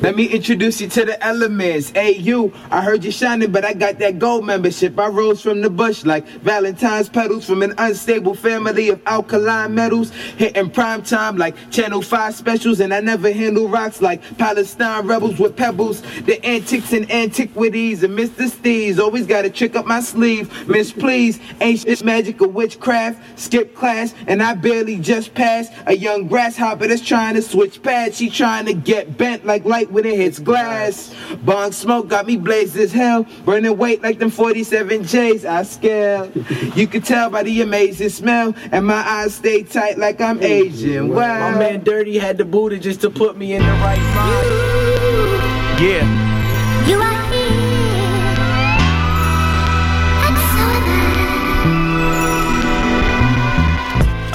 Let 0.00 0.16
me 0.16 0.26
introduce 0.26 0.80
you 0.80 0.88
to 0.88 1.04
the 1.04 1.22
elements. 1.24 1.90
Hey, 1.90 2.16
you, 2.16 2.52
I 2.70 2.80
heard 2.80 3.04
you 3.04 3.10
shining, 3.10 3.52
but 3.52 3.64
I 3.64 3.74
got 3.74 3.98
that 3.98 4.18
gold 4.18 4.46
membership. 4.46 4.98
I 4.98 5.08
rose 5.08 5.42
from 5.42 5.60
the 5.60 5.70
bush 5.70 6.04
like 6.04 6.26
Valentine's 6.26 7.08
petals 7.08 7.44
from 7.44 7.62
an 7.62 7.74
unstable 7.78 8.34
family 8.34 8.88
of 8.88 9.00
alkaline 9.06 9.74
metals. 9.74 10.10
Hitting 10.36 10.70
prime 10.70 11.02
time 11.02 11.36
like 11.36 11.54
Channel 11.70 12.02
5 12.02 12.34
specials, 12.34 12.80
and 12.80 12.94
I 12.94 13.00
never 13.00 13.30
handle 13.32 13.68
rocks 13.68 14.00
like 14.00 14.22
Palestine 14.38 15.06
rebels 15.06 15.38
with 15.38 15.56
pebbles. 15.56 16.02
The 16.22 16.42
antics 16.44 16.92
and 16.92 17.10
antiquities 17.10 18.02
and 18.04 18.18
Mr. 18.18 18.48
Steve's 18.48 18.98
always 18.98 19.26
got 19.26 19.44
a 19.44 19.50
trick 19.50 19.76
up 19.76 19.86
my 19.86 20.00
sleeve. 20.00 20.68
Miss, 20.68 20.92
please, 20.92 21.40
ain't 21.60 21.80
shit 21.80 22.02
magic 22.04 22.40
or 22.40 22.48
witchcraft. 22.48 23.20
Skip 23.38 23.74
class, 23.74 24.14
and 24.26 24.42
I 24.42 24.54
barely 24.54 24.98
just 24.98 25.34
passed 25.34 25.72
a 25.86 25.96
young 25.96 26.26
grasshopper 26.26 26.86
that's 26.86 27.02
trying 27.02 27.34
to 27.34 27.42
switch 27.42 27.82
pads. 27.82 28.16
She 28.16 28.30
trying 28.30 28.66
to 28.66 28.74
get 28.74 28.93
bent 29.02 29.44
like 29.44 29.64
light 29.64 29.90
when 29.90 30.04
it 30.04 30.16
hits 30.16 30.38
glass. 30.38 31.14
Bong 31.42 31.72
smoke 31.72 32.08
got 32.08 32.26
me 32.26 32.36
blazed 32.36 32.76
as 32.76 32.92
hell, 32.92 33.26
burning 33.44 33.76
weight 33.76 34.02
like 34.02 34.18
them 34.18 34.30
47 34.30 35.04
J's. 35.04 35.44
I 35.44 35.62
scale. 35.62 36.30
You 36.74 36.86
can 36.86 37.02
tell 37.02 37.30
by 37.30 37.42
the 37.42 37.60
amazing 37.62 38.10
smell, 38.10 38.54
and 38.72 38.86
my 38.86 39.02
eyes 39.06 39.34
stay 39.34 39.62
tight 39.62 39.98
like 39.98 40.20
I'm 40.20 40.42
Asian. 40.42 41.08
Wow. 41.08 41.50
My 41.50 41.58
man 41.58 41.84
Dirty 41.84 42.18
had 42.18 42.38
the 42.38 42.44
booty 42.44 42.78
just 42.78 43.00
to 43.02 43.10
put 43.10 43.36
me 43.36 43.54
in 43.54 43.62
the 43.62 43.68
right 43.68 43.98
mind. 44.14 45.80
Yeah. 45.80 46.86
You 46.86 47.00
are 47.00 47.14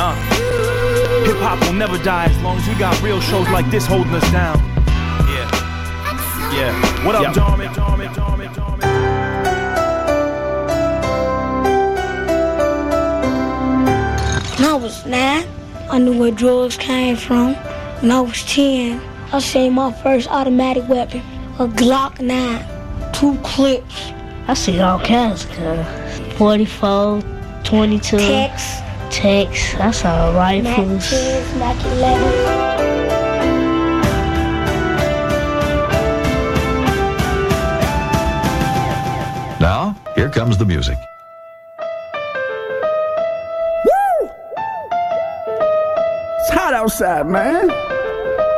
Uh. 0.02 0.39
Hip 1.30 1.38
hop 1.38 1.62
will 1.62 1.74
never 1.74 2.00
die 2.00 2.26
as 2.26 2.42
long 2.42 2.58
as 2.58 2.68
we 2.68 2.74
got 2.74 3.00
real 3.04 3.22
shows 3.22 3.48
like 3.50 3.70
this 3.70 3.86
holding 3.86 4.12
us 4.16 4.32
down. 4.32 4.58
Yeah. 5.30 5.46
Yeah. 6.52 7.06
What 7.06 7.14
up, 7.14 7.36
Dormy. 7.36 7.68
When 7.68 7.78
I 14.66 14.74
was 14.74 15.06
nine, 15.06 15.48
I 15.92 16.00
knew 16.00 16.18
where 16.18 16.32
drugs 16.32 16.78
came 16.78 17.16
from. 17.16 17.54
When 18.02 18.10
I 18.10 18.22
was 18.22 18.44
10, 18.52 19.00
I 19.32 19.38
seen 19.38 19.74
my 19.74 19.92
first 20.02 20.28
automatic 20.30 20.90
weapon, 20.90 21.22
a 21.60 21.68
Glock 21.68 22.20
9, 22.20 23.14
two 23.14 23.38
clips. 23.44 24.12
I 24.48 24.56
see 24.56 24.80
all 24.80 25.00
kinds 25.02 25.44
of 25.46 25.56
guns. 25.58 26.38
44, 26.40 27.22
22. 27.66 28.18
Tex. 28.18 28.89
Tex. 29.10 29.76
I 29.76 29.92
saw 29.92 30.32
Mac 30.32 30.64
rifles. 30.64 31.04
10s, 31.12 31.60
Mac 31.60 31.86
11. 31.86 32.80
Now, 39.60 39.96
here 40.16 40.30
comes 40.30 40.58
the 40.58 40.66
music. 40.66 40.98
It's 46.40 46.50
hot 46.52 46.74
outside, 46.74 47.28
man. 47.28 47.68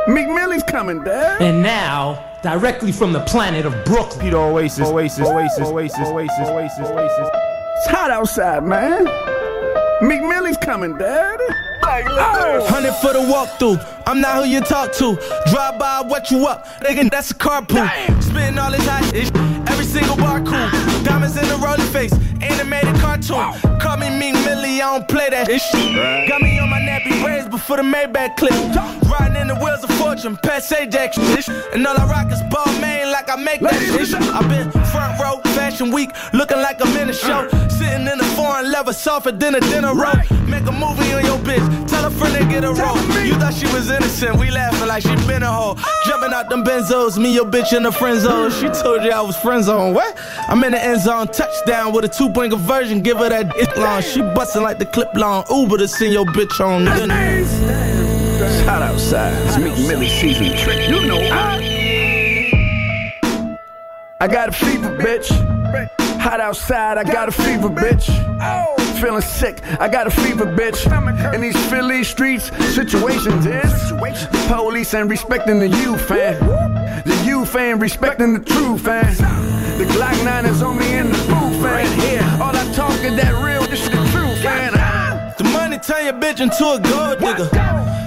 Meek 0.06 0.28
Millie's 0.28 0.62
coming, 0.62 1.02
Dad. 1.02 1.42
And 1.42 1.62
now, 1.62 2.24
directly 2.42 2.92
from 2.92 3.12
the 3.12 3.20
planet 3.20 3.66
of 3.66 3.72
Brooklyn. 3.84 4.20
Peter 4.20 4.36
Oasis, 4.36 4.88
Oasis, 4.88 5.28
Oasis, 5.28 5.58
Oasis, 5.68 5.98
Oasis, 5.98 6.38
Oasis, 6.48 6.88
Oasis. 6.88 7.28
It's 7.78 7.86
hot 7.88 8.10
outside, 8.10 8.62
man. 8.64 9.06
Meek 10.02 10.20
Millie's 10.20 10.56
coming, 10.56 10.98
Dad. 10.98 11.38
Oh. 11.84 12.66
Hundred 12.68 12.92
for 12.94 13.12
the 13.12 13.20
walkthrough. 13.20 13.78
I'm 14.04 14.20
not 14.20 14.42
who 14.42 14.50
you 14.50 14.60
talk 14.60 14.92
to. 14.94 15.14
Drive 15.48 15.78
by, 15.78 16.00
wet 16.00 16.28
you 16.28 16.46
up. 16.46 16.66
Nigga, 16.80 17.08
that's 17.08 17.30
a 17.30 17.34
carpool. 17.34 17.86
Spitting 18.20 18.58
all 18.58 18.72
this 18.72 18.84
hot 18.84 19.04
shit. 19.04 19.30
Every 19.70 19.84
single 19.84 20.16
bar 20.16 20.40
cool. 20.40 20.68
Diamonds 21.04 21.36
in 21.36 21.46
the 21.46 21.56
rolling 21.62 21.86
face. 21.92 22.12
Animated 22.42 22.96
cartoon. 22.96 23.54
Call 23.78 23.96
me 23.98 24.10
Meek 24.10 24.34
Millie, 24.44 24.82
I 24.82 24.98
don't 24.98 25.06
play 25.06 25.30
that 25.30 25.46
shit. 25.46 26.28
Got 26.28 26.42
me 26.42 26.58
on 26.58 26.68
my 26.68 26.80
nappy 26.80 27.22
braids 27.22 27.48
before 27.48 27.76
the 27.76 27.84
Maybach 27.84 28.36
clip. 28.36 28.52
Riding 29.06 29.40
in 29.40 29.46
the 29.48 29.54
wheels 29.54 29.84
of 29.84 29.90
fortune, 29.98 30.36
past 30.42 30.72
Ajax 30.72 31.16
shit. 31.16 31.48
And 31.72 31.86
all 31.86 31.96
I 31.96 32.06
rock 32.06 32.32
is 32.32 32.42
ball 32.50 32.66
main 32.80 33.12
like 33.12 33.30
I 33.30 33.36
make 33.36 33.60
that 33.60 33.78
shit. 33.78 34.14
I've 34.14 34.48
been 34.48 34.70
front 34.90 35.20
row, 35.22 35.40
fashion 35.54 35.90
week, 35.90 36.10
looking 36.32 36.58
like 36.58 36.80
I'm 36.84 36.96
in 36.96 37.08
a 37.10 37.12
show. 37.12 37.48
Sitting 37.68 38.06
in 38.06 38.20
a 38.20 38.24
foreign 38.36 38.70
leather, 38.70 38.92
softer 38.92 39.32
than 39.32 39.54
a 39.54 39.60
dinner 39.60 39.94
roll. 39.94 40.14
Make 40.46 40.66
a 40.66 40.72
movie 40.72 41.12
on 41.12 41.24
your 41.24 41.38
bitch, 41.38 41.88
tell 41.88 42.04
a 42.04 42.10
friend 42.10 42.34
to 42.36 42.44
get 42.44 42.64
a 42.64 42.72
roll. 42.72 42.96
You 43.24 43.34
thought 43.34 43.54
she 43.54 43.66
was 43.66 43.90
innocent, 43.90 44.38
we 44.38 44.50
laughing 44.50 44.88
like 44.88 45.02
she 45.02 45.14
been 45.26 45.42
a 45.42 45.52
hoe. 45.52 45.76
Jumping 46.06 46.32
out 46.32 46.48
them 46.48 46.64
benzos, 46.64 47.18
me 47.18 47.32
your 47.34 47.46
bitch 47.46 47.76
in 47.76 47.82
the 47.82 47.92
friend 47.92 48.20
zone. 48.20 48.50
She 48.50 48.68
told 48.68 49.02
you 49.02 49.10
I 49.10 49.20
was 49.20 49.36
friend 49.36 49.64
zone. 49.64 49.94
What? 49.94 50.16
I'm 50.48 50.62
in 50.64 50.72
the 50.72 50.82
end 50.82 51.00
zone, 51.00 51.28
touchdown 51.28 51.92
with 51.92 52.04
a 52.04 52.08
two 52.08 52.30
point 52.30 52.52
conversion. 52.52 53.02
Give 53.02 53.18
her 53.18 53.28
that 53.28 53.54
dick 53.54 53.76
long. 53.76 54.02
She 54.02 54.20
bustin' 54.20 54.62
like 54.62 54.78
the 54.78 54.86
clip 54.86 55.14
long. 55.14 55.44
Uber 55.50 55.78
to 55.78 55.88
send 55.88 56.12
your 56.12 56.26
bitch 56.26 56.60
on. 56.60 56.86
It's 56.88 58.66
hot 58.66 58.82
outside. 58.82 59.34
It's 59.46 59.56
Meek 59.56 59.88
Millie 59.88 60.08
season 60.08 60.56
trick. 60.58 60.88
You 60.88 61.06
know 61.06 61.18
I. 61.18 61.71
I 64.22 64.28
got 64.28 64.50
a 64.50 64.52
fever, 64.52 64.96
bitch. 64.96 65.30
Hot 66.20 66.40
outside, 66.40 66.96
I 66.96 67.02
got 67.02 67.28
a 67.28 67.32
fever, 67.32 67.68
bitch. 67.68 68.06
Feeling 69.00 69.20
sick, 69.20 69.60
I 69.80 69.88
got 69.88 70.06
a 70.06 70.10
fever, 70.10 70.46
bitch. 70.46 71.34
In 71.34 71.40
these 71.40 71.56
Philly 71.68 72.04
streets, 72.04 72.56
situations 72.72 73.46
is 73.46 73.90
the 73.90 74.44
police 74.46 74.94
ain't 74.94 75.10
respecting 75.10 75.58
the 75.58 75.66
you 75.66 75.98
fan. 75.98 76.38
The 77.04 77.22
you 77.26 77.44
fan 77.44 77.80
respecting 77.80 78.34
the 78.34 78.38
true 78.38 78.78
fan. 78.78 79.12
The 79.76 79.86
Glock 79.86 80.24
9 80.24 80.46
is 80.46 80.62
on 80.62 80.78
me 80.78 80.98
in 80.98 81.08
the 81.08 81.18
booth, 81.18 81.60
fan. 81.60 82.40
All 82.40 82.54
I 82.54 82.72
talk 82.74 82.92
is 83.02 83.16
that 83.16 83.34
real, 83.44 83.62
this 83.62 83.82
is 83.82 83.90
the 83.90 83.96
true 84.12 84.36
fan. 84.36 84.70
The 85.36 85.44
money 85.52 85.78
turn 85.78 86.04
your 86.04 86.14
bitch 86.14 86.40
into 86.40 86.62
a 86.62 86.78
gold 86.78 87.18
digger. 87.18 87.48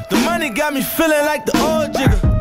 The 0.10 0.22
money 0.24 0.50
got 0.50 0.74
me 0.74 0.82
feeling 0.82 1.26
like 1.26 1.46
the 1.46 1.60
old 1.62 1.94
jigger. 1.94 2.32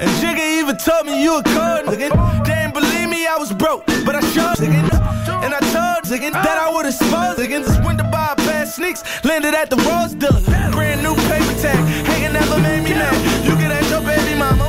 And 0.00 0.08
Jigga 0.22 0.60
even 0.60 0.76
told 0.76 1.06
me 1.06 1.22
you 1.22 1.38
a 1.38 1.42
cold 1.42 1.86
nigga. 1.86 2.46
They 2.46 2.52
ain't 2.52 2.72
believe 2.72 3.07
I 3.28 3.36
was 3.36 3.52
broke, 3.52 3.84
but 4.06 4.14
I 4.16 4.20
showed 4.32 4.56
nigga. 4.56 4.88
And 5.44 5.52
I 5.52 5.60
told 5.68 6.04
nigga 6.08 6.32
that 6.32 6.56
I 6.56 6.72
would 6.72 6.86
expose. 6.86 7.36
Just 7.36 7.84
went 7.84 7.98
to 7.98 8.04
buy 8.04 8.32
a 8.32 8.36
pair 8.36 8.62
of 8.62 8.68
sneaks, 8.68 9.02
landed 9.24 9.54
at 9.54 9.68
the 9.68 9.76
rose 9.76 10.14
dealer. 10.14 10.40
Brand 10.72 11.02
new 11.02 11.14
paper 11.28 11.54
tag, 11.60 11.78
hating 12.08 12.32
never 12.32 12.58
made 12.58 12.82
me 12.84 12.94
mad. 12.94 13.16
You 13.44 13.54
can 13.56 13.70
ask 13.70 13.90
your 13.90 14.00
baby 14.00 14.34
mama, 14.38 14.67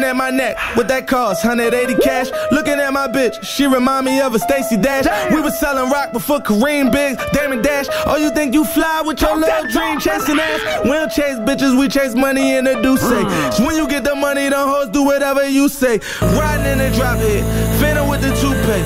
Looking 0.00 0.12
at 0.12 0.16
my 0.16 0.30
neck, 0.30 0.56
what 0.78 0.88
that 0.88 1.06
cost? 1.06 1.44
180 1.44 2.00
cash. 2.00 2.30
Looking 2.50 2.80
at 2.80 2.90
my 2.90 3.06
bitch, 3.06 3.44
she 3.44 3.66
remind 3.66 4.06
me 4.06 4.18
of 4.22 4.34
a 4.34 4.38
Stacey 4.38 4.78
Dash. 4.78 5.04
We 5.30 5.42
was 5.42 5.60
selling 5.60 5.92
rock 5.92 6.14
before 6.14 6.38
Kareem 6.38 6.90
Biggs, 6.90 7.22
Damon 7.34 7.60
Dash. 7.60 7.84
Oh, 8.06 8.16
you 8.16 8.30
think 8.30 8.54
you 8.54 8.64
fly 8.64 9.02
with 9.04 9.20
your 9.20 9.36
little 9.36 9.68
dream 9.68 10.00
chasing 10.00 10.40
ass? 10.40 10.84
We 10.84 10.92
don't 10.92 11.12
chase 11.12 11.36
bitches, 11.44 11.78
we 11.78 11.88
chase 11.88 12.14
money 12.14 12.56
in 12.56 12.64
the 12.64 12.80
do 12.80 12.96
say. 12.96 13.50
So 13.52 13.66
when 13.66 13.76
you 13.76 13.86
get 13.86 14.04
the 14.04 14.14
money, 14.14 14.48
the 14.48 14.56
hoes 14.56 14.88
do 14.88 15.02
whatever 15.02 15.46
you 15.46 15.68
say. 15.68 16.00
Riding 16.22 16.64
in 16.64 16.78
the 16.78 16.96
drop 16.96 17.18
head, 17.18 17.44
finna 17.76 18.08
with 18.08 18.22
the 18.22 18.32
toupee. 18.40 18.80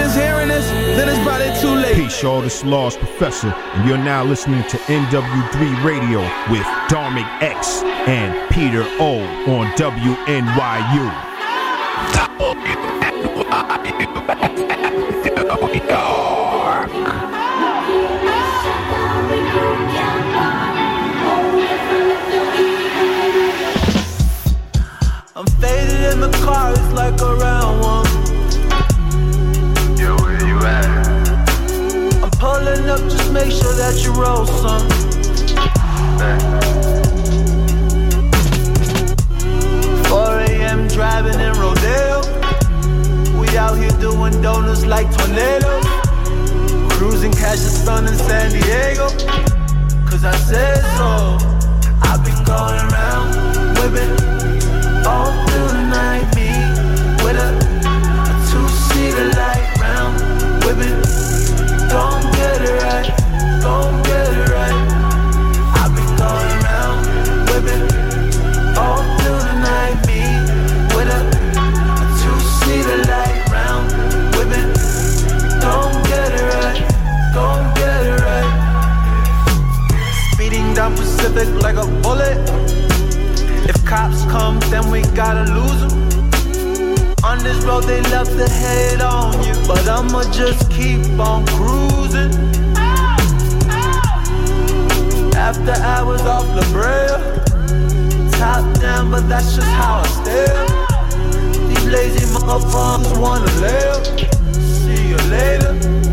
And 0.00 0.08
if 0.08 0.16
you're 0.16 0.16
just 0.16 0.18
hearing 0.18 0.48
this, 0.48 0.66
then 0.96 1.08
it's 1.08 1.22
probably 1.22 1.60
too 1.60 1.74
late. 1.74 1.94
Peace, 1.94 2.22
y'all. 2.22 2.40
This 2.40 2.58
is 2.58 2.64
Lost 2.64 2.98
Professor, 2.98 3.48
and 3.48 3.88
you're 3.88 3.98
now 3.98 4.24
listening 4.24 4.62
to 4.64 4.76
NW3 4.78 5.84
Radio 5.84 6.20
with 6.50 6.64
Dharmic 6.88 7.26
X 7.42 7.82
and 8.08 8.34
Peter 8.50 8.82
O 8.98 9.20
on 9.46 9.66
WNYU. 9.72 11.10
I'm 25.36 25.46
faded 25.60 26.12
in 26.12 26.20
the 26.20 26.30
car, 26.44 26.72
it's 26.72 26.92
like 26.92 27.20
a 27.20 27.34
round 27.36 27.80
one. 27.82 28.09
I'm 32.80 32.86
pulling 32.86 33.04
up, 33.04 33.10
just 33.10 33.32
make 33.32 33.50
sure 33.50 33.74
that 33.74 34.02
you 34.02 34.12
roll 34.12 34.46
some. 34.46 34.88
4 40.08 40.40
a.m. 40.40 40.88
driving 40.88 41.38
in 41.38 41.52
Rodeo. 41.60 42.20
We 43.38 43.56
out 43.58 43.76
here 43.76 43.90
doing 44.00 44.40
donuts 44.40 44.86
like 44.86 45.06
tornadoes. 45.14 45.84
Cruising, 46.92 47.32
catch 47.32 47.58
the 47.58 47.70
sun 47.70 48.06
in 48.06 48.14
San 48.14 48.50
Diego. 48.52 49.08
Cause 50.08 50.24
I 50.24 50.34
said 50.36 50.80
so. 50.96 51.36
I've 52.02 52.24
been 52.24 52.42
going 52.44 52.80
around, 52.88 53.28
whipping 53.76 54.10
all 55.04 55.32
through 55.48 55.68
the 55.68 55.84
night. 55.90 56.24
Me 56.34 56.48
with 57.24 57.36
a, 57.36 57.50
a 57.50 58.34
two-seater 58.50 59.28
light 59.36 59.76
round, 59.80 60.64
whipping 60.64 61.09
get 64.04 64.26
it 64.32 64.48
right. 64.48 64.78
I've 65.80 65.92
been 65.94 66.12
going 66.16 66.60
all 68.76 69.02
through 69.18 69.42
the 69.48 69.56
night. 69.60 69.96
Me 70.06 70.20
with 70.94 71.08
a, 71.08 71.20
two 72.20 72.38
seater 72.58 73.00
light 73.10 73.38
round 73.50 73.90
get 76.08 76.32
it 76.32 76.44
right. 76.54 76.80
Get 77.74 78.06
it 78.06 78.20
right. 78.20 78.50
Speeding 80.32 80.74
down 80.74 80.94
Pacific 80.94 81.48
like 81.62 81.76
a 81.76 81.86
bullet. 82.02 82.38
If 83.68 83.84
cops 83.84 84.24
come, 84.24 84.58
then 84.70 84.90
we 84.90 85.02
gotta 85.14 85.44
lose 85.52 85.80
them. 85.80 86.00
On 87.22 87.38
this 87.38 87.62
road, 87.64 87.84
they 87.84 88.00
left 88.10 88.36
the 88.36 88.48
head 88.48 89.00
on 89.02 89.32
you. 89.44 89.54
But 89.66 89.86
I'ma 89.88 90.22
just 90.32 90.70
keep 90.70 91.18
on 91.18 91.46
cruising. 91.46 92.59
After 95.50 95.82
hours 95.82 96.20
off 96.20 96.46
the 96.54 96.62
Brea. 96.70 97.10
Top 98.38 98.62
down, 98.78 99.10
but 99.10 99.28
that's 99.28 99.56
just 99.56 99.66
how 99.66 99.96
I 99.96 100.06
stare. 100.06 100.66
These 101.66 101.86
lazy 101.86 102.24
motherfuckers 102.26 103.18
wanna 103.20 103.50
live. 103.58 104.06
See 104.54 105.08
you 105.08 105.16
later. 105.28 106.09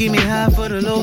give 0.00 0.12
me 0.12 0.18
half 0.18 0.54
for 0.54 0.66
the 0.70 0.80
low. 0.80 0.99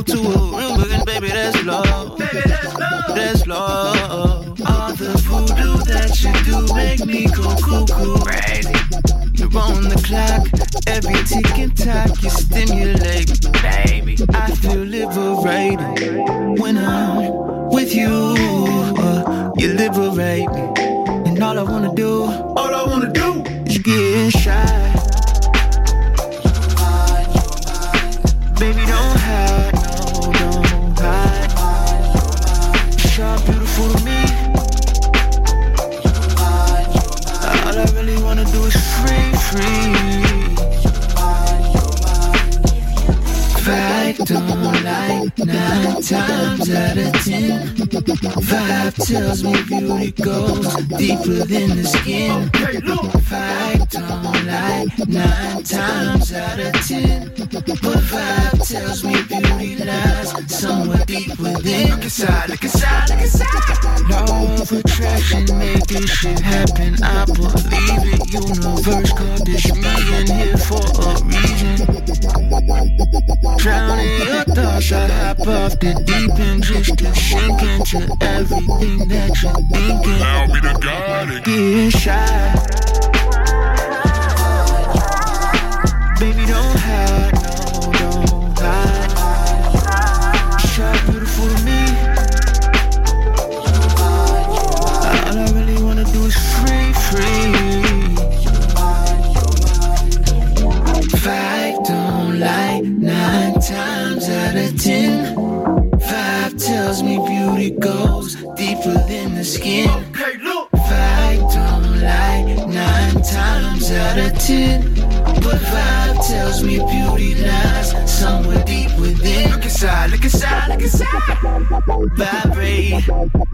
in 78.82 79.12
action. 79.12 79.50
I'll 79.50 80.48
be 80.48 80.60
the 80.60 80.78
guy 80.82 81.26
that 81.26 81.44
gets 81.44 82.00
shot. 82.00 82.57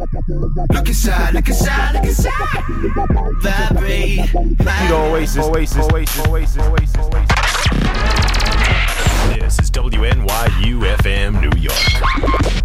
Look 0.03 0.87
inside, 0.89 1.33
look 1.33 1.47
inside, 1.47 1.93
look 1.93 2.03
inside. 2.03 2.33
Vibrate. 3.41 4.29
Vibrate. 4.31 4.91
Oasis, 4.91 5.45
Oasis, 5.45 5.77
Oasis, 5.93 6.27
Oasis, 6.27 6.57
Oasis, 6.57 6.97
Oasis. 6.97 7.27
This 9.39 9.59
is 9.59 9.71
WNYU 9.71 10.81
FM 10.97 11.39
New 11.41 11.57
York. 11.57 12.62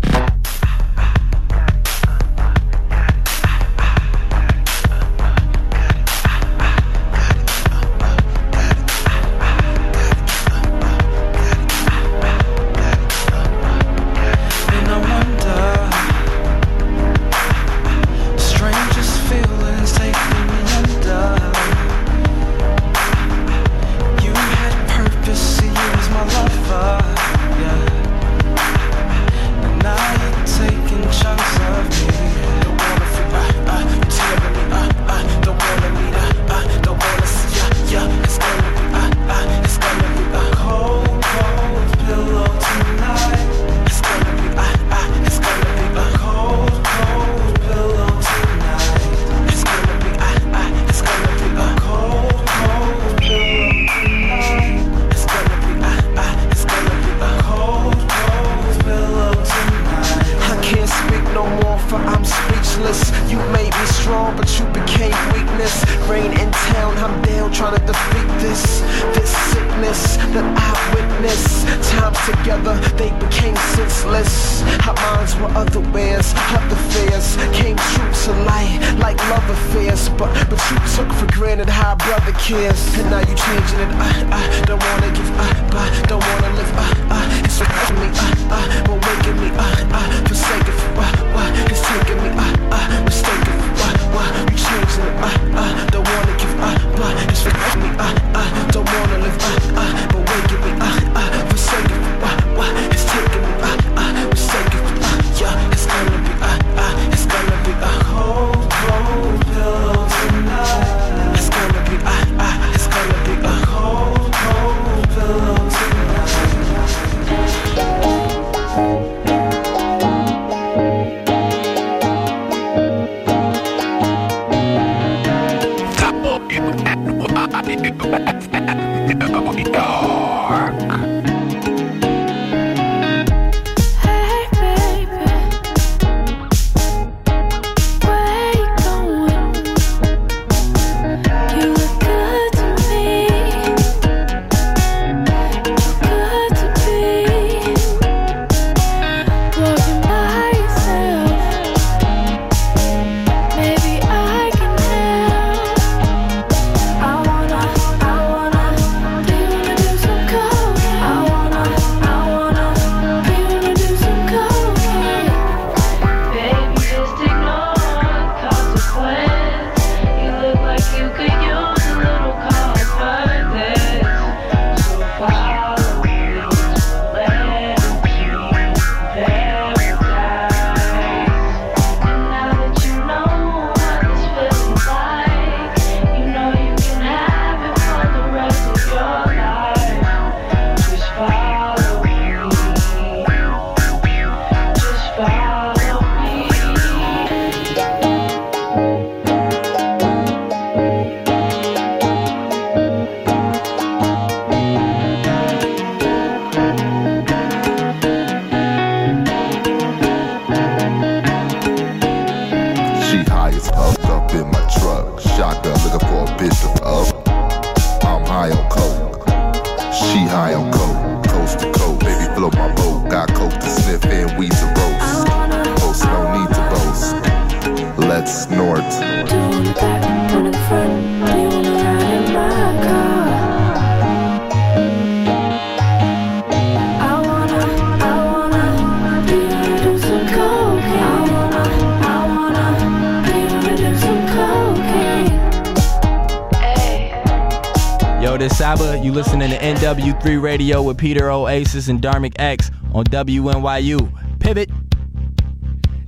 Free 250.29 250.37
Radio 250.37 250.83
with 250.83 250.99
Peter 250.99 251.31
Oasis 251.31 251.89
and 251.89 252.03
Dharmic 252.03 252.35
X 252.39 252.71
on 252.93 253.05
WNYU. 253.05 254.39
Pivot. 254.39 254.69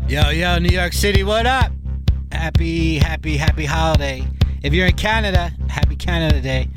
Yo, 0.08 0.28
yo, 0.28 0.58
New 0.58 0.68
York 0.68 0.92
City, 0.92 1.24
what 1.24 1.46
up? 1.46 1.72
Happy, 2.30 2.98
happy, 2.98 3.38
happy 3.38 3.64
holiday. 3.64 4.22
If 4.62 4.74
you're 4.74 4.88
in 4.88 4.96
Canada, 4.96 5.50
happy 5.70 5.96
Canada 5.96 6.38
Day. 6.38 6.68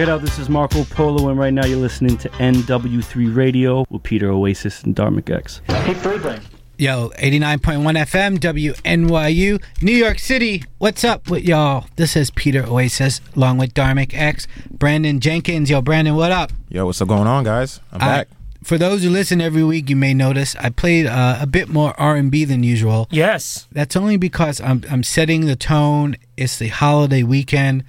Check 0.00 0.08
it 0.08 0.12
out. 0.12 0.22
This 0.22 0.38
is 0.38 0.48
Marco 0.48 0.84
Polo, 0.84 1.28
and 1.28 1.38
right 1.38 1.52
now 1.52 1.66
you're 1.66 1.76
listening 1.76 2.16
to 2.16 2.30
NW3 2.30 3.36
Radio 3.36 3.84
with 3.90 4.02
Peter 4.02 4.30
Oasis 4.30 4.82
and 4.82 4.96
Dharmic 4.96 5.28
X. 5.28 5.60
Hey, 5.66 5.92
Freeling. 5.92 6.40
Yo, 6.78 7.10
89.1 7.18 7.82
FM, 8.06 8.38
WNYU, 8.38 9.62
New 9.82 9.92
York 9.92 10.18
City. 10.18 10.64
What's 10.78 11.04
up 11.04 11.28
with 11.28 11.44
y'all? 11.44 11.84
This 11.96 12.16
is 12.16 12.30
Peter 12.30 12.64
Oasis, 12.64 13.20
along 13.36 13.58
with 13.58 13.74
Dharmic 13.74 14.14
X, 14.14 14.46
Brandon 14.70 15.20
Jenkins. 15.20 15.68
Yo, 15.68 15.82
Brandon, 15.82 16.16
what 16.16 16.32
up? 16.32 16.50
Yo, 16.70 16.86
what's 16.86 17.02
up 17.02 17.08
going 17.08 17.26
on, 17.26 17.44
guys? 17.44 17.80
I'm 17.92 17.98
back. 17.98 18.28
For 18.62 18.78
those 18.78 19.02
who 19.02 19.10
listen 19.10 19.42
every 19.42 19.64
week, 19.64 19.90
you 19.90 19.96
may 19.96 20.14
notice 20.14 20.56
I 20.56 20.70
played 20.70 21.04
uh, 21.04 21.36
a 21.42 21.46
bit 21.46 21.68
more 21.68 21.92
R&B 22.00 22.46
than 22.46 22.62
usual. 22.62 23.06
Yes. 23.10 23.68
That's 23.70 23.96
only 23.96 24.16
because 24.16 24.62
I'm 24.62 24.82
I'm 24.90 25.02
setting 25.02 25.44
the 25.44 25.56
tone. 25.56 26.16
It's 26.38 26.58
the 26.58 26.68
holiday 26.68 27.22
weekend. 27.22 27.84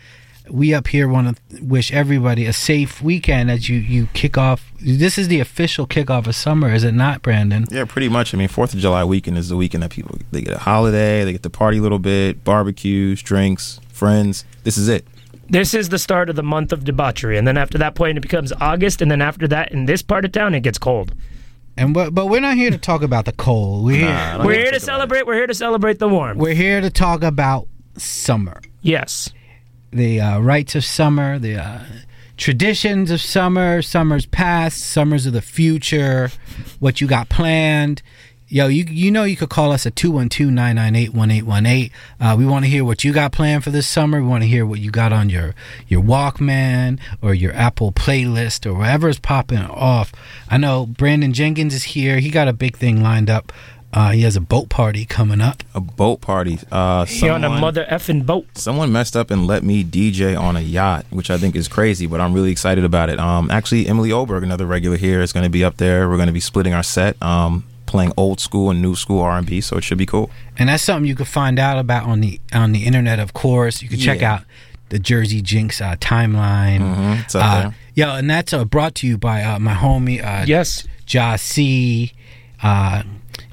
We 0.52 0.74
up 0.74 0.88
here 0.88 1.08
want 1.08 1.38
to 1.50 1.64
wish 1.64 1.94
everybody 1.94 2.46
a 2.46 2.52
safe 2.52 3.02
weekend 3.02 3.50
as 3.50 3.70
you 3.70 3.78
you 3.78 4.08
kick 4.14 4.38
off. 4.38 4.72
This 4.82 5.18
is 5.18 5.30
the 5.30 5.40
official 5.40 5.88
kickoff 5.88 6.28
of 6.28 6.36
summer, 6.36 6.74
is 6.74 6.84
it 6.84 6.94
not, 6.94 7.22
Brandon? 7.22 7.66
Yeah, 7.72 7.86
pretty 7.86 8.10
much. 8.10 8.34
I 8.34 8.38
mean, 8.38 8.50
Fourth 8.50 8.74
of 8.74 8.80
July 8.80 9.06
weekend 9.06 9.38
is 9.38 9.48
the 9.48 9.56
weekend 9.56 9.84
that 9.84 9.92
people 9.92 10.18
they 10.32 10.42
get 10.42 10.54
a 10.54 10.60
holiday, 10.60 11.24
they 11.24 11.32
get 11.32 11.44
to 11.44 11.50
party 11.50 11.78
a 11.78 11.82
little 11.82 12.00
bit, 12.00 12.44
barbecues, 12.44 13.22
drinks, 13.22 13.80
friends. 13.94 14.44
This 14.64 14.78
is 14.78 14.90
it. 14.90 15.08
This 15.50 15.74
is 15.74 15.90
the 15.90 16.00
start 16.00 16.30
of 16.30 16.36
the 16.36 16.44
month 16.44 16.74
of 16.74 16.84
debauchery, 16.84 17.38
and 17.38 17.48
then 17.48 17.58
after 17.58 17.78
that 17.78 17.96
point, 17.96 18.18
it 18.18 18.22
becomes 18.22 18.52
August, 18.60 19.02
and 19.02 19.10
then 19.10 19.22
after 19.22 19.48
that, 19.50 19.72
in 19.72 19.86
this 19.86 20.02
part 20.02 20.26
of 20.26 20.32
town, 20.34 20.54
it 20.54 20.62
gets 20.62 20.78
cold. 20.78 21.14
And 21.78 21.94
but, 21.94 22.14
but 22.14 22.28
we're 22.28 22.42
not 22.42 22.58
here 22.58 22.72
to 22.72 22.78
talk 22.78 23.02
about 23.04 23.24
the 23.24 23.32
cold. 23.32 23.86
We're 23.86 24.08
here. 24.08 24.38
We're 24.44 24.56
here 24.56 24.72
to 24.72 24.80
celebrate. 24.80 25.26
We're 25.26 25.36
here 25.36 25.48
to 25.48 25.54
celebrate 25.54 26.00
the 26.00 26.10
warm. 26.10 26.38
We're 26.38 26.54
here 26.54 26.82
to 26.82 26.90
talk 26.90 27.24
about 27.24 27.68
summer. 27.98 28.62
Yes. 28.82 29.30
The 29.92 30.22
uh, 30.22 30.40
rites 30.40 30.76
of 30.76 30.86
summer, 30.86 31.38
the 31.38 31.58
uh, 31.58 31.80
traditions 32.38 33.12
of 33.12 33.20
summer, 33.20 33.82
summers 33.82 34.26
past, 34.26 34.80
summers 34.80 35.26
of 35.26 35.34
the 35.34 35.42
future, 35.42 36.32
what 36.80 37.02
you 37.02 37.08
got 37.08 37.28
planned. 37.28 38.02
Yo, 38.48 38.68
you 38.68 38.84
you 38.86 39.12
know 39.12 39.24
you 39.24 39.38
could 39.38 39.50
call 39.50 39.72
us 39.72 39.86
at 39.86 39.96
212-998-1818. 39.96 41.92
Uh, 42.20 42.36
we 42.38 42.46
want 42.46 42.66
to 42.66 42.72
hear 42.72 42.84
what 42.84 43.04
you 43.04 43.14
got 43.14 43.32
planned 43.32 43.64
for 43.64 43.70
this 43.70 43.88
summer. 43.88 44.22
We 44.22 44.28
want 44.28 44.44
to 44.44 44.48
hear 44.48 44.66
what 44.66 44.80
you 44.80 44.92
got 44.92 45.14
on 45.14 45.30
your 45.30 45.56
your 45.88 46.02
Walkman 46.02 47.00
or 47.22 47.34
your 47.34 47.54
Apple 47.54 47.92
playlist 47.92 48.66
or 48.66 48.74
whatever 48.74 49.08
is 49.08 49.20
popping 49.20 49.60
off. 49.60 50.12
I 50.50 50.58
know 50.58 50.86
Brandon 50.86 51.32
Jenkins 51.32 51.74
is 51.74 51.84
here. 51.84 52.20
He 52.20 52.30
got 52.30 52.48
a 52.48 52.54
big 52.54 52.76
thing 52.76 53.02
lined 53.02 53.30
up. 53.30 53.54
Uh, 53.94 54.12
he 54.12 54.22
has 54.22 54.36
a 54.38 54.42
boat 54.42 54.70
party 54.70 55.04
coming 55.06 55.42
up. 55.42 55.64
A 55.76 55.82
boat 55.82 56.22
party. 56.22 56.60
Uh, 56.72 57.06
He 57.06 57.28
on 57.28 57.44
a 57.44 57.46
someone- 57.48 57.62
mother 57.62 57.86
effing 57.92 58.26
boat. 58.26 58.48
Someone 58.58 58.92
messed 58.92 59.18
up 59.18 59.30
and 59.32 59.46
let 59.46 59.64
me 59.64 59.84
DJ 59.84 60.36
on 60.36 60.56
a 60.56 60.62
yacht, 60.62 61.06
which 61.10 61.30
I 61.30 61.38
think 61.38 61.56
is 61.56 61.68
crazy, 61.68 62.08
but 62.08 62.22
I'm 62.22 62.32
really 62.34 62.52
excited 62.52 62.84
about 62.86 63.10
it. 63.10 63.20
Um, 63.20 63.52
actually, 63.52 63.88
Emily 63.88 64.12
Oberg, 64.12 64.44
another 64.44 64.66
regular 64.66 64.96
here, 64.98 65.22
is 65.22 65.34
going 65.34 65.44
to 65.44 65.50
be 65.50 65.64
up 65.64 65.76
there. 65.78 66.08
We're 66.10 66.16
going 66.16 66.28
to 66.28 66.34
be 66.34 66.40
splitting 66.40 66.74
our 66.74 66.84
set, 66.84 67.22
um, 67.22 67.66
playing 67.86 68.14
old 68.16 68.40
school 68.40 68.70
and 68.70 68.82
new 68.82 68.96
school 68.96 69.20
R&B, 69.22 69.60
so 69.60 69.76
it 69.78 69.84
should 69.84 69.98
be 69.98 70.06
cool. 70.06 70.30
and 70.58 70.70
that's 70.70 70.84
something 70.84 71.06
you 71.08 71.16
can 71.16 71.26
find 71.26 71.60
out 71.60 71.78
about 71.78 72.06
on 72.06 72.22
the 72.22 72.40
on 72.54 72.72
the 72.72 72.86
internet. 72.86 73.20
Of 73.20 73.34
course, 73.34 73.82
you 73.82 73.90
can 73.90 74.00
check 74.00 74.22
out 74.22 74.44
the 74.90 75.00
Jersey 75.00 75.42
Jinx 75.42 75.82
uh, 75.82 75.96
timeline. 75.98 76.80
Mhm, 76.82 77.22
it's 77.24 77.36
up 77.36 77.44
uh, 77.44 77.62
there. 77.62 77.76
Yo, 77.96 78.16
and 78.16 78.30
that's 78.30 78.54
uh, 78.54 78.64
brought 78.64 78.96
to 78.96 79.08
you 79.08 79.18
by 79.18 79.44
uh, 79.44 79.60
my 79.60 79.74
homie. 79.74 80.24
Uh, 80.24 80.46
yes, 80.48 80.88
Ja 81.10 81.36
C, 81.36 82.14
uh, 82.64 83.04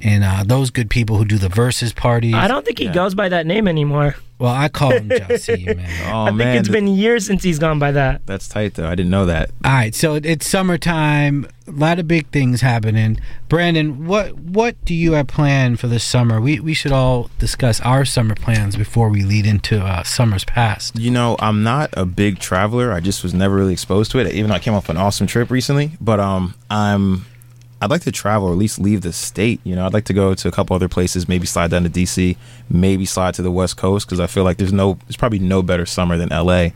and 0.02 0.24
uh, 0.24 0.44
those 0.44 0.70
good 0.70 0.90
people 0.90 1.16
who 1.16 1.24
do 1.24 1.38
the 1.38 1.48
verses 1.48 1.92
parties. 1.92 2.34
I 2.34 2.48
don't 2.48 2.64
think 2.64 2.78
he 2.78 2.88
goes 2.88 3.14
by 3.14 3.28
that 3.28 3.46
name 3.46 3.68
anymore. 3.68 4.16
Well, 4.38 4.54
I 4.54 4.68
call 4.68 4.92
him 4.92 5.11
Ja 5.11 5.37
C, 5.37 5.64
man. 5.64 6.12
Oh, 6.12 6.22
I 6.22 6.26
think 6.26 6.38
man. 6.38 6.56
it's 6.58 6.68
been 6.68 6.87
years 6.87 7.26
since 7.26 7.42
he's 7.42 7.58
gone 7.58 7.80
by 7.80 7.90
that. 7.92 8.24
That's 8.26 8.46
tight, 8.46 8.74
though. 8.74 8.87
I 8.87 8.94
didn't 8.94 9.11
know 9.11 9.26
that. 9.26 9.50
All 9.64 9.72
right, 9.72 9.94
so 9.94 10.14
it's 10.14 10.48
summertime. 10.48 11.48
A 11.66 11.72
lot 11.72 11.98
of 11.98 12.06
big 12.06 12.28
things 12.28 12.61
happening. 12.61 13.18
Brandon, 13.48 14.06
what 14.06 14.37
what 14.38 14.82
do 14.84 14.94
you 14.94 15.12
have 15.12 15.26
planned 15.26 15.80
for 15.80 15.88
this 15.88 16.04
summer? 16.04 16.40
We 16.40 16.61
we 16.61 16.72
should 16.72 16.92
all 16.92 17.30
discuss 17.40 17.80
our 17.80 18.04
summer 18.04 18.37
plans 18.37 18.76
before 18.76 19.08
we 19.08 19.24
lead 19.24 19.44
into 19.44 19.80
uh, 19.84 20.04
summer's 20.04 20.44
past. 20.44 20.96
You 20.96 21.11
know, 21.11 21.37
I'm 21.40 21.64
not 21.64 21.90
a 21.94 22.06
big 22.06 22.38
traveler. 22.38 22.92
I 22.92 23.00
just 23.00 23.24
was 23.24 23.34
never 23.34 23.56
really 23.56 23.72
exposed 23.72 24.12
to 24.12 24.18
it, 24.20 24.32
even 24.32 24.50
though 24.50 24.56
I 24.56 24.61
came 24.61 24.74
off 24.74 24.88
an 24.88 24.96
awesome 24.96 25.26
trip 25.26 25.50
recently. 25.50 25.92
But 26.00 26.20
um, 26.20 26.54
I'm 26.70 27.26
I'd 27.80 27.90
like 27.90 28.02
to 28.02 28.12
travel 28.12 28.48
or 28.48 28.52
at 28.52 28.58
least 28.58 28.78
leave 28.78 29.02
the 29.02 29.12
state. 29.12 29.60
You 29.64 29.76
know, 29.76 29.86
I'd 29.86 29.92
like 29.92 30.06
to 30.06 30.12
go 30.12 30.34
to 30.34 30.48
a 30.48 30.50
couple 30.50 30.74
other 30.74 30.88
places, 30.88 31.28
maybe 31.28 31.46
slide 31.46 31.70
down 31.70 31.84
to 31.84 31.90
DC, 31.90 32.36
maybe 32.68 33.04
slide 33.04 33.34
to 33.34 33.42
the 33.42 33.50
West 33.50 33.76
Coast 33.76 34.06
because 34.06 34.18
I 34.20 34.26
feel 34.26 34.44
like 34.44 34.56
there's 34.56 34.72
no, 34.72 34.98
there's 35.06 35.16
probably 35.16 35.38
no 35.38 35.62
better 35.62 35.86
summer 35.86 36.16
than 36.16 36.30
LA. 36.30 36.70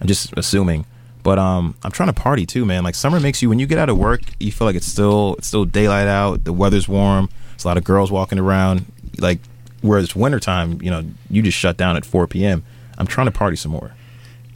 I'm 0.00 0.06
just 0.06 0.32
assuming. 0.36 0.86
But 1.22 1.38
um, 1.38 1.74
I'm 1.82 1.90
trying 1.90 2.08
to 2.08 2.14
party 2.14 2.46
too, 2.46 2.64
man. 2.64 2.84
Like 2.84 2.94
summer 2.94 3.20
makes 3.20 3.42
you 3.42 3.48
when 3.48 3.58
you 3.58 3.66
get 3.66 3.78
out 3.78 3.90
of 3.90 3.98
work, 3.98 4.22
you 4.40 4.50
feel 4.50 4.66
like 4.66 4.76
it's 4.76 4.86
still 4.86 5.34
it's 5.36 5.48
still 5.48 5.66
daylight 5.66 6.06
out. 6.06 6.44
The 6.44 6.52
weather's 6.52 6.88
warm. 6.88 7.28
There's 7.50 7.64
a 7.64 7.68
lot 7.68 7.76
of 7.76 7.84
girls 7.84 8.10
walking 8.10 8.38
around. 8.38 8.86
Like 9.18 9.40
whereas 9.82 10.16
wintertime, 10.16 10.80
you 10.80 10.90
know, 10.90 11.04
you 11.28 11.42
just 11.42 11.58
shut 11.58 11.76
down 11.76 11.96
at 11.96 12.06
4 12.06 12.26
p.m. 12.28 12.64
I'm 12.96 13.06
trying 13.06 13.26
to 13.26 13.32
party 13.32 13.56
some 13.56 13.72
more. 13.72 13.92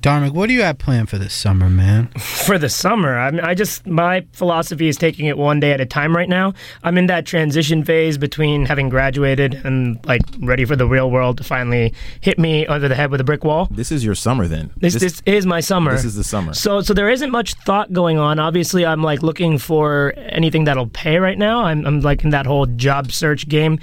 Dharmic, 0.03 0.33
what 0.33 0.49
do 0.49 0.53
you 0.53 0.63
have 0.63 0.79
planned 0.79 1.09
for 1.09 1.17
this 1.17 1.33
summer, 1.33 1.71
man? 1.71 2.09
For 2.19 2.59
the 2.59 2.69
summer, 2.69 3.17
I 3.17 3.31
mean, 3.31 3.41
I 3.41 3.55
just 3.55 3.87
my 3.87 4.27
philosophy 4.33 4.89
is 4.89 4.97
taking 4.97 5.27
it 5.27 5.39
one 5.39 5.61
day 5.61 5.71
at 5.71 5.81
a 5.81 5.87
time. 5.87 6.17
Right 6.17 6.29
now, 6.29 6.55
I'm 6.83 6.99
in 6.99 7.07
that 7.07 7.25
transition 7.25 7.85
phase 7.85 8.19
between 8.19 8.67
having 8.67 8.89
graduated 8.89 9.55
and 9.65 10.05
like 10.05 10.23
ready 10.41 10.65
for 10.65 10.75
the 10.75 10.89
real 10.89 11.09
world 11.09 11.39
to 11.39 11.45
finally 11.45 11.95
hit 12.21 12.37
me 12.37 12.67
under 12.67 12.89
the 12.89 12.97
head 12.97 13.13
with 13.13 13.21
a 13.21 13.25
brick 13.25 13.45
wall. 13.45 13.69
This 13.71 13.93
is 13.93 14.05
your 14.05 14.17
summer 14.17 14.49
then. 14.49 14.73
This, 14.77 14.95
this 14.95 15.23
is 15.25 15.47
my 15.47 15.61
summer. 15.61 15.93
This 15.93 16.05
is 16.05 16.17
the 16.17 16.25
summer. 16.25 16.53
So 16.53 16.81
so 16.81 16.95
there 16.95 17.09
isn't 17.09 17.31
much 17.31 17.55
thought 17.65 17.93
going 17.93 18.19
on. 18.19 18.41
Obviously, 18.41 18.85
I'm 18.85 19.05
like 19.05 19.23
looking 19.23 19.57
for 19.57 20.15
anything 20.17 20.65
that'll 20.65 20.89
pay 20.89 21.19
right 21.19 21.39
now. 21.39 21.63
I'm 21.63 21.87
I'm 21.87 22.01
like 22.01 22.25
in 22.25 22.31
that 22.31 22.47
whole 22.47 22.67
job 22.67 23.13
search 23.13 23.49
game. 23.49 23.79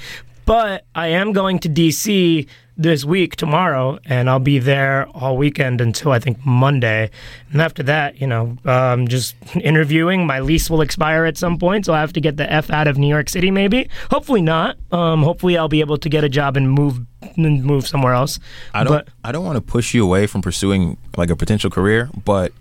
But 0.49 0.85
I 0.95 1.09
am 1.09 1.31
going 1.31 1.59
to 1.59 1.69
DC 1.69 2.47
this 2.79 3.03
week 3.03 3.35
tomorrow, 3.35 3.99
and 4.05 4.29
I'll 4.29 4.39
be 4.39 4.57
there 4.57 5.05
all 5.13 5.35
weekend 5.35 5.81
until 5.81 6.13
I 6.13 6.19
think 6.19 6.43
Monday. 6.45 7.11
And 7.51 7.61
after 7.61 7.83
that, 7.83 8.21
you 8.21 8.25
know, 8.25 8.57
um, 8.63 9.07
just 9.07 9.35
interviewing. 9.55 10.25
My 10.25 10.39
lease 10.39 10.69
will 10.69 10.81
expire 10.81 11.25
at 11.25 11.37
some 11.37 11.57
point, 11.59 11.85
so 11.85 11.93
I 11.93 11.99
have 11.99 12.13
to 12.13 12.21
get 12.21 12.37
the 12.37 12.51
f 12.51 12.71
out 12.71 12.87
of 12.87 12.97
New 12.97 13.07
York 13.07 13.29
City. 13.29 13.51
Maybe, 13.51 13.89
hopefully 14.09 14.41
not. 14.41 14.77
Um, 14.91 15.23
hopefully, 15.23 15.57
I'll 15.57 15.67
be 15.67 15.81
able 15.81 15.97
to 15.97 16.09
get 16.09 16.23
a 16.23 16.29
job 16.29 16.55
and 16.55 16.71
move 16.71 17.05
and 17.35 17.63
move 17.65 17.85
somewhere 17.85 18.13
else. 18.13 18.39
I 18.73 18.85
don't 18.85 18.93
But 18.93 19.09
I 19.25 19.33
don't 19.33 19.45
want 19.45 19.57
to 19.57 19.61
push 19.61 19.93
you 19.93 20.03
away 20.05 20.25
from 20.25 20.41
pursuing 20.41 20.97
like 21.17 21.29
a 21.29 21.35
potential 21.35 21.69
career, 21.69 22.09
but 22.23 22.53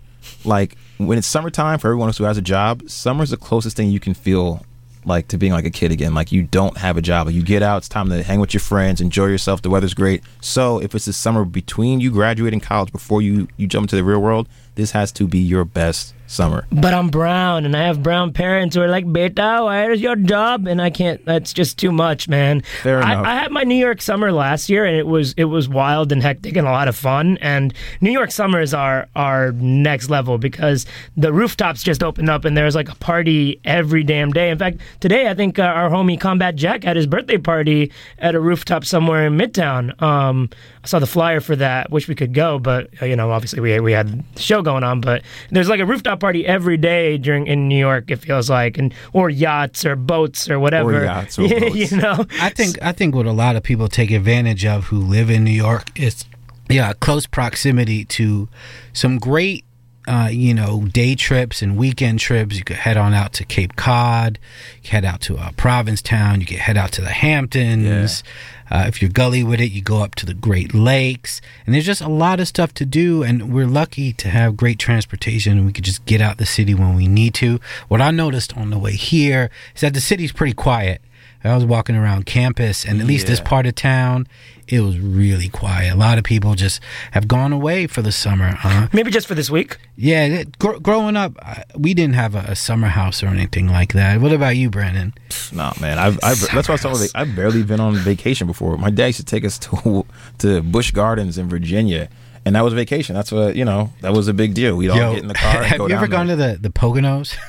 like 0.43 0.77
when 0.97 1.17
it's 1.17 1.27
summertime 1.27 1.79
for 1.79 1.87
everyone 1.87 2.11
who 2.11 2.25
has 2.25 2.37
a 2.37 2.41
job, 2.41 2.89
summer's 2.89 3.29
the 3.29 3.37
closest 3.37 3.77
thing 3.77 3.89
you 3.89 4.01
can 4.01 4.13
feel 4.13 4.65
like 5.05 5.27
to 5.29 5.37
being 5.37 5.53
like 5.53 5.65
a 5.65 5.69
kid 5.69 5.91
again. 5.91 6.13
Like 6.13 6.31
you 6.31 6.43
don't 6.43 6.77
have 6.77 6.97
a 6.97 7.01
job. 7.01 7.29
You 7.29 7.41
get 7.41 7.63
out, 7.63 7.77
it's 7.77 7.89
time 7.89 8.09
to 8.09 8.23
hang 8.23 8.39
with 8.39 8.53
your 8.53 8.61
friends, 8.61 9.01
enjoy 9.01 9.27
yourself. 9.27 9.61
The 9.61 9.69
weather's 9.69 9.93
great. 9.93 10.23
So 10.41 10.79
if 10.79 10.93
it's 10.95 11.05
the 11.05 11.13
summer 11.13 11.45
between 11.45 11.99
you 11.99 12.11
graduating 12.11 12.59
college 12.59 12.91
before 12.91 13.21
you 13.21 13.47
you 13.57 13.67
jump 13.67 13.85
into 13.85 13.95
the 13.95 14.03
real 14.03 14.19
world, 14.19 14.47
this 14.75 14.91
has 14.91 15.11
to 15.13 15.27
be 15.27 15.39
your 15.39 15.65
best 15.65 16.13
summer. 16.29 16.67
But 16.71 16.93
I'm 16.93 17.09
brown 17.09 17.65
and 17.65 17.75
I 17.75 17.83
have 17.83 18.03
brown 18.03 18.31
parents 18.33 18.75
who 18.75 18.81
are 18.81 18.87
like, 18.87 19.11
Beta, 19.11 19.61
where's 19.65 19.99
your 19.99 20.15
job? 20.15 20.67
And 20.67 20.81
I 20.81 20.89
can't, 20.91 21.23
that's 21.25 21.53
just 21.53 21.77
too 21.77 21.91
much, 21.91 22.29
man. 22.29 22.61
Fair 22.83 23.01
I. 23.03 23.19
I 23.19 23.35
had 23.35 23.51
my 23.51 23.63
New 23.63 23.75
York 23.75 24.01
summer 24.01 24.31
last 24.31 24.69
year 24.69 24.85
and 24.85 24.95
it 24.95 25.07
was 25.07 25.33
it 25.37 25.45
was 25.45 25.67
wild 25.67 26.11
and 26.11 26.21
hectic 26.21 26.55
and 26.55 26.67
a 26.67 26.71
lot 26.71 26.87
of 26.87 26.95
fun. 26.95 27.37
And 27.41 27.73
New 27.99 28.11
York 28.11 28.31
summers 28.31 28.73
are, 28.73 29.07
are 29.15 29.51
next 29.53 30.09
level 30.09 30.37
because 30.37 30.85
the 31.17 31.33
rooftops 31.33 31.83
just 31.83 32.03
opened 32.03 32.29
up 32.29 32.45
and 32.45 32.55
there's 32.55 32.75
like 32.75 32.89
a 32.89 32.95
party 32.95 33.59
every 33.65 34.03
damn 34.03 34.31
day. 34.31 34.51
In 34.51 34.57
fact, 34.57 34.79
today 34.99 35.27
I 35.29 35.33
think 35.33 35.57
uh, 35.57 35.63
our 35.63 35.89
homie 35.89 36.19
Combat 36.19 36.55
Jack 36.55 36.83
had 36.83 36.95
his 36.95 37.07
birthday 37.07 37.37
party 37.37 37.91
at 38.19 38.35
a 38.35 38.39
rooftop 38.39 38.85
somewhere 38.85 39.25
in 39.25 39.37
Midtown. 39.37 39.99
Um, 40.01 40.49
I 40.83 40.87
saw 40.87 40.99
the 40.99 41.07
flyer 41.07 41.41
for 41.41 41.55
that. 41.57 41.91
Wish 41.91 42.07
we 42.07 42.15
could 42.15 42.33
go, 42.33 42.59
but 42.59 42.89
uh, 43.01 43.05
you 43.05 43.15
know, 43.15 43.31
obviously 43.31 43.59
we 43.59 43.79
we 43.79 43.91
had 43.91 44.23
the 44.35 44.41
show 44.41 44.61
going 44.61 44.83
on. 44.83 45.01
But 45.01 45.23
there's 45.49 45.69
like 45.69 45.79
a 45.79 45.85
rooftop 45.85 46.19
party 46.19 46.45
every 46.45 46.77
day 46.77 47.17
during 47.17 47.47
in 47.47 47.67
New 47.67 47.77
York. 47.77 48.09
It 48.11 48.17
feels 48.17 48.49
like, 48.49 48.77
and 48.77 48.93
or 49.13 49.29
yachts 49.29 49.85
or 49.85 49.95
boats 49.95 50.49
or 50.49 50.59
whatever. 50.59 51.01
Or 51.01 51.03
yachts 51.03 51.37
or 51.37 51.49
boats. 51.49 51.75
you 51.75 51.97
know, 51.97 52.25
I 52.39 52.49
think 52.49 52.81
I 52.81 52.91
think 52.91 53.15
what 53.15 53.25
a 53.25 53.31
lot 53.33 53.55
of 53.55 53.63
people 53.63 53.87
take 53.87 54.11
advantage 54.11 54.65
of 54.65 54.85
who 54.85 54.99
live 54.99 55.29
in 55.29 55.43
New 55.43 55.51
York 55.51 55.99
is 55.99 56.25
yeah, 56.69 56.93
close 56.93 57.25
proximity 57.25 58.05
to 58.05 58.47
some 58.93 59.17
great 59.17 59.65
uh, 60.09 60.27
you 60.31 60.53
know, 60.53 60.85
day 60.85 61.13
trips 61.13 61.61
and 61.61 61.77
weekend 61.77 62.19
trips. 62.19 62.57
You 62.57 62.63
could 62.63 62.77
head 62.77 62.97
on 62.97 63.13
out 63.13 63.31
to 63.33 63.45
Cape 63.45 63.75
Cod, 63.75 64.39
head 64.83 65.05
out 65.05 65.21
to 65.21 65.37
uh, 65.37 65.51
Provincetown, 65.55 66.41
you 66.41 66.47
could 66.47 66.57
head 66.57 66.77
out 66.77 66.91
to 66.93 67.01
the 67.01 67.11
Hamptons. 67.11 68.23
Uh, 68.71 68.85
if 68.87 69.01
you're 69.01 69.11
gully 69.11 69.43
with 69.43 69.59
it, 69.59 69.71
you 69.71 69.81
go 69.81 70.03
up 70.03 70.15
to 70.15 70.25
the 70.25 70.33
Great 70.33 70.73
Lakes. 70.73 71.41
And 71.65 71.73
there's 71.73 71.85
just 71.85 72.01
a 72.01 72.09
lot 72.09 72.39
of 72.39 72.47
stuff 72.47 72.73
to 72.75 72.85
do. 72.85 73.23
And 73.23 73.53
we're 73.53 73.67
lucky 73.67 74.13
to 74.13 74.29
have 74.29 74.57
great 74.57 74.79
transportation 74.79 75.57
and 75.57 75.65
we 75.65 75.73
could 75.73 75.83
just 75.83 76.05
get 76.05 76.21
out 76.21 76.37
the 76.37 76.45
city 76.45 76.73
when 76.73 76.95
we 76.95 77.07
need 77.07 77.33
to. 77.35 77.59
What 77.87 78.01
I 78.01 78.11
noticed 78.11 78.55
on 78.57 78.69
the 78.69 78.79
way 78.79 78.93
here 78.93 79.49
is 79.75 79.81
that 79.81 79.93
the 79.93 80.01
city's 80.01 80.31
pretty 80.31 80.53
quiet. 80.53 81.01
I 81.43 81.55
was 81.55 81.65
walking 81.65 81.95
around 81.95 82.25
campus, 82.25 82.85
and 82.85 82.99
at 82.99 83.07
least 83.07 83.27
this 83.27 83.39
part 83.39 83.65
of 83.65 83.75
town, 83.75 84.27
it 84.67 84.81
was 84.81 84.99
really 84.99 85.47
quiet. 85.47 85.93
A 85.93 85.97
lot 85.97 86.17
of 86.17 86.23
people 86.25 86.53
just 86.53 86.81
have 87.11 87.27
gone 87.27 87.53
away 87.53 87.87
for 87.87 88.01
the 88.01 88.11
summer. 88.11 88.49
Huh? 88.55 88.87
Maybe 88.93 89.09
just 89.09 89.25
for 89.25 89.35
this 89.35 89.49
week. 89.49 89.77
Yeah, 89.95 90.25
it- 90.25 90.59
gr- 90.59 90.77
growing 90.79 91.15
up, 91.15 91.33
I- 91.41 91.63
we 91.75 91.93
didn't 91.93 92.15
have 92.15 92.35
a, 92.35 92.39
a 92.49 92.55
summer 92.55 92.87
house 92.89 93.23
or 93.23 93.27
anything 93.27 93.67
like 93.69 93.93
that. 93.93 94.19
What 94.21 94.33
about 94.33 94.57
you, 94.57 94.69
Brandon? 94.69 95.13
Nah, 95.53 95.71
man. 95.79 95.97
I've, 95.97 96.19
I've 96.23 96.39
that's 96.51 96.67
why 96.67 96.73
I 96.73 96.75
was 96.75 96.81
talking. 96.81 97.07
I've 97.15 97.35
barely 97.35 97.63
been 97.63 97.79
on 97.79 97.95
vacation 97.95 98.45
before. 98.45 98.77
My 98.77 98.89
dad 98.89 99.07
used 99.07 99.19
to 99.19 99.25
take 99.25 99.45
us 99.45 99.57
to 99.59 100.05
to 100.39 100.61
Busch 100.61 100.91
Gardens 100.91 101.37
in 101.37 101.47
Virginia, 101.49 102.09
and 102.45 102.55
that 102.55 102.61
was 102.65 102.73
vacation. 102.73 103.15
That's 103.15 103.31
what 103.31 103.55
you 103.55 103.63
know. 103.65 103.91
That 104.01 104.13
was 104.13 104.27
a 104.27 104.33
big 104.33 104.53
deal. 104.53 104.75
We'd 104.75 104.89
all 104.89 104.97
Yo, 104.97 105.13
get 105.13 105.21
in 105.23 105.27
the 105.29 105.33
car. 105.35 105.57
And 105.57 105.65
have 105.67 105.77
go 105.79 105.87
you 105.87 105.95
ever 105.95 106.07
down 106.07 106.27
gone 106.27 106.37
there. 106.37 106.55
to 106.55 106.61
the 106.61 106.69
the 106.69 106.73
Poconos? 106.73 107.35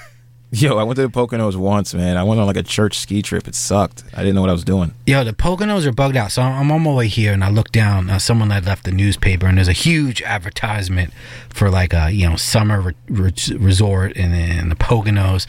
Yo, 0.52 0.78
I 0.78 0.82
went 0.82 0.96
to 0.96 1.02
the 1.02 1.08
Poconos 1.08 1.54
once, 1.54 1.94
man. 1.94 2.16
I 2.16 2.24
went 2.24 2.40
on 2.40 2.46
like 2.48 2.56
a 2.56 2.64
church 2.64 2.98
ski 2.98 3.22
trip. 3.22 3.46
It 3.46 3.54
sucked. 3.54 4.02
I 4.14 4.18
didn't 4.18 4.34
know 4.34 4.40
what 4.40 4.50
I 4.50 4.52
was 4.54 4.64
doing. 4.64 4.92
Yo, 5.06 5.22
the 5.22 5.32
Poconos 5.32 5.86
are 5.86 5.92
bugged 5.92 6.16
out. 6.16 6.32
So 6.32 6.42
I'm 6.42 6.72
on 6.72 6.82
my 6.82 6.92
way 6.92 7.06
here, 7.06 7.32
and 7.32 7.44
I 7.44 7.50
look 7.50 7.70
down. 7.70 8.10
Uh, 8.10 8.18
someone 8.18 8.50
had 8.50 8.66
left 8.66 8.82
the 8.82 8.90
newspaper, 8.90 9.46
and 9.46 9.58
there's 9.58 9.68
a 9.68 9.72
huge 9.72 10.22
advertisement 10.22 11.12
for 11.50 11.70
like 11.70 11.92
a 11.94 12.10
you 12.10 12.28
know 12.28 12.34
summer 12.34 12.80
re- 12.80 12.94
re- 13.08 13.56
resort 13.58 14.12
in, 14.16 14.32
in 14.32 14.70
the 14.70 14.74
Poconos. 14.74 15.46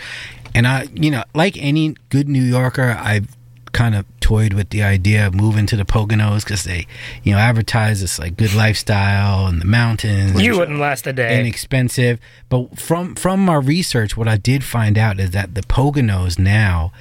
And 0.53 0.67
I, 0.67 0.87
you 0.93 1.09
know, 1.09 1.23
like 1.33 1.57
any 1.57 1.95
good 2.09 2.29
New 2.29 2.43
Yorker, 2.43 2.95
I've 2.99 3.35
kind 3.71 3.95
of 3.95 4.05
toyed 4.19 4.53
with 4.53 4.69
the 4.69 4.83
idea 4.83 5.25
of 5.27 5.33
moving 5.33 5.65
to 5.67 5.75
the 5.75 5.85
Poconos 5.85 6.43
because 6.43 6.63
they, 6.63 6.87
you 7.23 7.31
know, 7.33 7.37
advertise 7.37 8.01
this 8.01 8.19
like 8.19 8.37
good 8.37 8.53
lifestyle 8.53 9.47
and 9.47 9.61
the 9.61 9.65
mountains. 9.65 10.41
You 10.41 10.57
wouldn't 10.57 10.79
last 10.79 11.07
a 11.07 11.13
day. 11.13 11.39
inexpensive. 11.39 12.19
But 12.49 12.79
from 12.79 13.15
from 13.15 13.49
our 13.49 13.61
research, 13.61 14.15
what 14.15 14.27
I 14.27 14.37
did 14.37 14.63
find 14.63 14.97
out 14.97 15.19
is 15.19 15.31
that 15.31 15.55
the 15.55 15.61
Poconos 15.61 16.37
now 16.37 16.91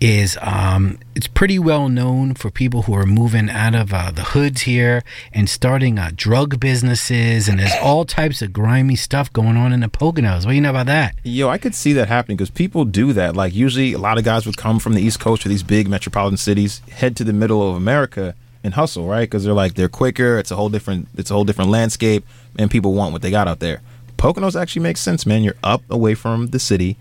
is 0.00 0.38
um, 0.40 0.98
it's 1.14 1.26
pretty 1.28 1.58
well 1.58 1.88
known 1.88 2.34
for 2.34 2.50
people 2.50 2.82
who 2.82 2.94
are 2.94 3.04
moving 3.04 3.50
out 3.50 3.74
of 3.74 3.92
uh, 3.92 4.10
the 4.10 4.22
hoods 4.22 4.62
here 4.62 5.02
and 5.32 5.48
starting 5.48 5.98
uh, 5.98 6.10
drug 6.14 6.58
businesses, 6.58 7.48
and 7.48 7.58
there's 7.58 7.74
all 7.82 8.04
types 8.04 8.40
of 8.40 8.52
grimy 8.52 8.96
stuff 8.96 9.32
going 9.32 9.56
on 9.56 9.72
in 9.72 9.80
the 9.80 9.88
Poconos. 9.88 10.44
What 10.44 10.52
do 10.52 10.54
you 10.54 10.60
know 10.60 10.70
about 10.70 10.86
that? 10.86 11.14
Yo, 11.22 11.48
I 11.48 11.58
could 11.58 11.74
see 11.74 11.92
that 11.92 12.08
happening 12.08 12.36
because 12.36 12.50
people 12.50 12.84
do 12.84 13.12
that. 13.12 13.36
Like 13.36 13.54
usually, 13.54 13.92
a 13.92 13.98
lot 13.98 14.16
of 14.16 14.24
guys 14.24 14.46
would 14.46 14.56
come 14.56 14.78
from 14.78 14.94
the 14.94 15.02
East 15.02 15.20
Coast 15.20 15.44
or 15.44 15.50
these 15.50 15.62
big 15.62 15.88
metropolitan 15.88 16.38
cities, 16.38 16.80
head 16.90 17.14
to 17.16 17.24
the 17.24 17.32
middle 17.34 17.68
of 17.68 17.76
America 17.76 18.34
and 18.64 18.74
hustle, 18.74 19.06
right? 19.06 19.28
Because 19.28 19.44
they're 19.44 19.54
like 19.54 19.74
they're 19.74 19.88
quicker. 19.88 20.38
It's 20.38 20.50
a 20.50 20.56
whole 20.56 20.70
different. 20.70 21.08
It's 21.16 21.30
a 21.30 21.34
whole 21.34 21.44
different 21.44 21.70
landscape, 21.70 22.24
and 22.58 22.70
people 22.70 22.94
want 22.94 23.12
what 23.12 23.20
they 23.20 23.30
got 23.30 23.48
out 23.48 23.60
there. 23.60 23.82
Poconos 24.16 24.58
actually 24.58 24.82
makes 24.82 25.00
sense, 25.00 25.26
man. 25.26 25.42
You're 25.42 25.54
up 25.62 25.82
away 25.90 26.14
from 26.14 26.48
the 26.48 26.58
city. 26.58 26.96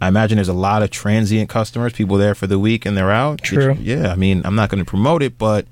I 0.00 0.08
imagine 0.08 0.36
there's 0.36 0.48
a 0.48 0.52
lot 0.52 0.82
of 0.82 0.90
transient 0.90 1.48
customers, 1.48 1.92
people 1.92 2.16
there 2.16 2.34
for 2.34 2.46
the 2.46 2.58
week 2.58 2.86
and 2.86 2.96
they're 2.96 3.10
out. 3.10 3.42
True. 3.42 3.76
Yeah, 3.80 4.12
I 4.12 4.16
mean, 4.16 4.42
I'm 4.44 4.54
not 4.54 4.70
going 4.70 4.84
to 4.84 4.88
promote 4.88 5.22
it, 5.22 5.38
but 5.38 5.66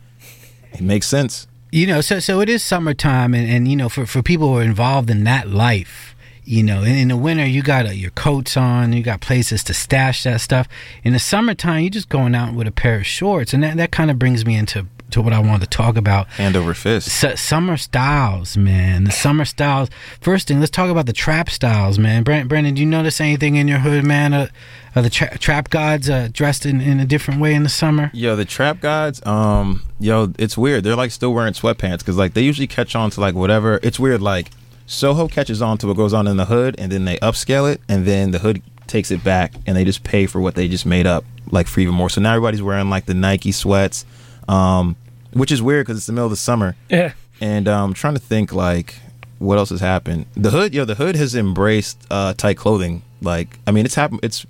it 0.73 0.81
makes 0.81 1.07
sense. 1.07 1.47
You 1.71 1.87
know, 1.89 2.01
so 2.01 2.21
so 2.21 2.41
it 2.41 2.49
is 2.49 2.63
summertime, 2.63 3.35
and, 3.35 3.51
and 3.51 3.67
you 3.67 3.75
know, 3.75 3.89
for, 3.89 4.07
for 4.07 4.23
people 4.23 4.49
who 4.49 4.59
are 4.59 4.63
involved 4.63 5.11
in 5.11 5.25
that 5.25 5.49
life, 5.49 6.15
you 6.45 6.63
know, 6.63 6.83
in, 6.83 6.97
in 6.97 7.09
the 7.09 7.17
winter 7.17 7.45
you 7.45 7.63
got 7.63 7.87
uh, 7.87 7.91
your 7.91 8.13
coats 8.13 8.57
on, 8.57 8.93
you 8.93 9.03
got 9.03 9.21
places 9.21 9.65
to 9.65 9.75
stash 9.75 10.23
that 10.23 10.41
stuff. 10.41 10.69
In 11.03 11.15
the 11.15 11.19
summertime, 11.19 11.83
you're 11.83 11.91
just 11.91 12.09
going 12.09 12.35
out 12.35 12.55
with 12.55 12.69
a 12.69 12.73
pair 12.73 12.99
of 12.99 13.07
shorts, 13.07 13.53
and 13.53 13.63
that, 13.65 13.77
that 13.77 13.91
kind 13.91 14.11
of 14.11 14.21
brings 14.21 14.47
me 14.47 14.57
into 14.57 14.87
to 15.11 15.23
what 15.23 15.33
I 15.33 15.39
wanted 15.39 15.71
to 15.71 15.77
talk 15.77 15.97
about. 15.97 16.27
Hand 16.29 16.57
over 16.57 16.75
fist. 16.75 17.09
Su- 17.09 17.37
summer 17.37 17.77
styles, 17.77 18.57
man. 18.57 19.05
The 19.05 19.13
summer 19.13 19.45
styles. 19.45 19.89
First 20.21 20.49
thing, 20.49 20.61
let's 20.61 20.71
talk 20.71 20.91
about 20.91 21.07
the 21.07 21.13
trap 21.13 21.51
styles, 21.51 21.99
man. 21.99 22.23
Brandon, 22.23 22.49
Brandon 22.49 22.75
do 22.75 22.81
you 22.81 22.87
notice 22.87 23.21
anything 23.21 23.57
in 23.57 23.69
your 23.69 23.79
hood, 23.79 24.05
man? 24.05 24.33
Uh, 24.33 24.49
are 24.97 25.03
the 25.03 25.11
tra- 25.11 25.37
trap 25.39 25.71
gods 25.71 26.09
uh, 26.09 26.29
dressed 26.33 26.67
in, 26.67 26.81
in 26.81 27.01
a 27.01 27.05
different 27.05 27.41
way 27.41 27.55
in 27.55 27.63
the 27.63 27.69
summer? 27.69 28.11
Yo, 28.15 28.37
the 28.37 28.45
trap 28.45 28.81
gods, 28.81 29.25
um, 29.27 29.83
yo, 30.01 30.33
it's 30.39 30.57
weird. 30.57 30.85
They're 30.85 30.97
like 30.97 31.11
still 31.11 31.33
wearing 31.35 31.53
sweatpants 31.53 31.99
because 31.99 32.17
like 32.17 32.35
they 32.35 32.43
usually 32.43 32.67
catch 32.67 32.95
on 32.97 33.11
to 33.11 33.21
like 33.21 33.35
whatever. 33.35 33.81
It's 33.83 33.99
weird. 33.99 34.23
Like 34.23 34.51
Soho 34.87 35.29
catches 35.29 35.63
on 35.63 35.79
to 35.79 35.87
what 35.87 35.97
goes 35.97 36.13
on 36.13 36.27
in 36.27 36.37
the 36.37 36.45
hood, 36.47 36.77
and 36.79 36.93
then 36.93 37.05
they 37.05 37.17
upscale 37.19 37.73
it, 37.73 37.81
and 37.89 38.05
then 38.05 38.31
the 38.31 38.39
hood 38.39 38.63
takes 38.87 39.11
it 39.11 39.25
back, 39.25 39.55
and 39.67 39.77
they 39.77 39.85
just 39.85 40.05
pay 40.05 40.27
for 40.27 40.41
what 40.41 40.55
they 40.55 40.69
just 40.69 40.87
made 40.87 41.07
up, 41.07 41.25
like 41.51 41.67
for 41.67 41.81
even 41.81 41.95
more. 41.95 42.11
So 42.11 42.21
now 42.21 42.31
everybody's 42.35 42.63
wearing 42.63 42.91
like 42.91 43.07
the 43.07 43.15
Nike 43.15 43.51
sweats, 43.53 44.05
um, 44.49 44.97
which 45.33 45.53
is 45.53 45.61
weird 45.63 45.87
because 45.87 45.99
it's 45.99 46.07
the 46.07 46.13
middle 46.13 46.27
of 46.27 46.31
the 46.31 46.37
summer. 46.37 46.77
Yeah. 46.89 47.13
And 47.41 47.69
um, 47.69 47.95
trying 47.95 48.15
to 48.15 48.21
think 48.21 48.53
like 48.53 48.95
what 49.39 49.59
else 49.59 49.71
has 49.71 49.81
happened. 49.81 50.27
The 50.35 50.51
hood, 50.51 50.75
yo, 50.75 50.85
the 50.85 50.95
hood 50.95 51.17
has 51.17 51.35
embraced 51.35 52.05
uh, 52.11 52.35
tight 52.35 52.57
clothing. 52.57 53.03
Like, 53.21 53.59
I 53.67 53.73
mean, 53.73 53.85
it's 53.85 53.95
happened. 53.95 54.21
It's 54.23 54.47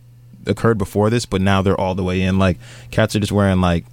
occurred 0.47 0.79
before 0.79 1.11
this, 1.11 1.27
but 1.27 1.41
now 1.41 1.63
they're 1.63 1.79
all 1.81 1.95
the 1.95 2.05
way 2.05 2.23
in. 2.23 2.39
Like, 2.39 2.59
cats 2.91 3.17
are 3.17 3.21
just 3.21 3.33
wearing 3.33 3.61
like, 3.61 3.85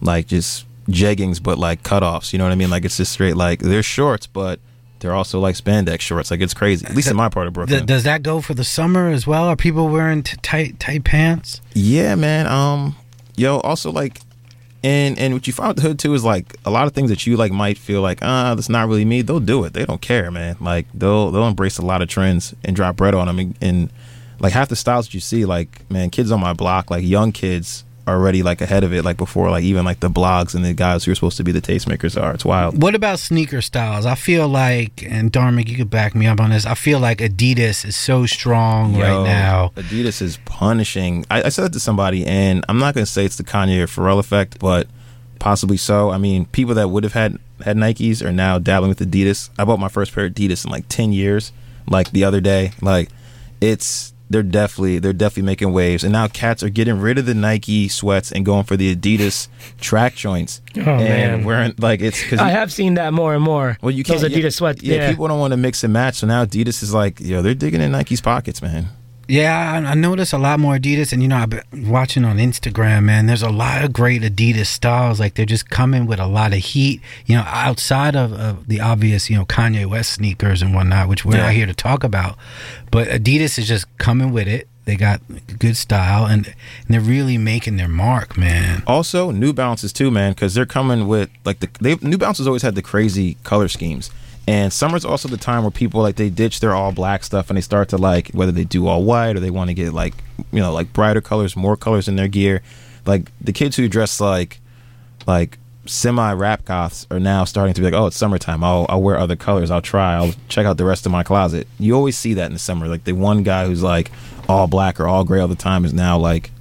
like 0.00 0.26
just 0.26 0.66
jeggings, 0.88 1.42
but 1.42 1.58
like 1.58 1.82
cutoffs. 1.82 2.32
You 2.32 2.38
know 2.38 2.44
what 2.44 2.52
I 2.52 2.56
mean? 2.56 2.70
Like, 2.70 2.84
it's 2.84 2.96
just 2.96 3.12
straight. 3.12 3.36
Like, 3.36 3.60
they're 3.60 3.82
shorts, 3.82 4.26
but 4.26 4.60
they're 5.00 5.14
also 5.14 5.38
like 5.38 5.54
spandex 5.54 6.00
shorts. 6.00 6.30
Like, 6.30 6.40
it's 6.40 6.54
crazy. 6.54 6.86
At 6.86 6.94
least 6.94 7.10
in 7.10 7.16
my 7.24 7.28
part 7.28 7.46
of 7.46 7.52
Brooklyn. 7.52 7.80
Th- 7.80 7.86
does 7.86 8.04
that 8.04 8.22
go 8.22 8.40
for 8.40 8.54
the 8.54 8.64
summer 8.64 9.10
as 9.10 9.26
well? 9.26 9.44
Are 9.44 9.56
people 9.56 9.88
wearing 9.88 10.22
t- 10.22 10.36
tight 10.42 10.80
tight 10.80 11.04
pants? 11.04 11.60
Yeah, 11.74 12.14
man. 12.14 12.46
Um, 12.46 12.96
yo, 13.36 13.58
also 13.60 13.92
like, 13.92 14.20
and 14.82 15.18
and 15.18 15.34
what 15.34 15.46
you 15.46 15.52
find 15.52 15.68
with 15.68 15.76
the 15.76 15.82
hood 15.82 15.98
too 15.98 16.14
is 16.14 16.24
like 16.24 16.56
a 16.64 16.70
lot 16.70 16.86
of 16.86 16.92
things 16.92 17.10
that 17.10 17.26
you 17.26 17.36
like 17.36 17.52
might 17.52 17.78
feel 17.78 18.00
like 18.00 18.20
ah 18.22 18.54
that's 18.54 18.68
not 18.68 18.88
really 18.88 19.04
me. 19.04 19.22
They'll 19.22 19.40
do 19.40 19.64
it. 19.64 19.72
They 19.72 19.84
don't 19.84 20.00
care, 20.00 20.30
man. 20.30 20.56
Like 20.60 20.86
they'll 20.94 21.30
they'll 21.30 21.48
embrace 21.48 21.78
a 21.78 21.84
lot 21.84 22.02
of 22.02 22.08
trends 22.08 22.54
and 22.64 22.76
drop 22.76 22.96
bread 22.96 23.14
on 23.14 23.26
them. 23.26 23.38
And, 23.38 23.58
and 23.60 23.90
like 24.40 24.52
half 24.52 24.68
the 24.68 24.76
styles 24.76 25.06
that 25.06 25.14
you 25.14 25.20
see, 25.20 25.44
like 25.44 25.90
man, 25.90 26.10
kids 26.10 26.30
on 26.30 26.40
my 26.40 26.52
block, 26.52 26.90
like 26.90 27.04
young 27.04 27.32
kids 27.32 27.84
already 28.08 28.42
like 28.42 28.60
ahead 28.60 28.84
of 28.84 28.92
it, 28.92 29.04
like 29.04 29.16
before 29.16 29.50
like 29.50 29.64
even 29.64 29.84
like 29.84 30.00
the 30.00 30.10
blogs 30.10 30.54
and 30.54 30.64
the 30.64 30.74
guys 30.74 31.04
who 31.04 31.12
are 31.12 31.14
supposed 31.14 31.36
to 31.36 31.44
be 31.44 31.52
the 31.52 31.60
tastemakers 31.60 32.20
are. 32.20 32.32
It's 32.32 32.44
wild. 32.44 32.82
What 32.82 32.94
about 32.94 33.18
sneaker 33.18 33.60
styles? 33.62 34.06
I 34.06 34.14
feel 34.14 34.48
like, 34.48 35.04
and 35.04 35.32
Dharmic, 35.32 35.68
you 35.68 35.76
could 35.76 35.90
back 35.90 36.14
me 36.14 36.26
up 36.26 36.40
on 36.40 36.50
this. 36.50 36.66
I 36.66 36.74
feel 36.74 37.00
like 37.00 37.18
Adidas 37.18 37.84
is 37.84 37.96
so 37.96 38.26
strong 38.26 38.94
Yo, 38.94 39.00
right 39.00 39.24
now. 39.24 39.72
Adidas 39.76 40.22
is 40.22 40.38
punishing. 40.44 41.24
I, 41.30 41.44
I 41.44 41.48
said 41.48 41.64
that 41.64 41.72
to 41.74 41.80
somebody, 41.80 42.26
and 42.26 42.64
I'm 42.68 42.78
not 42.78 42.94
going 42.94 43.04
to 43.04 43.10
say 43.10 43.24
it's 43.24 43.36
the 43.36 43.44
Kanye 43.44 43.80
or 43.82 43.86
Pharrell 43.86 44.18
effect, 44.18 44.58
but 44.58 44.88
possibly 45.38 45.76
so. 45.76 46.10
I 46.10 46.18
mean, 46.18 46.46
people 46.46 46.74
that 46.74 46.88
would 46.88 47.04
have 47.04 47.12
had 47.12 47.38
had 47.64 47.76
Nikes 47.76 48.24
are 48.24 48.32
now 48.32 48.58
dabbling 48.58 48.90
with 48.90 49.00
Adidas. 49.00 49.50
I 49.58 49.64
bought 49.64 49.80
my 49.80 49.88
first 49.88 50.12
pair 50.12 50.26
of 50.26 50.32
Adidas 50.32 50.64
in 50.64 50.70
like 50.70 50.84
10 50.88 51.12
years, 51.12 51.52
like 51.88 52.10
the 52.10 52.24
other 52.24 52.40
day. 52.40 52.72
Like, 52.80 53.08
it's 53.60 54.12
they're 54.30 54.42
definitely 54.42 54.98
they're 54.98 55.12
definitely 55.12 55.44
making 55.44 55.72
waves, 55.72 56.04
and 56.04 56.12
now 56.12 56.28
cats 56.28 56.62
are 56.62 56.68
getting 56.68 56.98
rid 57.00 57.18
of 57.18 57.26
the 57.26 57.34
Nike 57.34 57.88
sweats 57.88 58.32
and 58.32 58.44
going 58.44 58.64
for 58.64 58.76
the 58.76 58.94
Adidas 58.94 59.48
track 59.80 60.14
joints. 60.14 60.60
Oh, 60.76 60.80
and 60.80 61.38
man. 61.38 61.44
wearing 61.44 61.74
like 61.78 62.00
it's 62.00 62.22
because 62.22 62.38
I 62.40 62.50
have 62.50 62.72
seen 62.72 62.94
that 62.94 63.12
more 63.12 63.34
and 63.34 63.42
more. 63.42 63.78
well, 63.82 63.90
you 63.90 64.04
Those 64.04 64.20
can't 64.22 64.32
Adidas 64.32 64.42
yeah, 64.42 64.48
sweats. 64.50 64.82
Yeah, 64.82 64.94
Yeah, 64.96 65.10
people 65.10 65.28
don't 65.28 65.40
want 65.40 65.52
to 65.52 65.56
mix 65.56 65.82
and 65.84 65.92
match. 65.92 66.16
So 66.16 66.26
now 66.26 66.44
Adidas 66.44 66.82
is 66.82 66.92
like, 66.94 67.20
yo, 67.20 67.42
they're 67.42 67.54
digging 67.54 67.80
in 67.80 67.92
Nike's 67.92 68.20
pockets, 68.20 68.62
man. 68.62 68.88
Yeah, 69.28 69.72
I, 69.86 69.90
I 69.90 69.94
notice 69.94 70.32
a 70.32 70.38
lot 70.38 70.58
more 70.58 70.76
Adidas, 70.76 71.12
and 71.12 71.20
you 71.22 71.28
know, 71.28 71.36
I've 71.36 71.50
been 71.50 71.90
watching 71.90 72.24
on 72.24 72.38
Instagram, 72.38 73.04
man. 73.04 73.26
There's 73.26 73.42
a 73.42 73.50
lot 73.50 73.84
of 73.84 73.92
great 73.92 74.22
Adidas 74.22 74.66
styles. 74.66 75.20
Like 75.20 75.34
they're 75.34 75.44
just 75.44 75.68
coming 75.68 76.06
with 76.06 76.18
a 76.18 76.26
lot 76.26 76.54
of 76.54 76.60
heat. 76.60 77.02
You 77.26 77.36
know, 77.36 77.42
outside 77.46 78.16
of, 78.16 78.32
of 78.32 78.66
the 78.68 78.80
obvious, 78.80 79.28
you 79.28 79.36
know, 79.36 79.44
Kanye 79.44 79.84
West 79.86 80.14
sneakers 80.14 80.62
and 80.62 80.74
whatnot, 80.74 81.08
which 81.10 81.26
we're 81.26 81.36
Yeah. 81.36 81.42
not 81.44 81.52
here 81.52 81.66
to 81.66 81.74
talk 81.74 82.04
about. 82.04 82.36
But 82.90 83.08
Adidas 83.08 83.58
is 83.58 83.68
just 83.68 83.86
coming 83.98 84.32
with 84.32 84.48
it. 84.48 84.66
They 84.86 84.96
got 84.96 85.20
good 85.58 85.76
style, 85.76 86.24
and, 86.24 86.46
and 86.46 86.54
they're 86.88 87.00
really 87.02 87.36
making 87.36 87.76
their 87.76 87.88
mark, 87.88 88.38
man. 88.38 88.82
Also, 88.86 89.30
New 89.30 89.52
Balances 89.52 89.92
too, 89.92 90.10
man, 90.10 90.32
because 90.32 90.54
they're 90.54 90.64
coming 90.64 91.06
with 91.06 91.28
like 91.44 91.60
the 91.60 91.68
they 91.82 91.96
New 91.96 92.16
Balances 92.16 92.46
always 92.46 92.62
had 92.62 92.74
the 92.74 92.80
crazy 92.80 93.36
color 93.44 93.68
schemes, 93.68 94.10
and 94.48 94.72
summer's 94.72 95.04
also 95.04 95.28
the 95.28 95.36
time 95.36 95.62
where 95.62 95.70
people 95.70 96.00
like 96.00 96.16
they 96.16 96.30
ditch 96.30 96.60
their 96.60 96.74
all 96.74 96.90
black 96.90 97.22
stuff 97.22 97.50
and 97.50 97.58
they 97.58 97.60
start 97.60 97.90
to 97.90 97.98
like 97.98 98.30
whether 98.30 98.50
they 98.50 98.64
do 98.64 98.86
all 98.86 99.04
white 99.04 99.36
or 99.36 99.40
they 99.40 99.50
want 99.50 99.68
to 99.68 99.74
get 99.74 99.92
like 99.92 100.14
you 100.50 100.58
know 100.58 100.72
like 100.72 100.90
brighter 100.94 101.20
colors, 101.20 101.54
more 101.54 101.76
colors 101.76 102.08
in 102.08 102.16
their 102.16 102.28
gear. 102.28 102.62
Like 103.04 103.30
the 103.42 103.52
kids 103.52 103.76
who 103.76 103.86
dress 103.88 104.22
like 104.22 104.58
like 105.26 105.58
semi 105.84 106.32
rap 106.32 106.64
goths 106.64 107.06
are 107.10 107.20
now 107.20 107.44
starting 107.44 107.74
to 107.74 107.82
be 107.82 107.84
like, 107.84 107.92
oh, 107.92 108.06
it's 108.06 108.16
summertime. 108.16 108.64
I'll 108.64 108.86
I'll 108.88 109.02
wear 109.02 109.18
other 109.18 109.36
colors. 109.36 109.70
I'll 109.70 109.82
try. 109.82 110.14
I'll 110.14 110.32
check 110.48 110.64
out 110.64 110.78
the 110.78 110.86
rest 110.86 111.04
of 111.04 111.12
my 111.12 111.22
closet. 111.22 111.68
You 111.78 111.94
always 111.94 112.16
see 112.16 112.32
that 112.32 112.46
in 112.46 112.54
the 112.54 112.58
summer. 112.58 112.88
Like 112.88 113.04
the 113.04 113.12
one 113.12 113.42
guy 113.42 113.66
who's 113.66 113.82
like 113.82 114.10
all 114.48 114.66
black 114.66 114.98
or 114.98 115.06
all 115.06 115.24
gray 115.24 115.40
all 115.40 115.48
the 115.48 115.56
time 115.56 115.84
is 115.84 115.92
now 115.92 116.16
like 116.16 116.52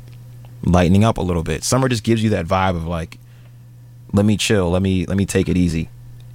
lightening 0.61 1.05
up 1.05 1.17
a 1.17 1.21
little 1.21 1.43
bit. 1.43 1.63
Summer 1.63 1.87
just 1.87 2.03
gives 2.03 2.21
you 2.21 2.31
that 2.31 2.47
vibe 2.47 2.75
of 2.75 2.85
like, 2.85 3.17
let 4.11 4.25
me 4.25 4.35
chill, 4.35 4.69
let 4.71 4.81
me 4.81 5.05
let 5.05 5.15
me 5.15 5.25
take 5.25 5.47
it 5.47 5.55
easy. 5.55 5.87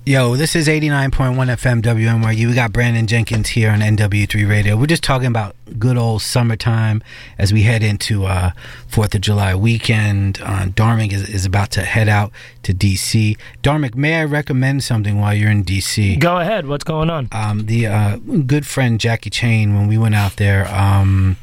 Yo, 0.05 0.35
this 0.35 0.57
is 0.57 0.67
89.1 0.67 1.37
FM 1.37 1.81
WNYU. 1.81 2.49
We 2.49 2.55
got 2.55 2.73
Brandon 2.73 3.07
Jenkins 3.07 3.51
here 3.51 3.71
on 3.71 3.79
NW3 3.79 4.49
Radio. 4.49 4.77
We're 4.77 4.87
just 4.87 5.05
talking 5.05 5.29
about 5.29 5.55
good 5.79 5.97
old 5.97 6.23
summertime 6.23 7.05
as 7.39 7.53
we 7.53 7.63
head 7.63 7.85
into 7.85 8.25
uh, 8.25 8.51
Fourth 8.89 9.15
of 9.15 9.21
July 9.21 9.55
weekend. 9.55 10.41
Uh, 10.43 10.67
Dharmic 10.67 11.13
is, 11.13 11.29
is 11.29 11.45
about 11.45 11.71
to 11.73 11.83
head 11.83 12.09
out 12.09 12.33
to 12.65 12.75
DC. 12.75 13.39
Dharmic, 13.63 13.95
may 13.95 14.21
I 14.21 14.25
recommend 14.25 14.83
something 14.83 15.21
while 15.21 15.35
you're 15.35 15.53
in 15.53 15.65
DC? 15.65 16.19
Go 16.19 16.39
ahead. 16.39 16.67
What's 16.67 16.83
going 16.83 17.09
on? 17.09 17.29
Um, 17.31 17.67
the 17.67 17.87
uh, 17.87 18.17
good 18.17 18.67
friend 18.67 18.99
Jackie 18.99 19.31
Chain, 19.31 19.77
when 19.77 19.87
we 19.87 19.99
went 19.99 20.17
out 20.17 20.35
there, 20.35 20.67
um, 20.75 21.37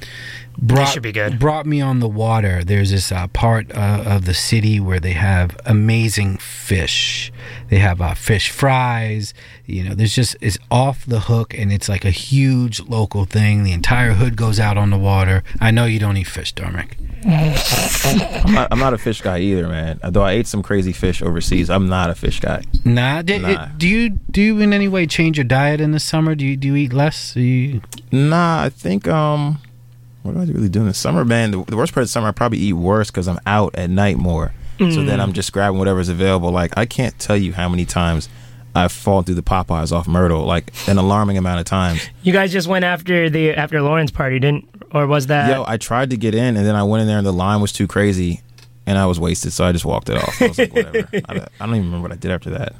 brought 0.61 0.85
should 0.89 1.03
be 1.03 1.11
good. 1.11 1.39
brought 1.39 1.65
me 1.65 1.81
on 1.81 1.99
the 1.99 2.07
water. 2.07 2.63
There's 2.63 2.91
this 2.91 3.11
uh, 3.11 3.27
part 3.27 3.71
uh, 3.75 4.03
of 4.05 4.25
the 4.25 4.33
city 4.33 4.79
where 4.79 4.99
they 4.99 5.13
have 5.13 5.57
amazing 5.65 6.37
fish. 6.37 7.31
They 7.69 7.79
have 7.79 8.01
uh, 8.01 8.13
fish 8.13 8.49
fries. 8.49 9.33
You 9.65 9.83
know, 9.83 9.93
there's 9.95 10.15
just 10.15 10.35
it's 10.41 10.57
off 10.71 11.05
the 11.05 11.21
hook, 11.21 11.53
and 11.57 11.71
it's 11.71 11.87
like 11.89 12.05
a 12.05 12.11
huge 12.11 12.79
local 12.81 13.25
thing. 13.25 13.63
The 13.63 13.71
entire 13.73 14.13
hood 14.13 14.35
goes 14.35 14.59
out 14.59 14.77
on 14.77 14.89
the 14.89 14.97
water. 14.97 15.43
I 15.59 15.71
know 15.71 15.85
you 15.85 15.99
don't 15.99 16.17
eat 16.17 16.27
fish, 16.27 16.53
Dharmic. 16.53 16.93
I'm 17.25 18.53
not, 18.53 18.67
I'm 18.71 18.79
not 18.79 18.93
a 18.93 18.97
fish 18.97 19.21
guy 19.21 19.39
either, 19.39 19.67
man. 19.67 19.99
Though 20.09 20.23
I 20.23 20.31
ate 20.33 20.47
some 20.47 20.63
crazy 20.63 20.93
fish 20.93 21.21
overseas, 21.21 21.69
I'm 21.69 21.89
not 21.89 22.09
a 22.09 22.15
fish 22.15 22.39
guy. 22.39 22.63
Nah, 22.85 23.21
di- 23.21 23.39
Nah. 23.39 23.49
it- 23.65 23.77
do 23.77 23.87
you 23.87 24.09
do 24.09 24.41
you 24.41 24.59
in 24.61 24.73
any 24.73 24.87
way 24.87 25.05
change 25.05 25.37
your 25.37 25.43
diet 25.43 25.81
in 25.81 25.91
the 25.91 25.99
summer? 25.99 26.33
Do 26.35 26.45
you 26.45 26.55
do 26.57 26.69
you 26.69 26.75
eat 26.75 26.93
less? 26.93 27.33
Do 27.33 27.41
you... 27.41 27.81
Nah, 28.11 28.63
I 28.63 28.69
think 28.69 29.07
um, 29.07 29.59
what 30.23 30.33
do 30.33 30.39
I 30.41 30.45
really 30.45 30.69
do 30.69 30.81
in 30.81 30.87
the 30.87 30.93
summer, 30.93 31.23
man? 31.25 31.51
The, 31.51 31.63
the 31.65 31.77
worst 31.77 31.93
part 31.93 32.01
of 32.03 32.07
the 32.07 32.11
summer, 32.11 32.27
I 32.27 32.31
probably 32.31 32.59
eat 32.59 32.73
worse 32.73 33.09
because 33.11 33.27
I'm 33.27 33.39
out 33.45 33.75
at 33.75 33.89
night 33.89 34.17
more. 34.17 34.53
So 34.77 34.85
Mm. 34.85 35.07
then 35.07 35.19
I'm 35.19 35.33
just 35.33 35.51
grabbing 35.51 35.77
whatever's 35.77 36.07
available. 36.07 36.51
Like 36.51 36.77
I 36.77 36.85
can't 36.85 37.17
tell 37.19 37.35
you 37.35 37.51
how 37.51 37.67
many 37.67 37.85
times 37.85 38.29
I've 38.75 38.91
fallen 38.93 39.25
through 39.25 39.35
the 39.35 39.41
Popeyes 39.43 39.91
off 39.91 40.07
Myrtle, 40.07 40.45
like 40.45 40.71
an 40.87 40.97
alarming 40.97 41.37
amount 41.37 41.59
of 41.59 41.65
times. 41.65 42.07
You 42.23 42.31
guys 42.31 42.51
just 42.53 42.67
went 42.67 42.85
after 42.85 43.29
the 43.29 43.51
after 43.55 43.81
Lauren's 43.81 44.11
party, 44.11 44.39
didn't? 44.39 44.69
Or 44.93 45.05
was 45.05 45.27
that? 45.27 45.49
Yo, 45.49 45.65
I 45.67 45.75
tried 45.77 46.11
to 46.11 46.17
get 46.17 46.33
in, 46.33 46.55
and 46.55 46.65
then 46.65 46.75
I 46.75 46.83
went 46.83 47.01
in 47.01 47.07
there, 47.07 47.17
and 47.17 47.27
the 47.27 47.33
line 47.33 47.59
was 47.61 47.73
too 47.73 47.87
crazy, 47.87 48.41
and 48.85 48.97
I 48.97 49.05
was 49.05 49.19
wasted, 49.19 49.51
so 49.53 49.65
I 49.65 49.71
just 49.73 49.83
walked 49.85 50.09
it 50.09 50.15
off. 50.17 50.41
I 50.41 50.47
was 50.47 50.57
like, 50.57 50.73
whatever. 50.73 51.09
I, 51.13 51.19
I 51.59 51.65
don't 51.65 51.75
even 51.75 51.85
remember 51.87 52.03
what 52.03 52.11
I 52.13 52.15
did 52.15 52.31
after 52.31 52.51
that. 52.51 52.73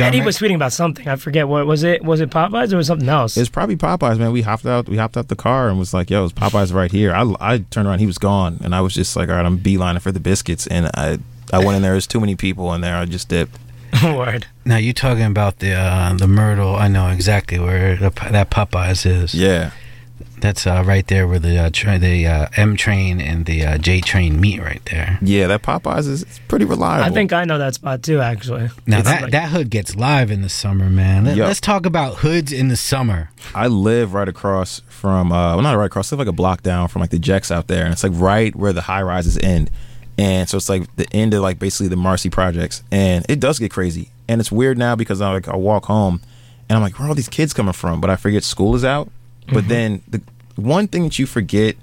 Eddie 0.00 0.20
was 0.20 0.38
tweeting 0.38 0.54
about 0.54 0.72
something. 0.72 1.08
I 1.08 1.16
forget 1.16 1.48
what 1.48 1.66
was 1.66 1.82
it. 1.82 2.04
Was 2.04 2.20
it 2.20 2.30
Popeyes 2.30 2.72
or 2.72 2.76
was 2.76 2.86
it 2.86 2.88
something 2.88 3.08
else? 3.08 3.36
It's 3.36 3.48
probably 3.48 3.76
Popeyes, 3.76 4.18
man. 4.18 4.32
We 4.32 4.42
hopped 4.42 4.66
out. 4.66 4.88
We 4.88 4.96
hopped 4.96 5.16
out 5.16 5.28
the 5.28 5.36
car 5.36 5.68
and 5.68 5.78
was 5.78 5.94
like, 5.94 6.10
"Yo, 6.10 6.24
it's 6.24 6.32
Popeyes 6.32 6.72
right 6.72 6.90
here." 6.90 7.12
I, 7.12 7.34
I 7.40 7.58
turned 7.58 7.88
around, 7.88 7.98
he 8.00 8.06
was 8.06 8.18
gone, 8.18 8.58
and 8.62 8.74
I 8.74 8.80
was 8.80 8.94
just 8.94 9.16
like, 9.16 9.28
"All 9.28 9.36
right, 9.36 9.46
I'm 9.46 9.58
beelining 9.58 10.00
for 10.00 10.12
the 10.12 10.20
biscuits." 10.20 10.66
And 10.66 10.90
I 10.94 11.18
I 11.52 11.58
went 11.58 11.76
in 11.76 11.82
there. 11.82 11.92
There's 11.92 12.06
too 12.06 12.20
many 12.20 12.36
people 12.36 12.72
in 12.74 12.80
there. 12.80 12.96
I 12.96 13.04
just 13.04 13.28
dipped. 13.28 13.58
Word. 14.02 14.46
Now 14.64 14.76
you 14.76 14.92
talking 14.92 15.24
about 15.24 15.60
the 15.60 15.72
uh, 15.72 16.14
the 16.14 16.28
Myrtle? 16.28 16.76
I 16.76 16.88
know 16.88 17.08
exactly 17.08 17.58
where 17.58 17.96
the, 17.96 18.10
that 18.30 18.50
Popeyes 18.50 19.06
is. 19.06 19.34
Yeah, 19.34 19.70
that's 20.40 20.66
uh, 20.66 20.82
right 20.86 21.06
there 21.06 21.26
where 21.26 21.38
the 21.38 21.58
uh, 21.58 21.70
tra- 21.72 21.98
the 21.98 22.26
uh, 22.26 22.48
M 22.56 22.76
train 22.76 23.20
and 23.20 23.46
the 23.46 23.64
uh, 23.64 23.78
J 23.78 24.00
train 24.00 24.40
meet 24.40 24.60
right 24.60 24.82
there. 24.90 25.18
Yeah, 25.22 25.46
that 25.48 25.62
Popeyes 25.62 26.08
is 26.08 26.22
it's 26.22 26.38
pretty 26.48 26.64
reliable. 26.64 27.04
I 27.04 27.10
think 27.14 27.32
I 27.32 27.44
know 27.44 27.58
that 27.58 27.74
spot 27.74 28.02
too. 28.02 28.20
Actually, 28.20 28.70
Now 28.86 28.98
It's 28.98 29.08
that 29.08 29.22
like- 29.22 29.32
that 29.32 29.48
hood 29.50 29.70
gets 29.70 29.96
live 29.96 30.30
in 30.30 30.42
the 30.42 30.48
summer, 30.48 30.88
man. 30.90 31.24
Let, 31.24 31.36
Yo. 31.36 31.44
us 31.46 31.60
talk 31.60 31.86
about 31.86 32.16
hoods 32.18 32.52
in 32.52 32.68
the 32.68 32.76
summer. 32.76 33.30
I 33.54 33.66
live 33.68 34.14
right 34.14 34.28
across 34.28 34.80
from 34.88 35.32
uh 35.32 35.54
well 35.54 35.62
not 35.62 35.74
right 35.76 35.86
across, 35.86 36.12
I 36.12 36.16
live 36.16 36.26
like 36.26 36.32
a 36.32 36.36
block 36.36 36.62
down 36.62 36.88
from 36.88 37.00
like 37.00 37.10
the 37.10 37.18
Jacks 37.18 37.50
out 37.50 37.66
there 37.68 37.84
and 37.84 37.92
it's 37.92 38.02
like 38.02 38.12
right 38.14 38.54
where 38.56 38.72
the 38.72 38.82
high 38.82 39.02
rises 39.02 39.38
end. 39.38 39.70
And 40.18 40.48
so 40.48 40.56
it's 40.56 40.68
like 40.68 40.94
the 40.96 41.06
end 41.12 41.32
of 41.34 41.42
like 41.42 41.58
basically 41.60 41.88
the 41.88 41.96
Marcy 41.96 42.28
projects. 42.30 42.82
And 42.90 43.24
it 43.28 43.38
does 43.38 43.58
get 43.60 43.70
crazy. 43.70 44.10
And 44.28 44.40
it's 44.40 44.50
weird 44.50 44.76
now 44.76 44.96
because 44.96 45.20
I 45.20 45.32
like 45.32 45.48
I 45.48 45.56
walk 45.56 45.84
home 45.86 46.20
and 46.68 46.76
I'm 46.76 46.82
like, 46.82 46.98
where 46.98 47.06
are 47.06 47.10
all 47.10 47.14
these 47.14 47.28
kids 47.28 47.52
coming 47.54 47.72
from? 47.72 48.00
But 48.00 48.10
I 48.10 48.16
forget 48.16 48.42
school 48.44 48.74
is 48.74 48.84
out. 48.84 49.08
But 49.52 49.64
Mhm. 49.64 49.68
then 49.68 50.00
the 50.08 50.20
one 50.56 50.88
thing 50.88 51.04
that 51.04 51.18
you 51.18 51.26
forget, 51.26 51.76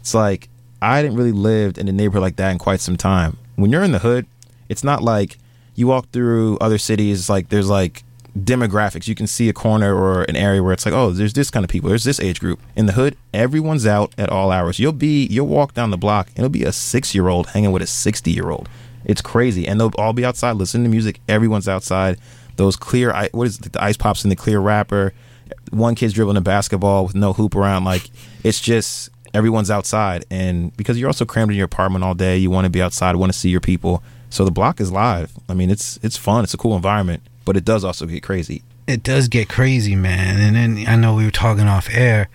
it's 0.00 0.14
like 0.14 0.48
I 0.80 1.00
didn't 1.02 1.16
really 1.16 1.32
lived 1.32 1.78
in 1.78 1.86
a 1.88 1.92
neighborhood 1.92 2.22
like 2.22 2.36
that 2.36 2.50
in 2.50 2.58
quite 2.58 2.80
some 2.80 2.96
time. 2.96 3.36
When 3.56 3.70
you're 3.70 3.84
in 3.84 3.92
the 3.92 4.00
hood, 4.00 4.26
it's 4.68 4.82
not 4.82 5.02
like 5.02 5.38
you 5.76 5.86
walk 5.86 6.10
through 6.12 6.58
other 6.60 6.78
cities 6.78 7.28
like 7.30 7.48
there's 7.50 7.68
like 7.68 8.02
demographics. 8.38 9.06
You 9.06 9.14
can 9.14 9.26
see 9.26 9.48
a 9.48 9.52
corner 9.52 9.94
or 9.94 10.22
an 10.24 10.36
area 10.36 10.62
where 10.62 10.72
it's 10.72 10.84
like, 10.86 10.94
oh, 10.94 11.10
there's 11.10 11.34
this 11.34 11.50
kind 11.50 11.64
of 11.64 11.70
people. 11.70 11.88
There's 11.90 12.04
this 12.04 12.18
age 12.18 12.40
group. 12.40 12.58
In 12.74 12.86
the 12.86 12.92
hood, 12.92 13.16
everyone's 13.32 13.86
out 13.86 14.12
at 14.18 14.30
all 14.30 14.50
hours. 14.50 14.78
You'll 14.78 14.92
be 14.92 15.26
you'll 15.26 15.46
walk 15.46 15.74
down 15.74 15.90
the 15.90 15.96
block 15.98 16.28
and 16.30 16.38
it'll 16.38 16.48
be 16.50 16.64
a 16.64 16.72
six 16.72 17.14
year 17.14 17.28
old 17.28 17.48
hanging 17.48 17.72
with 17.72 17.82
a 17.82 17.86
sixty 17.86 18.30
year 18.32 18.50
old. 18.50 18.68
It's 19.04 19.20
crazy, 19.20 19.66
and 19.66 19.80
they'll 19.80 19.92
all 19.98 20.12
be 20.12 20.24
outside 20.24 20.52
listening 20.56 20.84
to 20.84 20.90
music. 20.90 21.20
Everyone's 21.28 21.68
outside. 21.68 22.18
Those 22.56 22.76
clear, 22.76 23.12
what 23.32 23.46
is 23.48 23.58
it, 23.58 23.72
the 23.72 23.82
ice 23.82 23.96
pops 23.96 24.24
in 24.24 24.30
the 24.30 24.36
clear 24.36 24.60
wrapper? 24.60 25.12
One 25.70 25.94
kid's 25.94 26.12
dribbling 26.12 26.36
a 26.36 26.42
basketball 26.42 27.04
with 27.04 27.14
no 27.14 27.32
hoop 27.32 27.54
around. 27.54 27.84
Like 27.84 28.10
it's 28.42 28.60
just 28.60 29.10
everyone's 29.34 29.70
outside, 29.70 30.24
and 30.30 30.76
because 30.76 30.98
you're 30.98 31.08
also 31.08 31.24
crammed 31.24 31.50
in 31.50 31.56
your 31.56 31.66
apartment 31.66 32.04
all 32.04 32.14
day, 32.14 32.36
you 32.36 32.50
want 32.50 32.64
to 32.64 32.70
be 32.70 32.82
outside, 32.82 33.16
want 33.16 33.32
to 33.32 33.38
see 33.38 33.48
your 33.48 33.60
people. 33.60 34.02
So 34.30 34.44
the 34.44 34.50
block 34.50 34.80
is 34.80 34.90
live. 34.90 35.32
I 35.48 35.54
mean, 35.54 35.70
it's 35.70 35.98
it's 36.02 36.16
fun. 36.16 36.44
It's 36.44 36.54
a 36.54 36.58
cool 36.58 36.74
environment, 36.74 37.22
but 37.44 37.56
it 37.56 37.64
does 37.64 37.84
also 37.84 38.06
get 38.06 38.22
crazy. 38.22 38.62
It 38.86 39.02
does 39.02 39.28
get 39.28 39.48
crazy, 39.48 39.94
man. 39.94 40.40
And 40.40 40.56
then 40.56 40.88
I 40.88 40.96
know 40.96 41.14
we 41.14 41.24
were 41.24 41.30
talking 41.30 41.68
off 41.68 41.88
air. 41.90 42.28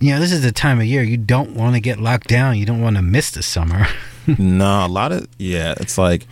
You 0.00 0.12
know, 0.12 0.20
this 0.20 0.32
is 0.32 0.42
the 0.42 0.52
time 0.52 0.78
of 0.78 0.84
year 0.84 1.02
you 1.02 1.16
don't 1.16 1.54
want 1.54 1.74
to 1.76 1.80
get 1.80 1.98
locked 1.98 2.28
down. 2.28 2.58
You 2.58 2.66
don't 2.66 2.82
want 2.82 2.96
to 2.96 3.02
miss 3.02 3.30
the 3.30 3.42
summer. 3.42 3.86
no, 4.38 4.84
a 4.84 4.88
lot 4.88 5.12
of 5.12 5.28
yeah. 5.38 5.74
It's 5.78 5.96
like 5.96 6.26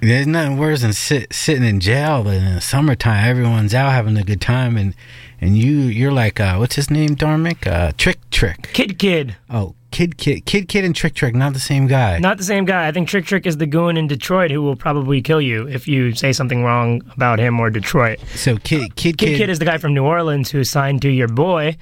there's 0.00 0.26
nothing 0.26 0.58
worse 0.58 0.82
than 0.82 0.92
sit, 0.92 1.32
sitting 1.32 1.64
in 1.64 1.80
jail. 1.80 2.22
But 2.22 2.34
in 2.34 2.54
the 2.54 2.60
summertime, 2.60 3.28
everyone's 3.28 3.74
out 3.74 3.92
having 3.92 4.16
a 4.16 4.22
good 4.22 4.40
time, 4.40 4.76
and 4.76 4.94
and 5.40 5.56
you 5.56 5.72
you're 5.72 6.12
like, 6.12 6.40
uh, 6.40 6.56
what's 6.56 6.76
his 6.76 6.90
name, 6.90 7.10
Dharmic? 7.16 7.66
Uh, 7.66 7.92
Trick 7.96 8.18
Trick. 8.30 8.70
Kidd 8.72 8.98
Kidd. 8.98 9.36
Oh, 9.50 9.74
Kidd 9.90 10.16
Kidd 10.18 10.44
Kidd 10.46 10.68
Kidd 10.68 10.84
and 10.84 10.94
Trick 10.94 11.14
Trick, 11.14 11.34
not 11.34 11.52
the 11.52 11.58
same 11.60 11.86
guy. 11.86 12.18
Not 12.18 12.38
the 12.38 12.44
same 12.44 12.64
guy. 12.64 12.86
I 12.86 12.92
think 12.92 13.08
Trick 13.08 13.24
Trick 13.24 13.46
is 13.46 13.56
the 13.56 13.66
goon 13.66 13.96
in 13.96 14.06
Detroit 14.06 14.50
who 14.50 14.62
will 14.62 14.76
probably 14.76 15.22
kill 15.22 15.40
you 15.40 15.66
if 15.68 15.88
you 15.88 16.14
say 16.14 16.32
something 16.32 16.62
wrong 16.64 17.02
about 17.14 17.38
him 17.38 17.58
or 17.60 17.70
Detroit. 17.70 18.18
So 18.34 18.56
Kidd 18.56 18.96
Kidd 18.96 19.18
Kidd 19.18 19.36
Kidd 19.38 19.50
is 19.50 19.58
the 19.58 19.64
guy 19.64 19.78
from 19.78 19.94
New 19.94 20.04
Orleans 20.04 20.50
who 20.50 20.64
signed 20.64 21.02
to 21.02 21.08
your 21.08 21.28
boy, 21.28 21.76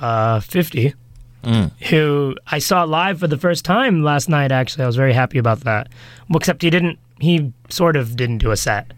uh, 0.00 0.40
Fifty, 0.40 0.94
who 1.88 2.34
I 2.46 2.58
saw 2.58 2.84
live 2.84 3.18
for 3.20 3.26
the 3.26 3.38
first 3.38 3.64
time 3.64 4.02
last 4.02 4.28
night. 4.28 4.52
Actually, 4.52 4.84
I 4.84 4.86
was 4.86 4.96
very 4.96 5.12
happy 5.12 5.38
about 5.38 5.60
that. 5.60 5.88
Well, 6.28 6.36
except 6.38 6.62
he 6.62 6.70
didn't. 6.70 6.98
He 7.18 7.52
sort 7.68 7.96
of 7.96 8.16
didn't 8.16 8.38
do 8.38 8.50
a 8.50 8.56
set. 8.56 8.92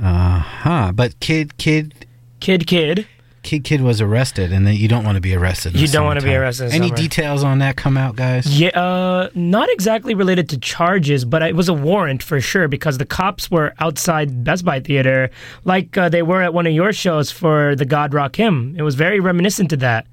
Uh 0.00 0.38
huh. 0.38 0.92
But 0.94 1.20
Kidd 1.20 1.58
Kidd 1.58 2.06
Kidd 2.40 2.66
Kidd. 2.66 3.06
Kidd 3.44 3.62
Kidd 3.64 3.80
was 3.82 4.00
arrested, 4.00 4.52
and 4.52 4.66
then 4.66 4.74
you 4.74 4.88
don't 4.88 5.04
want 5.04 5.14
to 5.16 5.20
be 5.20 5.34
arrested. 5.34 5.76
You 5.76 5.86
don't 5.86 6.04
wanna 6.06 6.22
be 6.22 6.34
arrested 6.34 6.72
Any 6.72 6.88
summer. 6.88 6.96
details 6.96 7.44
on 7.44 7.58
that 7.60 7.76
come 7.76 7.96
out, 7.96 8.16
guys? 8.16 8.58
Yeah, 8.58 8.70
uh, 8.70 9.28
not 9.34 9.68
exactly 9.70 10.14
related 10.14 10.48
to 10.48 10.58
charges, 10.58 11.24
but 11.24 11.42
it 11.42 11.54
was 11.54 11.68
a 11.68 11.74
warrant 11.74 12.22
for 12.22 12.40
sure 12.40 12.66
because 12.66 12.98
the 12.98 13.04
cops 13.06 13.50
were 13.50 13.72
outside 13.78 14.42
Best 14.42 14.64
Buy 14.64 14.80
Theater 14.80 15.30
like 15.64 15.96
uh, 15.96 16.08
they 16.08 16.22
were 16.22 16.42
at 16.42 16.52
one 16.52 16.66
of 16.66 16.72
your 16.72 16.92
shows 16.92 17.30
for 17.30 17.76
the 17.76 17.84
God 17.84 18.12
Rakim. 18.12 18.76
It 18.76 18.82
was 18.82 18.94
very 18.94 19.20
reminiscent 19.20 19.70
to 19.70 19.76
that. 19.78 20.06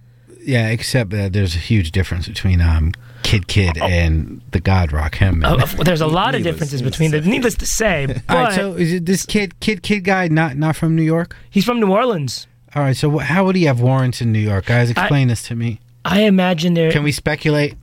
Yeah, 0.43 0.69
except 0.69 1.11
that 1.11 1.33
there's 1.33 1.55
a 1.55 1.59
huge 1.59 1.91
difference 1.91 2.27
between 2.27 2.61
um 2.61 2.93
Kidd 3.23 3.47
Kidd 3.47 3.77
and 3.77 4.41
the 4.51 4.59
God 4.59 4.89
Rakim. 4.89 5.43
Uh, 5.45 5.83
there's 5.83 6.01
a 6.01 6.07
lot 6.07 6.33
of 6.33 6.41
differences 6.43 6.81
between 6.81 7.11
them, 7.11 7.23
needless 7.25 7.55
to 7.55 7.67
say. 7.67 8.07
But 8.07 8.23
All 8.29 8.43
right, 8.43 8.53
so 8.53 8.73
is 8.73 8.93
it 8.93 9.05
this 9.05 9.25
kid 9.25 9.59
Kidd 9.59 9.83
Kidd 9.83 10.03
guy 10.03 10.27
not 10.27 10.57
not 10.57 10.75
from 10.75 10.95
New 10.95 11.03
York? 11.03 11.35
He's 11.49 11.63
from 11.63 11.79
New 11.79 11.91
Orleans. 11.91 12.47
All 12.75 12.81
right, 12.83 12.95
so 12.95 13.17
how 13.17 13.45
would 13.45 13.55
he 13.55 13.63
have 13.65 13.81
warrants 13.81 14.21
in 14.21 14.31
New 14.31 14.39
York, 14.39 14.65
guys? 14.65 14.89
Explain 14.89 15.27
this 15.27 15.43
to 15.43 15.55
me. 15.55 15.79
I 16.05 16.21
imagine 16.21 16.73
there. 16.73 16.91
Can 16.91 17.03
we 17.03 17.11
speculate? 17.11 17.75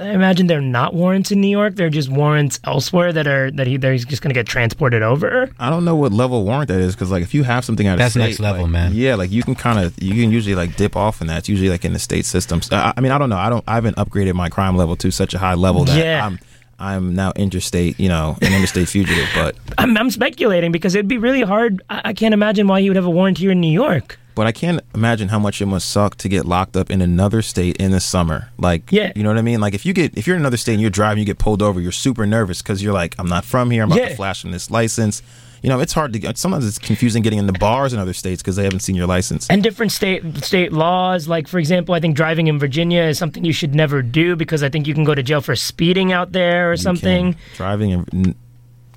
I 0.00 0.10
imagine 0.10 0.48
they're 0.48 0.60
not 0.60 0.94
warrants 0.94 1.30
in 1.30 1.40
New 1.40 1.48
York. 1.48 1.76
They're 1.76 1.90
just 1.90 2.08
warrants 2.08 2.58
elsewhere 2.64 3.12
that 3.12 3.28
are 3.28 3.52
that 3.52 3.68
he 3.68 3.76
they're 3.76 3.96
just 3.96 4.20
going 4.20 4.30
to 4.30 4.34
get 4.34 4.46
transported 4.46 5.00
over. 5.00 5.48
I 5.60 5.70
don't 5.70 5.84
know 5.84 5.94
what 5.94 6.12
level 6.12 6.44
warrant 6.44 6.68
that 6.68 6.80
is 6.80 6.96
because 6.96 7.12
like 7.12 7.22
if 7.22 7.34
you 7.34 7.44
have 7.44 7.64
something 7.64 7.86
out 7.86 7.92
of 7.94 7.98
That's 7.98 8.14
state, 8.14 8.20
next 8.20 8.40
level, 8.40 8.62
like, 8.62 8.72
man. 8.72 8.92
Yeah, 8.94 9.14
like 9.14 9.30
you 9.30 9.44
can 9.44 9.54
kind 9.54 9.78
of 9.78 9.94
you 10.02 10.20
can 10.20 10.32
usually 10.32 10.56
like 10.56 10.74
dip 10.74 10.96
off 10.96 11.20
in 11.20 11.28
that. 11.28 11.38
It's 11.38 11.48
usually 11.48 11.70
like 11.70 11.84
in 11.84 11.92
the 11.92 12.00
state 12.00 12.24
systems. 12.24 12.70
I, 12.72 12.94
I 12.96 13.00
mean, 13.00 13.12
I 13.12 13.18
don't 13.18 13.30
know. 13.30 13.36
I 13.36 13.48
don't. 13.48 13.62
I 13.68 13.76
haven't 13.76 13.96
upgraded 13.96 14.34
my 14.34 14.48
crime 14.48 14.76
level 14.76 14.96
to 14.96 15.12
such 15.12 15.34
a 15.34 15.38
high 15.38 15.54
level 15.54 15.84
that 15.84 15.96
Yeah. 15.96 16.26
I'm 16.26 16.40
I'm 16.78 17.14
now 17.14 17.32
interstate. 17.36 17.98
You 17.98 18.08
know, 18.08 18.36
an 18.42 18.52
interstate 18.52 18.88
fugitive. 18.88 19.28
But 19.34 19.56
I'm, 19.78 19.96
I'm 19.96 20.10
speculating 20.10 20.72
because 20.72 20.94
it'd 20.94 21.08
be 21.08 21.18
really 21.18 21.42
hard. 21.42 21.82
I, 21.90 22.02
I 22.06 22.12
can't 22.12 22.34
imagine 22.34 22.66
why 22.68 22.80
he 22.80 22.90
would 22.90 22.96
have 22.96 23.06
a 23.06 23.10
warrant 23.10 23.38
here 23.38 23.50
in 23.50 23.60
New 23.60 23.72
York. 23.72 24.18
but 24.34 24.46
I 24.46 24.52
can't 24.52 24.80
imagine 24.94 25.28
how 25.28 25.38
much 25.38 25.62
it 25.62 25.66
must 25.66 25.88
suck 25.90 26.16
to 26.16 26.28
get 26.28 26.44
locked 26.44 26.76
up 26.76 26.90
in 26.90 27.00
another 27.00 27.40
state 27.42 27.76
in 27.78 27.90
the 27.92 28.00
summer. 28.00 28.50
Like, 28.58 28.92
Yeah. 28.92 29.12
you 29.16 29.22
know 29.22 29.30
what 29.30 29.38
I 29.38 29.42
mean? 29.42 29.60
Like 29.60 29.72
if 29.74 29.86
you 29.86 29.94
get 29.94 30.16
if 30.18 30.26
you're 30.26 30.36
in 30.36 30.42
another 30.42 30.58
state 30.58 30.74
and 30.74 30.82
you're 30.82 30.90
driving, 30.90 31.20
you 31.20 31.24
get 31.26 31.38
pulled 31.38 31.62
over, 31.62 31.80
you're 31.80 31.92
super 31.92 32.26
nervous 32.26 32.60
because 32.62 32.82
you're 32.82 32.92
like, 32.92 33.14
I'm 33.18 33.28
not 33.28 33.44
from 33.46 33.70
here. 33.70 33.82
I'm 33.82 33.90
about 33.90 34.02
Yeah. 34.02 34.08
to 34.10 34.16
flash 34.16 34.42
from 34.42 34.50
this 34.50 34.70
license. 34.70 35.22
You 35.62 35.68
know, 35.68 35.80
it's 35.80 35.92
hard 35.92 36.12
to 36.12 36.18
get. 36.18 36.38
Sometimes 36.38 36.66
it's 36.66 36.78
confusing 36.78 37.22
getting 37.22 37.38
into 37.38 37.52
bars 37.52 37.92
in 37.92 37.98
other 37.98 38.12
states 38.12 38.42
because 38.42 38.56
they 38.56 38.64
haven't 38.64 38.80
seen 38.80 38.94
your 38.94 39.06
license. 39.06 39.48
And 39.48 39.62
different 39.62 39.92
state 39.92 40.44
state 40.44 40.72
laws, 40.72 41.28
like 41.28 41.48
for 41.48 41.58
example, 41.58 41.94
I 41.94 42.00
think 42.00 42.16
driving 42.16 42.46
in 42.46 42.58
Virginia 42.58 43.02
is 43.02 43.18
something 43.18 43.44
you 43.44 43.52
should 43.52 43.74
never 43.74 44.02
do 44.02 44.36
because 44.36 44.62
I 44.62 44.68
think 44.68 44.86
you 44.86 44.94
can 44.94 45.04
go 45.04 45.14
to 45.14 45.22
jail 45.22 45.40
for 45.40 45.56
speeding 45.56 46.12
out 46.12 46.32
there 46.32 46.70
or 46.70 46.76
something. 46.76 47.32
can. 47.32 47.42
driving 47.56 47.92
and 47.92 48.14
n- 48.14 48.34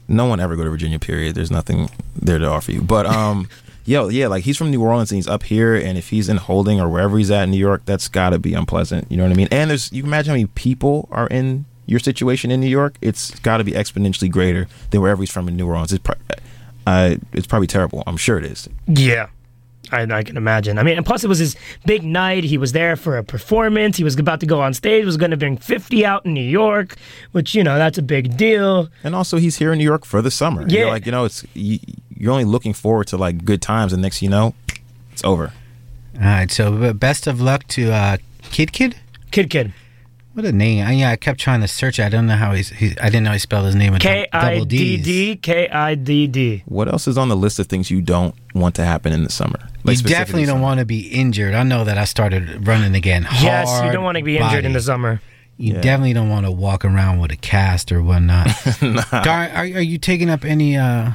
no 0.07 0.25
one 0.25 0.39
ever 0.39 0.55
go 0.55 0.63
to 0.63 0.69
Virginia. 0.69 0.99
Period. 0.99 1.35
There's 1.35 1.51
nothing 1.51 1.89
there 2.15 2.39
to 2.39 2.47
offer 2.47 2.71
you. 2.71 2.81
But 2.81 3.05
um, 3.05 3.47
yo, 3.85 4.09
yeah, 4.09 4.27
like 4.27 4.43
he's 4.43 4.57
from 4.57 4.71
New 4.71 4.81
Orleans 4.83 5.11
and 5.11 5.17
he's 5.17 5.27
up 5.27 5.43
here, 5.43 5.75
and 5.75 5.97
if 5.97 6.09
he's 6.09 6.29
in 6.29 6.37
holding 6.37 6.79
or 6.79 6.89
wherever 6.89 7.17
he's 7.17 7.31
at 7.31 7.43
in 7.43 7.51
New 7.51 7.57
York, 7.57 7.83
that's 7.85 8.07
got 8.07 8.31
to 8.31 8.39
be 8.39 8.53
unpleasant. 8.53 9.09
You 9.11 9.17
know 9.17 9.23
what 9.23 9.31
I 9.31 9.35
mean? 9.35 9.47
And 9.51 9.69
there's 9.69 9.91
you 9.91 10.03
can 10.03 10.09
imagine 10.09 10.29
how 10.31 10.35
many 10.35 10.47
people 10.47 11.07
are 11.11 11.27
in 11.27 11.65
your 11.85 11.99
situation 11.99 12.51
in 12.51 12.59
New 12.59 12.67
York. 12.67 12.95
It's 13.01 13.31
got 13.39 13.57
to 13.57 13.63
be 13.63 13.71
exponentially 13.71 14.29
greater 14.29 14.67
than 14.91 15.01
wherever 15.01 15.21
he's 15.21 15.31
from 15.31 15.47
in 15.47 15.55
New 15.57 15.67
Orleans. 15.67 15.91
It's, 15.91 16.03
uh, 16.87 17.15
it's 17.33 17.47
probably 17.47 17.67
terrible. 17.67 18.03
I'm 18.07 18.17
sure 18.17 18.37
it 18.37 18.45
is. 18.45 18.69
Yeah. 18.87 19.27
I, 19.91 20.03
I 20.03 20.23
can 20.23 20.37
imagine. 20.37 20.77
I 20.77 20.83
mean, 20.83 20.97
and 20.97 21.05
plus 21.05 21.23
it 21.23 21.27
was 21.27 21.39
his 21.39 21.55
big 21.85 22.03
night. 22.03 22.43
He 22.43 22.57
was 22.57 22.73
there 22.73 22.95
for 22.95 23.17
a 23.17 23.23
performance. 23.23 23.97
He 23.97 24.03
was 24.03 24.17
about 24.19 24.39
to 24.41 24.45
go 24.45 24.61
on 24.61 24.73
stage. 24.73 25.05
Was 25.05 25.17
going 25.17 25.31
to 25.31 25.37
bring 25.37 25.57
50 25.57 26.05
out 26.05 26.25
in 26.25 26.33
New 26.33 26.41
York, 26.43 26.95
which 27.31 27.55
you 27.55 27.63
know 27.63 27.77
that's 27.77 27.97
a 27.97 28.03
big 28.03 28.37
deal. 28.37 28.89
And 29.03 29.15
also, 29.15 29.37
he's 29.37 29.57
here 29.57 29.71
in 29.71 29.79
New 29.79 29.83
York 29.83 30.05
for 30.05 30.21
the 30.21 30.31
summer. 30.31 30.65
Yeah. 30.67 30.81
You're 30.81 30.89
like 30.89 31.05
you 31.05 31.11
know, 31.11 31.25
it's 31.25 31.43
you, 31.53 31.79
you're 32.15 32.31
only 32.31 32.45
looking 32.45 32.73
forward 32.73 33.07
to 33.07 33.17
like 33.17 33.45
good 33.45 33.61
times, 33.61 33.93
and 33.93 34.01
next 34.01 34.21
you 34.21 34.29
know, 34.29 34.53
it's 35.11 35.23
over. 35.23 35.53
All 36.15 36.21
right, 36.21 36.51
so 36.51 36.93
best 36.93 37.27
of 37.27 37.39
luck 37.39 37.65
to 37.69 37.91
uh, 37.91 38.17
Kidd 38.51 38.73
Kidd. 38.73 38.97
Kidd 39.31 39.49
Kidd. 39.49 39.73
What 40.39 40.45
a 40.47 40.53
name! 40.53 40.87
I, 40.87 40.93
yeah, 40.93 41.09
I 41.11 41.17
kept 41.17 41.37
trying 41.37 41.59
to 41.59 41.67
search. 41.67 41.99
it. 41.99 42.03
I 42.03 42.07
don't 42.07 42.25
know 42.25 42.37
how 42.37 42.53
he's. 42.53 42.69
He, 42.69 42.97
I 43.01 43.09
didn't 43.09 43.23
know 43.23 43.33
he 43.33 43.39
spelled 43.39 43.65
his 43.65 43.75
name 43.75 43.91
with 43.91 44.01
dou- 44.01 44.07
K 44.07 44.27
I 44.31 44.53
double 44.53 44.63
D 44.63 44.77
D's. 44.95 45.05
D 45.05 45.35
K 45.35 45.67
I 45.67 45.95
D 45.95 46.27
D. 46.27 46.63
What 46.65 46.87
else 46.87 47.09
is 47.09 47.17
on 47.17 47.27
the 47.27 47.35
list 47.35 47.59
of 47.59 47.67
things 47.67 47.91
you 47.91 47.99
don't 48.01 48.33
want 48.55 48.75
to 48.75 48.85
happen 48.85 49.11
in 49.11 49.25
the 49.25 49.29
summer? 49.29 49.59
You 49.83 49.95
definitely 49.97 50.45
don't 50.45 50.53
summer. 50.53 50.61
want 50.63 50.79
to 50.79 50.85
be 50.85 51.09
injured. 51.09 51.55
I 51.55 51.63
know 51.63 51.83
that 51.83 51.97
I 51.97 52.05
started 52.05 52.65
running 52.65 52.95
again. 52.95 53.27
Yes, 53.41 53.83
you 53.83 53.91
don't 53.91 54.05
want 54.05 54.17
to 54.17 54.23
be 54.23 54.37
injured 54.37 54.63
in 54.63 54.71
the 54.71 54.79
summer. 54.79 55.19
You 55.57 55.73
Yeah. 55.73 55.81
definitely 55.81 56.13
don't 56.13 56.29
want 56.29 56.45
to 56.45 56.53
walk 56.53 56.85
around 56.85 57.19
with 57.19 57.31
a 57.31 57.35
cast 57.35 57.91
or 57.91 58.01
whatnot. 58.01 58.47
Dar- 59.11 59.49
are, 59.49 59.63
are 59.65 59.81
you 59.81 59.97
taking 59.97 60.29
up 60.29 60.45
any 60.45 60.77
uh, 60.77 61.11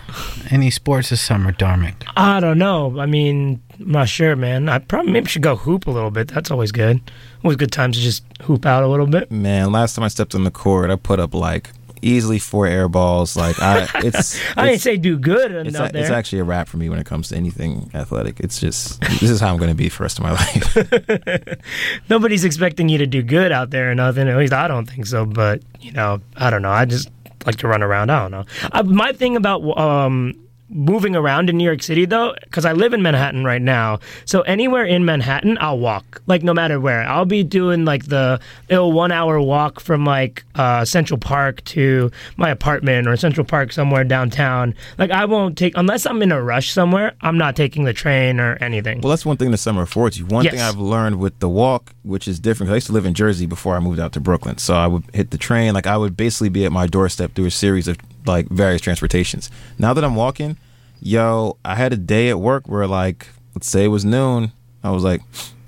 any 0.51 0.69
sports 0.71 1.09
this 1.09 1.23
summer, 1.23 1.51
Dharmic? 1.51 1.95
I 2.15 2.41
don't 2.41 2.59
know. 2.59 3.01
I 3.01 3.07
mean, 3.07 3.63
I'm 3.81 3.91
not 3.93 4.11
sure, 4.11 4.37
man. 4.37 4.69
I 4.69 4.81
probably 4.81 5.13
maybe 5.13 5.29
should 5.29 5.41
go 5.41 5.57
hoop 5.57 5.87
a 5.87 5.91
little 5.91 6.11
bit. 6.11 6.29
That's 6.29 6.51
always 6.51 6.73
good. 6.73 7.01
Always 7.45 7.57
good 7.59 7.71
times 7.73 7.97
to 7.99 8.03
just 8.03 8.25
hoop 8.43 8.65
out 8.67 8.83
a 8.83 8.89
little 8.89 9.07
bit. 9.07 9.31
Man, 9.31 9.71
last 9.71 9.95
time 9.95 10.05
I 10.05 10.09
stepped 10.09 10.35
on 10.35 10.45
the 10.45 10.51
court, 10.51 10.91
I 10.91 10.97
put 10.97 11.21
up 11.21 11.35
like 11.35 11.71
easily 12.01 12.39
four 12.39 12.67
air 12.67 12.89
balls. 12.89 13.37
Like 13.37 13.61
I, 13.61 13.87
it's. 13.97 14.41
I 14.57 14.67
didn't 14.67 14.81
say 14.81 14.97
do 14.97 15.19
good 15.19 15.53
It's, 15.53 15.77
a- 15.79 15.91
there. 15.93 16.03
it's 16.03 16.11
actually 16.11 16.39
a 16.41 16.45
wrap 16.45 16.69
for 16.69 16.79
me 16.79 16.89
when 16.89 16.99
it 16.99 17.05
comes 17.07 17.29
to 17.29 17.37
anything 17.37 17.91
athletic. 17.95 18.41
It's 18.41 18.59
just 18.59 19.01
this 19.03 19.23
is 19.31 19.41
how 19.41 19.53
I'm 19.53 19.59
going 19.59 19.69
to 19.71 19.75
be 19.77 19.89
for 19.91 19.99
the 19.99 20.05
rest 20.05 20.19
of 20.19 20.25
my 20.25 20.33
life. 20.33 21.59
Nobody's 22.11 22.45
expecting 22.45 22.89
you 22.89 22.99
to 22.99 23.07
do 23.07 23.23
good 23.23 23.53
out 23.53 23.71
there 23.71 23.91
or 23.91 23.95
nothing. 23.95 24.29
At 24.29 24.37
least 24.37 24.53
I 24.53 24.67
don't 24.69 24.87
think 24.89 25.07
so. 25.07 25.27
But 25.27 25.63
you 25.81 25.93
know, 25.93 26.21
I 26.37 26.51
don't 26.51 26.63
know. 26.63 26.71
I 26.71 26.85
just 26.87 27.11
like 27.47 27.57
to 27.57 27.69
run 27.69 27.83
around. 27.83 28.11
I 28.11 28.23
don't 28.23 28.31
know. 28.31 28.45
I, 28.73 28.83
my 28.83 29.13
thing 29.13 29.37
about 29.37 29.63
um, 29.79 30.35
moving 30.71 31.15
around 31.15 31.51
in 31.51 31.57
New 31.57 31.65
York 31.65 31.83
City 31.83 32.05
though, 32.07 32.35
because 32.43 32.65
I 32.65 32.73
live 32.73 32.93
in 32.95 33.03
Manhattan 33.03 33.45
right 33.45 33.61
now. 33.63 34.01
So 34.25 34.41
anywhere 34.43 34.85
in 34.85 35.05
Manhattan, 35.05 35.59
I'll 35.61 35.79
walk. 35.79 36.23
Like 36.27 36.43
no 36.43 36.55
matter 36.55 36.81
where, 36.81 37.03
I'll 37.03 37.25
be 37.27 37.45
doing 37.45 37.85
like 37.85 38.07
the 38.07 38.41
ill 38.71 38.93
one 38.93 39.13
hour 39.13 39.41
walk 39.41 39.81
from 39.81 40.05
like 40.05 40.45
uh, 40.55 40.85
Central 40.85 41.19
Park 41.19 41.63
to 41.65 42.11
my 42.37 42.51
apartment 42.51 43.07
or 43.07 43.17
Central 43.17 43.45
Park 43.47 43.73
somewhere 43.73 44.05
downtown. 44.05 44.75
Like 44.99 45.11
I 45.11 45.25
won't 45.27 45.59
take 45.59 45.77
unless 45.77 46.07
I'm 46.07 46.23
in 46.23 46.33
a 46.33 46.43
rush 46.43 46.71
somewhere. 46.73 47.13
I'm 47.21 47.39
not 47.39 47.57
taking 47.57 47.85
the 47.85 47.93
train 47.93 48.41
or 48.41 48.57
anything. 48.61 49.01
well, 49.01 49.11
that's 49.11 49.27
one 49.27 49.37
thing 49.37 49.51
the 49.51 49.57
summer 49.59 49.83
affords 49.83 50.19
you. 50.19 50.27
One 50.27 50.45
thing 50.49 50.61
I've 50.61 50.79
learned 50.79 51.19
with 51.21 51.39
the 51.41 51.49
walk, 51.49 51.93
which 52.03 52.27
is 52.27 52.41
different. 52.41 52.69
'cause 52.69 52.73
I 52.73 52.77
used 52.77 52.87
to 52.89 52.93
live 52.93 53.07
in 53.07 53.15
Jersey 53.15 53.47
before 53.47 53.77
I 53.77 53.81
moved 53.81 54.01
out 54.01 54.13
to 54.13 54.21
Brooklyn, 54.21 54.59
so 54.59 54.75
I 54.75 54.87
would 54.87 55.05
hit 55.13 55.31
the 55.31 55.39
train. 55.39 55.75
Like 55.75 55.87
I 55.87 55.97
would 55.97 56.17
basically 56.17 56.49
be 56.49 56.65
at 56.65 56.73
my 56.73 56.87
doorstep 56.87 57.35
through 57.35 57.47
a 57.47 57.51
series 57.51 57.87
of 57.89 57.97
like 58.27 58.49
various 58.49 58.81
transportations. 58.81 59.51
Now 59.79 59.93
that 59.95 60.05
I'm 60.05 60.15
walking, 60.15 60.57
yo, 61.01 61.57
I 61.65 61.75
had 61.77 61.93
a 61.93 61.97
day 61.97 62.29
at 62.29 62.39
work 62.41 62.67
where 62.69 62.87
like 62.87 63.27
let's 63.55 63.69
say 63.69 63.85
it 63.85 63.89
was 63.89 64.05
noon. 64.05 64.53
I 64.83 64.91
was 64.91 65.03
like, 65.05 65.23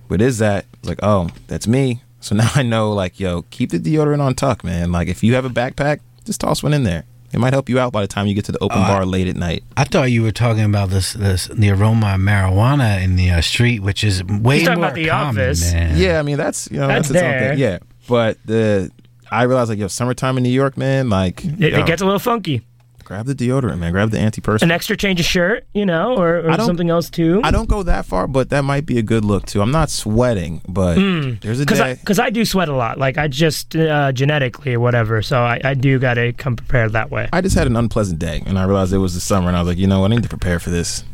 "What 0.09 0.21
is 0.21 0.39
that?" 0.39 0.65
I 0.65 0.77
was 0.83 0.89
like, 0.91 1.01
"Oh, 1.03 1.29
that's 1.47 1.67
me." 1.67 2.03
So 2.21 2.35
now 2.43 2.51
I 2.55 2.63
know, 2.63 2.93
like, 2.93 3.21
yo, 3.21 3.43
keep 3.51 3.71
the 3.71 3.79
deodorant 3.79 4.21
on 4.21 4.35
tuck, 4.35 4.65
man. 4.65 4.91
Like, 4.93 5.09
if 5.09 5.23
you 5.23 5.35
have 5.35 5.45
a 5.45 5.51
backpack, 5.51 6.01
just 6.25 6.41
toss 6.41 6.63
one 6.63 6.75
in 6.75 6.83
there. 6.83 7.05
It 7.33 7.39
might 7.39 7.53
help 7.53 7.69
you 7.69 7.79
out 7.79 7.93
by 7.93 8.01
the 8.01 8.07
time 8.07 8.27
you 8.27 8.35
get 8.35 8.45
to 8.47 8.53
the 8.53 8.59
open 8.63 8.79
Uh, 8.79 8.87
bar 8.89 9.05
late 9.05 9.27
at 9.29 9.37
night. 9.37 9.63
I 9.77 9.85
thought 9.85 10.11
you 10.11 10.23
were 10.23 10.33
talking 10.33 10.65
about 10.65 10.91
this, 10.91 11.13
this 11.13 11.47
the 11.53 11.71
aroma 11.71 12.15
of 12.15 12.21
marijuana 12.21 13.03
in 13.03 13.17
the 13.17 13.31
uh, 13.31 13.41
street, 13.43 13.81
which 13.81 14.03
is 14.05 14.23
way 14.25 14.61
talking 14.65 14.81
more 14.81 14.87
about 14.87 14.95
The 14.95 15.09
common, 15.09 15.29
Office. 15.43 15.73
man. 15.73 15.97
Yeah, 15.99 16.19
I 16.19 16.23
mean 16.23 16.37
that's 16.37 16.71
you 16.71 16.79
know 16.79 16.87
That's 16.89 17.09
that's, 17.09 17.11
its 17.11 17.23
own 17.25 17.31
there. 17.41 17.49
thing. 17.51 17.59
Yeah, 17.59 17.79
but 18.09 18.39
the 18.47 18.91
I 19.31 19.43
realized 19.45 19.71
like 19.71 19.79
yo, 19.79 19.89
summertime 19.89 20.37
in 20.37 20.43
New 20.43 20.51
York, 20.51 20.77
man, 20.77 21.09
like 21.09 21.45
It, 21.45 21.73
yo, 21.73 21.81
it 21.81 21.87
gets 21.87 22.03
a 22.03 22.05
little 22.05 22.19
funky. 22.21 22.63
grab 23.05 23.25
the 23.27 23.35
deodorant, 23.37 23.79
man, 23.79 23.93
grab 23.93 24.11
the 24.11 24.19
antiperspirant. 24.19 24.63
An 24.63 24.71
extra 24.73 24.97
change 24.97 25.21
of 25.21 25.27
shirt, 25.27 25.65
you 25.75 25.87
know, 25.87 26.17
or, 26.17 26.49
or 26.51 26.57
something 26.59 26.91
else 26.91 27.09
too. 27.09 27.41
I 27.45 27.53
don't 27.53 27.69
go 27.69 27.85
that 27.85 28.05
far, 28.05 28.27
but 28.27 28.51
that 28.51 28.63
might 28.63 28.85
be 28.85 28.99
a 28.99 29.03
good 29.03 29.25
look 29.25 29.47
too. 29.47 29.63
I'm 29.63 29.71
not 29.71 29.91
sweating, 29.91 30.61
but 30.69 30.99
Mm. 30.99 31.41
there's 31.41 31.61
a 31.61 31.65
Because 31.65 31.79
day. 31.79 31.91
I, 31.93 31.95
'cause 31.97 32.19
I 32.19 32.31
do 32.31 32.45
sweat 32.45 32.69
a 32.69 32.75
lot, 32.75 32.99
like 32.99 33.17
I 33.17 33.29
just 33.29 33.77
uh, 33.77 34.11
genetically 34.13 34.75
or 34.75 34.81
whatever. 34.81 35.23
So 35.23 35.41
I, 35.41 35.61
I 35.63 35.75
do 35.75 35.99
got 36.01 36.15
to 36.15 36.33
come 36.33 36.57
prepared 36.57 36.93
that 36.95 37.11
way. 37.13 37.29
I 37.33 37.41
just 37.43 37.57
had 37.57 37.67
an 37.69 37.77
unpleasant 37.77 38.19
day, 38.19 38.43
and 38.45 38.59
I 38.59 38.65
realized 38.65 38.93
it 38.93 38.99
was 38.99 39.15
the 39.15 39.21
summer, 39.21 39.47
and 39.49 39.57
I 39.57 39.61
was 39.61 39.69
like, 39.69 39.79
you 39.79 39.87
know, 39.87 40.05
I 40.05 40.09
need 40.09 40.25
to 40.25 40.29
prepare 40.29 40.59
for 40.59 40.71
this. 40.71 41.05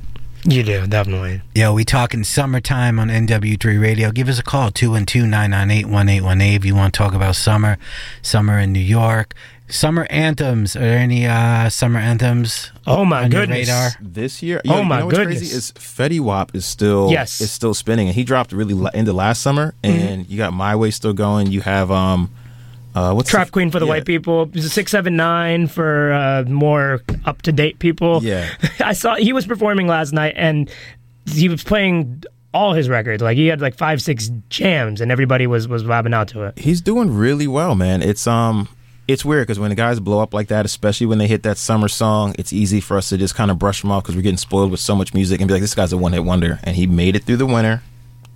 You 0.44 0.64
do 0.64 0.87
definitely. 0.88 1.40
Yo, 1.55 1.72
we 1.72 1.85
talking 1.85 2.24
summertime 2.24 2.98
on 2.98 3.09
NW3 3.09 3.81
Radio. 3.81 4.11
Give 4.11 4.28
us 4.28 4.40
a 4.40 4.42
call, 4.42 4.70
212-998-1818 4.72 6.57
if 6.57 6.64
you 6.64 6.74
want 6.74 6.92
to 6.92 6.98
talk 6.98 7.14
about 7.14 7.37
summer, 7.37 7.78
summer 8.22 8.59
in 8.59 8.72
New 8.72 8.81
York. 8.81 9.35
Summer 9.68 10.07
anthems. 10.11 10.74
Are 10.76 10.81
there 10.81 10.98
any 10.98 11.26
uh, 11.26 11.68
summer 11.70 11.98
anthems 12.00 12.70
Oh 12.87 13.05
my 13.07 13.22
on 13.24 13.31
your 13.31 13.42
goodness. 13.42 13.68
radar? 13.68 13.90
This 14.02 14.42
year, 14.42 14.61
Oh 14.66 14.72
yo, 14.74 14.78
you 14.83 14.85
my 14.85 14.98
know 14.98 15.07
what's 15.07 15.16
goodness. 15.18 15.38
crazy 15.38 15.57
is 15.57 15.72
Fetty 15.72 16.20
Wap 16.20 16.55
is 16.55 16.66
still 16.66 17.11
Yes. 17.11 17.40
is 17.40 17.50
still 17.52 17.72
spinning, 17.72 18.09
and 18.09 18.14
he 18.14 18.24
dropped 18.24 18.52
really 18.52 18.74
into 18.94 19.12
last 19.12 19.40
summer, 19.42 19.74
Mm-hmm. 19.85 19.96
and 20.09 20.28
you 20.28 20.37
got 20.38 20.52
My 20.52 20.74
Way 20.76 20.90
still 20.90 21.14
going. 21.14 21.46
You 21.52 21.61
have 21.62 21.90
um, 21.90 22.31
uh, 22.94 23.12
what's 23.12 23.31
Trap 23.31 23.48
the, 23.48 23.52
Queen 23.52 23.70
for 23.70 23.78
the 23.78 23.87
yeah. 23.87 23.90
white 23.90 24.05
people. 24.05 24.50
Six 24.55 24.90
seven 24.90 25.16
nine 25.16 25.66
for 25.66 26.12
uh, 26.12 26.44
more 26.48 27.00
up 27.24 27.42
to 27.42 27.52
date 27.52 27.78
people. 27.78 28.22
Yeah. 28.22 28.48
I 28.81 28.92
saw 28.92 29.16
he 29.16 29.33
was 29.33 29.46
performing 29.46 29.87
last 29.87 30.12
night 30.12 30.35
and 30.37 30.70
he 31.26 31.48
was 31.48 31.62
playing 31.62 32.24
all 32.52 32.74
his 32.74 32.88
records. 32.88 33.22
Like 33.22 33.37
he 33.37 33.46
had 33.46 33.61
like 33.61 33.76
five 33.76 34.02
six 34.02 34.31
jams 34.48 35.00
and 35.00 35.11
everybody 35.11 35.46
was 35.46 35.68
was 35.68 35.85
vibing 35.85 36.14
out 36.14 36.28
to 36.28 36.44
it. 36.44 36.59
He's 36.59 36.81
doing 36.81 37.14
really 37.16 37.46
well, 37.46 37.74
man. 37.74 38.02
It's 38.02 38.26
um, 38.26 38.68
it's 39.09 39.24
weird 39.24 39.46
because 39.46 39.59
when 39.59 39.70
the 39.70 39.76
guys 39.76 39.98
blow 40.00 40.20
up 40.20 40.35
like 40.35 40.48
that, 40.48 40.64
especially 40.64 41.07
when 41.07 41.18
they 41.18 41.26
hit 41.26 41.42
that 41.42 41.59
summer 41.59 41.88
song, 41.88 42.35
it's 42.38 42.52
easy 42.52 42.81
for 42.81 42.96
us 42.96 43.09
to 43.09 43.18
just 43.18 43.35
kind 43.35 43.50
of 43.50 43.59
brush 43.59 43.81
them 43.83 43.90
off 43.90 44.05
because 44.05 44.16
we're 44.16 44.22
getting 44.22 44.37
spoiled 44.37 44.70
with 44.70 44.81
so 44.81 44.94
much 44.94 45.14
music 45.14 45.40
and 45.40 45.48
be 45.48 45.55
like, 45.55 45.61
this 45.61 45.74
guy's 45.74 45.92
a 45.92 45.98
one 45.98 46.12
hit 46.12 46.24
wonder, 46.24 46.61
and 46.62 46.76
he 46.76 46.87
made 46.87 47.16
it 47.16 47.24
through 47.24 47.37
the 47.37 47.46
winter. 47.46 47.83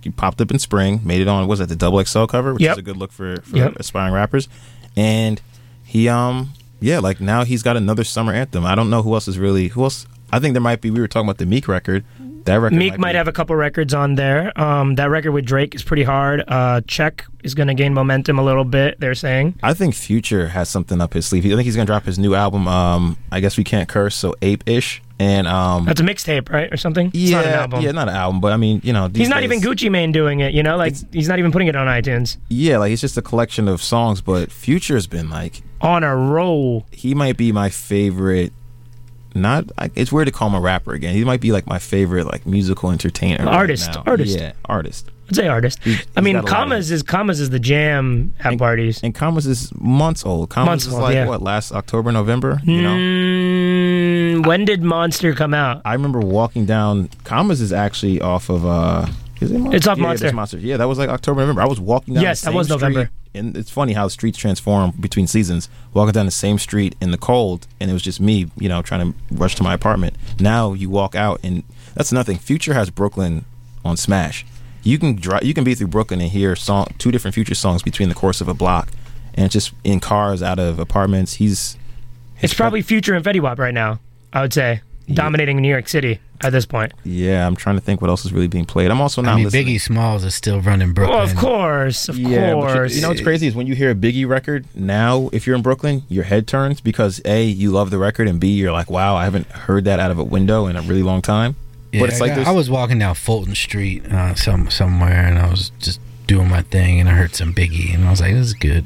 He 0.07 0.11
popped 0.11 0.39
up 0.39 0.51
in 0.51 0.57
spring, 0.59 1.01
made 1.03 1.19
it 1.19 1.27
on 1.27 1.47
was 1.47 1.59
that 1.59 1.67
the 1.67 1.75
double 1.75 2.03
XL 2.03 2.25
cover, 2.25 2.53
which 2.53 2.63
Yep. 2.63 2.71
is 2.71 2.77
a 2.77 2.81
good 2.81 2.95
look 2.97 3.11
for, 3.11 3.41
for 3.41 3.57
Yep. 3.57 3.75
aspiring 3.75 4.13
rappers, 4.13 4.47
and 4.95 5.41
he 5.83 6.07
um, 6.07 6.53
yeah, 6.79 6.99
like 6.99 7.19
now 7.19 7.43
he's 7.43 7.61
got 7.63 7.75
another 7.77 8.03
summer 8.03 8.31
anthem. 8.33 8.65
I 8.65 8.73
don't 8.75 8.89
know 8.89 9.01
who 9.01 9.13
else 9.13 9.27
is 9.27 9.37
really 9.37 9.67
who 9.69 9.83
else. 9.83 10.07
I 10.31 10.39
think 10.39 10.53
there 10.53 10.61
might 10.61 10.79
be. 10.81 10.91
We 10.91 10.99
were 10.99 11.07
talking 11.07 11.27
about 11.27 11.37
the 11.39 11.45
Meek 11.45 11.67
record. 11.67 12.03
That 12.45 12.55
record 12.55 12.77
Meek 12.77 12.97
might, 12.97 13.11
be- 13.11 13.17
have 13.17 13.27
a 13.27 13.33
couple 13.33 13.55
records 13.57 13.93
on 13.93 14.15
there. 14.15 14.57
Um, 14.57 14.95
that 14.95 15.09
record 15.09 15.31
with 15.33 15.45
Drake 15.45 15.75
is 15.75 15.83
pretty 15.83 16.03
hard. 16.03 16.43
Uh, 16.47 16.79
Check 16.87 17.25
is 17.43 17.53
going 17.53 17.67
to 17.67 17.73
gain 17.73 17.93
momentum 17.93 18.39
a 18.39 18.43
little 18.43 18.63
bit. 18.63 18.97
They're 19.01 19.15
saying. 19.15 19.55
I 19.61 19.73
think 19.73 19.93
Future 19.95 20.47
has 20.49 20.69
something 20.69 21.01
up 21.01 21.13
his 21.13 21.25
sleeve. 21.25 21.45
I 21.45 21.49
think 21.49 21.63
he's 21.63 21.75
gonna 21.75 21.85
drop 21.85 22.05
his 22.05 22.17
new 22.17 22.35
album. 22.35 22.65
Um, 22.67 23.17
I 23.33 23.41
guess 23.41 23.57
we 23.57 23.65
can't 23.65 23.89
curse, 23.89 24.15
so 24.15 24.33
ape 24.41 24.63
ish, 24.65 25.01
and 25.19 25.47
um, 25.47 25.85
That's 25.85 25.99
a 25.99 26.03
mixtape, 26.03 26.49
right, 26.51 26.71
or 26.71 26.77
something? 26.77 27.07
It's 27.07 27.15
yeah, 27.15 27.37
not 27.37 27.45
an 27.45 27.53
album. 27.53 27.81
yeah, 27.81 27.91
not 27.91 28.07
an 28.09 28.15
album, 28.15 28.39
but 28.39 28.51
I 28.53 28.57
mean, 28.57 28.81
you 28.83 28.93
know, 28.93 29.07
these 29.07 29.21
he's 29.21 29.29
not 29.29 29.41
days- 29.41 29.51
even 29.51 29.61
Gucci 29.61 29.89
Mane 29.89 30.11
doing 30.11 30.41
it. 30.41 30.53
You 30.53 30.61
know, 30.63 30.77
like 30.77 30.93
he's 31.11 31.27
not 31.27 31.39
even 31.39 31.51
putting 31.51 31.67
it 31.67 31.75
on 31.75 31.87
iTunes. 31.87 32.37
Yeah, 32.49 32.77
like 32.77 32.91
it's 32.91 33.01
just 33.01 33.17
a 33.17 33.21
collection 33.21 33.67
of 33.67 33.81
songs. 33.81 34.21
But 34.21 34.51
Future's 34.51 35.07
been 35.07 35.29
like 35.29 35.61
On 35.81 36.03
a 36.03 36.15
roll. 36.15 36.85
he 36.91 37.15
might 37.15 37.37
be 37.37 37.51
my 37.51 37.69
favorite. 37.69 38.53
Not, 39.35 39.65
I, 39.77 39.91
it's 39.93 40.11
weird 40.11 40.25
to 40.27 40.31
call 40.31 40.47
him 40.49 40.55
a 40.55 40.59
rapper 40.59 40.93
again. 40.93 41.13
He 41.13 41.23
might 41.23 41.41
be 41.41 41.51
like 41.51 41.67
my 41.67 41.77
favorite 41.77 42.25
like 42.25 42.47
musical 42.47 42.89
entertainer. 42.89 43.47
Artist, 43.47 43.93
now. 43.93 44.03
artist. 44.07 44.35
yeah, 44.39 44.53
artist. 44.65 45.11
I'd 45.29 45.35
say 45.35 45.47
artist. 45.47 45.79
He's- 45.83 46.05
I 46.15 46.21
mean, 46.21 46.35
got 46.35 46.39
a 46.39 46.41
lot 46.45 46.51
of- 46.51 46.57
commas 46.57 46.91
is 46.91 47.03
commas 47.03 47.39
is 47.39 47.49
the 47.49 47.59
jam 47.59 48.33
at 48.39 48.57
parties. 48.57 48.99
And 49.03 49.13
Commas 49.13 49.45
is 49.45 49.71
months 49.79 50.25
old. 50.25 50.49
Commas 50.49 50.67
Months 50.69 50.85
is 50.87 50.93
old, 50.93 51.03
like 51.03 51.15
yeah. 51.15 51.27
what 51.27 51.41
last 51.41 51.71
October, 51.71 52.11
November. 52.11 52.61
You 52.63 52.81
know, 52.81 52.95
Mm, 52.95 54.45
when 54.45 54.65
did 54.65 54.83
Monster 54.83 55.33
come 55.33 55.53
out? 55.53 55.81
I 55.85 55.93
remember 55.93 56.19
walking 56.19 56.65
down. 56.65 57.09
Commas 57.23 57.61
is 57.61 57.71
actually 57.73 58.21
off 58.21 58.49
of. 58.49 58.65
uh 58.65 59.05
is 59.39 59.51
it 59.51 59.59
Monster? 59.59 59.75
It's 59.77 59.87
off 59.87 59.97
yeah, 59.97 60.03
Monster. 60.03 60.31
Monster. 60.31 60.57
Yeah, 60.57 60.77
that 60.77 60.87
was 60.87 60.97
like 60.97 61.09
October, 61.09 61.41
November. 61.41 61.61
I 61.61 61.65
was 61.67 61.79
walking 61.79 62.15
down. 62.15 62.23
Yes, 62.23 62.41
the 62.41 62.49
that 62.49 62.55
was 62.55 62.69
November. 62.69 63.05
street, 63.05 63.39
And 63.39 63.55
it's 63.55 63.69
funny 63.69 63.93
how 63.93 64.07
streets 64.07 64.37
transform 64.37 64.91
between 64.99 65.27
seasons. 65.27 65.69
Walking 65.93 66.13
down 66.13 66.25
the 66.25 66.31
same 66.31 66.57
street 66.57 66.95
in 67.01 67.11
the 67.11 67.17
cold, 67.19 67.67
and 67.79 67.89
it 67.91 67.93
was 67.93 68.01
just 68.01 68.19
me, 68.19 68.47
you 68.57 68.67
know, 68.67 68.81
trying 68.81 69.11
to 69.13 69.17
rush 69.31 69.53
to 69.55 69.63
my 69.63 69.73
apartment. 69.75 70.15
Now 70.39 70.73
you 70.73 70.89
walk 70.89 71.13
out, 71.15 71.39
and 71.43 71.63
that's 71.93 72.11
nothing. 72.11 72.37
Future 72.37 72.73
has 72.73 72.89
Brooklyn 72.89 73.45
on 73.85 73.95
Smash. 73.95 74.43
You 74.83 74.97
can 74.97 75.15
drive. 75.15 75.43
You 75.43 75.53
can 75.53 75.63
be 75.63 75.75
through 75.75 75.87
Brooklyn 75.87 76.21
and 76.21 76.29
hear 76.29 76.55
song 76.55 76.87
two 76.97 77.11
different 77.11 77.35
Future 77.35 77.55
songs 77.55 77.83
between 77.83 78.09
the 78.09 78.15
course 78.15 78.41
of 78.41 78.47
a 78.47 78.53
block, 78.53 78.89
and 79.33 79.51
just 79.51 79.73
in 79.83 79.99
cars, 79.99 80.41
out 80.41 80.59
of 80.59 80.79
apartments. 80.79 81.33
He's 81.35 81.77
It's 82.41 82.53
probably 82.53 82.81
Future 82.81 83.13
and 83.13 83.23
Fetty 83.25 83.39
Wap 83.41 83.59
right 83.59 83.73
now. 83.73 83.99
I 84.33 84.41
would 84.41 84.53
say 84.53 84.81
dominating 85.11 85.57
New 85.61 85.69
York 85.69 85.87
City. 85.87 86.19
at 86.43 86.51
this 86.51 86.65
point. 86.67 86.91
Yeah, 87.03 87.47
I'm 87.47 87.55
trying 87.55 87.77
to 87.77 87.81
think 87.81 87.99
what 88.01 88.09
else 88.11 88.23
is 88.25 88.31
really 88.31 88.47
being 88.47 88.65
played. 88.65 88.91
I'm 88.91 89.01
also 89.01 89.21
not 89.23 89.31
I 89.31 89.35
mean, 89.37 89.45
listening. 89.45 89.65
Biggie 89.67 89.81
Smalls 89.81 90.23
is 90.23 90.35
still 90.35 90.61
running 90.61 90.93
Brooklyn. 90.93 91.17
Well, 91.17 91.25
of 91.27 91.35
course, 91.35 92.09
of 92.09 92.19
yeah, 92.19 92.53
but 92.53 92.57
you- 92.57 92.73
course. 92.75 92.95
you 92.95 93.01
know 93.01 93.07
what's 93.09 93.21
crazy 93.21 93.47
is 93.47 93.55
when 93.55 93.65
you 93.67 93.73
hear 93.73 93.89
a 93.89 93.95
Biggie 93.95 94.27
record 94.27 94.65
now, 94.75 95.29
if 95.33 95.47
you're 95.47 95.55
in 95.55 95.61
Brooklyn, 95.63 96.03
your 96.09 96.25
head 96.25 96.45
turns 96.45 96.79
because 96.81 97.19
a 97.25 97.43
you 97.43 97.71
love 97.71 97.89
the 97.89 97.97
record 97.97 98.27
and 98.27 98.39
b 98.39 98.49
you're 98.49 98.71
like, 98.73 98.91
wow, 98.91 99.15
I 99.15 99.23
haven't 99.23 99.47
heard 99.47 99.85
that 99.85 99.99
out 99.99 100.11
of 100.11 100.19
a 100.19 100.23
window 100.23 100.67
in 100.67 100.75
a 100.75 100.81
really 100.81 101.01
long 101.03 101.21
time. 101.23 101.55
Yeah, 101.97 102.03
but 102.03 102.09
it's 102.09 102.21
like 102.21 102.31
I, 102.31 102.35
this. 102.35 102.47
I 102.47 102.51
was 102.51 102.69
walking 102.69 102.99
down 102.99 103.15
Fulton 103.15 103.55
Street 103.55 104.05
uh, 104.11 104.35
some 104.35 104.69
somewhere, 104.69 105.25
and 105.27 105.37
I 105.37 105.49
was 105.49 105.71
just 105.79 105.99
doing 106.27 106.49
my 106.49 106.61
thing, 106.61 106.99
and 106.99 107.07
I 107.09 107.13
heard 107.13 107.35
some 107.35 107.53
Biggie, 107.53 107.93
and 107.93 108.05
I 108.05 108.09
was 108.11 108.21
like, 108.21 108.33
"This 108.33 108.47
is 108.47 108.53
good." 108.53 108.85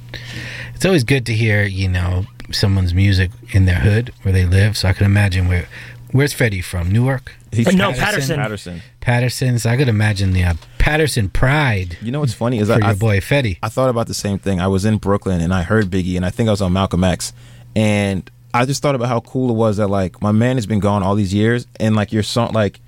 It's 0.76 0.86
always 0.86 1.04
good 1.04 1.26
to 1.28 1.34
hear, 1.34 1.64
you 1.64 1.88
know, 1.88 2.26
someone's 2.52 2.94
music 2.94 3.30
in 3.52 3.66
their 3.66 3.80
hood 3.80 4.12
where 4.24 4.32
they 4.34 4.46
live. 4.46 4.76
So 4.76 4.88
I 4.90 4.94
can 4.94 5.06
imagine 5.06 5.48
where, 5.48 5.68
where's 6.12 6.34
Freddie 6.34 6.62
from? 6.62 6.92
Newark? 6.92 7.34
He's- 7.52 7.72
No, 7.76 7.92
Paterson. 7.94 8.38
Paterson. 8.40 8.82
Paterson. 9.00 9.60
So 9.60 9.70
I 9.70 9.78
could 9.78 9.88
imagine 9.90 10.34
the 10.34 10.44
uh, 10.44 10.54
Paterson 10.80 11.30
pride. 11.30 11.98
You 12.02 12.12
know 12.12 12.22
what's 12.22 12.34
funny 12.34 12.58
is 12.58 12.68
for 12.70 12.74
I, 12.74 12.78
your 12.78 12.86
I- 12.88 12.94
boy 12.96 13.20
Fetty. 13.20 13.60
I 13.62 13.70
thought 13.70 13.90
about 13.90 14.08
the 14.08 14.16
same 14.16 14.40
thing. 14.40 14.60
I 14.60 14.68
was 14.68 14.84
in 14.86 14.98
Brooklyn 14.98 15.40
and 15.40 15.54
I 15.54 15.62
heard 15.62 15.92
Biggie, 15.92 16.16
and 16.16 16.26
I 16.26 16.32
think 16.32 16.48
I 16.48 16.52
was 16.52 16.62
on 16.64 16.74
Malcolm 16.74 17.04
X, 17.04 17.32
and 17.76 18.28
I 18.54 18.66
just 18.66 18.82
thought 18.82 18.96
about 18.96 19.08
how 19.08 19.20
cool 19.22 19.52
it 19.52 19.54
was 19.56 19.78
that 19.78 19.88
like 19.88 20.20
my 20.22 20.32
man 20.32 20.58
has 20.58 20.66
been 20.66 20.80
gone 20.80 21.04
all 21.04 21.14
these 21.16 21.34
years, 21.34 21.68
and 21.80 21.96
like 21.96 22.12
your 22.12 22.24
song, 22.24 22.54
like 22.54 22.80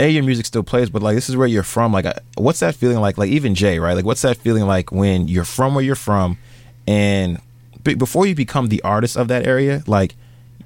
a 0.00 0.08
your 0.08 0.22
music 0.24 0.46
still 0.46 0.62
plays, 0.62 0.90
but 0.90 1.02
like 1.02 1.14
this 1.14 1.28
is 1.28 1.36
where 1.36 1.46
you're 1.46 1.62
from. 1.62 1.92
Like, 1.92 2.06
what's 2.36 2.60
that 2.60 2.74
feeling 2.74 2.98
like? 2.98 3.18
Like 3.18 3.30
even 3.30 3.54
Jay, 3.54 3.78
right? 3.78 3.94
Like, 3.94 4.04
what's 4.04 4.22
that 4.22 4.36
feeling 4.38 4.64
like 4.66 4.90
when 4.92 5.28
you're 5.28 5.44
from 5.44 5.74
where 5.74 5.84
you're 5.84 5.94
from, 5.94 6.38
and 6.86 7.40
be- 7.84 7.94
before 7.94 8.26
you 8.26 8.34
become 8.34 8.68
the 8.68 8.82
artist 8.82 9.16
of 9.16 9.28
that 9.28 9.46
area, 9.46 9.82
like 9.86 10.14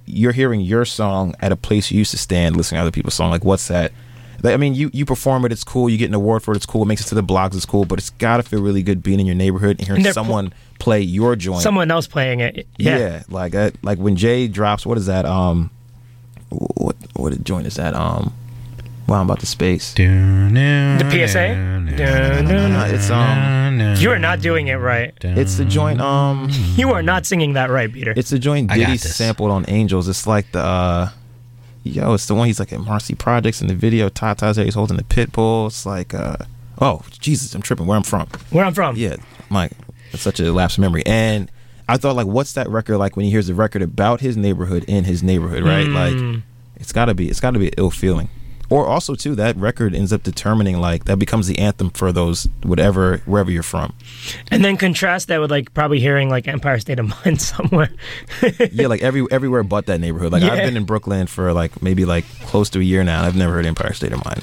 you're 0.07 0.33
hearing 0.33 0.61
your 0.61 0.85
song 0.85 1.35
at 1.41 1.51
a 1.53 1.57
place 1.57 1.91
you 1.91 1.99
used 1.99 2.13
to 2.13 2.19
stand 2.19 2.57
listening 2.57 2.79
to 2.79 2.83
other 2.83 2.91
people's 2.93 3.15
song. 3.15 3.31
Like, 3.31 3.45
what's 3.45 3.69
that? 3.69 3.93
Like, 4.43 4.55
I 4.55 4.57
mean, 4.59 4.75
you 4.75 4.91
you 4.93 5.05
perform 5.05 5.45
it, 5.45 5.53
it's 5.53 5.65
cool. 5.65 5.89
You 5.91 5.97
get 5.99 6.09
an 6.09 6.15
award 6.15 6.43
for 6.43 6.53
it, 6.53 6.57
it's 6.57 6.67
cool. 6.67 6.83
It 6.83 6.87
makes 6.87 7.01
it 7.01 7.09
to 7.09 7.15
the 7.15 7.23
blogs, 7.23 7.55
it's 7.57 7.65
cool. 7.67 7.85
But 7.85 7.99
it's 7.99 8.11
gotta 8.11 8.43
feel 8.43 8.61
really 8.63 8.83
good 8.83 9.03
being 9.03 9.19
in 9.19 9.27
your 9.27 9.35
neighborhood 9.35 9.79
and 9.79 9.87
hearing 9.87 9.99
And 10.01 10.05
they're 10.07 10.13
pl- 10.13 10.23
someone 10.25 10.53
play 10.79 11.01
your 11.01 11.35
joint. 11.37 11.63
Someone 11.63 11.91
else 11.91 12.07
playing 12.07 12.41
it. 12.41 12.67
yeah. 12.79 12.99
Yeah. 12.99 13.23
like 13.29 13.55
uh, 13.55 13.71
like 13.83 13.99
when 13.99 14.15
Jay 14.15 14.47
drops, 14.47 14.87
what 14.87 14.99
is 14.99 15.07
that? 15.07 15.25
Um, 15.25 15.71
what 16.51 16.97
what 17.15 17.33
a 17.33 17.39
joint 17.39 17.67
is 17.67 17.75
that? 17.77 17.95
Um, 17.95 18.33
wow, 19.07 19.21
I'm 19.21 19.27
about 19.27 19.41
to 19.41 19.47
space. 19.47 19.95
The 19.95 21.27
PSA. 21.29 21.57
It's 22.95 23.11
um. 23.11 23.97
You 23.99 24.11
are 24.11 24.19
not 24.19 24.41
doing 24.41 24.69
it 24.69 24.75
right. 24.75 25.15
It's 25.23 25.57
the 25.57 25.65
joint. 25.65 26.01
Um, 26.01 26.49
you 26.77 26.93
are 26.93 27.03
not 27.03 27.27
singing 27.27 27.55
that 27.55 27.71
right, 27.71 27.93
Peter. 27.93 28.13
It's 28.17 28.31
the 28.31 28.39
joint 28.39 28.71
I 28.71 28.77
got 28.79 28.87
Diddy 28.87 28.99
this. 28.99 29.17
sampled 29.17 29.51
on 29.51 29.65
Angels. 29.69 30.09
It's 30.09 30.27
like 30.27 30.51
the. 30.53 30.61
uh 30.61 31.11
Yo, 31.85 32.15
it's 32.15 32.27
the 32.27 32.35
one 32.35 32.49
he's 32.49 32.59
like 32.59 32.73
at 32.73 32.81
Marcy 32.81 33.15
Projects 33.15 33.61
in 33.61 33.69
the 33.69 33.75
video. 33.75 34.09
Tata's 34.09 34.57
there, 34.57 34.65
he's 34.65 34.75
holding 34.75 34.97
the 34.97 35.05
pit 35.05 35.31
bull. 35.31 35.69
It's 35.69 35.87
like, 35.87 36.15
uh 36.15 36.37
oh 36.81 37.03
Jesus, 37.21 37.55
I'm 37.55 37.63
tripping. 37.63 37.87
Where 37.87 37.97
I'm 37.97 38.03
from? 38.03 38.27
Where 38.51 38.65
I'm 38.65 38.75
from? 38.75 38.97
Yeah, 38.97 39.17
Mike. 39.51 39.71
It's 40.13 40.23
such 40.23 40.41
a 40.41 40.53
lapse 40.53 40.79
of 40.79 40.81
memory. 40.81 41.05
And 41.07 41.49
I 41.89 41.97
thought, 41.97 42.17
like, 42.17 42.27
what's 42.27 42.55
that 42.55 42.69
record 42.69 42.99
like 42.99 43.15
when 43.17 43.25
he 43.25 43.31
hears 43.31 43.47
the 43.47 43.55
record 43.55 43.83
about 43.83 44.21
his 44.21 44.37
neighborhood 44.37 44.85
in 44.89 45.05
his 45.05 45.23
neighborhood, 45.23 45.63
right? 45.63 45.87
Mm. 45.87 46.35
Like, 46.35 46.43
it's 46.77 46.93
gotta 46.93 47.15
be, 47.15 47.29
it's 47.29 47.39
gotta 47.39 47.61
be 47.61 47.69
an 47.69 47.75
ill 47.79 47.91
feeling. 47.93 48.29
Or 48.69 48.87
also 48.87 49.15
too, 49.15 49.35
that 49.37 49.57
record 49.57 49.95
ends 49.95 50.13
up 50.13 50.23
determining 50.23 50.81
like 50.81 51.05
that 51.05 51.19
becomes 51.19 51.47
the 51.47 51.59
anthem 51.59 51.91
for 51.91 52.13
those 52.13 52.49
whatever 52.63 53.19
wherever 53.19 53.51
you're 53.51 53.63
from. 53.63 53.95
And 54.51 54.65
then 54.65 54.77
contrast 54.77 55.29
that 55.29 55.41
with 55.41 55.51
like 55.51 55.73
probably 55.73 56.01
hearing 56.01 56.29
like 56.29 56.49
Empire 56.49 56.79
State 56.81 56.99
of 56.99 57.09
Mind 57.25 57.41
somewhere. 57.41 57.91
yeah, 58.73 58.89
like 58.89 59.03
every 59.03 59.25
everywhere 59.31 59.63
but 59.63 59.87
that 59.87 60.01
neighborhood. 60.01 60.33
Like 60.33 60.43
I've 60.43 60.59
been 60.59 60.77
in 60.77 60.85
Brooklyn 60.85 61.27
for 61.27 61.53
like 61.53 61.81
maybe 61.83 62.05
like 62.05 62.25
close 62.43 62.69
to 62.71 62.81
a 62.81 62.83
year 62.83 63.05
now. 63.05 63.23
I've 63.23 63.37
never 63.37 63.53
heard 63.53 63.67
Empire 63.67 63.93
State 63.93 64.13
of 64.13 64.25
Mind. 64.25 64.43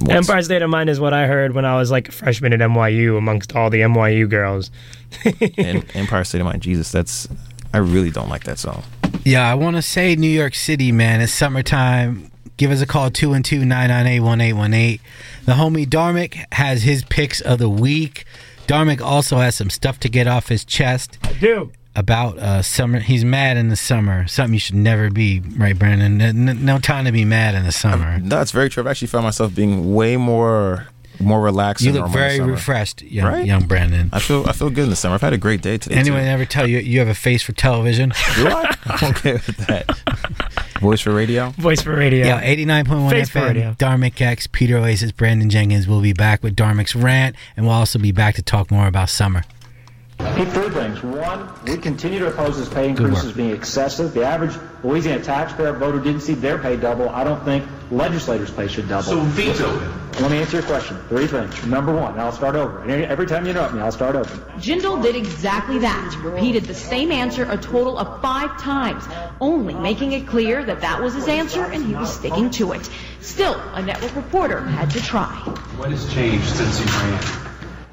once. 0.00 0.10
Empire 0.10 0.42
State 0.42 0.62
of 0.62 0.70
Mind 0.70 0.90
is 0.90 0.98
what 0.98 1.12
I 1.12 1.26
heard 1.26 1.54
when 1.54 1.64
I 1.64 1.76
was 1.76 1.90
like 1.90 2.08
a 2.08 2.12
freshman 2.12 2.52
at 2.52 2.60
NYU 2.60 3.16
amongst 3.16 3.54
all 3.54 3.70
the 3.70 3.80
NYU 3.80 4.28
girls. 4.28 4.70
and 5.56 5.84
Empire 5.94 6.24
State 6.24 6.40
of 6.40 6.46
Mind. 6.46 6.62
Jesus, 6.62 6.90
that's 6.90 7.28
I 7.72 7.78
really 7.78 8.10
don't 8.10 8.28
like 8.28 8.44
that 8.44 8.58
song. 8.58 8.82
Yeah, 9.24 9.48
I 9.48 9.54
want 9.54 9.76
to 9.76 9.82
say 9.82 10.16
New 10.16 10.26
York 10.26 10.54
City, 10.56 10.90
man. 10.90 11.20
It's 11.20 11.32
summertime. 11.32 12.31
Give 12.62 12.70
us 12.70 12.80
a 12.80 12.86
call 12.86 13.10
212 13.10 13.64
998 13.66 14.20
1818. 14.20 15.00
The 15.46 15.52
homie 15.54 15.84
Dharmic 15.84 16.44
has 16.54 16.84
his 16.84 17.02
picks 17.02 17.40
of 17.40 17.58
the 17.58 17.68
week. 17.68 18.24
Dharmic 18.68 19.00
also 19.00 19.38
has 19.38 19.56
some 19.56 19.68
stuff 19.68 19.98
to 19.98 20.08
get 20.08 20.28
off 20.28 20.46
his 20.46 20.64
chest. 20.64 21.18
I 21.24 21.32
do. 21.32 21.72
About 21.96 22.38
uh, 22.38 22.62
summer. 22.62 23.00
He's 23.00 23.24
mad 23.24 23.56
in 23.56 23.68
the 23.68 23.74
summer. 23.74 24.28
Something 24.28 24.54
you 24.54 24.60
should 24.60 24.76
never 24.76 25.10
be, 25.10 25.40
right, 25.58 25.76
Brandon? 25.76 26.20
N- 26.20 26.48
n- 26.48 26.64
No 26.64 26.78
time 26.78 27.04
to 27.06 27.10
be 27.10 27.24
mad 27.24 27.56
in 27.56 27.64
the 27.64 27.72
summer. 27.72 28.20
No, 28.20 28.40
it's 28.40 28.52
very 28.52 28.70
true. 28.70 28.84
I've 28.84 28.86
actually 28.86 29.08
found 29.08 29.24
myself 29.24 29.52
being 29.56 29.92
way 29.96 30.16
more 30.16 30.86
more 31.22 31.40
relaxed. 31.40 31.84
You 31.84 31.92
than 31.92 32.02
look 32.02 32.10
normal 32.10 32.18
in 32.18 32.22
the 32.22 32.28
very 32.28 32.38
summer. 32.38 32.52
refreshed, 32.52 33.02
young, 33.02 33.26
Right? 33.26 33.46
young 33.46 33.66
Brandon. 33.66 34.10
I 34.12 34.18
feel 34.18 34.44
I 34.48 34.52
feel 34.52 34.70
good 34.70 34.84
in 34.84 34.90
the 34.90 34.96
summer. 34.96 35.14
I've 35.14 35.20
had 35.20 35.32
a 35.32 35.38
great 35.38 35.62
day 35.62 35.78
today. 35.78 35.96
Anyone 35.96 36.20
too. 36.22 36.26
ever 36.28 36.44
tell 36.44 36.66
you 36.66 36.78
you 36.78 36.98
have 36.98 37.08
a 37.08 37.14
face 37.14 37.42
for 37.42 37.52
television? 37.52 38.10
Do 38.36 38.48
I? 38.48 38.76
I'm 38.86 39.10
okay 39.10 39.32
with 39.34 39.56
that. 39.68 39.86
Voice 40.80 41.00
for 41.00 41.12
radio. 41.14 41.50
Voice 41.50 41.80
for 41.82 41.94
radio. 41.94 42.26
Yeah, 42.26 42.42
89.1 42.42 43.10
Face 43.10 43.28
for 43.28 43.38
FM. 43.38 43.46
radio. 43.48 43.72
Dharmic 43.78 44.20
X, 44.20 44.48
Peter 44.48 44.76
Oasis, 44.78 45.12
Brandon 45.12 45.48
Jenkins. 45.48 45.86
We'll 45.86 46.00
be 46.02 46.12
back 46.12 46.42
with 46.42 46.56
Dharmic's 46.56 46.96
rant, 46.96 47.36
and 47.56 47.66
we'll 47.66 47.74
also 47.76 47.98
be 48.00 48.10
back 48.10 48.34
to 48.34 48.42
talk 48.42 48.70
more 48.72 48.88
about 48.88 49.08
summer. 49.08 49.44
He 50.36 50.44
three 50.44 50.70
things. 50.70 51.02
One, 51.02 51.48
we 51.66 51.76
continue 51.76 52.20
to 52.20 52.28
oppose 52.28 52.56
this 52.56 52.68
pay 52.68 52.88
increase 52.88 53.24
as 53.24 53.32
being 53.32 53.50
excessive. 53.50 54.14
The 54.14 54.24
average 54.24 54.56
Louisiana 54.84 55.22
taxpayer 55.22 55.72
voter 55.72 55.98
didn't 55.98 56.20
see 56.20 56.34
their 56.34 56.58
pay 56.58 56.76
double. 56.76 57.08
I 57.08 57.24
don't 57.24 57.44
think 57.44 57.64
legislators' 57.90 58.50
pay 58.50 58.68
should 58.68 58.88
double. 58.88 59.02
So 59.02 59.20
veto 59.20 59.80
it. 59.80 60.20
Let 60.20 60.30
me 60.30 60.38
answer 60.38 60.58
your 60.58 60.66
question. 60.66 60.96
Three 61.08 61.26
things. 61.26 61.66
Number 61.66 61.92
one, 61.92 62.12
and 62.12 62.20
I'll 62.20 62.32
start 62.32 62.54
over. 62.54 62.84
Every 62.88 63.26
time 63.26 63.44
you 63.44 63.50
interrupt 63.50 63.74
me, 63.74 63.80
I'll 63.80 63.90
start 63.90 64.14
over. 64.14 64.34
Jindal 64.58 65.02
did 65.02 65.16
exactly 65.16 65.78
that. 65.80 66.16
Repeated 66.22 66.64
the 66.64 66.74
same 66.74 67.10
answer 67.10 67.44
a 67.50 67.56
total 67.56 67.98
of 67.98 68.22
five 68.22 68.60
times, 68.60 69.04
only 69.40 69.74
making 69.74 70.12
it 70.12 70.26
clear 70.26 70.64
that 70.64 70.82
that 70.82 71.02
was 71.02 71.14
his 71.14 71.28
answer 71.28 71.64
and 71.64 71.84
he 71.84 71.94
was 71.94 72.14
sticking 72.14 72.50
to 72.50 72.72
it. 72.72 72.88
Still, 73.20 73.58
a 73.74 73.82
network 73.82 74.14
reporter 74.14 74.60
had 74.60 74.90
to 74.90 75.00
try. 75.00 75.34
What 75.76 75.90
has 75.90 76.12
changed 76.14 76.46
since 76.46 76.78
he 76.78 76.84
ran? 76.84 77.22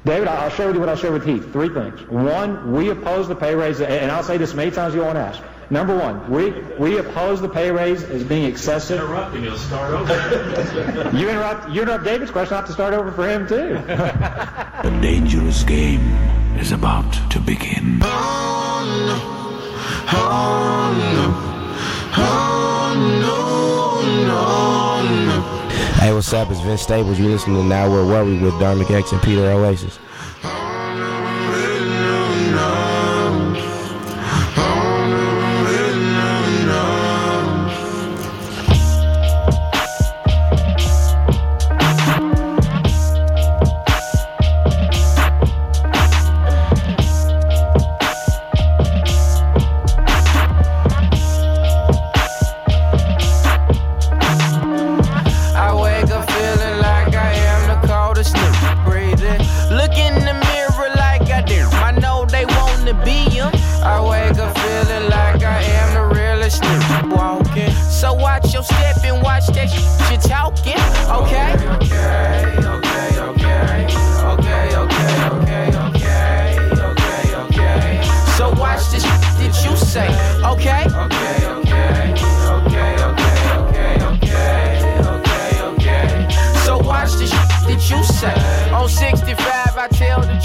David, 0.04 0.28
I'll 0.28 0.50
share 0.50 0.66
with 0.66 0.76
you 0.76 0.80
what 0.80 0.88
I'll 0.88 0.96
share 0.96 1.12
with 1.12 1.26
Heath. 1.26 1.52
Three 1.52 1.68
things. 1.68 2.00
One, 2.08 2.72
we 2.72 2.88
oppose 2.88 3.28
the 3.28 3.36
pay 3.36 3.54
raise, 3.54 3.80
and 3.80 4.10
I'll 4.10 4.22
say 4.22 4.38
this 4.38 4.54
many 4.54 4.70
times 4.70 4.94
you 4.94 5.02
won't 5.02 5.18
ask. 5.18 5.42
Number 5.68 5.96
one, 5.96 6.28
we, 6.30 6.50
we 6.78 6.98
oppose 6.98 7.40
the 7.40 7.48
pay 7.48 7.70
raise 7.70 8.02
as 8.02 8.24
being 8.24 8.44
excessive. 8.44 8.98
Interrupt 8.98 9.36
and 9.36 9.44
you'll 9.44 9.56
start 9.56 9.92
over. 9.94 11.10
You 11.16 11.28
interrupt, 11.28 11.70
you 11.70 11.82
interrupt 11.82 12.04
David's 12.04 12.30
question, 12.32 12.54
I 12.54 12.56
have 12.58 12.66
to 12.66 12.72
start 12.72 12.92
over 12.94 13.12
for 13.12 13.28
him 13.28 13.46
too. 13.46 13.80
The 14.80 14.98
dangerous 15.02 15.62
game 15.62 16.00
is 16.58 16.72
about 16.72 17.12
to 17.30 17.38
begin. 17.38 18.00
Oh, 18.02 18.08
oh, 20.12 20.96
oh, 22.16 22.70
Hey, 26.00 26.14
what's 26.14 26.32
up? 26.32 26.50
It's 26.50 26.60
Vince 26.60 26.80
Staples. 26.80 27.18
You're 27.18 27.28
listening 27.28 27.56
to 27.56 27.62
Now 27.62 27.90
We're 27.90 28.06
Worried 28.06 28.40
with 28.40 28.54
Darmic 28.54 28.90
X 28.90 29.12
and 29.12 29.20
Peter 29.20 29.42
Oasis. 29.42 29.98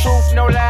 Truth, 0.06 0.34
no 0.36 0.45
lies. 0.45 0.64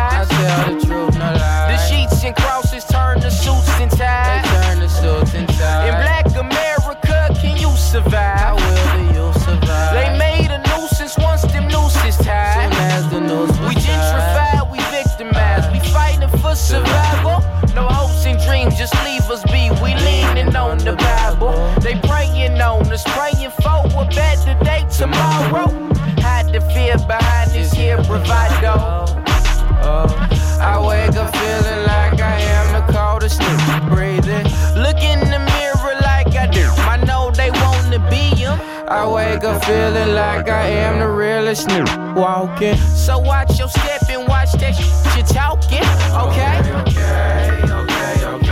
Feeling 39.65 40.13
like 40.13 40.47
I 40.47 40.67
am 40.67 40.99
the 40.99 41.07
realest 41.07 41.67
nigga 41.67 42.15
walking. 42.15 42.77
So 42.77 43.17
watch 43.17 43.57
your 43.57 43.67
step 43.67 44.07
and 44.09 44.27
watch 44.27 44.51
that 44.53 44.75
shit 44.75 45.17
you 45.17 45.23
talking, 45.23 45.81
okay? 46.13 46.59
Okay, 46.85 47.65
okay, 47.73 48.25
okay, 48.25 48.51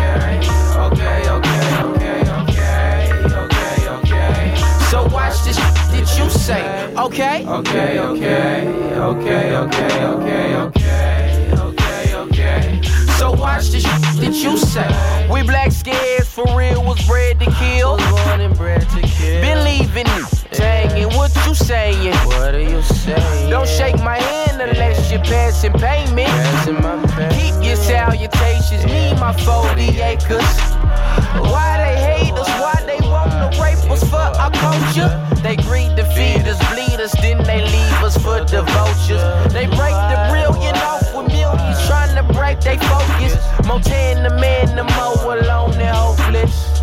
okay, 0.80 1.30
okay, 1.30 1.70
okay, 2.10 2.80
okay, 3.30 3.90
okay. 3.90 4.56
So 4.90 5.06
watch 5.08 5.44
this 5.44 5.58
that 5.58 6.18
you 6.18 6.30
say, 6.32 6.64
okay? 6.98 7.46
Okay, 7.46 8.00
okay, 8.00 8.00
okay, 8.00 8.68
okay, 8.98 9.56
okay, 9.56 10.06
okay, 10.06 10.56
okay, 11.54 12.16
okay. 12.16 12.82
So 13.20 13.32
watch 13.34 13.70
the 13.70 13.80
shit 13.82 14.02
that 14.20 14.34
you 14.34 14.58
say. 14.58 14.90
We 15.32 15.44
black 15.44 15.72
scares 15.72 16.28
for 16.28 16.46
real 16.58 16.84
was 16.84 17.06
bred 17.06 17.40
to 17.40 17.52
kill. 17.52 17.98
Born 17.98 18.42
and 18.42 18.58
bred 18.58 18.82
to 18.82 19.02
kill. 19.02 19.42
Believing 19.42 20.08
it. 20.08 20.43
What 21.24 21.32
you 21.48 21.54
saying? 21.54 22.14
What 22.26 22.56
are 22.56 22.60
you 22.60 22.82
saying? 22.82 23.50
Don't 23.50 23.68
shake 23.68 23.98
my 24.00 24.18
hand 24.18 24.62
unless 24.62 25.12
you're 25.12 25.22
passing 25.22 25.74
payment. 25.74 26.28
Passing 26.28 26.76
my 26.76 26.96
Keep 27.32 27.64
your 27.64 27.76
salutations, 27.76 28.86
me 28.86 29.14
my 29.20 29.34
40 29.34 30.02
acres. 30.02 30.54
Why 31.52 31.78
they 31.78 31.96
hate 32.02 32.34
us? 32.34 32.50
Why 32.60 32.76
they 32.86 33.00
wanna 33.08 33.52
rape 33.62 33.90
us 33.92 34.04
for 34.10 34.16
our 34.16 34.52
culture? 34.52 35.12
They 35.44 35.56
greed 35.56 35.96
to 35.98 36.06
feed 36.16 36.48
us, 36.48 36.60
bleed 36.74 37.00
us, 37.00 37.14
then 37.22 37.44
they 37.44 37.62
leave 37.62 38.04
us 38.04 38.18
for 38.18 38.44
the 38.44 38.64
vultures. 38.64 39.54
They 39.54 39.68
break 39.68 39.96
the 40.12 40.18
brilliant 40.30 40.78
off 40.84 41.16
with 41.16 41.28
millions 41.28 41.88
trying 41.88 42.16
to 42.16 42.34
break 42.34 42.60
they 42.62 42.78
focus. 42.78 43.38
Ten 43.84 44.24
the 44.24 44.30
man, 44.30 44.76
the 44.76 44.84
more 44.84 45.38
alone 45.38 45.74
and 45.74 45.96
hopeless. 45.96 46.82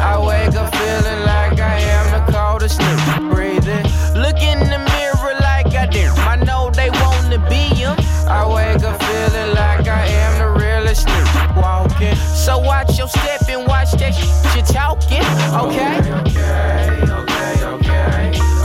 I 0.00 0.18
wake 0.18 0.54
up 0.56 0.74
feeling 0.74 1.20
like 1.24 1.60
I 1.60 1.78
am 1.80 2.23
the 2.58 2.68
coldest 2.68 2.80
nigga 2.80 3.30
breathing. 3.30 3.84
Look 4.20 4.40
in 4.42 4.58
the 4.60 4.78
mirror 4.78 5.34
like 5.40 5.74
I 5.74 5.86
do. 5.86 6.06
I 6.22 6.36
know 6.36 6.70
they 6.70 6.90
wanna 6.90 7.38
be 7.48 7.74
him. 7.74 7.96
I 8.28 8.46
wake 8.46 8.82
up 8.84 9.02
feeling 9.02 9.54
like 9.54 9.88
I 9.88 10.06
am 10.06 10.38
the 10.38 10.60
realest 10.60 11.06
nigga 11.06 11.56
walking. 11.56 12.14
So 12.16 12.58
watch 12.58 12.96
your 12.98 13.08
step 13.08 13.48
and 13.48 13.66
watch 13.66 13.92
that 13.92 14.14
shit 14.14 14.54
you're 14.54 14.66
talking, 14.66 15.24
okay? 15.64 15.98
Okay, 15.98 17.10
okay, 17.10 17.64
okay, 17.64 18.00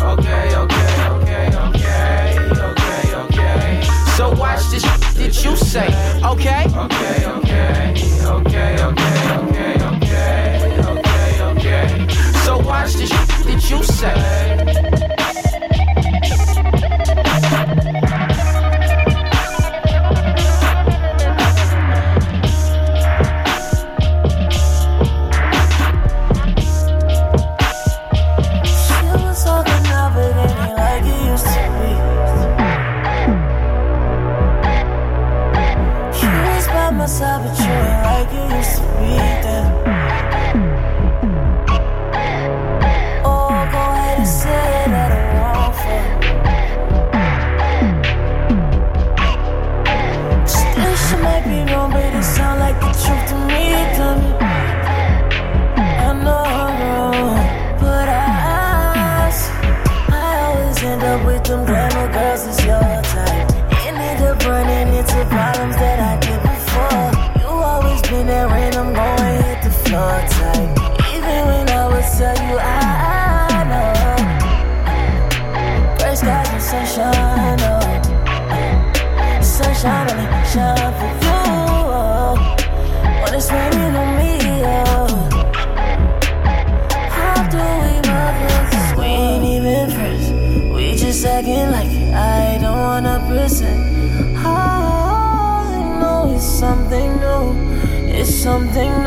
okay, 0.06 0.56
okay, 0.56 1.58
okay, 1.66 2.40
okay, 2.46 3.16
okay. 3.16 3.84
So 4.18 4.32
watch 4.34 4.64
this 4.70 4.84
shit 5.16 5.44
you 5.44 5.56
say, 5.56 5.88
okay? 6.24 6.66
Okay, 6.66 7.26
okay, 7.26 7.94
okay, 8.26 8.84
okay, 8.84 8.84
okay, 8.84 9.34
okay, 9.42 10.64
okay, 10.84 11.42
okay. 11.42 12.08
So 12.44 12.58
watch 12.60 12.94
this 12.94 13.39
that 13.60 13.70
you 13.70 13.84
say. 13.84 15.09
She 51.10 51.16
might 51.18 51.44
be 51.44 51.74
wrong, 51.74 51.92
but 51.92 52.14
it 52.14 52.24
sound 52.24 52.60
like 52.60 52.80
the 52.80 52.92
truth 53.02 53.30
to 53.30 53.36
me, 53.48 53.49
something 98.50 98.99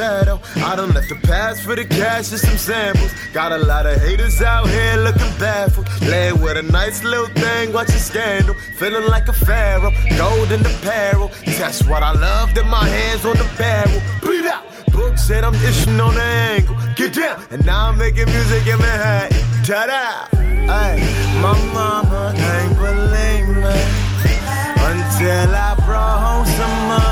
shadow. 0.00 0.40
I 0.56 0.76
done 0.76 0.92
left 0.94 1.10
the 1.10 1.20
past 1.28 1.62
for 1.62 1.76
the 1.76 1.84
cash 1.84 2.30
and 2.32 2.40
some 2.40 2.56
samples. 2.56 3.12
Got 3.34 3.52
a 3.52 3.58
lot 3.58 3.84
of 3.84 4.00
haters 4.00 4.40
out 4.40 4.66
here 4.66 4.96
looking 5.06 5.32
baffled. 5.38 5.86
Lay 6.12 6.32
with 6.32 6.56
a 6.56 6.62
nice 6.62 7.04
little 7.04 7.30
thing, 7.42 7.66
watch 7.74 7.88
watching 7.88 8.04
scandal. 8.10 8.54
Feeling 8.78 9.06
like 9.14 9.28
a 9.28 9.36
pharaoh, 9.46 9.92
gold 10.16 10.50
in 10.56 10.62
the 10.62 10.74
barrel. 10.82 11.28
That's 11.58 11.80
what 11.90 12.02
I 12.02 12.12
love, 12.12 12.56
in 12.56 12.66
my 12.68 12.86
hands 12.96 13.26
on 13.26 13.36
the 13.36 13.48
barrel. 13.58 14.00
Bleed 14.22 14.46
out. 14.46 14.64
Book 14.92 15.18
said 15.18 15.44
I'm 15.44 15.56
dishing 15.64 16.00
on 16.00 16.14
the 16.14 16.28
angle. 16.52 16.76
Get 16.96 17.14
down. 17.14 17.36
And 17.50 17.60
now 17.66 17.88
I'm 17.88 17.98
making 17.98 18.28
music 18.34 18.66
in 18.72 18.78
Manhattan. 18.78 19.38
Ta-da. 19.66 20.04
Ay, 20.82 20.96
my 21.44 21.54
mama 21.76 22.32
ain't 22.52 22.74
believe 22.84 23.48
me 23.64 23.80
until 24.90 25.50
I 25.66 25.70
brought 25.84 26.18
home 26.24 26.46
some 26.58 26.76
money 26.88 27.09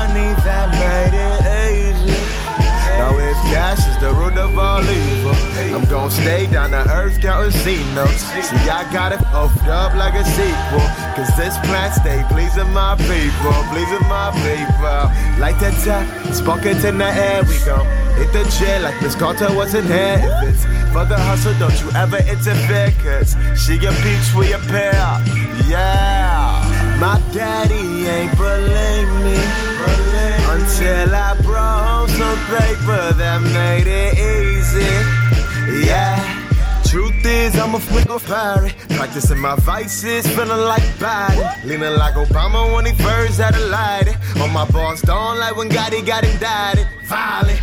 the 3.99 4.13
root 4.13 4.37
of 4.37 4.57
all 4.57 4.81
evil, 4.81 5.35
I'm 5.75 5.83
gonna 5.85 6.09
stay 6.09 6.47
down 6.47 6.71
to 6.71 6.83
earth 6.89 7.21
counting 7.21 7.51
C 7.51 7.77
notes. 7.93 8.23
See, 8.23 8.69
I 8.69 8.87
got 8.93 9.11
it 9.11 9.19
opened 9.33 9.67
up 9.67 9.93
like 9.95 10.15
a 10.15 10.23
sequel. 10.23 10.87
Cause 11.15 11.31
this 11.35 11.57
plan 11.67 11.91
stay 11.91 12.23
pleasing 12.29 12.71
my 12.71 12.95
people, 12.95 13.57
pleasing 13.71 14.07
my 14.07 14.31
people. 14.39 15.03
Like 15.39 15.59
that 15.59 15.75
top, 15.83 16.33
spark 16.33 16.65
it 16.65 16.83
in 16.85 16.97
the 16.97 17.05
air, 17.05 17.43
we 17.43 17.57
go. 17.65 17.83
Hit 18.15 18.31
the 18.31 18.43
chair 18.57 18.79
like 18.79 19.01
Miss 19.01 19.15
Carter 19.15 19.53
wasn't 19.53 19.87
here. 19.87 20.19
If 20.23 20.55
it's 20.55 20.63
for 20.93 21.05
the 21.05 21.17
hustle, 21.17 21.53
don't 21.59 21.75
you 21.81 21.91
ever 21.91 22.17
interfere. 22.17 22.93
Cause 23.03 23.35
she 23.59 23.75
a 23.85 23.91
peach, 24.03 24.33
we 24.35 24.53
a 24.53 24.59
pair. 24.59 24.93
Yeah. 25.67 26.97
My 26.99 27.21
daddy 27.33 28.07
ain't 28.07 28.37
believe 28.37 29.11
me 29.23 29.68
until 30.69 31.15
I 31.15 31.41
brought 31.41 31.83
home 31.87 32.09
some 32.09 32.37
paper 32.45 33.13
that 33.17 33.41
made 33.41 33.87
it 33.87 34.13
easy. 34.13 35.85
Yeah. 35.85 36.17
Truth 36.85 37.25
is, 37.25 37.55
I'm 37.57 37.75
a 37.75 37.79
flick 37.79 38.09
of 38.09 38.21
fiery. 38.21 38.71
Practicing 38.89 39.39
my 39.39 39.55
vices, 39.57 40.27
feeling 40.27 40.61
like 40.65 40.83
Biden. 40.97 41.63
Leaning 41.65 41.97
like 41.97 42.15
Obama 42.15 42.73
when 42.73 42.85
he 42.85 42.93
first 42.93 43.39
had 43.39 43.55
a 43.55 43.65
light. 43.67 44.15
On 44.41 44.51
my 44.51 44.65
boss, 44.69 45.01
don't 45.01 45.39
like 45.39 45.55
when 45.55 45.69
Gotti 45.69 46.05
got 46.05 46.23
indicted. 46.23 46.87
Violent. 47.05 47.61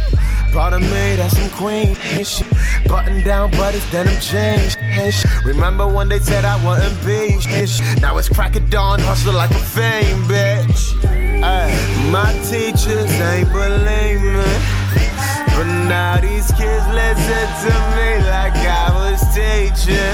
Brought 0.53 0.73
a 0.73 0.81
maid 0.81 1.19
at 1.19 1.31
some 1.31 1.51
queen 1.51 1.97
and 2.15 2.27
shit. 2.27 2.47
Button 2.87 3.23
down, 3.25 3.51
but 3.53 3.75
it's 3.75 3.91
denim 3.91 4.15
jeans 4.21 4.77
and. 4.81 5.15
Remember 5.45 5.87
when 5.87 6.09
they 6.09 6.19
said 6.19 6.45
I 6.45 6.57
wouldn't 6.65 6.99
be. 7.05 7.37
Now 8.01 8.17
it's 8.19 8.29
crack 8.29 8.57
of 8.57 8.69
dawn, 8.71 9.01
hustle 9.01 9.35
like 9.35 9.51
a 9.51 9.59
fame, 9.59 10.23
bitch. 10.25 11.26
My 12.11 12.33
teachers 12.51 13.11
ain't 13.21 13.53
believe 13.53 14.21
me. 14.21 14.86
But 15.57 15.65
now 15.89 16.21
these 16.21 16.53
kids 16.53 16.85
listen 16.93 17.49
to 17.65 17.73
me 17.97 18.21
like 18.29 18.53
I 18.61 18.93
was 18.93 19.25
teaching. 19.33 20.13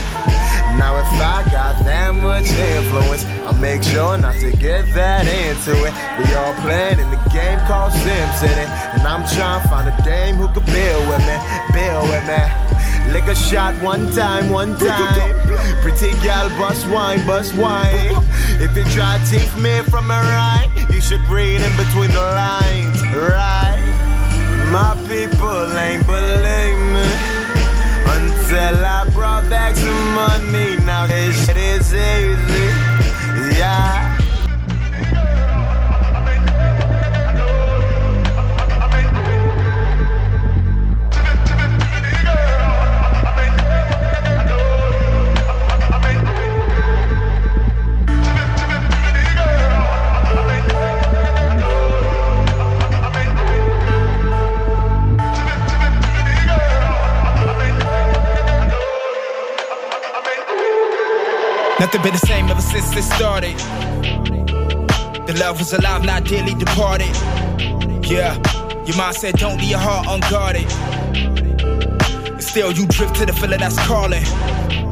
Now 0.79 0.95
if 1.03 1.11
I 1.19 1.43
got 1.51 1.85
that 1.85 2.15
much 2.15 2.47
influence, 2.47 3.25
I'll 3.43 3.59
make 3.59 3.83
sure 3.83 4.17
not 4.17 4.37
to 4.37 4.53
get 4.57 4.87
that 4.95 5.27
into 5.27 5.75
it. 5.83 5.93
We 6.17 6.33
all 6.39 6.55
playing 6.63 7.01
in 7.01 7.11
the 7.11 7.19
game 7.35 7.59
called 7.67 7.93
Sim 7.93 8.29
City, 8.39 8.67
and 8.95 9.03
I'm 9.03 9.27
trying 9.35 9.63
to 9.63 9.69
find 9.69 9.89
a 9.91 9.97
dame 10.07 10.37
who 10.37 10.47
could 10.47 10.65
build 10.65 11.03
with 11.11 11.27
me, 11.27 11.37
build 11.75 12.07
with 12.07 12.23
me. 12.31 12.43
Lick 13.13 13.27
a 13.27 13.35
shot 13.35 13.75
one 13.83 14.11
time, 14.13 14.49
one 14.49 14.79
time. 14.79 15.35
Pretty 15.83 16.13
gal, 16.23 16.49
bust 16.55 16.87
wine, 16.89 17.27
bust 17.27 17.53
wine. 17.57 18.15
If 18.63 18.77
you 18.77 18.85
try 18.95 19.19
to 19.19 19.25
teeth 19.27 19.59
me 19.59 19.83
from 19.91 20.07
a 20.07 20.23
right, 20.23 20.71
you 20.89 21.01
should 21.01 21.27
read 21.27 21.61
in 21.61 21.77
between 21.77 22.15
the 22.15 22.23
lines, 22.23 23.03
right? 23.11 23.92
My 24.73 24.97
people 25.07 25.69
ain't 25.77 26.07
believe 26.07 26.81
me 26.95 27.09
until 28.17 28.77
I 28.83 29.07
brought 29.13 29.45
back 29.51 29.77
some 29.77 30.15
money. 30.15 30.77
Now 30.87 31.07
this 31.07 31.45
shit 31.45 31.59
is 31.59 31.93
easy, 31.93 32.72
Nothing 61.83 62.03
been 62.03 62.13
the 62.13 62.19
same 62.19 62.49
ever 62.49 62.61
since 62.61 62.97
it 62.97 63.03
started. 63.03 63.59
The 65.27 65.37
love 65.41 65.59
was 65.59 65.73
alive, 65.73 66.05
not 66.05 66.23
dearly 66.23 66.55
departed. 66.55 67.11
Yeah, 68.09 68.37
your 68.87 68.97
mind 68.97 69.17
said 69.17 69.35
don't 69.35 69.59
leave 69.59 69.71
your 69.71 69.81
heart 69.81 70.07
unguarded. 70.09 70.71
And 72.35 72.41
still 72.41 72.71
you 72.71 72.87
drift 72.87 73.17
to 73.17 73.27
the 73.27 73.33
feeling 73.33 73.59
that's 73.59 73.77
calling. 73.85 74.23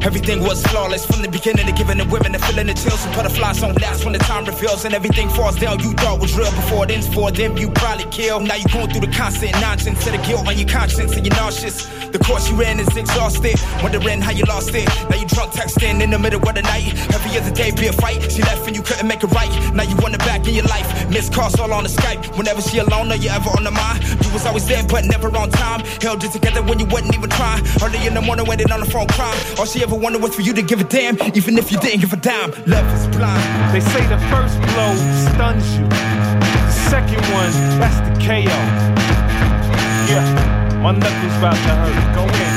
Everything 0.03 0.41
was 0.41 0.65
flawless 0.65 1.05
from 1.05 1.21
the 1.21 1.29
beginning 1.29 1.65
to 1.67 1.71
giving 1.71 1.97
the 1.97 2.05
women 2.05 2.31
the 2.31 2.39
feeling 2.39 2.67
the 2.67 2.73
chills 2.73 3.05
and 3.05 3.13
butterflies 3.15 3.61
don't 3.61 3.79
last 3.79 4.03
when 4.03 4.13
the 4.13 4.19
time 4.19 4.45
reveals 4.45 4.83
and 4.83 4.95
everything 4.95 5.29
falls 5.29 5.55
down. 5.57 5.79
You 5.79 5.93
thought 5.93 6.19
was 6.19 6.35
real 6.35 6.49
before 6.51 6.85
it 6.85 6.91
ends 6.91 7.07
for 7.07 7.29
them. 7.31 7.55
You 7.57 7.69
probably 7.69 8.05
kill. 8.05 8.39
Now 8.39 8.55
you're 8.55 8.73
going 8.73 8.89
through 8.89 9.05
the 9.05 9.13
constant 9.15 9.53
nonsense 9.61 10.05
of 10.07 10.13
the 10.13 10.21
guilt 10.25 10.47
on 10.47 10.57
your 10.57 10.67
conscience 10.67 11.15
and 11.15 11.25
you're 11.25 11.35
nauseous. 11.35 11.85
The 12.11 12.19
course 12.19 12.49
you 12.49 12.55
ran 12.55 12.79
is 12.79 12.91
exhausted, 12.97 13.55
wondering 13.81 14.21
how 14.21 14.31
you 14.31 14.43
lost 14.45 14.73
it. 14.73 14.89
Now 15.09 15.15
you 15.15 15.27
drunk 15.27 15.53
texting 15.53 16.01
in 16.01 16.09
the 16.09 16.19
middle 16.19 16.41
of 16.41 16.55
the 16.55 16.61
night. 16.61 16.91
Every 17.13 17.37
other 17.39 17.51
day 17.51 17.71
be 17.71 17.87
a 17.87 17.93
fight. 17.93 18.31
She 18.31 18.41
left 18.41 18.67
and 18.67 18.75
you 18.75 18.81
couldn't 18.81 19.07
make 19.07 19.23
it 19.23 19.31
right. 19.31 19.51
Now 19.73 19.83
you 19.83 19.95
want 19.97 20.15
it 20.15 20.19
back 20.19 20.47
in 20.47 20.55
your 20.55 20.65
life. 20.65 20.89
Missed 21.09 21.31
calls 21.31 21.59
all 21.59 21.71
on 21.71 21.83
the 21.83 21.89
Skype. 21.89 22.37
Whenever 22.37 22.61
she 22.61 22.79
alone 22.79 23.11
or 23.11 23.15
you 23.15 23.29
ever 23.29 23.49
on 23.51 23.63
the 23.63 23.71
mind. 23.71 24.03
You 24.25 24.33
was 24.33 24.45
always 24.45 24.67
there 24.67 24.83
but 24.83 25.05
never 25.05 25.29
on 25.37 25.51
time. 25.51 25.81
Held 26.01 26.23
it 26.23 26.31
together 26.31 26.63
when 26.63 26.79
you 26.79 26.85
wasn't 26.85 27.15
even 27.15 27.29
trying. 27.29 27.63
Early 27.81 28.05
in 28.07 28.13
the 28.13 28.21
morning 28.21 28.45
waiting 28.45 28.71
on 28.71 28.79
the 28.81 28.89
phone 28.89 29.07
crying. 29.07 29.39
All 29.57 29.65
she 29.65 29.81
ever 29.83 29.90
wanted 29.95 30.21
was 30.21 30.35
for 30.35 30.41
you 30.41 30.53
to 30.53 30.61
give 30.61 30.81
a 30.81 30.83
damn, 30.83 31.15
even 31.35 31.57
if 31.57 31.71
you 31.71 31.79
didn't 31.79 32.01
give 32.01 32.13
a 32.13 32.17
dime. 32.17 32.51
Love 32.65 32.87
is 32.93 33.07
blind. 33.15 33.73
They 33.73 33.81
say 33.81 34.05
the 34.07 34.19
first 34.29 34.57
blow 34.73 34.95
stuns 35.31 35.77
you. 35.77 35.87
The 35.87 36.71
second 36.89 37.23
one, 37.33 37.51
that's 37.79 37.99
the 38.07 38.13
KO. 38.25 38.59
Yeah, 40.11 40.79
my 40.81 40.91
knuckles 40.91 41.37
about 41.37 41.55
to 41.55 41.73
hurt. 41.75 42.15
Go 42.15 42.23
in. 42.23 42.50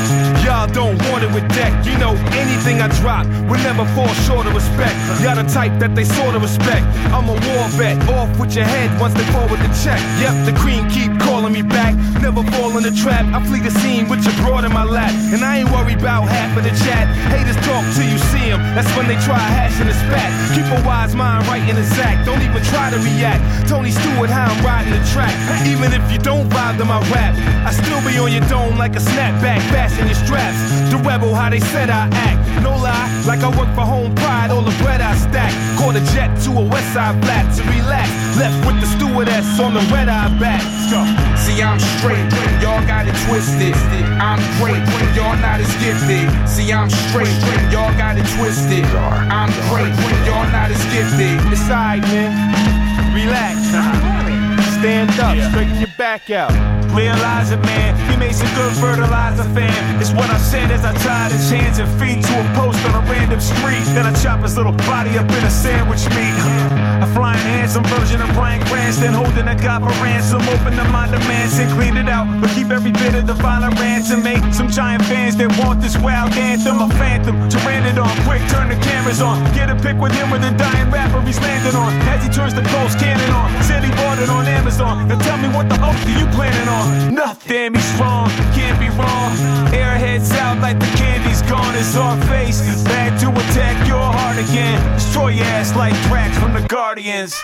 Y'all 0.44 0.68
don't 0.68 1.00
want 1.08 1.24
it 1.24 1.32
with 1.32 1.48
deck. 1.56 1.72
You 1.88 1.96
know, 1.96 2.12
anything 2.36 2.80
I 2.84 2.88
drop 3.00 3.24
will 3.48 3.62
never 3.64 3.88
fall 3.96 4.12
short 4.28 4.44
of 4.46 4.52
respect. 4.52 4.92
Y'all 5.24 5.40
the 5.40 5.48
type 5.48 5.72
that 5.80 5.96
they 5.96 6.04
sort 6.04 6.36
of 6.36 6.42
respect. 6.42 6.84
I'm 7.16 7.32
a 7.32 7.32
war 7.32 7.64
vet, 7.80 7.96
off 8.12 8.28
with 8.38 8.54
your 8.54 8.68
head 8.68 8.92
once 9.00 9.14
they 9.14 9.24
forward 9.32 9.56
the 9.64 9.72
check. 9.80 9.96
Yep, 10.20 10.44
the 10.44 10.54
queen 10.60 10.84
keep 10.92 11.16
calling 11.18 11.52
me 11.52 11.62
back. 11.62 11.96
Never 12.20 12.44
fall 12.52 12.76
in 12.76 12.84
the 12.84 12.92
trap. 12.92 13.24
I 13.32 13.40
flee 13.48 13.60
the 13.60 13.72
scene 13.80 14.08
with 14.08 14.20
your 14.20 14.36
broad 14.44 14.68
in 14.68 14.72
my 14.72 14.84
lap. 14.84 15.12
And 15.32 15.40
I 15.40 15.64
ain't 15.64 15.70
worried 15.72 15.98
about 15.98 16.28
half 16.28 16.52
of 16.56 16.64
the 16.64 16.74
chat. 16.84 17.08
Haters 17.32 17.56
talk 17.64 17.80
till 17.96 18.04
you 18.04 18.20
see 18.28 18.52
them. 18.52 18.60
That's 18.76 18.88
when 18.96 19.08
they 19.08 19.16
try 19.24 19.40
hashing 19.40 19.88
the 19.88 19.96
spat. 19.96 20.28
Keep 20.52 20.68
a 20.76 20.80
wise 20.84 21.16
mind 21.16 21.48
right 21.48 21.64
in 21.64 21.76
the 21.76 21.86
sack. 21.96 22.20
Don't 22.28 22.44
even 22.44 22.60
try 22.68 22.92
to 22.92 23.00
react. 23.00 23.40
Tony 23.64 23.90
Stewart, 23.90 24.28
how 24.28 24.52
I'm 24.52 24.60
riding 24.60 24.92
the 24.92 25.00
track. 25.08 25.32
Even 25.64 25.96
if 25.96 26.04
you 26.12 26.18
don't 26.20 26.48
vibe 26.52 26.76
to 26.78 26.84
my 26.84 27.00
rap, 27.08 27.32
I 27.64 27.72
still 27.72 28.04
be 28.04 28.20
on 28.20 28.28
your 28.28 28.44
dome 28.52 28.76
like 28.76 28.92
a 28.92 29.00
snapback. 29.00 29.64
Fasten 29.72 30.04
your 30.04 30.20
The 30.34 30.98
rebel, 31.06 31.34
how 31.34 31.50
they 31.50 31.60
said 31.60 31.90
I 31.90 32.08
act. 32.10 32.62
No 32.62 32.70
lie, 32.70 33.06
like 33.26 33.40
I 33.40 33.50
work 33.54 33.70
for 33.74 33.86
home 33.86 34.14
pride. 34.14 34.50
All 34.50 34.62
the 34.62 34.74
bread 34.82 35.00
I 35.00 35.14
stack. 35.16 35.52
Caught 35.78 35.96
a 35.96 36.04
jet 36.14 36.30
to 36.44 36.50
a 36.58 36.64
west 36.66 36.92
side 36.94 37.14
flat 37.22 37.46
to 37.56 37.62
relax. 37.70 38.10
Left 38.38 38.54
with 38.66 38.80
the 38.80 38.86
stewardess 38.86 39.60
on 39.60 39.74
the 39.74 39.84
red 39.94 40.08
eye 40.08 40.30
back. 40.38 40.62
See, 41.38 41.62
I'm 41.62 41.78
straight, 41.98 42.26
when 42.30 42.52
y'all 42.62 42.82
got 42.86 43.06
it 43.06 43.16
twisted. 43.26 43.74
I'm 44.18 44.38
great, 44.58 44.82
when 44.82 45.06
y'all 45.14 45.36
not 45.38 45.60
as 45.60 45.70
gifted. 45.78 46.26
See, 46.48 46.72
I'm 46.72 46.90
straight, 46.90 47.34
when 47.46 47.70
y'all 47.70 47.94
got 47.98 48.18
it 48.18 48.26
twisted. 48.38 48.84
I'm 49.30 49.50
great, 49.70 49.94
when 50.02 50.16
y'all 50.26 50.46
not 50.50 50.70
as 50.70 50.82
gifted. 50.90 51.38
Decide, 51.50 52.02
man. 52.10 52.30
Relax. 53.14 53.58
Stand 54.78 55.10
up, 55.20 55.38
straighten 55.50 55.78
your 55.78 55.94
back 55.96 56.30
out. 56.30 56.73
Realize 56.94 57.50
it, 57.50 57.58
man. 57.66 57.98
He 58.08 58.16
made 58.16 58.34
some 58.34 58.46
good 58.54 58.72
fertilizer, 58.78 59.42
fam. 59.50 60.00
It's 60.00 60.12
what 60.12 60.30
I 60.30 60.38
said 60.38 60.70
as 60.70 60.84
I 60.84 60.94
tied 61.02 61.32
his 61.32 61.50
hands 61.50 61.78
and 61.78 61.90
feet 61.98 62.22
to 62.22 62.34
a 62.38 62.46
post 62.54 62.78
on 62.86 62.94
a 62.94 63.02
random 63.10 63.40
street. 63.40 63.82
Then 63.98 64.06
I 64.06 64.14
chop 64.22 64.40
his 64.40 64.56
little 64.56 64.76
body 64.86 65.18
up 65.18 65.26
in 65.26 65.42
a 65.42 65.50
sandwich 65.50 66.06
meat. 66.14 66.38
A 67.02 67.06
flying 67.10 67.42
handsome 67.42 67.82
version 67.84 68.22
of 68.22 68.30
Bryan 68.38 68.62
Cranston, 68.66 69.12
holding 69.12 69.48
a 69.48 69.54
for 69.58 69.94
ransom. 69.98 70.40
Open 70.54 70.78
up 70.78 70.90
my 70.92 71.10
demands 71.10 71.58
and 71.58 71.70
clean 71.74 71.96
it 71.96 72.08
out, 72.08 72.30
but 72.40 72.50
keep 72.54 72.70
every 72.70 72.92
bit 72.92 73.14
of 73.14 73.26
the 73.26 73.34
violent 73.34 73.74
ransom. 73.80 74.22
Make 74.22 74.42
some 74.54 74.70
giant 74.70 75.04
fans 75.04 75.34
that 75.36 75.50
want 75.58 75.80
this 75.80 75.98
wild 75.98 76.32
anthem. 76.38 76.78
A 76.78 76.88
phantom 76.94 77.34
to 77.50 77.58
ran 77.66 77.82
it 77.90 77.98
on. 77.98 78.14
Quick, 78.22 78.42
turn 78.48 78.68
the 78.68 78.78
cameras 78.78 79.20
on. 79.20 79.42
Get 79.52 79.68
a 79.68 79.74
pic 79.74 79.98
with 79.98 80.14
him 80.14 80.30
with 80.30 80.42
the 80.42 80.52
dying 80.54 80.90
rapper 80.90 81.20
he's 81.22 81.40
landing 81.40 81.74
on. 81.74 81.90
As 82.06 82.22
he 82.22 82.30
turns 82.30 82.54
the 82.54 82.62
ghost 82.70 82.98
cannon 82.98 83.30
on. 83.34 83.50
Said 83.64 83.82
he 83.82 83.90
bought 83.98 84.18
it 84.18 84.30
on 84.30 84.46
Amazon. 84.46 85.08
Now 85.08 85.18
tell 85.18 85.38
me 85.38 85.48
what 85.48 85.68
the 85.68 85.74
fuck 85.76 85.96
are 85.96 86.18
you 86.18 86.26
planning 86.30 86.68
on? 86.68 86.83
Nothing, 87.10 87.74
he's 87.74 88.00
wrong, 88.00 88.28
can't 88.54 88.78
be 88.78 88.88
wrong. 88.90 89.30
Airheads 89.72 90.30
out 90.36 90.58
like 90.60 90.78
the 90.78 90.90
candy's 90.96 91.42
gone. 91.42 91.74
It's 91.74 91.96
our 91.96 92.20
face, 92.26 92.60
back 92.84 93.18
to 93.20 93.30
attack 93.30 93.86
your 93.88 94.02
heart 94.02 94.38
again. 94.38 94.80
Destroy 94.94 95.28
your 95.28 95.46
ass 95.46 95.74
like 95.76 95.94
Drax 96.08 96.36
from 96.38 96.52
the 96.52 96.66
Guardians. 96.68 97.34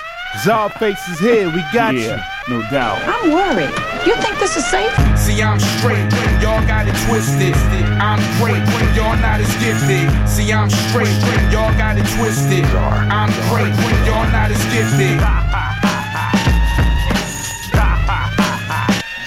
Czarface 0.44 1.10
is 1.10 1.18
here, 1.18 1.50
we 1.50 1.60
got 1.72 1.92
Yeah, 1.94 2.22
you. 2.48 2.54
No 2.54 2.62
doubt. 2.70 3.02
I'm 3.02 3.32
worried. 3.32 3.74
You 4.06 4.14
think 4.22 4.38
this 4.38 4.56
is 4.56 4.64
safe? 4.70 4.94
See, 5.18 5.42
I'm 5.42 5.58
straight, 5.58 6.06
when 6.06 6.40
y'all 6.40 6.64
got 6.66 6.86
it 6.86 6.94
twisted. 7.06 7.54
I'm 7.98 8.22
great, 8.38 8.62
when 8.72 8.94
y'all 8.94 9.18
not 9.18 9.40
as 9.40 9.50
gifted. 9.58 10.06
See, 10.28 10.52
I'm 10.52 10.70
straight, 10.70 11.12
when 11.26 11.50
y'all 11.50 11.74
got 11.76 11.98
it 11.98 12.06
twisted. 12.16 12.64
I'm 13.10 13.30
great, 13.50 13.74
when 13.74 13.94
y'all 14.06 14.30
not 14.30 14.50
as 14.50 14.62
gifted. 14.72 15.18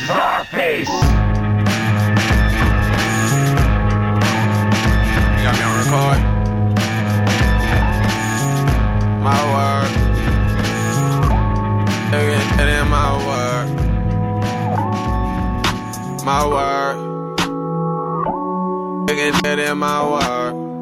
Czarface. 0.06 0.90
You 5.38 5.44
got 5.44 5.54
me 5.58 5.64
on 5.64 5.74
record? 5.80 6.20
My 9.24 9.42
word. 9.54 9.92
Nigga, 12.12 12.38
it 12.60 12.68
ain't 12.76 12.90
my 12.90 13.12
word. 13.28 13.68
My 16.26 16.42
word. 16.46 16.98
Nigga, 19.08 19.26
it 19.46 19.60
ain't 19.60 19.78
my 19.78 20.00
word. 20.04 20.73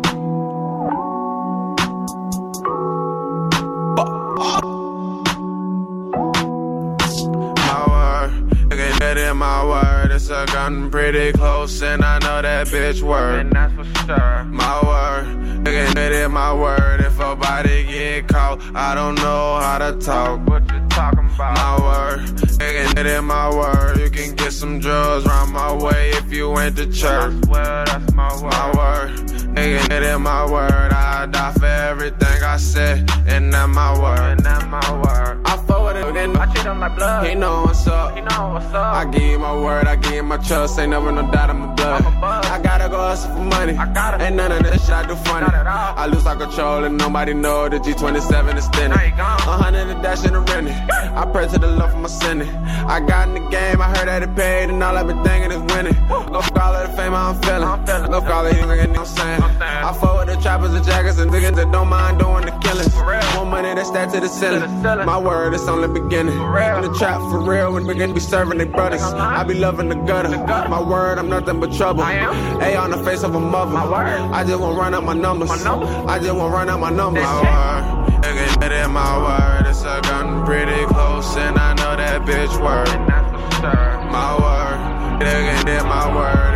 My 9.32 9.32
word. 9.32 9.32
Nigga, 9.32 9.32
it 9.32 9.32
ain't 9.32 9.38
my 9.38 9.66
word, 9.66 10.12
it's 10.12 10.30
a 10.30 10.46
gotten 10.48 10.92
pretty 10.92 11.32
close, 11.32 11.82
and 11.82 12.04
I 12.04 12.20
know 12.20 12.42
that 12.42 12.68
bitch 12.68 13.02
word. 13.02 13.40
And 13.40 13.52
that's 13.52 13.74
for 13.74 13.86
sure. 14.06 14.44
My 14.44 14.82
word, 14.84 15.26
nigga, 15.64 15.96
it 15.98 16.12
in 16.12 16.32
my 16.32 16.54
word. 16.54 17.02
If 17.02 17.20
a 17.20 17.36
body 17.36 17.84
get 17.84 18.28
caught, 18.28 18.62
I 18.76 18.94
don't 18.94 19.16
know 19.16 19.60
how 19.60 19.78
to 19.80 19.98
talk. 20.00 20.48
What 20.48 20.64
you 20.72 20.80
talking 20.90 21.30
about? 21.34 21.56
My 21.56 21.78
word, 21.80 22.20
nigga, 22.60 23.00
it 23.00 23.06
in 23.06 23.26
my 23.26 23.50
word. 23.50 24.00
You 24.00 24.10
can 24.10 24.36
get 24.36 24.54
some 24.54 24.80
drugs 24.80 25.26
round 25.26 25.54
my 25.54 25.72
way 25.74 26.12
if 26.12 26.32
you 26.32 26.50
went 26.50 26.76
to 26.78 26.86
church. 26.92 27.34
I 27.34 27.46
swear 27.46 27.86
that's 27.86 28.14
my 28.14 28.34
word. 28.34 28.52
My 28.52 28.72
word, 28.78 29.10
nigga, 29.56 29.92
it 29.92 30.04
in 30.04 30.22
my 30.22 30.46
word. 30.50 30.92
I 30.92 31.26
die 31.28 31.54
for 31.54 31.66
everything 31.66 32.44
I 32.44 32.58
said, 32.58 33.10
and 33.28 33.54
that's 33.54 33.74
my 33.74 33.98
word. 33.98 34.20
And 34.20 34.40
that's 34.42 34.66
my 34.66 34.92
word. 34.94 35.42
I 35.46 35.58
then 36.12 36.36
I 36.38 36.46
treat 36.46 36.66
him 36.66 36.80
like 36.80 36.96
blood. 36.96 37.28
He 37.28 37.36
know 37.36 37.64
what's 37.64 37.86
up. 37.86 38.16
He 38.16 38.22
know 38.22 38.54
what's 38.54 38.74
up. 38.74 38.96
I 38.96 39.06
give 39.06 39.22
you 39.22 39.40
my 39.40 39.54
word, 39.54 39.86
I 39.88 39.96
give 39.96 40.14
you 40.14 40.24
my 40.24 40.38
trust. 40.38 40.80
Ain't 40.80 40.92
never 40.92 41.12
no 41.12 41.30
doubt 41.32 41.50
I'm 41.50 41.62
a 41.62 41.76
blood. 41.76 42.04
I 42.56 42.60
gotta 42.64 42.90
go 42.90 42.98
hustle 42.98 43.32
for 43.36 43.44
money. 43.44 43.74
I 43.78 43.86
gotta. 43.94 44.24
Ain't 44.24 44.36
none 44.36 44.52
of 44.52 44.64
this 44.64 44.82
shit 44.86 44.94
I 44.94 45.06
do 45.06 45.16
funny. 45.16 45.46
I 45.46 46.08
lose 46.08 46.26
all 46.26 46.36
control 46.36 46.84
and 46.86 46.98
nobody 46.98 47.34
know 47.34 47.70
the 47.70 47.80
G27 47.80 48.58
is 48.58 48.68
thinning. 48.70 48.98
A 48.98 49.58
hundred 49.64 49.88
and 49.90 50.02
dash 50.02 50.26
in 50.26 50.34
the 50.34 50.40
renting. 50.40 50.74
I 50.74 51.26
pray 51.32 51.48
to 51.48 51.60
the 51.60 51.68
Lord 51.68 51.92
for 51.92 51.98
my 51.98 52.08
sinning. 52.08 52.50
I 52.50 53.00
got 53.00 53.28
in 53.28 53.36
the 53.36 53.50
game, 53.50 53.82
I 53.82 53.88
heard 53.96 54.08
that 54.08 54.24
it 54.24 54.36
paid, 54.36 54.70
and 54.70 54.82
all 54.84 54.98
I've 54.98 55.08
been 55.08 55.24
thinking 55.24 55.52
is 55.52 55.62
winning. 55.74 55.96
Go 56.08 56.42
for 56.42 56.62
all 56.62 56.74
of 56.76 56.90
the 56.90 56.98
fame 56.98 57.14
I'm 57.14 57.40
feeling. 57.42 58.12
Go 58.12 58.22
for 58.22 58.34
all 58.34 58.46
of 58.46 58.56
you 58.56 58.64
niggas, 58.64 58.82
you 58.82 58.94
know 58.94 59.02
what 59.02 59.20
I'm 59.20 59.40
saying? 59.40 59.62
I 59.62 59.94
fuck 59.94 60.20
with 60.20 60.36
the 60.36 60.42
trappers 60.42 60.74
and 60.74 60.86
jackers 60.86 61.20
and 61.20 61.32
niggas 61.32 61.56
that 61.56 61.72
don't 61.72 61.90
mind 61.90 62.20
doing 62.20 62.46
the 62.46 62.52
killings. 62.64 62.96
More 63.36 63.46
money 63.46 63.74
that's 63.76 63.90
stacked 63.90 64.14
to 64.14 64.20
the 64.20 64.28
ceiling. 64.28 64.70
My 65.06 65.18
word, 65.18 65.54
it's 65.54 65.68
only 65.68 65.88
beginning. 65.92 66.36
In 66.36 66.82
the 66.82 66.96
trap 66.98 67.20
for 67.30 67.40
real, 67.40 67.74
when 67.74 67.86
niggas 67.86 68.14
be 68.14 68.20
serving 68.20 68.58
their 68.58 68.68
brothers. 68.68 69.02
I 69.02 69.44
be 69.44 69.54
loving 69.54 69.90
the 69.90 69.96
gutter. 69.96 70.30
My 70.70 70.82
word, 70.82 71.18
I'm 71.18 71.30
nothing 71.30 71.60
but 71.60 71.72
trouble. 71.74 72.04
A 72.04 72.76
on 72.76 72.92
the 72.92 73.04
face 73.04 73.24
of 73.24 73.36
a 73.36 73.40
mother. 73.40 73.78
I 73.78 74.44
just 74.44 74.60
won't 74.60 74.78
run 74.78 74.94
out 74.94 75.04
my 75.04 75.14
numbers. 75.14 75.52
I 75.52 76.20
just 76.20 76.36
won't 76.36 76.54
run 76.54 76.70
out 76.70 76.80
my 76.80 76.90
numbers. 76.90 77.24
My 77.24 77.42
word, 77.42 78.24
nigga, 78.24 78.66
it 78.66 78.72
in 78.72 78.92
my 78.92 79.18
word. 79.18 79.68
It's 79.68 79.82
a 79.82 80.00
gun 80.02 80.46
pretty 80.46 80.86
close, 80.86 81.36
and 81.38 81.58
I 81.58 81.74
know 81.76 81.96
that 81.96 82.22
bitch 82.24 82.54
word. 82.62 82.88
My 84.12 84.36
word, 84.40 85.22
nigga, 85.22 85.80
in 85.80 85.86
my 85.88 86.16
word. 86.16 86.51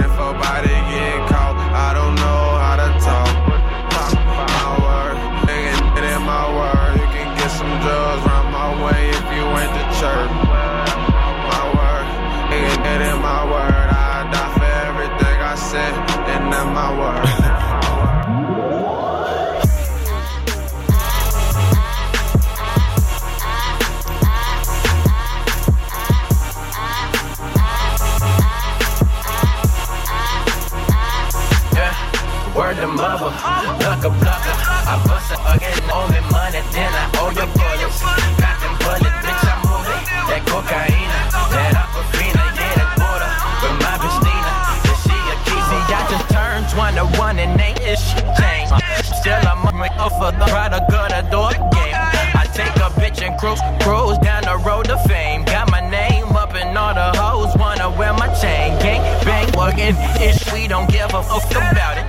Blucker 34.10 34.22
blucker. 34.22 34.56
I 34.86 34.96
bust 35.08 35.32
it 35.34 35.42
again, 35.42 35.82
owe 35.90 36.08
me 36.10 36.22
money, 36.30 36.62
then 36.74 36.92
I 36.94 37.06
owe 37.18 37.34
you 37.34 37.48
bullets. 37.58 38.00
Got 38.38 38.56
them 38.62 38.74
bullets, 38.82 39.18
bitch, 39.26 39.46
I'm 39.50 39.60
moving. 39.66 40.04
That 40.30 40.44
cocaine, 40.46 41.10
that 41.54 41.74
aquafina, 41.74 42.46
yeah, 42.54 42.74
that 42.80 42.92
water. 43.02 43.32
With 43.62 43.78
my 43.82 43.96
Nina, 44.22 44.54
yeah, 44.86 44.98
she 45.02 45.18
a 45.18 45.36
key. 45.46 45.62
See, 45.70 45.84
I 45.90 46.02
just 46.12 46.26
turned 46.30 46.66
21 46.70 47.40
and 47.40 47.62
ain't 47.62 47.80
this 47.80 48.02
shit 48.02 48.26
changed. 48.38 48.74
Still 49.18 49.42
I'm 49.48 49.66
up 50.06 50.12
for 50.22 50.32
the 50.38 50.46
product 50.46 50.92
of 50.94 51.10
the 51.10 51.22
door 51.32 51.52
game. 51.74 51.96
I 52.38 52.46
take 52.54 52.76
a 52.78 52.90
bitch 53.00 53.26
and 53.26 53.38
cruise, 53.40 53.60
cruise 53.82 54.18
down 54.20 54.44
the 54.44 54.58
road 54.58 54.86
to 54.86 54.98
fame. 55.10 55.44
Got 55.46 55.72
my 55.72 55.82
name 55.82 56.28
up 56.36 56.54
and 56.54 56.78
all 56.78 56.94
the 56.94 57.18
hoes 57.18 57.56
wanna 57.58 57.90
wear 57.98 58.14
my 58.14 58.28
chain. 58.42 58.78
Gang 58.80 59.02
bang 59.26 59.50
working 59.58 59.96
ish, 60.22 60.52
we 60.54 60.68
don't 60.68 60.90
give 60.90 61.14
a 61.14 61.24
fuck 61.24 61.50
about 61.52 61.98
it. 61.98 62.05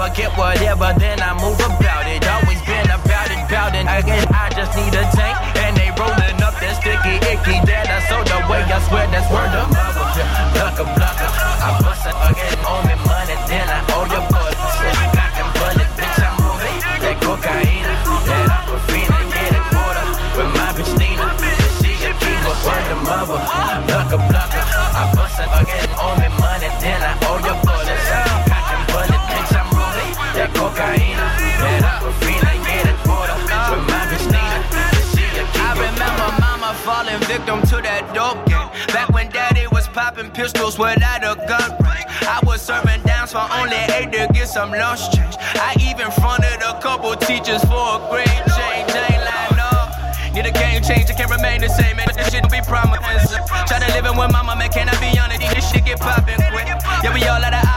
I 0.00 0.08
whatever, 0.08 0.16
get 0.16 0.38
whatever, 0.38 0.98
then 0.98 1.20
I 1.20 1.34
move 1.36 1.60
about 1.60 2.06
it. 2.08 2.24
Always 2.26 2.60
been 2.62 2.88
about 2.88 3.28
it, 3.28 3.44
about 3.44 3.74
it. 3.74 3.84
Again, 3.84 4.26
I 4.32 4.48
just 4.56 4.72
need 4.72 4.94
a 4.96 5.04
tank, 5.12 5.36
and 5.60 5.76
they 5.76 5.90
rolling 5.92 6.40
up 6.40 6.56
that 6.56 6.80
sticky 6.80 7.20
icky. 7.28 7.60
That 7.68 7.84
I 7.84 8.00
sold 8.08 8.26
the 8.26 8.40
way, 8.48 8.64
I 8.64 8.80
swear 8.88 9.06
that's 9.12 9.28
word 9.28 9.52
of 9.52 9.68
mother. 9.68 10.08
Blucker, 10.56 10.88
blucker. 10.96 10.99
Without 40.80 41.22
a 41.22 41.36
gun 41.46 41.70
range. 41.84 42.08
I 42.24 42.40
was 42.42 42.62
serving 42.62 43.02
downs 43.02 43.32
for 43.32 43.44
only 43.52 43.76
eight 43.92 44.10
to 44.12 44.32
get 44.32 44.48
some 44.48 44.70
lunch 44.70 45.12
change. 45.12 45.36
I 45.38 45.76
even 45.78 46.10
fronted 46.10 46.62
a 46.64 46.80
couple 46.80 47.14
teachers 47.16 47.62
for 47.64 48.00
a 48.00 48.08
grade 48.08 48.26
change. 48.56 48.88
Ain't. 48.88 49.20
Need 50.34 50.46
a 50.46 50.52
game 50.52 50.80
change, 50.80 51.10
can't 51.10 51.28
remain 51.28 51.60
the 51.60 51.68
same, 51.68 51.96
man. 51.96 52.06
This 52.16 52.30
shit 52.30 52.48
be 52.50 52.60
promised. 52.62 53.02
Try 53.66 53.80
to 53.80 53.92
live 53.92 54.06
in 54.06 54.16
with 54.16 54.30
my 54.30 54.42
mama, 54.42 54.54
man. 54.54 54.70
Can 54.70 54.88
I 54.88 54.94
be 55.02 55.18
honest? 55.18 55.40
This 55.40 55.68
shit 55.70 55.84
get 55.84 55.98
poppin' 55.98 56.40
quick. 56.54 56.68
Yeah, 57.02 57.12
we 57.12 57.24
all 57.24 57.42
out 57.42 57.52
of 57.52 57.69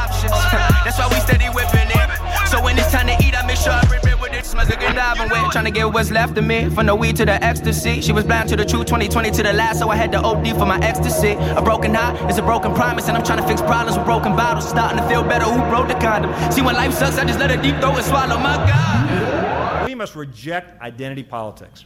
Trying 5.54 5.66
to 5.66 5.72
get 5.72 5.94
what's 5.94 6.10
left 6.10 6.36
of 6.36 6.46
me. 6.46 6.68
From 6.70 6.88
the 6.88 6.96
weed 6.96 7.16
to 7.18 7.26
the 7.26 7.44
ecstasy. 7.44 8.02
She 8.02 8.12
was 8.12 8.24
blind 8.24 8.50
to 8.50 8.56
the 8.56 8.66
truth, 8.66 8.88
2020 8.88 9.30
to 9.30 9.44
the 9.44 9.54
last. 9.54 9.78
So 9.78 9.88
I 9.88 9.96
had 9.96 10.12
to 10.14 10.20
OD 10.20 10.48
for 10.58 10.66
my 10.66 10.80
ecstasy. 10.80 11.34
A 11.34 11.62
broken 11.62 11.94
heart 11.94 12.28
is 12.28 12.40
a 12.40 12.42
broken 12.42 12.74
promise. 12.74 13.08
And 13.08 13.16
I'm 13.16 13.24
trying 13.24 13.40
to 13.40 13.48
fix 13.48 13.62
problems 13.62 13.96
with 13.96 14.04
broken 14.04 14.36
bottles. 14.36 14.68
Starting 14.68 14.98
to 14.98 15.08
feel 15.08 15.22
better. 15.22 15.46
Who 15.46 15.60
broke 15.70 15.90
the 15.90 15.94
condom? 15.94 16.34
See, 16.52 16.64
when 16.64 16.74
life 16.74 16.92
sucks, 16.96 17.20
I 17.20 17.26
just 17.26 17.38
let 17.38 17.52
it 17.52 17.62
deep 17.62 17.76
throat 17.76 17.98
and 17.98 18.04
swallow. 18.04 18.40
My 18.40 18.56
God. 18.66 19.88
We 19.88 19.94
must 19.94 20.16
reject 20.16 20.82
identity 20.82 21.22
politics. 21.22 21.86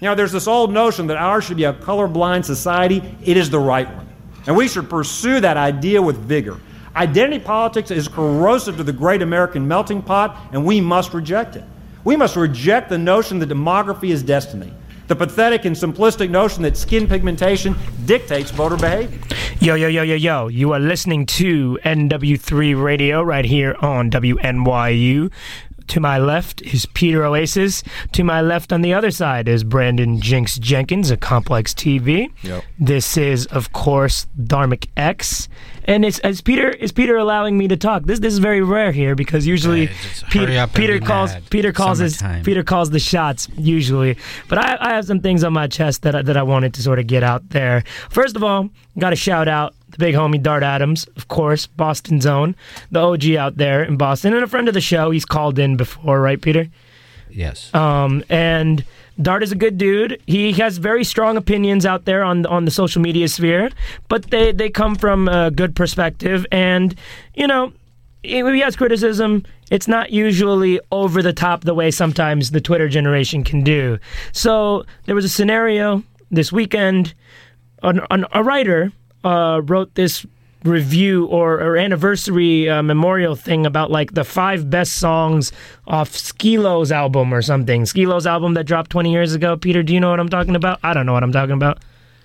Know, 0.00 0.14
there's 0.14 0.30
this 0.30 0.46
old 0.46 0.72
notion 0.72 1.08
that 1.08 1.16
ours 1.16 1.42
should 1.42 1.56
be 1.56 1.64
a 1.64 1.72
colorblind 1.72 2.44
society. 2.44 3.02
It 3.24 3.36
is 3.36 3.50
the 3.50 3.58
right 3.58 3.92
one. 3.92 4.08
And 4.46 4.56
we 4.56 4.68
should 4.68 4.88
pursue 4.88 5.40
that 5.40 5.56
idea 5.56 6.00
with 6.00 6.16
vigor. 6.16 6.60
Identity 6.94 7.40
politics 7.40 7.90
is 7.90 8.06
corrosive 8.06 8.76
to 8.76 8.84
the 8.84 8.92
great 8.92 9.20
American 9.20 9.66
melting 9.66 10.00
pot, 10.00 10.40
and 10.52 10.64
we 10.64 10.80
must 10.80 11.12
reject 11.12 11.56
it. 11.56 11.64
We 12.04 12.16
must 12.16 12.36
reject 12.36 12.90
the 12.90 12.98
notion 12.98 13.38
that 13.38 13.48
demography 13.48 14.10
is 14.10 14.22
destiny, 14.22 14.70
the 15.08 15.16
pathetic 15.16 15.64
and 15.64 15.74
simplistic 15.74 16.28
notion 16.28 16.62
that 16.64 16.76
skin 16.76 17.08
pigmentation 17.08 17.74
dictates 18.04 18.50
voter 18.50 18.76
behavior. 18.76 19.18
Yo, 19.60 19.74
yo, 19.74 19.88
yo, 19.88 20.02
yo, 20.02 20.14
yo. 20.14 20.48
You 20.48 20.72
are 20.72 20.80
listening 20.80 21.24
to 21.26 21.78
NW3 21.82 22.82
Radio 22.82 23.22
right 23.22 23.46
here 23.46 23.74
on 23.80 24.10
WNYU. 24.10 25.32
To 25.88 26.00
my 26.00 26.18
left 26.18 26.62
is 26.62 26.86
Peter 26.86 27.24
Oasis. 27.24 27.82
To 28.12 28.24
my 28.24 28.40
left 28.40 28.72
on 28.72 28.80
the 28.82 28.94
other 28.94 29.10
side 29.10 29.48
is 29.48 29.64
Brandon 29.64 30.20
Jinx 30.20 30.58
Jenkins 30.58 31.10
of 31.10 31.20
Complex 31.20 31.74
TV. 31.74 32.30
Yep. 32.42 32.64
This 32.78 33.16
is, 33.16 33.46
of 33.46 33.72
course, 33.72 34.26
Dharmic 34.38 34.88
X. 34.96 35.48
And 35.84 36.04
it's 36.04 36.18
is 36.20 36.40
Peter 36.40 36.70
is 36.70 36.92
Peter 36.92 37.16
allowing 37.16 37.58
me 37.58 37.68
to 37.68 37.76
talk? 37.76 38.04
This 38.04 38.18
this 38.18 38.32
is 38.32 38.38
very 38.38 38.62
rare 38.62 38.90
here 38.90 39.14
because 39.14 39.46
usually 39.46 39.88
Peter, 40.30 40.46
hurry 40.46 40.58
up 40.58 40.70
and 40.70 40.76
Peter 40.76 40.98
be 40.98 41.04
calls 41.04 41.32
mad. 41.32 41.50
Peter 41.50 41.72
calls 41.72 41.98
his 41.98 42.16
Summertime. 42.16 42.44
Peter 42.44 42.62
calls 42.62 42.90
the 42.90 42.98
shots 42.98 43.48
usually. 43.56 44.16
But 44.48 44.58
I, 44.58 44.78
I 44.80 44.94
have 44.94 45.04
some 45.04 45.20
things 45.20 45.44
on 45.44 45.52
my 45.52 45.66
chest 45.66 46.02
that 46.02 46.14
I, 46.14 46.22
that 46.22 46.38
I 46.38 46.42
wanted 46.42 46.72
to 46.74 46.82
sort 46.82 46.98
of 46.98 47.06
get 47.06 47.22
out 47.22 47.50
there. 47.50 47.84
First 48.08 48.34
of 48.34 48.42
all, 48.42 48.70
got 48.98 49.10
to 49.10 49.16
shout 49.16 49.46
out 49.46 49.74
the 49.94 50.04
big 50.04 50.14
homie 50.14 50.42
Dart 50.42 50.62
Adams, 50.62 51.06
of 51.16 51.28
course, 51.28 51.66
Boston's 51.66 52.26
own, 52.26 52.56
the 52.90 53.00
OG 53.00 53.30
out 53.32 53.56
there 53.56 53.82
in 53.82 53.96
Boston, 53.96 54.34
and 54.34 54.42
a 54.42 54.46
friend 54.46 54.68
of 54.68 54.74
the 54.74 54.80
show. 54.80 55.10
He's 55.10 55.24
called 55.24 55.58
in 55.58 55.76
before, 55.76 56.20
right, 56.20 56.40
Peter? 56.40 56.68
Yes. 57.30 57.74
Um, 57.74 58.24
and 58.28 58.84
Dart 59.20 59.42
is 59.42 59.52
a 59.52 59.56
good 59.56 59.78
dude. 59.78 60.20
He 60.26 60.52
has 60.52 60.78
very 60.78 61.04
strong 61.04 61.36
opinions 61.36 61.86
out 61.86 62.04
there 62.04 62.22
on 62.22 62.46
on 62.46 62.64
the 62.64 62.70
social 62.70 63.00
media 63.00 63.28
sphere, 63.28 63.70
but 64.08 64.30
they 64.30 64.52
they 64.52 64.70
come 64.70 64.94
from 64.94 65.28
a 65.28 65.50
good 65.50 65.74
perspective. 65.76 66.46
And 66.50 66.94
you 67.34 67.46
know, 67.46 67.72
if 68.22 68.54
he 68.54 68.60
has 68.60 68.76
criticism, 68.76 69.44
it's 69.70 69.88
not 69.88 70.10
usually 70.10 70.80
over 70.90 71.22
the 71.22 71.32
top 71.32 71.62
the 71.62 71.74
way 71.74 71.90
sometimes 71.90 72.50
the 72.50 72.60
Twitter 72.60 72.88
generation 72.88 73.44
can 73.44 73.62
do. 73.62 73.98
So 74.32 74.84
there 75.06 75.14
was 75.14 75.24
a 75.24 75.28
scenario 75.28 76.02
this 76.30 76.52
weekend. 76.52 77.14
An, 77.82 78.00
an, 78.10 78.24
a 78.32 78.42
writer 78.42 78.92
uh, 79.24 79.60
wrote 79.64 79.94
this 79.94 80.24
review 80.64 81.26
or, 81.26 81.60
or 81.60 81.76
anniversary 81.76 82.68
uh, 82.68 82.82
memorial 82.82 83.36
thing 83.36 83.66
about 83.66 83.90
like 83.90 84.14
the 84.14 84.24
five 84.24 84.70
best 84.70 84.94
songs 84.94 85.52
off 85.86 86.16
Skilo's 86.16 86.90
album 86.90 87.34
or 87.34 87.42
something. 87.42 87.84
Skilo's 87.84 88.26
album 88.26 88.54
that 88.54 88.64
dropped 88.64 88.90
20 88.90 89.12
years 89.12 89.34
ago. 89.34 89.56
Peter, 89.56 89.82
do 89.82 89.92
you 89.92 90.00
know 90.00 90.10
what 90.10 90.20
I'm 90.20 90.28
talking 90.28 90.56
about? 90.56 90.80
I 90.82 90.94
don't 90.94 91.04
know 91.06 91.12
what 91.12 91.22
I'm 91.22 91.32
talking 91.32 91.52
about. 91.54 91.78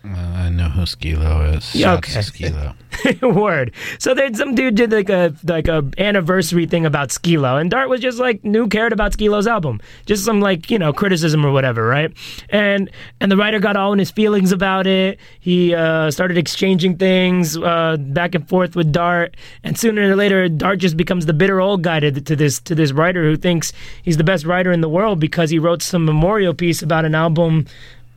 Uh, 0.03 0.11
I 0.11 0.49
know 0.49 0.69
who 0.69 0.81
Skilo 0.83 1.57
is. 1.57 1.75
Yeah, 1.75 1.95
okay. 1.95 2.13
Skilo. 2.13 2.73
Word. 3.21 3.73
So 3.97 4.13
then 4.13 4.33
some 4.33 4.55
dude 4.55 4.75
did 4.75 4.91
like 4.93 5.09
a 5.09 5.33
like 5.43 5.67
a 5.67 5.83
anniversary 5.97 6.65
thing 6.65 6.85
about 6.85 7.09
Skilo, 7.09 7.59
and 7.59 7.69
Dart 7.69 7.89
was 7.89 7.99
just 7.99 8.17
like 8.17 8.41
who 8.43 8.67
cared 8.67 8.93
about 8.93 9.11
Skilo's 9.11 9.45
album? 9.45 9.81
Just 10.05 10.23
some 10.23 10.39
like 10.39 10.71
you 10.71 10.79
know 10.79 10.93
criticism 10.93 11.45
or 11.45 11.51
whatever, 11.51 11.85
right? 11.85 12.13
And 12.49 12.89
and 13.19 13.29
the 13.29 13.35
writer 13.35 13.59
got 13.59 13.75
all 13.75 13.91
in 13.91 13.99
his 13.99 14.09
feelings 14.09 14.53
about 14.53 14.87
it. 14.87 15.19
He 15.41 15.75
uh, 15.75 16.11
started 16.11 16.37
exchanging 16.37 16.97
things 16.97 17.57
uh, 17.57 17.97
back 17.99 18.35
and 18.35 18.47
forth 18.47 18.77
with 18.77 18.93
Dart, 18.93 19.35
and 19.65 19.77
sooner 19.77 20.09
or 20.09 20.15
later, 20.15 20.47
Dart 20.47 20.79
just 20.79 20.95
becomes 20.95 21.25
the 21.25 21.33
bitter 21.33 21.59
old 21.59 21.83
guy 21.83 21.99
to, 21.99 22.11
to 22.11 22.35
this 22.37 22.59
to 22.61 22.73
this 22.73 22.93
writer 22.93 23.23
who 23.23 23.35
thinks 23.35 23.73
he's 24.03 24.15
the 24.15 24.23
best 24.23 24.45
writer 24.45 24.71
in 24.71 24.79
the 24.79 24.89
world 24.89 25.19
because 25.19 25.49
he 25.49 25.59
wrote 25.59 25.81
some 25.81 26.05
memorial 26.05 26.53
piece 26.53 26.81
about 26.81 27.03
an 27.03 27.15
album 27.15 27.65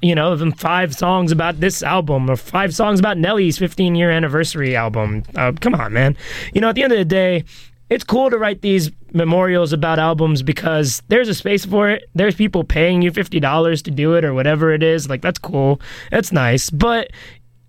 you 0.03 0.17
know, 0.17 0.35
them 0.35 0.53
five 0.53 0.95
songs 0.95 1.31
about 1.31 1.61
this 1.61 1.83
album 1.83 2.29
or 2.29 2.37
five 2.37 2.75
songs 2.75 2.99
about 2.99 3.17
Nelly's 3.17 3.57
15 3.57 3.95
year 3.95 4.11
anniversary 4.11 4.77
album. 4.77 5.23
Uh, 5.37 5.53
come 5.61 5.75
on, 5.75 5.93
man. 5.93 6.17
You 6.53 6.61
know, 6.61 6.69
at 6.69 6.75
the 6.75 6.83
end 6.83 6.93
of 6.93 6.99
the 6.99 7.05
day, 7.05 7.45
it's 7.89 8.05
cool 8.05 8.31
to 8.31 8.39
write 8.39 8.63
these 8.63 8.91
memorials 9.13 9.73
about 9.73 9.99
albums 9.99 10.43
because 10.43 11.03
there's 11.09 11.29
a 11.29 11.35
space 11.35 11.65
for 11.65 11.91
it. 11.91 12.05
There's 12.15 12.35
people 12.35 12.65
paying 12.65 13.03
you 13.03 13.13
$50 13.13 13.83
to 13.83 13.91
do 13.91 14.15
it 14.15 14.25
or 14.25 14.35
whatever 14.35 14.73
it 14.73 14.83
is. 14.83 15.09
Like, 15.09 15.23
that's 15.23 15.39
cool. 15.39 15.81
That's 16.11 16.33
nice. 16.33 16.71
But 16.71 17.11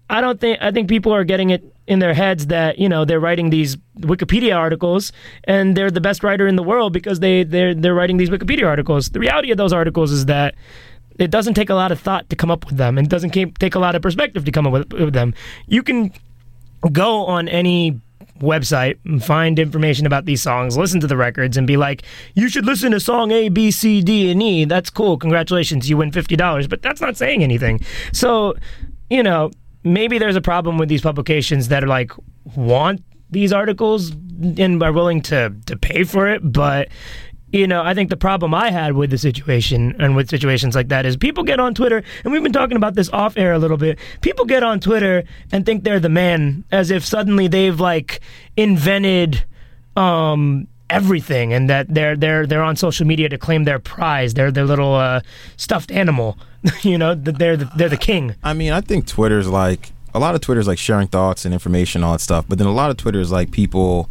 I 0.09 0.21
don't 0.21 0.39
think, 0.39 0.59
I 0.61 0.71
think 0.71 0.89
people 0.89 1.13
are 1.13 1.23
getting 1.23 1.49
it 1.49 1.63
in 1.85 1.99
their 1.99 2.13
heads 2.13 2.47
that, 2.47 2.79
you 2.79 2.87
know, 2.87 3.03
they're 3.03 3.19
writing 3.19 3.49
these 3.49 3.75
Wikipedia 3.99 4.55
articles 4.55 5.11
and 5.43 5.75
they're 5.75 5.91
the 5.91 6.01
best 6.01 6.23
writer 6.23 6.47
in 6.47 6.55
the 6.55 6.63
world 6.63 6.93
because 6.93 7.19
they, 7.19 7.43
they're, 7.43 7.75
they're 7.75 7.93
writing 7.93 8.17
these 8.17 8.29
Wikipedia 8.29 8.65
articles. 8.65 9.09
The 9.09 9.19
reality 9.19 9.51
of 9.51 9.57
those 9.57 9.73
articles 9.73 10.11
is 10.11 10.25
that 10.27 10.55
it 11.19 11.31
doesn't 11.31 11.53
take 11.53 11.69
a 11.69 11.75
lot 11.75 11.91
of 11.91 11.99
thought 11.99 12.29
to 12.29 12.35
come 12.35 12.51
up 12.51 12.65
with 12.65 12.77
them 12.77 12.97
and 12.97 13.09
doesn't 13.09 13.31
take 13.31 13.75
a 13.75 13.79
lot 13.79 13.95
of 13.95 14.01
perspective 14.01 14.45
to 14.45 14.51
come 14.51 14.67
up 14.67 14.73
with, 14.73 14.93
with 14.93 15.13
them. 15.13 15.33
You 15.67 15.83
can 15.83 16.11
go 16.91 17.25
on 17.25 17.47
any 17.47 17.99
website 18.39 18.97
and 19.05 19.23
find 19.23 19.57
information 19.57 20.05
about 20.05 20.25
these 20.25 20.41
songs 20.41 20.75
listen 20.75 20.99
to 20.99 21.07
the 21.07 21.15
records 21.15 21.55
and 21.55 21.65
be 21.65 21.77
like 21.77 22.03
you 22.33 22.49
should 22.49 22.65
listen 22.65 22.91
to 22.91 22.99
song 22.99 23.31
a 23.31 23.47
b 23.47 23.71
c 23.71 24.01
d 24.01 24.31
and 24.31 24.41
e. 24.41 24.65
That's 24.65 24.89
cool. 24.89 25.17
Congratulations. 25.17 25.89
You 25.89 25.97
win 25.97 26.11
$50 26.11 26.69
but 26.69 26.81
that's 26.81 26.99
not 26.99 27.15
saying 27.15 27.43
anything. 27.43 27.79
So 28.11 28.55
you 29.09 29.23
know 29.23 29.51
maybe 29.83 30.17
there's 30.17 30.35
a 30.35 30.41
problem 30.41 30.77
with 30.77 30.89
these 30.89 31.01
publications 31.01 31.67
that 31.69 31.83
are 31.83 31.87
like 31.87 32.11
want 32.55 33.01
these 33.29 33.53
articles 33.53 34.11
and 34.11 34.81
are 34.81 34.91
willing 34.91 35.21
to 35.21 35.53
to 35.65 35.77
pay 35.77 36.03
for 36.03 36.27
it 36.27 36.41
but 36.51 36.89
you 37.53 37.67
know, 37.67 37.83
I 37.83 37.93
think 37.93 38.09
the 38.09 38.17
problem 38.17 38.55
I 38.55 38.71
had 38.71 38.93
with 38.93 39.11
the 39.11 39.17
situation 39.17 39.95
and 39.99 40.15
with 40.15 40.27
situations 40.27 40.73
like 40.73 40.87
that 40.89 41.05
is 41.05 41.15
people 41.15 41.43
get 41.43 41.59
on 41.59 41.75
Twitter, 41.75 42.03
and 42.23 42.33
we've 42.33 42.41
been 42.41 42.51
talking 42.51 42.75
about 42.75 42.95
this 42.95 43.09
off 43.11 43.37
air 43.37 43.53
a 43.53 43.59
little 43.59 43.77
bit. 43.77 43.99
People 44.21 44.45
get 44.45 44.63
on 44.63 44.79
Twitter 44.79 45.23
and 45.51 45.63
think 45.63 45.83
they're 45.83 45.99
the 45.99 46.09
man, 46.09 46.65
as 46.71 46.89
if 46.89 47.05
suddenly 47.05 47.47
they've 47.47 47.79
like 47.79 48.21
invented 48.57 49.45
um, 49.95 50.67
everything, 50.89 51.53
and 51.53 51.69
that 51.69 51.93
they're 51.93 52.15
they're 52.17 52.47
they're 52.47 52.63
on 52.63 52.75
social 52.75 53.05
media 53.05 53.29
to 53.29 53.37
claim 53.37 53.65
their 53.65 53.79
prize, 53.79 54.33
their 54.33 54.51
their 54.51 54.65
little 54.65 54.95
uh, 54.95 55.21
stuffed 55.55 55.91
animal. 55.91 56.39
you 56.81 56.97
know, 56.97 57.13
they're 57.13 57.55
the, 57.55 57.69
they're 57.77 57.87
the 57.87 57.97
king. 57.97 58.35
I 58.43 58.53
mean, 58.53 58.71
I 58.71 58.81
think 58.81 59.05
Twitter's 59.05 59.47
like 59.47 59.91
a 60.15 60.19
lot 60.19 60.33
of 60.33 60.41
Twitter's 60.41 60.67
like 60.67 60.79
sharing 60.79 61.07
thoughts 61.07 61.45
and 61.45 61.53
information, 61.53 62.03
all 62.03 62.13
that 62.13 62.21
stuff. 62.21 62.45
But 62.49 62.57
then 62.57 62.65
a 62.65 62.73
lot 62.73 62.89
of 62.89 62.97
Twitter 62.97 63.19
is 63.19 63.31
like 63.31 63.51
people 63.51 64.09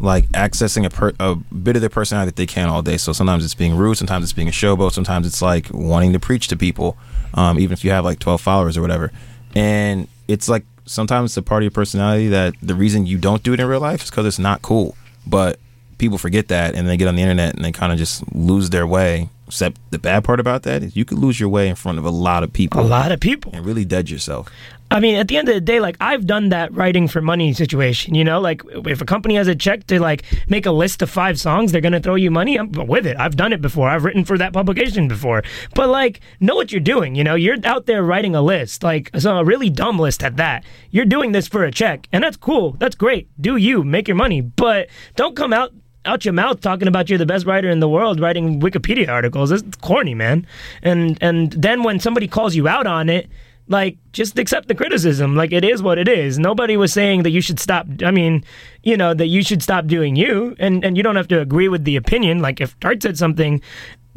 like 0.00 0.28
accessing 0.28 0.84
a, 0.86 0.90
per, 0.90 1.12
a 1.18 1.34
bit 1.34 1.76
of 1.76 1.82
their 1.82 1.90
personality 1.90 2.28
that 2.28 2.36
they 2.36 2.46
can 2.46 2.68
all 2.68 2.82
day. 2.82 2.96
So 2.96 3.12
sometimes 3.12 3.44
it's 3.44 3.54
being 3.54 3.76
rude, 3.76 3.96
sometimes 3.96 4.24
it's 4.24 4.32
being 4.32 4.48
a 4.48 4.52
showboat, 4.52 4.92
sometimes 4.92 5.26
it's 5.26 5.42
like 5.42 5.68
wanting 5.72 6.12
to 6.12 6.20
preach 6.20 6.48
to 6.48 6.56
people, 6.56 6.96
um, 7.34 7.58
even 7.58 7.72
if 7.72 7.84
you 7.84 7.90
have 7.90 8.04
like 8.04 8.18
12 8.18 8.40
followers 8.40 8.76
or 8.76 8.82
whatever. 8.82 9.12
And 9.54 10.08
it's 10.28 10.48
like 10.48 10.64
sometimes 10.86 11.32
it's 11.32 11.36
a 11.36 11.42
part 11.42 11.62
of 11.62 11.64
your 11.64 11.70
personality 11.72 12.28
that 12.28 12.54
the 12.62 12.74
reason 12.74 13.06
you 13.06 13.18
don't 13.18 13.42
do 13.42 13.52
it 13.52 13.60
in 13.60 13.66
real 13.66 13.80
life 13.80 14.02
is 14.04 14.10
because 14.10 14.26
it's 14.26 14.38
not 14.38 14.62
cool. 14.62 14.96
But 15.26 15.58
people 15.98 16.18
forget 16.18 16.48
that 16.48 16.74
and 16.74 16.88
they 16.88 16.96
get 16.96 17.08
on 17.08 17.16
the 17.16 17.22
internet 17.22 17.54
and 17.54 17.64
they 17.64 17.72
kind 17.72 17.92
of 17.92 17.98
just 17.98 18.22
lose 18.34 18.70
their 18.70 18.86
way. 18.86 19.28
Except 19.48 19.80
the 19.90 19.98
bad 19.98 20.24
part 20.24 20.40
about 20.40 20.64
that 20.64 20.82
is 20.82 20.94
you 20.94 21.06
could 21.06 21.18
lose 21.18 21.40
your 21.40 21.48
way 21.48 21.68
in 21.68 21.74
front 21.74 21.98
of 21.98 22.04
a 22.04 22.10
lot 22.10 22.42
of 22.42 22.52
people. 22.52 22.80
A 22.80 22.82
lot 22.82 23.10
of 23.12 23.18
people. 23.18 23.50
And 23.54 23.64
really 23.64 23.84
dead 23.84 24.10
yourself. 24.10 24.48
I 24.90 25.00
mean, 25.00 25.16
at 25.16 25.28
the 25.28 25.36
end 25.36 25.48
of 25.48 25.54
the 25.54 25.60
day, 25.60 25.80
like 25.80 25.96
I've 26.00 26.26
done 26.26 26.48
that 26.48 26.72
writing 26.74 27.08
for 27.08 27.20
money 27.20 27.52
situation. 27.52 28.14
You 28.14 28.24
know, 28.24 28.40
like 28.40 28.62
if 28.86 29.02
a 29.02 29.04
company 29.04 29.34
has 29.34 29.46
a 29.46 29.54
check 29.54 29.86
to 29.88 30.00
like 30.00 30.24
make 30.48 30.64
a 30.64 30.70
list 30.70 31.02
of 31.02 31.10
five 31.10 31.38
songs, 31.38 31.72
they're 31.72 31.82
gonna 31.82 32.00
throw 32.00 32.14
you 32.14 32.30
money. 32.30 32.56
I'm 32.56 32.72
with 32.72 33.06
it. 33.06 33.16
I've 33.18 33.36
done 33.36 33.52
it 33.52 33.60
before. 33.60 33.88
I've 33.88 34.04
written 34.04 34.24
for 34.24 34.38
that 34.38 34.52
publication 34.52 35.06
before. 35.06 35.42
But 35.74 35.88
like, 35.90 36.20
know 36.40 36.54
what 36.54 36.72
you're 36.72 36.80
doing. 36.80 37.14
You 37.14 37.24
know, 37.24 37.34
you're 37.34 37.58
out 37.64 37.86
there 37.86 38.02
writing 38.02 38.34
a 38.34 38.40
list, 38.40 38.82
like 38.82 39.10
a 39.12 39.44
really 39.44 39.68
dumb 39.68 39.98
list 39.98 40.22
at 40.22 40.36
that. 40.36 40.64
You're 40.90 41.04
doing 41.04 41.32
this 41.32 41.48
for 41.48 41.64
a 41.64 41.70
check, 41.70 42.08
and 42.12 42.24
that's 42.24 42.36
cool. 42.36 42.72
That's 42.72 42.96
great. 42.96 43.28
Do 43.40 43.56
you 43.56 43.84
make 43.84 44.08
your 44.08 44.16
money? 44.16 44.40
But 44.40 44.88
don't 45.16 45.36
come 45.36 45.52
out 45.52 45.72
out 46.04 46.24
your 46.24 46.32
mouth 46.32 46.60
talking 46.62 46.88
about 46.88 47.10
you're 47.10 47.18
the 47.18 47.26
best 47.26 47.44
writer 47.44 47.68
in 47.68 47.80
the 47.80 47.88
world 47.88 48.20
writing 48.20 48.60
Wikipedia 48.60 49.08
articles. 49.08 49.50
It's 49.50 49.76
corny, 49.82 50.14
man. 50.14 50.46
And 50.82 51.18
and 51.20 51.52
then 51.52 51.82
when 51.82 52.00
somebody 52.00 52.26
calls 52.26 52.54
you 52.54 52.66
out 52.66 52.86
on 52.86 53.10
it, 53.10 53.28
like 53.68 53.96
just 54.12 54.38
accept 54.38 54.68
the 54.68 54.74
criticism. 54.74 55.36
Like 55.36 55.52
it 55.52 55.64
is 55.64 55.82
what 55.82 55.98
it 55.98 56.08
is. 56.08 56.38
Nobody 56.38 56.76
was 56.76 56.92
saying 56.92 57.22
that 57.22 57.30
you 57.30 57.40
should 57.40 57.60
stop. 57.60 57.86
I 58.04 58.10
mean, 58.10 58.44
you 58.82 58.96
know 58.96 59.14
that 59.14 59.26
you 59.26 59.42
should 59.42 59.62
stop 59.62 59.86
doing 59.86 60.16
you, 60.16 60.56
and 60.58 60.84
and 60.84 60.96
you 60.96 61.02
don't 61.02 61.16
have 61.16 61.28
to 61.28 61.40
agree 61.40 61.68
with 61.68 61.84
the 61.84 61.96
opinion. 61.96 62.40
Like 62.40 62.60
if 62.60 62.78
Dart 62.80 63.02
said 63.02 63.16
something 63.18 63.60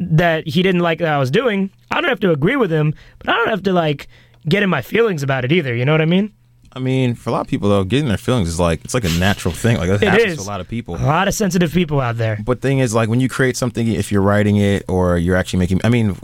that 0.00 0.46
he 0.48 0.62
didn't 0.62 0.80
like 0.80 0.98
that 0.98 1.08
I 1.12 1.18
was 1.18 1.30
doing, 1.30 1.70
I 1.90 2.00
don't 2.00 2.08
have 2.10 2.20
to 2.20 2.32
agree 2.32 2.56
with 2.56 2.72
him, 2.72 2.94
but 3.18 3.28
I 3.28 3.32
don't 3.34 3.48
have 3.48 3.62
to 3.64 3.72
like 3.72 4.08
get 4.48 4.62
in 4.62 4.70
my 4.70 4.82
feelings 4.82 5.22
about 5.22 5.44
it 5.44 5.52
either. 5.52 5.74
You 5.74 5.84
know 5.84 5.92
what 5.92 6.00
I 6.02 6.06
mean? 6.06 6.32
I 6.74 6.78
mean, 6.78 7.14
for 7.14 7.28
a 7.28 7.32
lot 7.34 7.42
of 7.42 7.48
people 7.48 7.68
though, 7.68 7.84
getting 7.84 8.08
their 8.08 8.16
feelings 8.16 8.48
is 8.48 8.58
like 8.58 8.82
it's 8.84 8.94
like 8.94 9.04
a 9.04 9.10
natural 9.18 9.52
thing. 9.52 9.76
Like 9.76 9.90
that 9.90 10.02
It 10.02 10.08
happens 10.08 10.32
is. 10.32 10.38
to 10.38 10.44
a 10.44 10.50
lot 10.50 10.60
of 10.62 10.68
people. 10.68 10.96
A 10.96 11.04
lot 11.04 11.28
of 11.28 11.34
sensitive 11.34 11.70
people 11.70 12.00
out 12.00 12.16
there. 12.16 12.38
But 12.42 12.62
thing 12.62 12.78
is, 12.78 12.94
like 12.94 13.10
when 13.10 13.20
you 13.20 13.28
create 13.28 13.56
something, 13.58 13.86
if 13.86 14.10
you're 14.10 14.22
writing 14.22 14.56
it 14.56 14.84
or 14.88 15.18
you're 15.18 15.36
actually 15.36 15.58
making, 15.58 15.82
I 15.84 15.90
mean, 15.90 16.16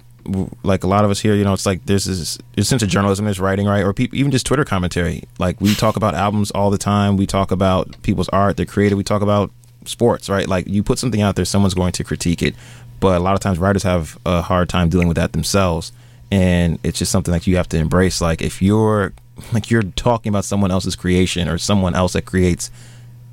like 0.62 0.84
a 0.84 0.86
lot 0.86 1.04
of 1.04 1.10
us 1.10 1.20
here, 1.20 1.34
you 1.34 1.44
know, 1.44 1.52
it's 1.52 1.66
like 1.66 1.84
there's 1.86 2.04
this, 2.04 2.38
a 2.56 2.64
sense 2.64 2.82
of 2.82 2.88
journalism, 2.88 3.24
there's 3.24 3.40
writing, 3.40 3.66
right, 3.66 3.82
or 3.82 3.92
people, 3.92 4.18
even 4.18 4.30
just 4.30 4.46
Twitter 4.46 4.64
commentary. 4.64 5.24
Like 5.38 5.60
we 5.60 5.74
talk 5.74 5.96
about 5.96 6.14
albums 6.14 6.50
all 6.50 6.70
the 6.70 6.78
time. 6.78 7.16
We 7.16 7.26
talk 7.26 7.50
about 7.50 8.00
people's 8.02 8.28
art, 8.30 8.56
their 8.56 8.66
creative. 8.66 8.98
We 8.98 9.04
talk 9.04 9.22
about 9.22 9.50
sports, 9.84 10.28
right? 10.28 10.46
Like 10.46 10.66
you 10.66 10.82
put 10.82 10.98
something 10.98 11.22
out 11.22 11.36
there, 11.36 11.44
someone's 11.44 11.74
going 11.74 11.92
to 11.92 12.04
critique 12.04 12.42
it. 12.42 12.54
But 13.00 13.18
a 13.18 13.20
lot 13.20 13.34
of 13.34 13.40
times, 13.40 13.58
writers 13.58 13.84
have 13.84 14.18
a 14.26 14.42
hard 14.42 14.68
time 14.68 14.88
dealing 14.88 15.06
with 15.08 15.16
that 15.16 15.32
themselves, 15.32 15.92
and 16.32 16.78
it's 16.82 16.98
just 16.98 17.12
something 17.12 17.32
that 17.32 17.46
you 17.46 17.56
have 17.56 17.68
to 17.68 17.78
embrace. 17.78 18.20
Like 18.20 18.42
if 18.42 18.60
you're 18.60 19.12
like 19.52 19.70
you're 19.70 19.82
talking 19.82 20.30
about 20.30 20.44
someone 20.44 20.70
else's 20.70 20.96
creation 20.96 21.48
or 21.48 21.58
someone 21.58 21.94
else 21.94 22.14
that 22.14 22.24
creates 22.24 22.70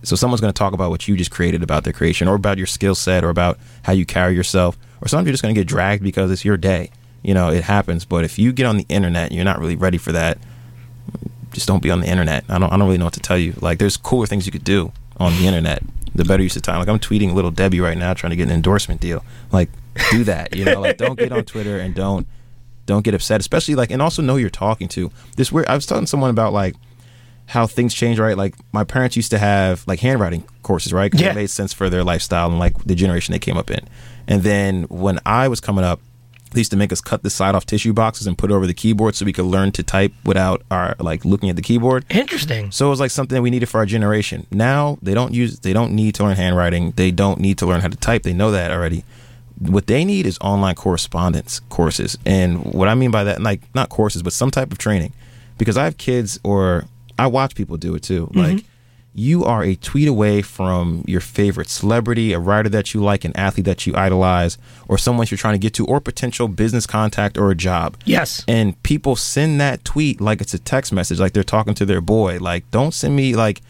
so 0.04 0.16
someone's 0.16 0.42
going 0.42 0.54
to 0.54 0.58
talk 0.58 0.74
about 0.74 0.92
what 0.92 1.08
you 1.08 1.18
just 1.18 1.32
created 1.32 1.64
about 1.64 1.84
their 1.84 1.94
creation 1.94 2.28
or 2.28 2.36
about 2.36 2.58
your 2.58 2.68
skill 2.68 2.94
set 2.96 3.24
or 3.24 3.30
about 3.30 3.58
how 3.84 3.94
you 3.94 4.06
carry 4.06 4.36
yourself 4.36 4.78
or 5.06 5.08
sometimes 5.08 5.28
you're 5.28 5.34
just 5.34 5.44
going 5.44 5.54
to 5.54 5.60
get 5.62 5.68
dragged 5.68 6.04
because 6.04 6.32
it's 6.32 6.44
your 6.44 6.58
day 6.58 6.90
you 7.24 7.34
know 7.34 7.50
it 7.50 7.64
happens 7.64 8.04
but 8.06 8.24
if 8.26 8.40
you 8.40 8.52
get 8.52 8.66
on 8.66 8.78
the 8.78 8.86
internet 8.90 9.28
and 9.28 9.36
you're 9.36 9.46
not 9.46 9.60
really 9.60 9.76
ready 9.76 9.98
for 9.98 10.12
that 10.12 10.38
just 11.54 11.68
don't 11.68 11.82
be 11.84 11.90
on 11.92 12.02
the 12.02 12.08
internet 12.08 12.44
i 12.50 12.58
don't, 12.60 12.72
I 12.72 12.78
don't 12.78 12.86
really 12.88 12.98
know 12.98 13.06
what 13.06 13.14
to 13.14 13.20
tell 13.20 13.38
you 13.38 13.54
like 13.62 13.80
there's 13.80 13.98
cooler 13.98 14.26
things 14.26 14.46
you 14.46 14.52
could 14.52 14.64
do 14.64 14.92
on 15.18 15.32
the 15.38 15.48
internet 15.48 15.84
the 16.14 16.26
better 16.26 16.44
use 16.44 16.56
of 16.56 16.62
time 16.62 16.80
like 16.80 16.88
i'm 16.88 17.00
tweeting 17.00 17.34
little 17.34 17.52
debbie 17.52 17.80
right 17.80 17.98
now 17.98 18.14
trying 18.14 18.32
to 18.32 18.36
get 18.36 18.44
an 18.48 18.54
endorsement 18.54 19.00
deal 19.02 19.24
like 19.52 19.70
do 20.12 20.24
that 20.24 20.56
you 20.56 20.66
know 20.66 20.82
like 20.82 20.98
don't 20.98 21.18
get 21.18 21.32
on 21.32 21.44
twitter 21.46 21.80
and 21.80 21.96
don't 21.96 22.28
don't 22.86 23.04
get 23.04 23.14
upset 23.14 23.40
especially 23.40 23.76
like 23.76 23.92
and 23.92 24.02
also 24.02 24.22
know 24.22 24.34
who 24.34 24.40
you're 24.40 24.50
talking 24.50 24.88
to 24.88 25.10
this 25.38 25.52
weird 25.52 25.68
i 25.68 25.76
was 25.76 25.86
telling 25.86 26.06
someone 26.06 26.30
about 26.30 26.52
like 26.54 26.76
how 27.48 27.68
things 27.68 27.94
change, 27.94 28.18
right? 28.18 28.36
Like 28.36 28.56
my 28.74 28.84
parents 28.84 29.16
used 29.16 29.30
to 29.30 29.38
have 29.38 29.84
like 29.86 30.00
handwriting 30.00 30.44
courses, 30.64 30.92
right? 30.92 31.12
'Cause 31.12 31.22
Yeah. 31.22 31.30
it 31.30 31.36
made 31.36 31.52
sense 31.52 31.74
for 31.74 31.92
their 31.92 32.04
lifestyle 32.04 32.50
and 32.50 32.58
like 32.58 32.76
the 32.86 32.96
generation 32.96 33.34
they 33.34 33.38
came 33.38 33.56
up 33.56 33.70
in. 33.70 33.82
And 34.28 34.44
then 34.44 34.84
when 34.84 35.20
I 35.26 35.48
was 35.48 35.60
coming 35.60 35.84
up, 35.84 36.00
they 36.56 36.62
used 36.62 36.72
to 36.72 36.78
make 36.78 36.94
us 36.94 37.02
cut 37.02 37.22
the 37.22 37.30
side 37.30 37.54
off 37.54 37.66
tissue 37.66 37.94
boxes 37.94 38.28
and 38.28 38.38
put 38.38 38.50
it 38.50 38.54
over 38.54 38.66
the 38.66 38.74
keyboard 38.74 39.16
so 39.16 39.26
we 39.26 39.34
could 39.34 39.46
learn 39.46 39.72
to 39.74 39.84
type 39.84 40.14
without 40.24 40.64
our 40.72 40.96
like 41.00 41.26
looking 41.26 41.50
at 41.50 41.58
the 41.58 41.62
keyboard. 41.62 42.06
Interesting. 42.10 42.72
So 42.72 42.88
it 42.88 42.90
was 42.90 43.00
like 43.00 43.12
something 43.12 43.36
that 43.36 43.42
we 43.42 43.50
needed 43.50 43.68
for 43.68 43.80
our 43.80 43.86
generation. 43.86 44.48
Now 44.52 44.98
they 45.02 45.14
don't 45.14 45.34
use 45.34 45.60
they 45.60 45.74
don't 45.74 45.92
need 45.92 46.16
to 46.16 46.24
learn 46.24 46.38
handwriting. 46.38 46.92
They 46.92 47.12
don't 47.12 47.40
need 47.40 47.58
to 47.60 47.66
learn 47.66 47.82
how 47.82 47.90
to 47.90 47.98
type. 47.98 48.24
They 48.24 48.34
know 48.34 48.52
that 48.52 48.72
already. 48.72 49.04
What 49.60 49.88
they 49.88 50.06
need 50.06 50.26
is 50.26 50.38
online 50.40 50.76
correspondence 50.76 51.60
courses. 51.70 52.18
And 52.26 52.64
what 52.74 52.88
I 52.88 52.96
mean 52.96 53.12
by 53.12 53.26
that, 53.26 53.42
like 53.42 53.62
not 53.76 53.90
courses, 53.90 54.24
but 54.24 54.34
some 54.34 54.52
type 54.52 54.72
of 54.72 54.78
training. 54.78 55.14
Because 55.58 55.78
I 55.78 55.84
have 55.84 55.98
kids 55.98 56.40
or 56.44 56.86
I 57.20 57.28
watch 57.28 57.56
people 57.56 57.78
do 57.78 57.96
it 57.96 58.04
too. 58.04 58.28
Mm-hmm. 58.28 58.40
Like 58.40 58.66
you 59.18 59.46
are 59.46 59.64
a 59.64 59.76
tweet 59.76 60.10
away 60.10 60.42
from 60.42 61.02
your 61.08 61.22
favorite 61.22 61.70
celebrity, 61.70 62.34
a 62.34 62.40
writer 62.40 62.68
that 62.68 62.94
you 62.94 63.02
like, 63.02 63.24
an 63.24 63.32
athlete 63.38 63.66
that 63.66 63.88
you 63.88 63.96
idolize, 63.96 64.58
or 64.90 64.98
someone 64.98 65.26
you're 65.32 65.38
trying 65.38 65.54
to 65.54 65.60
get 65.60 65.74
to, 65.74 65.86
or 65.86 66.02
potential 66.02 66.50
business 66.50 66.86
contact 66.86 67.38
or 67.38 67.50
a 67.50 67.56
job. 67.56 67.96
Yes. 68.04 68.44
And 68.46 68.82
people 68.84 69.16
send 69.16 69.62
that 69.62 69.86
tweet 69.86 70.20
like 70.20 70.42
it's 70.42 70.54
a 70.54 70.60
text 70.60 70.92
message, 70.92 71.18
like 71.18 71.32
they're 71.32 71.44
talking 71.44 71.74
to 71.76 71.86
their 71.86 72.02
boy. 72.02 72.40
Like, 72.40 72.70
don't 72.72 72.94
send 72.94 73.16
me 73.16 73.38
like, 73.38 73.62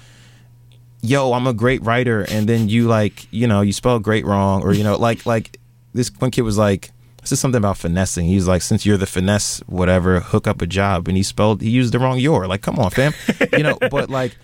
yo, 1.01 1.31
I'm 1.33 1.45
a 1.45 1.53
great 1.53 1.83
writer, 1.83 2.23
and 2.23 2.49
then 2.49 2.67
you 2.67 2.87
like, 2.87 3.31
you 3.31 3.45
know, 3.45 3.61
you 3.61 3.71
spell 3.71 3.99
great 3.99 4.25
wrong, 4.25 4.63
or 4.63 4.73
you 4.73 4.83
know, 4.83 4.97
like 4.97 5.27
like 5.27 5.59
this 5.93 6.11
one 6.17 6.31
kid 6.31 6.41
was 6.41 6.57
like, 6.57 6.91
this 7.21 7.31
is 7.31 7.39
something 7.39 7.59
about 7.59 7.77
finessing. 7.77 8.25
He's 8.25 8.47
like, 8.47 8.63
since 8.63 8.83
you're 8.83 8.97
the 8.97 9.05
finesse, 9.05 9.59
whatever, 9.67 10.21
hook 10.21 10.47
up 10.47 10.61
a 10.63 10.67
job, 10.67 11.07
and 11.07 11.15
he 11.15 11.21
spelled, 11.21 11.61
he 11.61 11.69
used 11.69 11.93
the 11.93 11.99
wrong 11.99 12.17
your. 12.17 12.47
Like, 12.47 12.63
come 12.63 12.79
on, 12.79 12.89
fam, 12.89 13.13
you 13.53 13.63
know. 13.63 13.77
But 13.91 14.09
like, 14.09 14.35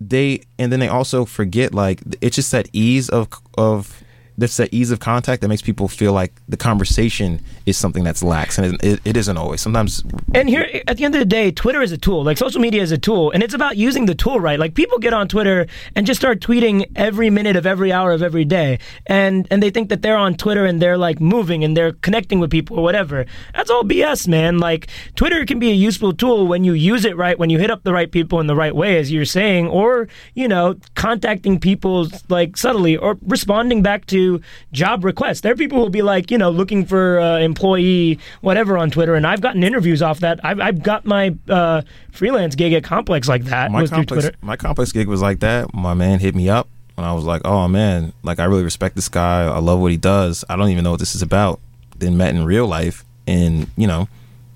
they 0.00 0.42
and 0.58 0.72
then 0.72 0.80
they 0.80 0.88
also 0.88 1.24
forget 1.24 1.74
like 1.74 2.00
it's 2.20 2.36
just 2.36 2.52
that 2.52 2.68
ease 2.72 3.08
of 3.08 3.28
of 3.56 4.02
that's 4.38 4.56
that 4.56 4.72
ease 4.72 4.90
of 4.90 5.00
contact 5.00 5.42
that 5.42 5.48
makes 5.48 5.62
people 5.62 5.88
feel 5.88 6.12
like 6.12 6.32
the 6.48 6.56
conversation 6.56 7.40
is 7.66 7.76
something 7.76 8.04
that's 8.04 8.22
lax 8.22 8.56
and 8.56 8.74
it, 8.74 8.84
it, 8.84 9.00
it 9.04 9.16
isn't 9.16 9.36
always 9.36 9.60
sometimes 9.60 10.02
And 10.32 10.48
here, 10.48 10.66
at 10.86 10.96
the 10.96 11.04
end 11.04 11.14
of 11.14 11.18
the 11.18 11.26
day, 11.26 11.50
Twitter 11.50 11.82
is 11.82 11.90
a 11.92 11.98
tool. 11.98 12.22
Like 12.22 12.38
social 12.38 12.60
media 12.60 12.82
is 12.82 12.92
a 12.92 12.98
tool, 12.98 13.32
and 13.32 13.42
it's 13.42 13.54
about 13.54 13.76
using 13.76 14.06
the 14.06 14.14
tool 14.14 14.38
right. 14.40 14.58
Like 14.58 14.74
people 14.74 14.98
get 14.98 15.12
on 15.12 15.26
Twitter 15.28 15.66
and 15.94 16.06
just 16.06 16.20
start 16.20 16.40
tweeting 16.40 16.86
every 16.94 17.30
minute 17.30 17.56
of 17.56 17.66
every 17.66 17.92
hour 17.92 18.12
of 18.12 18.22
every 18.22 18.44
day, 18.44 18.78
and 19.06 19.48
and 19.50 19.62
they 19.62 19.70
think 19.70 19.88
that 19.88 20.02
they're 20.02 20.16
on 20.16 20.34
Twitter 20.34 20.64
and 20.64 20.80
they're 20.80 20.98
like 20.98 21.20
moving 21.20 21.64
and 21.64 21.76
they're 21.76 21.92
connecting 21.92 22.38
with 22.38 22.50
people 22.50 22.78
or 22.78 22.82
whatever. 22.82 23.26
That's 23.54 23.70
all 23.70 23.82
BS, 23.82 24.28
man. 24.28 24.58
Like 24.58 24.88
Twitter 25.16 25.44
can 25.44 25.58
be 25.58 25.70
a 25.70 25.74
useful 25.74 26.12
tool 26.12 26.46
when 26.46 26.62
you 26.64 26.74
use 26.74 27.04
it 27.04 27.16
right, 27.16 27.38
when 27.38 27.50
you 27.50 27.58
hit 27.58 27.70
up 27.70 27.82
the 27.82 27.92
right 27.92 28.10
people 28.10 28.38
in 28.40 28.46
the 28.46 28.56
right 28.56 28.74
way, 28.74 28.98
as 28.98 29.10
you're 29.10 29.24
saying, 29.24 29.66
or 29.68 30.08
you 30.34 30.46
know, 30.46 30.76
contacting 30.94 31.58
people 31.58 32.06
like 32.28 32.56
subtly 32.56 32.96
or 32.96 33.18
responding 33.22 33.82
back 33.82 34.06
to 34.06 34.27
job 34.72 35.04
requests. 35.04 35.40
There 35.40 35.52
are 35.52 35.56
people 35.56 35.78
who 35.78 35.82
will 35.84 35.90
be 35.90 36.02
like, 36.02 36.30
you 36.30 36.38
know, 36.38 36.50
looking 36.50 36.84
for 36.84 37.20
uh, 37.20 37.38
employee 37.38 38.18
whatever 38.40 38.76
on 38.78 38.90
Twitter, 38.90 39.14
and 39.14 39.26
I've 39.26 39.40
gotten 39.40 39.62
interviews 39.64 40.02
off 40.02 40.20
that. 40.20 40.40
I've, 40.44 40.60
I've 40.60 40.82
got 40.82 41.04
my 41.04 41.34
uh, 41.48 41.82
freelance 42.12 42.54
gig 42.54 42.72
at 42.72 42.84
Complex 42.84 43.28
like 43.28 43.44
that. 43.44 43.70
my 43.70 43.82
was 43.82 43.90
through 43.90 43.96
complex 43.98 44.24
Twitter. 44.24 44.38
my 44.42 44.56
complex 44.56 44.92
gig 44.92 45.08
was 45.08 45.22
like 45.22 45.40
that 45.40 45.72
my 45.74 45.94
man 45.94 46.18
hit 46.20 46.34
me 46.34 46.48
up 46.48 46.68
and 46.96 47.06
i 47.06 47.12
was 47.12 47.24
like 47.24 47.42
oh 47.44 47.68
man 47.68 48.12
like 48.24 48.38
i 48.40 48.44
really 48.44 48.64
respect 48.64 48.96
this 48.96 49.08
guy 49.08 49.42
i 49.44 49.58
love 49.58 49.78
what 49.78 49.90
he 49.92 49.96
does 49.96 50.44
i 50.48 50.56
don't 50.56 50.68
even 50.70 50.82
know 50.82 50.90
what 50.90 50.98
this 50.98 51.14
is 51.14 51.22
about 51.22 51.60
then 51.96 52.16
met 52.16 52.34
in 52.34 52.44
real 52.44 52.66
life 52.66 53.04
and 53.28 53.68
you 53.76 53.86
know 53.86 54.08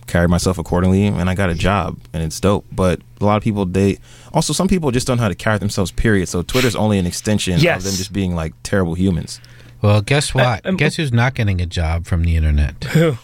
carried 0.09 0.29
myself 0.29 0.59
accordingly 0.59 1.07
and 1.07 1.31
i 1.31 1.35
got 1.37 1.49
a 1.51 1.55
job 1.55 1.97
and 2.13 2.21
it's 2.25 2.41
dope 2.41 2.65
but 2.73 3.01
a 3.21 3.25
lot 3.25 3.37
of 3.37 3.45
people 3.45 3.65
they 3.65 3.97
also 4.35 4.53
some 4.53 4.67
people 4.67 4.91
just 4.91 5.07
don't 5.07 5.19
know 5.19 5.23
how 5.23 5.29
to 5.29 5.37
carry 5.37 5.57
themselves 5.59 5.93
period 5.93 6.29
so 6.29 6.43
twitter's 6.43 6.75
only 6.75 6.99
an 6.99 7.07
extension 7.07 7.59
Yes. 7.61 7.79
of 7.79 7.85
them 7.85 7.95
just 7.97 8.13
being 8.13 8.35
like 8.35 8.53
terrible 8.65 8.95
humans 8.95 9.41
Well, 9.83 10.01
guess 10.01 10.33
what? 10.33 10.65
guess 10.77 10.97
who's 10.97 11.13
not 11.13 11.35
getting 11.35 11.61
a 11.61 11.67
job 11.67 12.07
from 12.07 12.23
the 12.23 12.37
internet? 12.37 12.85
Who? 12.85 13.19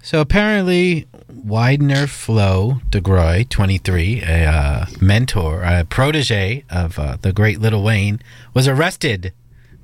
So 0.00 0.20
apparently, 0.20 1.08
Widener 1.28 2.06
Flo 2.06 2.80
DeGroy, 2.90 3.48
23, 3.48 4.22
a 4.22 4.44
uh, 4.44 4.86
mentor, 5.00 5.62
a 5.64 5.84
protege 5.84 6.64
of 6.70 6.96
uh, 6.98 7.16
the 7.20 7.32
great 7.32 7.60
Lil 7.60 7.82
Wayne, 7.82 8.20
was 8.54 8.68
arrested. 8.68 9.32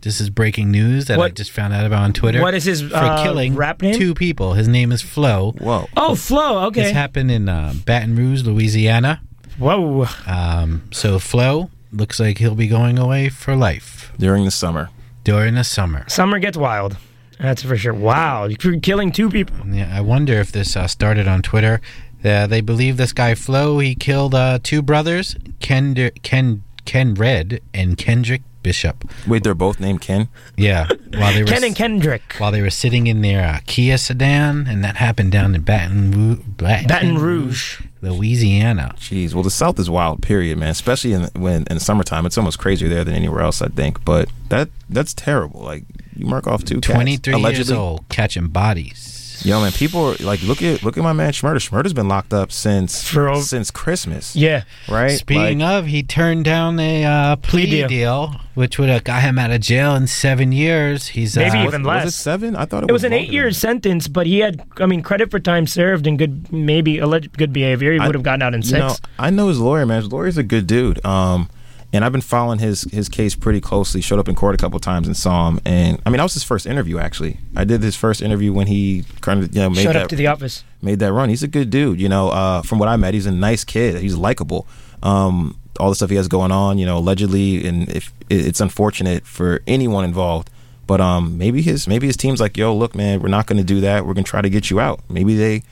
This 0.03 0.20
is 0.20 0.30
breaking 0.30 0.70
news 0.70 1.07
that 1.07 1.18
I 1.18 1.28
just 1.30 1.51
found 1.51 1.74
out 1.74 1.85
about 1.85 2.03
on 2.03 2.12
Twitter. 2.12 2.41
what 2.41 2.55
is 2.55 2.64
his, 2.64 2.83
for 2.83 2.95
uh, 2.95 3.24
killing 3.24 3.57
rap 3.57 3.83
name? 3.83 3.97
two 3.97 4.14
people? 4.14 4.53
His 4.53 4.68
name 4.68 4.93
is 4.93 5.03
Flo. 5.03 5.53
Whoa! 5.59 5.89
Oh, 5.97 6.14
Flo. 6.14 6.66
Okay. 6.66 6.83
This 6.83 6.93
happened 6.93 7.33
in 7.33 7.49
uh, 7.49 7.74
Baton 7.85 8.14
Rouge, 8.14 8.43
Louisiana. 8.43 9.20
Whoa! 9.59 10.07
Um, 10.26 10.83
so 10.93 11.18
Flo 11.18 11.70
looks 11.93 12.20
like 12.20 12.39
he'll 12.39 12.55
be 12.55 12.68
going 12.68 12.99
away 12.99 13.28
for 13.28 13.57
life 13.57 14.12
during 14.18 14.45
the 14.45 14.51
summer. 14.53 14.91
During 15.25 15.55
the 15.55 15.64
summer. 15.64 16.05
Summer 16.09 16.39
gets 16.39 16.57
wild. 16.57 16.97
That's 17.39 17.62
for 17.62 17.77
sure. 17.77 17.95
Wow, 17.95 18.45
you're 18.45 18.81
killing 18.81 19.11
two 19.11 19.29
people. 19.29 19.57
Yeah, 19.66 19.91
I 19.93 20.01
wonder 20.01 20.35
if 20.35 20.53
this 20.53 20.77
uh, 20.77 20.87
started 20.87 21.27
on 21.27 21.43
Twitter. 21.43 21.81
Uh, 22.25 22.47
they 22.47 22.61
believe 22.61 22.97
this 22.97 23.12
guy 23.12 23.35
Flo 23.35 23.81
he 23.81 23.95
killed 23.97 24.35
uh, 24.35 24.61
two 24.62 24.81
brothers, 24.81 25.37
Ken 25.61 25.95
Ken 26.23 26.62
Ken 26.85 27.14
Red 27.14 27.61
and 27.75 27.97
Kendrick 27.97 28.43
Bishop. 28.63 29.05
Wait, 29.27 29.43
they're 29.45 29.55
both 29.55 29.81
named 29.81 30.01
Ken. 30.01 30.29
Yeah, 30.57 30.89
while 31.15 31.33
they 31.33 31.43
were 31.43 31.49
Ken 31.49 31.65
and 31.65 31.75
Kendrick. 31.77 32.35
while 32.39 32.53
they 32.53 32.63
were 32.63 32.71
sitting 32.71 33.07
in 33.07 33.23
their 33.23 33.45
uh, 33.47 33.59
Kia 33.67 33.99
sedan, 33.99 34.67
and 34.69 34.83
that 34.85 34.97
happened 34.97 35.33
down 35.33 35.55
in 35.55 35.63
Baton 35.63 36.11
Rouge, 36.11 36.39
Baton, 36.57 36.87
Baton 36.89 37.19
Rouge. 37.19 37.81
Louisiana. 38.03 38.95
Jeez, 38.99 39.33
well, 39.33 39.45
the 39.45 39.51
South 39.51 39.79
is 39.79 39.89
wild, 39.89 40.23
period, 40.23 40.59
man. 40.59 40.71
Especially 40.71 41.13
in 41.13 41.23
when 41.35 41.65
in 41.71 41.75
the 41.77 41.81
summertime, 41.81 42.27
it's 42.27 42.37
almost 42.37 42.59
crazier 42.59 42.89
there 42.89 43.05
than 43.05 43.15
anywhere 43.15 43.41
else, 43.43 43.63
I 43.63 43.69
think. 43.69 44.05
But 44.05 44.29
that 44.49 44.71
that's 44.89 45.15
terrible. 45.15 45.61
Like 45.61 45.85
you 46.17 46.27
mark 46.27 46.47
off 46.49 46.65
two 46.65 46.81
cats, 46.81 46.95
Twenty 46.95 47.17
three 47.17 47.39
years 47.41 47.71
old, 47.71 48.09
catching 48.09 48.49
bodies. 48.49 49.22
Yo, 49.45 49.61
man, 49.61 49.72
people 49.72 50.11
are 50.11 50.14
like, 50.16 50.43
look 50.43 50.62
at 50.62 50.82
look 50.82 50.97
at 50.97 51.03
my 51.03 51.12
man 51.12 51.32
Shmurda. 51.32 51.57
Shmurda's 51.57 51.93
been 51.93 52.09
locked 52.09 52.32
up 52.32 52.53
since 52.53 52.95
since 53.43 53.70
Christmas. 53.70 54.36
Yeah, 54.36 54.62
right. 54.88 55.18
Speaking 55.18 55.62
of, 55.62 55.86
he 55.86 56.03
turned 56.03 56.45
down 56.45 56.78
a 56.78 57.05
uh, 57.05 57.36
plea, 57.36 57.66
deal. 57.66 57.88
deal. 57.88 58.40
which 58.55 58.78
would 58.78 58.88
have 58.88 59.05
got 59.05 59.22
him 59.22 59.38
out 59.38 59.51
of 59.51 59.61
jail 59.61 59.95
in 59.97 60.07
seven 60.07 60.53
years. 60.53 61.09
He's 61.09 61.36
Maybe 61.36 61.59
uh, 61.59 61.66
even 61.66 61.82
less. 61.82 62.05
Was 62.05 62.14
it 62.14 62.18
seven? 62.18 62.57
I 62.57 62.66
thought 62.66 62.84
it, 62.84 62.90
It 62.90 62.93
was 62.93 63.03
was 63.03 63.05
an 63.05 63.12
eight-year 63.12 63.51
sentence, 63.53 64.09
but 64.09 64.26
he 64.26 64.40
had, 64.40 64.62
I 64.78 64.86
mean, 64.86 65.03
credit 65.03 65.30
for 65.30 65.40
time 65.40 65.66
served 65.66 66.07
and 66.07 66.18
good, 66.18 66.53
maybe 66.53 66.99
alleged 66.99 67.36
good 67.36 67.53
behavior. 67.53 67.93
He 67.93 67.99
would 67.99 68.14
have 68.14 68.22
gotten 68.22 68.43
out 68.43 68.55
in 68.55 68.61
you 68.62 68.68
six. 68.68 68.80
know, 68.80 68.95
I 69.18 69.30
know 69.30 69.49
his 69.49 69.59
lawyer, 69.59 69.86
man. 69.86 70.03
His 70.03 70.12
lawyer's 70.12 70.38
a 70.38 70.43
good 70.43 70.66
dude. 70.66 71.05
Um, 71.05 71.49
and 71.93 72.05
I've 72.05 72.12
been 72.12 72.20
following 72.20 72.59
his 72.59 72.82
his 72.84 73.09
case 73.09 73.34
pretty 73.34 73.61
closely. 73.61 74.01
Showed 74.01 74.18
up 74.18 74.28
in 74.28 74.34
court 74.34 74.55
a 74.55 74.59
couple 74.59 74.78
times 74.80 75.07
and 75.07 75.16
saw 75.16 75.49
him. 75.49 75.61
And 75.64 76.01
I 76.07 76.11
mean, 76.11 76.16
that 76.18 76.24
was 76.24 76.34
his 76.34 76.45
first 76.45 76.66
interview. 76.66 76.99
Actually, 76.99 77.38
I 77.55 77.64
did 77.64 77.82
his 77.82 77.97
first 77.97 78.22
interview 78.22 78.53
when 78.53 78.66
he 78.66 79.05
kind 79.20 79.43
of 79.43 79.55
you 79.55 79.61
know 79.61 79.70
made 79.70 79.82
Showed 79.82 79.95
that 79.95 80.05
up 80.05 80.09
to 80.09 80.16
the 80.16 80.26
office. 80.26 80.64
made 80.80 80.99
that 81.01 81.12
run. 81.12 81.28
He's 81.28 81.43
a 81.43 81.49
good 81.49 81.70
dude. 81.70 82.01
You 82.01 82.09
know, 82.09 82.30
uh, 82.30 82.62
from 82.62 82.78
what 82.78 82.88
I 82.88 82.97
met, 82.97 83.14
he's 83.14 83.26
a 83.26 83.32
nice 83.32 83.64
kid. 83.64 84.01
He's 84.01 84.16
likable. 84.16 84.66
Um, 85.03 85.59
all 85.80 85.88
the 85.88 85.95
stuff 85.95 86.11
he 86.11 86.16
has 86.16 86.28
going 86.28 86.53
on, 86.53 86.78
you 86.78 86.86
know, 86.86 86.99
allegedly, 86.99 87.66
and 87.66 87.88
if 87.88 88.12
it's 88.30 88.61
unfortunate 88.61 89.26
for 89.26 89.62
anyone 89.66 90.05
involved. 90.05 90.51
But 90.86 91.01
um, 91.01 91.38
maybe 91.38 91.62
his 91.62 91.86
maybe 91.86 92.07
his 92.07 92.16
team's 92.16 92.40
like, 92.40 92.57
yo, 92.57 92.74
look, 92.74 92.95
man, 92.95 93.20
we're 93.20 93.28
not 93.28 93.47
going 93.47 93.59
to 93.59 93.64
do 93.64 93.80
that. 93.82 94.07
We're 94.07 94.14
going 94.14 94.24
to 94.24 94.30
try 94.30 94.43
to 94.43 94.51
get 94.51 94.70
you 94.70 94.80
out. 94.80 95.01
Maybe 95.09 95.36
they 95.36 95.62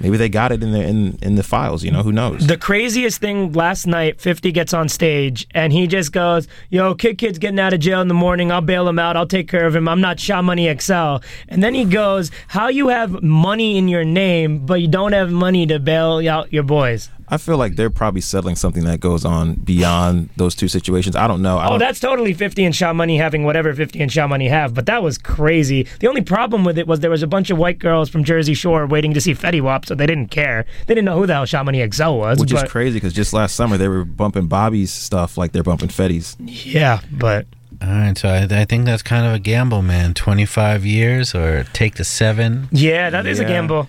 maybe 0.00 0.16
they 0.16 0.28
got 0.28 0.52
it 0.52 0.62
in 0.62 0.72
the 0.72 0.80
in 0.82 1.18
in 1.22 1.34
the 1.36 1.42
files. 1.42 1.84
You 1.84 1.90
know, 1.90 2.02
who 2.02 2.12
knows? 2.12 2.46
The 2.46 2.56
craziest 2.56 3.20
thing 3.20 3.52
last 3.52 3.86
night, 3.86 4.20
50 4.20 4.52
gets 4.52 4.72
on 4.74 4.88
stage 4.88 5.46
and 5.54 5.72
he 5.72 5.86
just 5.86 6.12
goes, 6.12 6.48
Yo, 6.70 6.94
Kidd 6.94 7.18
Kidd's 7.18 7.38
getting 7.38 7.60
out 7.60 7.72
of 7.72 7.80
jail 7.80 8.00
in 8.00 8.08
the 8.08 8.14
morning. 8.14 8.50
I'll 8.50 8.60
bail 8.60 8.88
him 8.88 8.98
out. 8.98 9.16
I'll 9.16 9.26
take 9.26 9.48
care 9.48 9.66
of 9.66 9.76
him. 9.76 9.88
I'm 9.88 10.00
not 10.00 10.18
Shaw 10.18 10.42
Money 10.42 10.72
XL. 10.78 11.16
And 11.48 11.62
then 11.62 11.74
he 11.74 11.84
goes, 11.84 12.30
How 12.48 12.68
you 12.68 12.88
have 12.88 13.22
money 13.22 13.76
in 13.78 13.88
your 13.88 14.04
name, 14.04 14.66
but 14.66 14.80
you 14.80 14.88
don't 14.88 15.12
have 15.12 15.30
money 15.30 15.66
to 15.66 15.78
bail 15.78 16.26
out 16.28 16.52
your 16.52 16.62
boys? 16.64 17.10
I 17.32 17.36
feel 17.36 17.58
like 17.58 17.76
they're 17.76 17.90
probably 17.90 18.22
settling 18.22 18.56
something 18.56 18.82
that 18.86 18.98
goes 18.98 19.24
on 19.24 19.54
beyond 19.54 20.30
those 20.36 20.56
two 20.56 20.66
situations. 20.66 21.14
I 21.14 21.28
don't 21.28 21.42
know. 21.42 21.58
I 21.58 21.66
Oh, 21.66 21.70
don't, 21.70 21.78
that's 21.78 22.00
totally 22.00 22.34
50 22.34 22.64
and 22.64 22.74
Shaw 22.74 22.92
Money 22.92 23.18
having 23.18 23.44
whatever 23.44 23.72
50 23.72 24.00
and 24.02 24.10
Shaw 24.10 24.26
Money 24.26 24.48
have, 24.48 24.74
but 24.74 24.86
that 24.86 25.00
was 25.00 25.16
crazy. 25.16 25.86
The 26.00 26.08
only 26.08 26.22
problem 26.22 26.64
with 26.64 26.76
it 26.76 26.88
was 26.88 26.98
there 26.98 27.10
was 27.10 27.22
a 27.22 27.28
bunch 27.28 27.50
of 27.50 27.56
white 27.56 27.78
girls 27.78 28.08
from 28.10 28.24
Jersey 28.24 28.54
Shore 28.54 28.84
waiting 28.84 29.14
to 29.14 29.20
see 29.20 29.32
Fetty 29.32 29.60
Wap, 29.60 29.86
so 29.90 29.96
they 29.96 30.06
didn't 30.06 30.28
care. 30.28 30.66
They 30.86 30.94
didn't 30.94 31.04
know 31.06 31.18
who 31.18 31.26
the 31.26 31.32
hell 31.34 31.46
Shaw 31.46 31.64
Money 31.64 31.84
XL 31.90 32.12
was. 32.12 32.38
which 32.38 32.52
but, 32.52 32.66
is 32.66 32.70
crazy 32.70 32.94
because 32.94 33.12
just 33.12 33.32
last 33.32 33.56
summer 33.56 33.76
they 33.76 33.88
were 33.88 34.04
bumping 34.04 34.46
Bobby's 34.46 34.92
stuff 34.92 35.36
like 35.36 35.50
they're 35.50 35.64
bumping 35.64 35.88
Fetty's. 35.88 36.36
Yeah, 36.38 37.00
but 37.10 37.46
All 37.82 37.88
right, 37.88 38.16
so 38.16 38.28
I, 38.28 38.46
I 38.48 38.64
think 38.66 38.84
that's 38.84 39.02
kind 39.02 39.26
of 39.26 39.32
a 39.34 39.40
gamble, 39.40 39.82
man. 39.82 40.14
Twenty 40.14 40.46
five 40.46 40.86
years 40.86 41.34
or 41.34 41.64
take 41.72 41.96
the 41.96 42.04
seven. 42.04 42.68
Yeah, 42.70 43.10
that 43.10 43.26
is 43.26 43.40
a 43.40 43.42
Yeah. 43.42 43.48
gamble. 43.48 43.88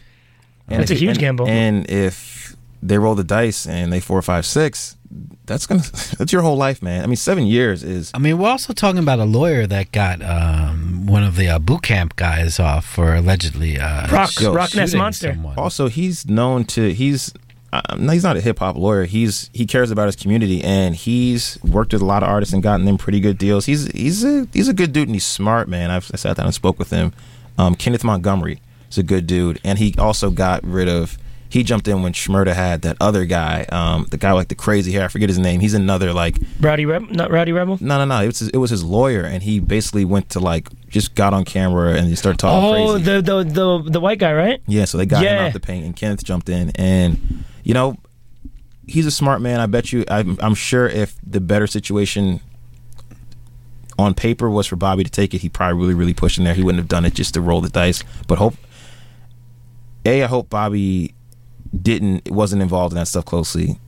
That's 0.67 0.89
a 0.89 0.93
if- 0.95 0.99
huge 0.99 1.09
and- 1.11 1.19
gamble. 1.19 1.47
And 1.47 1.87
if 1.87 2.55
they 2.81 2.97
roll 2.97 3.13
the 3.13 3.23
dice 3.23 3.67
and 3.67 3.93
they 3.93 3.99
four, 3.99 4.19
five, 4.23 4.43
six, 4.43 4.97
that's 5.45 5.65
gonna 5.65 5.81
that's 6.17 6.31
your 6.31 6.41
whole 6.41 6.57
life, 6.57 6.81
man. 6.81 7.03
I 7.03 7.07
mean, 7.07 7.15
seven 7.15 7.45
years 7.45 7.83
is 7.83 8.11
I 8.13 8.19
mean, 8.19 8.37
we're 8.37 8.49
also 8.49 8.73
talking 8.73 8.99
about 8.99 9.19
a 9.19 9.25
lawyer 9.25 9.67
that 9.67 9.91
got 9.91 10.21
um, 10.21 11.05
one 11.07 11.23
of 11.23 11.35
the 11.35 11.49
uh, 11.49 11.59
boot 11.59 11.83
camp 11.83 12.15
guys 12.15 12.59
off 12.59 12.85
for 12.85 13.15
allegedly 13.15 13.77
uh, 13.77 14.07
Yo, 14.41 14.53
Monster. 14.97 15.33
someone. 15.33 15.57
Also, 15.57 15.87
he's 15.87 16.27
known 16.27 16.65
to 16.65 16.93
he's 16.93 17.33
uh, 17.73 17.81
no, 17.97 18.11
he's 18.11 18.23
not 18.23 18.35
a 18.35 18.41
hip 18.41 18.59
hop 18.59 18.75
lawyer. 18.75 19.05
He's 19.05 19.49
he 19.53 19.65
cares 19.65 19.91
about 19.91 20.07
his 20.07 20.15
community 20.15 20.63
and 20.63 20.95
he's 20.95 21.57
worked 21.63 21.93
with 21.93 22.01
a 22.01 22.05
lot 22.05 22.23
of 22.23 22.29
artists 22.29 22.53
and 22.53 22.61
gotten 22.61 22.85
them 22.85 22.97
pretty 22.97 23.19
good 23.19 23.37
deals. 23.37 23.65
He's 23.65 23.87
he's 23.91 24.23
a 24.23 24.47
he's 24.53 24.67
a 24.67 24.73
good 24.73 24.91
dude 24.93 25.07
and 25.07 25.15
he's 25.15 25.25
smart, 25.25 25.69
man. 25.69 25.89
I've 25.91 26.09
I 26.13 26.17
sat 26.17 26.37
down 26.37 26.45
and 26.45 26.55
spoke 26.55 26.77
with 26.77 26.89
him. 26.89 27.13
Um, 27.57 27.75
Kenneth 27.75 28.03
Montgomery 28.03 28.61
is 28.89 28.97
a 28.97 29.03
good 29.03 29.27
dude, 29.27 29.59
and 29.63 29.79
he 29.79 29.95
also 29.97 30.29
got 30.31 30.63
rid 30.63 30.87
of. 30.89 31.17
He 31.51 31.63
jumped 31.63 31.87
in 31.89 32.01
when 32.01 32.13
Shmurda 32.13 32.53
had 32.53 32.83
that 32.83 32.95
other 33.01 33.25
guy, 33.25 33.65
um, 33.73 34.07
the 34.09 34.17
guy 34.17 34.31
with 34.31 34.39
like 34.39 34.47
the 34.47 34.55
crazy 34.55 34.93
hair. 34.93 35.03
I 35.03 35.09
forget 35.09 35.27
his 35.27 35.37
name. 35.37 35.59
He's 35.59 35.73
another 35.73 36.13
like 36.13 36.37
Rowdy 36.61 36.85
Rebel? 36.85 37.09
Not 37.13 37.29
Rowdy 37.29 37.51
Rebel? 37.51 37.77
no, 37.81 37.97
no, 37.97 38.05
no. 38.05 38.23
It 38.23 38.27
was 38.27 38.39
his, 38.39 38.49
it 38.49 38.57
was 38.57 38.69
his 38.69 38.83
lawyer, 38.85 39.23
and 39.23 39.43
he 39.43 39.59
basically 39.59 40.05
went 40.05 40.29
to 40.29 40.39
like 40.39 40.69
just 40.87 41.13
got 41.13 41.33
on 41.33 41.43
camera 41.43 41.93
and 41.95 42.07
he 42.07 42.15
started 42.15 42.39
talking 42.39 42.87
Oh, 42.87 42.97
the, 42.97 43.21
the 43.21 43.43
the 43.43 43.89
the 43.91 43.99
white 43.99 44.17
guy, 44.19 44.31
right? 44.33 44.61
Yeah, 44.65 44.85
so 44.85 44.97
they 44.97 45.05
got 45.05 45.23
him 45.23 45.25
Yeah. 45.35 45.47
out 45.47 45.53
the 45.53 45.59
paint, 45.59 45.85
and 45.85 45.93
Kenneth 45.93 46.23
jumped 46.23 46.47
in, 46.47 46.71
and 46.75 47.43
you 47.63 47.73
know, 47.73 47.97
he's 48.87 49.05
a 49.05 49.11
smart 49.11 49.41
man. 49.41 49.59
I 49.59 49.65
bet 49.65 49.91
you. 49.91 50.05
I'm, 50.09 50.37
I'm 50.41 50.55
sure 50.55 50.87
if 50.87 51.15
the 51.27 51.41
better 51.41 51.67
situation 51.67 52.39
on 53.99 54.13
paper 54.13 54.49
was 54.49 54.67
for 54.67 54.77
Bobby 54.77 55.03
to 55.03 55.11
take 55.11 55.33
it, 55.33 55.41
he 55.41 55.49
probably 55.49 55.77
really, 55.79 55.93
really 55.93 56.13
pushed 56.13 56.37
in 56.37 56.43
there. 56.45 56.53
He 56.53 56.63
wouldn't 56.63 56.79
have 56.79 56.87
done 56.87 57.03
it 57.05 57.13
just 57.13 57.33
to 57.35 57.41
roll 57.41 57.59
the 57.61 57.69
dice. 57.69 58.03
But 58.27 58.37
hope, 58.37 58.55
a, 60.05 60.23
I 60.23 60.27
hope 60.27 60.49
Bobby 60.49 61.13
didn't 61.79 62.29
wasn't 62.29 62.61
involved 62.61 62.93
in 62.93 62.99
that 62.99 63.07
stuff 63.07 63.25
closely, 63.25 63.79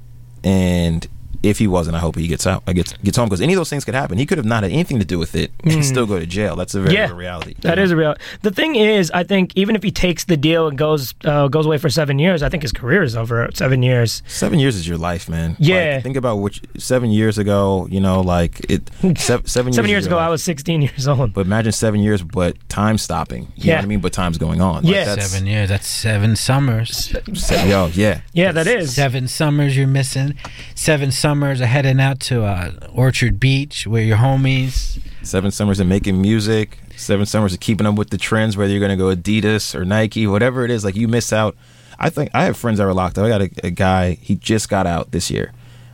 and 0.43 1.07
if 1.43 1.59
he 1.59 1.67
wasn't, 1.67 1.95
I 1.95 1.99
hope 1.99 2.15
he 2.15 2.27
gets 2.27 2.47
out, 2.47 2.65
gets 2.65 2.93
gets 3.03 3.17
home 3.17 3.27
because 3.27 3.41
any 3.41 3.53
of 3.53 3.57
those 3.57 3.69
things 3.69 3.83
could 3.85 3.93
happen. 3.95 4.17
He 4.17 4.25
could 4.25 4.37
have 4.37 4.45
not 4.45 4.63
had 4.63 4.71
anything 4.71 4.97
to 4.99 5.05
do 5.05 5.19
with 5.19 5.35
it 5.35 5.51
and 5.63 5.73
Mm. 5.73 5.83
still 5.83 6.05
go 6.05 6.17
to 6.19 6.25
jail. 6.25 6.55
That's 6.55 6.73
a 6.73 6.81
very 6.81 6.95
Yeah. 6.95 7.07
real 7.07 7.15
reality. 7.17 7.55
That 7.61 7.77
is 7.77 7.91
a 7.91 7.95
real. 7.95 8.15
The 8.41 8.51
thing 8.51 8.75
is, 8.75 9.11
I 9.13 9.23
think 9.23 9.51
even 9.55 9.75
if 9.75 9.83
he 9.83 9.91
takes 9.91 10.23
the 10.23 10.37
deal 10.37 10.67
and 10.67 10.77
goes 10.77 11.13
uh, 11.25 11.47
goes 11.49 11.65
away 11.65 11.77
for 11.77 11.89
seven 11.89 12.17
years, 12.19 12.41
I 12.41 12.49
think 12.49 12.63
his 12.63 12.71
career 12.71 13.03
is 13.03 13.15
over 13.15 13.49
seven 13.53 13.83
years. 13.83 14.23
Seven 14.27 14.57
years 14.59 14.75
is 14.75 14.87
your 14.87 14.97
life, 14.97 15.27
man. 15.29 15.55
Yeah. 15.59 15.95
Like, 15.95 16.03
think 16.03 16.15
about 16.17 16.37
which 16.37 16.61
seven 16.77 17.11
years 17.11 17.37
ago. 17.37 17.87
You 17.91 17.99
know, 17.99 18.21
like 18.21 18.61
it. 18.69 18.89
Seven, 19.19 19.45
seven 19.47 19.67
years. 19.67 19.75
Seven 19.75 19.89
years 19.89 20.05
ago, 20.05 20.15
life. 20.15 20.27
I 20.27 20.29
was 20.29 20.43
16 20.43 20.81
years 20.81 21.07
old. 21.07 21.33
But 21.33 21.45
imagine 21.45 21.71
seven 21.73 21.99
years, 21.99 22.21
but 22.23 22.55
time 22.69 22.97
stopping. 22.97 23.43
You 23.55 23.65
know 23.65 23.69
Yeah. 23.73 23.75
what 23.79 23.83
I 23.83 23.87
mean? 23.87 23.99
But 23.99 24.13
time's 24.13 24.37
going 24.37 24.61
on. 24.61 24.83
Like, 24.85 25.19
seven 25.19 25.45
years. 25.45 25.67
That's 25.69 25.87
seven 25.87 26.35
summers. 26.37 27.13
Se- 27.33 27.69
yo, 27.69 27.89
yeah. 27.93 28.21
Yeah, 28.33 28.51
that 28.53 28.67
is. 28.67 28.95
Seven 28.95 29.27
summers 29.27 29.75
you're 29.75 29.87
missing. 29.87 30.35
Seven 30.75 31.11
summers 31.11 31.32
of 31.41 31.59
heading 31.59 31.99
out 31.99 32.19
to 32.21 32.43
uh, 32.43 32.71
Orchard 32.93 33.39
Beach 33.39 33.88
where 33.88 34.03
your 34.03 34.17
homies. 34.17 34.99
Seven 35.23 35.49
summers 35.49 35.79
of 35.79 35.88
making 35.88 36.21
music. 36.21 36.77
Seven 36.95 37.25
summers 37.25 37.53
of 37.53 37.59
keeping 37.59 37.88
up 37.88 37.95
with 37.95 38.09
the 38.11 38.17
trends, 38.17 38.55
whether 38.55 38.71
you're 38.71 38.79
going 38.79 38.97
to 38.97 38.97
go 38.97 39.15
Adidas 39.15 39.73
or 39.73 39.86
Nike, 39.86 40.27
whatever 40.27 40.63
it 40.65 40.69
is. 40.71 40.86
Like 40.86 40.95
you 40.95 41.07
miss 41.07 41.34
out. 41.34 41.55
I 41.97 42.09
think 42.09 42.29
I 42.34 42.43
have 42.43 42.57
friends 42.57 42.77
that 42.79 42.86
were 42.86 42.93
locked 42.93 43.17
up. 43.17 43.25
I 43.25 43.29
got 43.29 43.41
a, 43.41 43.49
a 43.63 43.71
guy. 43.71 44.13
He 44.21 44.36
just 44.36 44.69
got 44.69 44.86
out 44.86 45.11
this 45.11 45.31
year. 45.31 45.51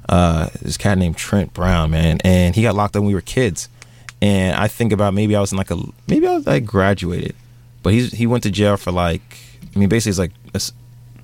Uh, 0.09 0.49
this 0.61 0.75
cat 0.75 0.97
named 0.97 1.15
Trent 1.15 1.53
Brown, 1.53 1.91
man, 1.91 2.17
and 2.23 2.55
he 2.55 2.63
got 2.63 2.75
locked 2.75 2.95
up 2.95 3.01
when 3.01 3.07
we 3.07 3.13
were 3.13 3.21
kids. 3.21 3.69
And 4.21 4.55
I 4.55 4.67
think 4.67 4.91
about 4.91 5.13
maybe 5.13 5.35
I 5.35 5.39
was 5.39 5.51
in 5.51 5.57
like 5.57 5.71
a 5.71 5.77
maybe 6.07 6.27
I 6.27 6.33
was 6.35 6.47
like 6.47 6.65
graduated, 6.65 7.35
but 7.83 7.93
he's 7.93 8.11
he 8.11 8.27
went 8.27 8.43
to 8.43 8.51
jail 8.51 8.75
for 8.75 8.91
like 8.91 9.21
I 9.75 9.79
mean 9.79 9.87
basically 9.87 10.09
it's 10.09 10.19
like 10.19 10.31
a 10.53 10.59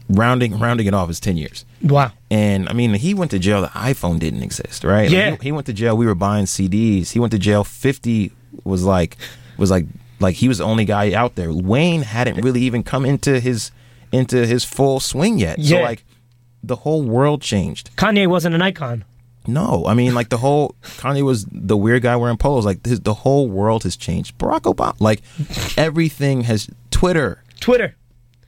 rounding 0.10 0.60
rounding 0.60 0.88
it 0.88 0.94
off 0.94 1.10
is 1.10 1.20
ten 1.20 1.38
years. 1.38 1.66
Wow. 1.82 2.12
And 2.30 2.70
I 2.70 2.74
mean, 2.74 2.94
he 2.94 3.14
went 3.14 3.32
to 3.32 3.40
jail. 3.40 3.62
The 3.62 3.68
iPhone 3.70 4.20
didn't 4.20 4.44
exist, 4.44 4.84
right? 4.84 5.04
Like, 5.04 5.12
Yeah. 5.12 5.32
he, 5.32 5.38
he 5.44 5.52
went 5.52 5.66
to 5.68 5.74
jail. 5.74 5.96
We 5.98 6.06
were 6.06 6.16
buying 6.16 6.46
CDs. 6.46 7.12
He 7.12 7.20
went 7.20 7.32
to 7.32 7.40
jail. 7.40 7.64
Fifty 7.64 8.32
was 8.64 8.84
like 8.84 9.18
was 9.58 9.72
like 9.72 9.86
like 10.20 10.36
he 10.36 10.48
was 10.48 10.60
the 10.60 10.64
only 10.66 10.86
guy 10.86 11.14
out 11.14 11.36
there. 11.36 11.52
Wayne 11.52 12.02
hadn't 12.04 12.42
really 12.44 12.62
even 12.62 12.84
come 12.84 13.06
into 13.06 13.40
his 13.40 13.72
into 14.12 14.46
his 14.46 14.64
full 14.64 15.00
swing 15.00 15.40
yet. 15.40 15.60
yeah. 15.60 15.78
So 15.78 15.84
like 15.84 16.06
the 16.64 16.78
whole 16.78 17.04
world 17.04 17.42
changed. 17.42 17.90
Kanye 17.96 18.28
wasn't 18.28 18.56
an 18.56 18.62
icon. 18.62 19.04
No, 19.48 19.86
I 19.86 19.94
mean 19.94 20.16
like 20.16 20.30
the 20.30 20.38
whole 20.38 20.76
Kanye 20.84 21.22
was 21.24 21.46
the 21.52 21.78
weird 21.78 22.02
guy 22.02 22.16
wearing 22.16 22.38
polos. 22.38 22.66
Like 22.66 22.84
his, 22.86 23.02
the 23.02 23.14
whole 23.14 23.48
world 23.48 23.84
has 23.84 23.96
changed. 23.96 24.38
Barack 24.40 24.62
Obama, 24.62 24.96
like 25.00 25.22
everything 25.78 26.42
has. 26.42 26.70
Twitter, 26.92 27.44
Twitter. 27.60 27.96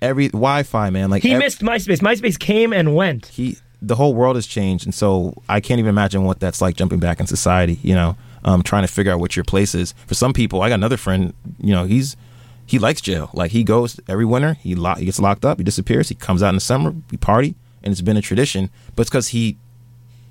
Every 0.02 0.28
Wi-Fi, 0.30 0.90
man. 0.90 1.10
Like 1.10 1.24
He 1.24 1.34
ev- 1.34 1.40
missed 1.40 1.62
MySpace. 1.62 2.00
MySpace 2.02 2.38
came 2.40 2.74
and 2.74 2.96
went. 2.96 3.28
he 3.28 3.58
the 3.82 3.96
whole 3.96 4.16
world 4.16 4.36
has 4.36 4.48
changed 4.48 4.86
and 4.88 4.96
so 4.96 5.36
i 5.48 5.60
can't 5.60 5.78
even 5.78 5.88
imagine 5.90 6.24
what 6.24 6.40
that's 6.40 6.62
like 6.64 6.76
jumping 6.76 6.98
back 6.98 7.20
in 7.20 7.28
society 7.28 7.78
you 7.84 7.94
know 7.94 8.18
um, 8.44 8.64
trying 8.64 8.82
to 8.82 8.88
figure 8.92 9.12
out 9.12 9.20
what 9.20 9.36
your 9.36 9.44
place 9.46 9.76
is 9.76 9.94
for 10.08 10.16
some 10.16 10.34
people 10.34 10.64
i 10.64 10.68
got 10.70 10.74
another 10.74 10.98
friend 10.98 11.32
you 11.62 11.76
know 11.76 11.84
he's 11.86 12.18
he 12.66 12.80
likes 12.80 13.02
jail 13.02 13.30
like 13.36 13.52
he 13.52 13.64
goes 13.64 14.00
every 14.10 14.26
winter 14.26 14.56
he, 14.56 14.74
lo- 14.74 14.96
he 14.96 15.06
gets 15.06 15.20
locked 15.20 15.46
up 15.46 15.60
he 15.60 15.64
disappears 15.64 16.10
he 16.10 16.16
comes 16.16 16.42
out 16.42 16.50
in 16.50 16.56
the 16.56 16.60
summer 16.62 16.92
we 17.12 17.18
party 17.18 17.54
and 17.84 17.92
it's 17.92 18.02
been 18.02 18.18
a 18.18 18.22
tradition 18.22 18.72
but 18.96 19.02
it's 19.02 19.12
because 19.12 19.28
he 19.28 19.58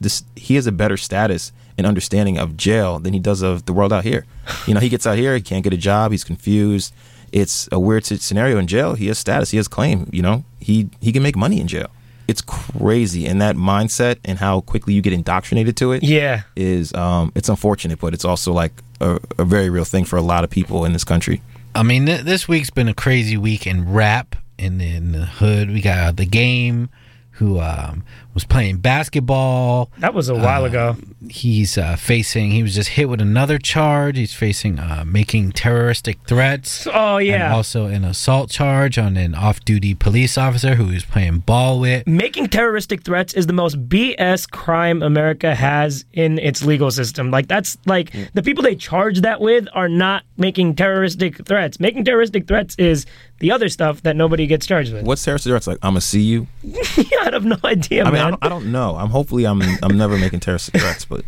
this 0.01 0.25
he 0.35 0.57
has 0.57 0.67
a 0.67 0.73
better 0.73 0.97
status 0.97 1.53
and 1.79 1.87
understanding 1.87 2.37
of 2.39 2.57
jail 2.57 2.99
than 2.99 3.13
he 3.15 3.21
does 3.21 3.43
of 3.43 3.65
the 3.67 3.73
world 3.73 3.93
out 3.93 4.03
here 4.03 4.27
you 4.67 4.75
know 4.75 4.81
he 4.81 4.89
gets 4.89 5.07
out 5.07 5.17
here 5.17 5.37
he 5.37 5.41
can't 5.41 5.63
get 5.63 5.73
a 5.73 5.77
job 5.77 6.11
he's 6.11 6.25
confused 6.25 6.93
it's 7.33 7.69
a 7.73 7.79
weird 7.81 8.05
scenario 8.07 8.59
in 8.59 8.67
jail. 8.67 8.95
He 8.95 9.07
has 9.09 9.19
status. 9.19 9.51
He 9.51 9.57
has 9.57 9.69
claim 9.69 10.09
you 10.13 10.23
know? 10.23 10.45
He 10.61 10.89
he 11.01 11.13
can 11.13 11.23
make 11.23 11.37
money 11.37 11.61
in 11.61 11.67
jail. 11.69 11.89
It's 12.29 12.41
crazy. 12.43 13.27
And 13.27 13.41
that 13.41 13.55
mindset 13.57 14.17
and 14.25 14.39
how 14.39 14.61
quickly 14.63 14.95
you 14.95 15.01
get 15.03 15.13
indoctrinated 15.13 15.77
to 15.77 15.93
it 15.93 16.03
Yeah. 16.03 16.43
is 16.57 16.93
um 16.95 17.31
it's 17.35 17.49
unfortunate 17.49 18.01
but 18.01 18.15
it's 18.15 18.25
also 18.25 18.53
like 18.53 18.73
a, 19.01 19.19
a 19.39 19.45
very 19.45 19.71
real 19.71 19.85
thing 19.85 20.05
for 20.05 20.17
a 20.17 20.23
lot 20.23 20.43
of 20.45 20.51
people 20.51 20.85
in 20.85 20.93
this 20.93 21.05
country. 21.05 21.41
I 21.75 21.83
mean, 21.83 22.07
th- 22.07 22.23
this 22.23 22.49
week's 22.49 22.71
been 22.71 22.89
a 22.89 22.95
crazy 22.95 23.37
week 23.37 23.67
in 23.67 23.93
rap 23.93 24.35
and 24.59 24.81
in 24.81 25.13
the 25.13 25.27
hood. 25.27 25.71
We 25.71 25.83
got 25.83 26.17
the 26.17 26.25
game 26.25 26.89
who 27.33 27.61
um, 27.61 28.03
was 28.37 28.45
playing 28.45 28.77
basketball. 28.77 29.91
That 29.99 30.13
was 30.15 30.29
a 30.29 30.35
while 30.35 30.65
Uh, 30.65 30.67
ago. 30.69 30.97
He's 31.31 31.79
uh, 31.79 31.97
facing. 31.97 32.51
He 32.51 32.63
was 32.63 32.75
just 32.75 32.91
hit 32.91 33.09
with 33.09 33.21
another 33.21 33.59
charge. 33.59 34.19
He's 34.19 34.35
facing 34.35 34.79
uh, 34.79 35.05
making 35.07 35.53
terroristic 35.53 36.19
threats. 36.27 36.87
Oh, 36.93 37.17
yeah. 37.17 37.47
and 37.47 37.55
also 37.55 37.87
an 37.87 38.05
assault 38.05 38.51
charge 38.51 38.99
on 38.99 39.17
an 39.17 39.35
off-duty 39.35 39.95
police 39.95 40.37
officer 40.37 40.75
who 40.75 40.85
he 40.89 40.95
was 40.95 41.05
playing 41.05 41.39
ball 41.41 41.81
with. 41.81 42.07
Making 42.07 42.49
terroristic 42.49 43.03
threats 43.05 43.33
is 43.35 43.47
the 43.47 43.55
most 43.55 43.89
BS 43.89 44.49
crime 44.51 45.03
America 45.03 45.55
has 45.55 46.05
in 46.13 46.39
its 46.39 46.63
legal 46.63 46.91
system. 46.91 47.31
Like 47.31 47.49
that's 47.49 47.79
like 47.87 48.13
the 48.35 48.43
people 48.43 48.63
they 48.63 48.77
charge 48.77 49.23
that 49.23 49.41
with 49.41 49.67
are 49.73 49.89
not 49.89 50.25
making 50.37 50.75
terroristic 50.77 51.45
threats. 51.47 51.81
Making 51.81 52.05
terroristic 52.05 52.47
threats 52.47 52.77
is 52.79 53.07
the 53.39 53.51
other 53.51 53.69
stuff 53.69 54.03
that 54.03 54.15
nobody 54.17 54.47
gets 54.47 54.65
charged 54.67 54.95
with. 54.95 55.05
what's 55.05 55.23
terroristic 55.23 55.51
threats 55.51 55.67
like 55.67 55.77
i'm 55.83 55.91
gonna 55.91 56.01
see 56.01 56.23
you 56.23 56.47
yeah, 56.63 56.73
I 57.21 57.31
have 57.33 57.45
no 57.45 57.59
idea, 57.65 58.03
I 58.05 58.11
mean, 58.11 58.23
I 58.27 58.31
don't, 58.31 58.45
I 58.45 58.49
don't 58.49 58.73
know. 58.73 58.97
I'm 58.97 59.11
hopefully 59.11 59.47
I'm 59.47 59.63
I'm 59.83 59.97
never 59.97 60.17
making 60.19 60.41
terrorist 60.41 60.71
threats, 60.73 61.05
but 61.05 61.25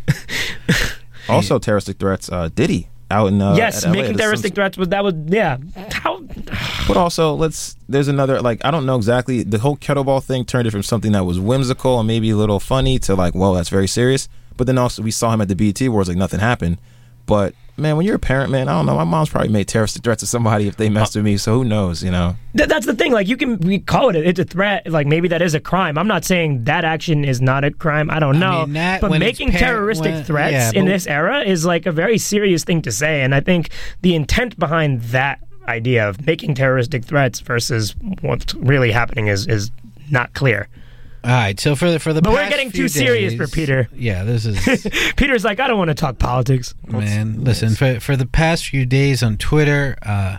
also 1.28 1.58
terroristic 1.58 1.98
threats. 1.98 2.30
Uh, 2.30 2.48
Diddy 2.54 2.88
out 3.10 3.28
in 3.28 3.40
uh, 3.40 3.54
yes, 3.54 3.84
LA, 3.84 3.92
making 3.92 4.06
some- 4.12 4.16
terroristic 4.18 4.54
threats 4.54 4.76
was 4.76 4.88
that 4.88 5.02
was 5.04 5.14
yeah. 5.26 5.58
How 5.92 6.20
But 6.88 6.96
also, 6.96 7.34
let's. 7.34 7.76
There's 7.88 8.08
another 8.08 8.40
like 8.40 8.64
I 8.64 8.70
don't 8.70 8.86
know 8.86 8.96
exactly. 8.96 9.42
The 9.42 9.58
whole 9.58 9.76
kettlebell 9.76 10.22
thing 10.22 10.44
turned 10.44 10.66
it 10.66 10.70
from 10.70 10.82
something 10.82 11.12
that 11.12 11.24
was 11.24 11.38
whimsical 11.38 11.98
and 11.98 12.06
maybe 12.06 12.30
a 12.30 12.36
little 12.36 12.60
funny 12.60 12.98
to 13.00 13.14
like, 13.14 13.34
whoa, 13.34 13.54
that's 13.54 13.68
very 13.68 13.86
serious. 13.88 14.28
But 14.56 14.66
then 14.66 14.78
also 14.78 15.02
we 15.02 15.10
saw 15.10 15.32
him 15.32 15.40
at 15.40 15.48
the 15.48 15.54
BET 15.54 15.80
Awards 15.82 16.08
like 16.08 16.18
nothing 16.18 16.40
happened. 16.40 16.78
But 17.26 17.54
man, 17.78 17.96
when 17.96 18.04
you're 18.06 18.16
a 18.16 18.18
parent, 18.18 18.50
man, 18.50 18.68
I 18.68 18.72
don't 18.72 18.86
know. 18.86 18.94
My 18.96 19.04
mom's 19.04 19.28
probably 19.30 19.48
made 19.50 19.68
terrorist 19.68 20.02
threats 20.02 20.20
to 20.20 20.26
somebody 20.26 20.66
if 20.68 20.76
they 20.76 20.88
messed 20.88 21.14
with 21.16 21.24
me. 21.24 21.36
So 21.36 21.54
who 21.54 21.64
knows? 21.64 22.02
You 22.02 22.10
know. 22.10 22.36
Th- 22.56 22.68
that's 22.68 22.86
the 22.86 22.94
thing. 22.94 23.12
Like 23.12 23.28
you 23.28 23.36
can 23.36 23.58
we 23.58 23.78
call 23.78 24.08
it 24.10 24.16
it's 24.16 24.38
a 24.40 24.44
threat. 24.44 24.86
Like 24.90 25.06
maybe 25.06 25.28
that 25.28 25.42
is 25.42 25.54
a 25.54 25.60
crime. 25.60 25.96
I'm 25.98 26.08
not 26.08 26.24
saying 26.24 26.64
that 26.64 26.84
action 26.84 27.24
is 27.24 27.40
not 27.40 27.64
a 27.64 27.70
crime. 27.70 28.10
I 28.10 28.18
don't 28.18 28.38
know. 28.38 28.64
mean, 28.66 28.74
that 28.74 29.00
but 29.00 29.18
making 29.18 29.50
par- 29.52 29.60
terroristic 29.60 30.12
when- 30.12 30.24
threats 30.24 30.52
yeah, 30.52 30.70
in 30.78 30.84
but- 30.86 30.92
this 30.92 31.06
era 31.06 31.42
is 31.42 31.64
like 31.64 31.86
a 31.86 31.92
very 31.92 32.18
serious 32.18 32.64
thing 32.64 32.82
to 32.82 32.92
say. 32.92 33.22
And 33.22 33.34
I 33.34 33.40
think 33.40 33.70
the 34.02 34.14
intent 34.14 34.58
behind 34.58 35.02
that 35.04 35.40
idea 35.66 36.08
of 36.08 36.26
making 36.26 36.54
terroristic 36.54 37.04
threats 37.04 37.40
versus 37.40 37.94
what's 38.22 38.54
really 38.54 38.90
happening 38.90 39.26
is 39.28 39.46
is 39.46 39.70
not 40.10 40.32
clear. 40.32 40.68
All 41.28 41.34
right, 41.34 41.60
so 41.60 41.76
for 41.76 41.90
the 41.90 41.98
for 41.98 42.14
the 42.14 42.22
But 42.22 42.32
we're 42.32 42.48
getting 42.48 42.70
few 42.70 42.84
too 42.84 42.88
serious 42.88 43.34
for 43.34 43.46
Peter. 43.46 43.86
Yeah, 43.94 44.24
this 44.24 44.46
is 44.46 44.86
Peter's 45.16 45.44
like, 45.44 45.60
I 45.60 45.68
don't 45.68 45.76
want 45.76 45.88
to 45.88 45.94
talk 45.94 46.18
politics. 46.18 46.74
Man, 46.86 47.44
listen 47.44 47.74
for 47.74 48.00
for 48.00 48.16
the 48.16 48.24
past 48.24 48.64
few 48.66 48.86
days 48.86 49.22
on 49.22 49.36
Twitter, 49.36 49.98
uh, 50.02 50.38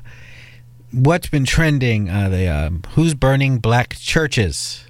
what's 0.91 1.29
been 1.29 1.45
trending? 1.45 2.09
Uh, 2.09 2.29
the 2.29 2.47
um, 2.47 2.81
who's 2.95 3.13
burning 3.13 3.59
black 3.59 3.97
churches? 3.99 4.83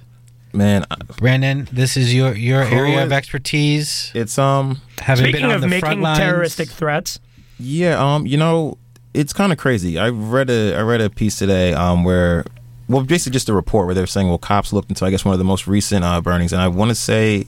Man, 0.54 0.86
Brandon, 1.18 1.68
this 1.70 1.98
is 1.98 2.14
your 2.14 2.34
your 2.34 2.64
Who 2.64 2.76
area 2.76 3.04
of 3.04 3.12
expertise. 3.12 4.10
It's 4.14 4.38
um 4.38 4.80
having 5.00 5.24
Speaking 5.26 5.42
been 5.42 5.50
on 5.50 5.56
of 5.56 5.60
the 5.60 5.68
making 5.68 5.80
front 5.80 6.00
lines. 6.00 6.18
terroristic 6.18 6.70
threats, 6.70 7.20
Yeah, 7.58 8.02
um, 8.02 8.26
you 8.26 8.38
know, 8.38 8.78
it's 9.12 9.34
kind 9.34 9.52
of 9.52 9.58
crazy. 9.58 9.98
I 9.98 10.08
read 10.08 10.48
a 10.48 10.76
I 10.76 10.80
read 10.80 11.02
a 11.02 11.10
piece 11.10 11.38
today, 11.38 11.74
um, 11.74 12.04
where 12.04 12.46
well, 12.90 13.04
basically 13.04 13.32
just 13.32 13.48
a 13.48 13.54
report 13.54 13.86
where 13.86 13.94
they 13.94 14.00
were 14.00 14.06
saying, 14.06 14.28
well, 14.28 14.38
cops 14.38 14.72
looked 14.72 14.90
into 14.90 15.04
I 15.04 15.10
guess 15.10 15.24
one 15.24 15.32
of 15.32 15.38
the 15.38 15.44
most 15.44 15.66
recent 15.66 16.04
uh, 16.04 16.20
burnings, 16.20 16.52
and 16.52 16.60
I 16.60 16.68
want 16.68 16.90
to 16.90 16.94
say, 16.94 17.44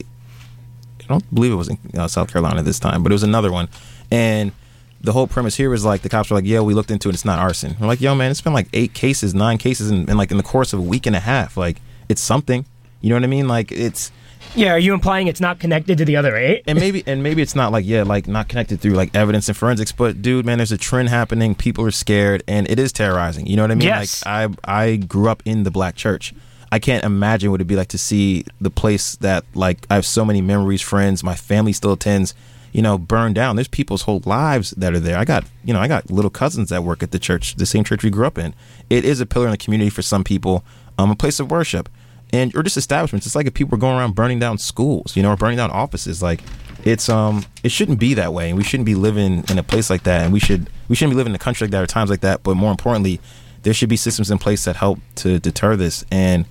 I 1.01 1.05
don't 1.07 1.33
believe 1.33 1.51
it 1.51 1.55
was 1.55 1.67
in 1.67 1.77
uh, 1.97 2.07
South 2.07 2.31
Carolina 2.31 2.63
this 2.63 2.79
time, 2.79 3.03
but 3.03 3.11
it 3.11 3.15
was 3.15 3.23
another 3.23 3.51
one, 3.51 3.67
and 4.09 4.53
the 5.01 5.11
whole 5.11 5.27
premise 5.27 5.55
here 5.55 5.69
was 5.69 5.83
like 5.83 6.01
the 6.01 6.07
cops 6.07 6.29
were 6.29 6.37
like, 6.37 6.45
yeah, 6.45 6.61
we 6.61 6.73
looked 6.73 6.89
into 6.89 7.09
it, 7.09 7.13
it's 7.13 7.25
not 7.25 7.37
arson. 7.37 7.75
We're 7.79 7.87
like, 7.87 7.99
yo, 7.99 8.15
man, 8.15 8.31
it's 8.31 8.39
been 8.39 8.53
like 8.53 8.69
eight 8.71 8.93
cases, 8.93 9.35
nine 9.35 9.57
cases, 9.57 9.91
in 9.91 10.05
like 10.05 10.31
in 10.31 10.37
the 10.37 10.43
course 10.43 10.71
of 10.71 10.79
a 10.79 10.83
week 10.83 11.05
and 11.05 11.15
a 11.15 11.19
half, 11.19 11.57
like 11.57 11.81
it's 12.07 12.21
something. 12.21 12.65
You 13.01 13.09
know 13.09 13.15
what 13.15 13.23
I 13.23 13.27
mean? 13.27 13.49
Like 13.49 13.71
it's 13.73 14.13
yeah, 14.55 14.73
are 14.73 14.79
you 14.79 14.93
implying 14.93 15.27
it's 15.27 15.41
not 15.41 15.59
connected 15.59 15.97
to 15.97 16.05
the 16.05 16.15
other 16.15 16.35
eight? 16.35 16.63
and 16.67 16.79
maybe 16.79 17.03
and 17.05 17.23
maybe 17.23 17.41
it's 17.41 17.55
not 17.55 17.71
like 17.71 17.85
yeah 17.85 18.03
like 18.03 18.27
not 18.27 18.47
connected 18.47 18.79
through 18.79 18.93
like 18.93 19.15
evidence 19.15 19.47
and 19.47 19.57
forensics 19.57 19.91
but 19.91 20.21
dude 20.21 20.45
man 20.45 20.57
there's 20.59 20.71
a 20.71 20.77
trend 20.77 21.09
happening. 21.09 21.55
People 21.55 21.85
are 21.85 21.91
scared 21.91 22.43
and 22.47 22.69
it 22.69 22.79
is 22.79 22.91
terrorizing. 22.91 23.47
You 23.47 23.55
know 23.55 23.63
what 23.63 23.71
i 23.71 23.75
mean? 23.75 23.87
Yes. 23.87 24.25
like 24.25 24.57
i 24.65 24.83
i 24.83 24.95
grew 24.97 25.29
up 25.29 25.43
in 25.45 25.63
the 25.63 25.71
black 25.71 25.95
church. 25.95 26.33
I 26.71 26.79
can't 26.79 27.03
imagine 27.03 27.51
what 27.51 27.57
it'd 27.57 27.67
be 27.67 27.75
like 27.75 27.89
to 27.89 27.97
see 27.97 28.45
the 28.59 28.69
place 28.71 29.15
that 29.17 29.43
like 29.53 29.85
i 29.89 29.95
have 29.95 30.05
so 30.05 30.23
many 30.25 30.41
memories 30.41 30.81
friends 30.81 31.23
my 31.23 31.35
family 31.35 31.73
still 31.73 31.93
attends 31.93 32.33
you 32.71 32.81
know 32.81 32.97
burned 32.97 33.35
down. 33.35 33.55
There's 33.55 33.67
people's 33.67 34.03
whole 34.03 34.21
lives 34.25 34.71
that 34.71 34.93
are 34.93 34.99
there. 34.99 35.17
I 35.17 35.25
got 35.25 35.45
you 35.63 35.73
know 35.73 35.79
i 35.79 35.87
got 35.87 36.09
little 36.09 36.31
cousins 36.31 36.69
that 36.69 36.83
work 36.83 37.03
at 37.03 37.11
the 37.11 37.19
church 37.19 37.55
the 37.55 37.65
same 37.65 37.83
church 37.83 38.03
we 38.03 38.09
grew 38.09 38.25
up 38.27 38.37
in. 38.37 38.53
It 38.89 39.05
is 39.05 39.19
a 39.19 39.25
pillar 39.25 39.45
in 39.45 39.51
the 39.51 39.57
community 39.57 39.89
for 39.89 40.01
some 40.01 40.23
people 40.23 40.63
um 40.97 41.11
a 41.11 41.15
place 41.15 41.39
of 41.39 41.49
worship 41.49 41.89
and 42.33 42.53
or 42.55 42.63
just 42.63 42.75
establishments. 42.75 43.25
It's 43.25 43.35
like 43.35 43.45
if 43.45 43.53
people 43.53 43.77
were 43.77 43.79
going 43.79 43.97
around 43.97 44.15
burning 44.15 44.39
down 44.39 44.57
schools, 44.57 45.15
you 45.15 45.23
know, 45.23 45.31
or 45.31 45.37
burning 45.37 45.57
down 45.57 45.71
offices. 45.71 46.21
Like 46.21 46.41
it's 46.83 47.07
um 47.07 47.45
it 47.63 47.71
shouldn't 47.71 47.99
be 47.99 48.15
that 48.15 48.33
way, 48.33 48.49
and 48.49 48.57
we 48.57 48.63
shouldn't 48.63 48.85
be 48.85 48.95
living 48.95 49.45
in 49.49 49.57
a 49.57 49.63
place 49.63 49.89
like 49.89 50.03
that, 50.03 50.23
and 50.23 50.33
we 50.33 50.39
should 50.39 50.69
we 50.89 50.95
shouldn't 50.95 51.13
be 51.13 51.17
living 51.17 51.31
in 51.31 51.35
a 51.35 51.39
country 51.39 51.65
like 51.65 51.71
that 51.71 51.83
or 51.83 51.87
times 51.87 52.09
like 52.09 52.21
that. 52.21 52.43
But 52.43 52.55
more 52.55 52.71
importantly, 52.71 53.21
there 53.61 53.73
should 53.73 53.89
be 53.89 53.95
systems 53.95 54.31
in 54.31 54.39
place 54.39 54.65
that 54.65 54.75
help 54.75 54.99
to 55.15 55.39
deter 55.39 55.75
this, 55.75 56.03
and 56.11 56.45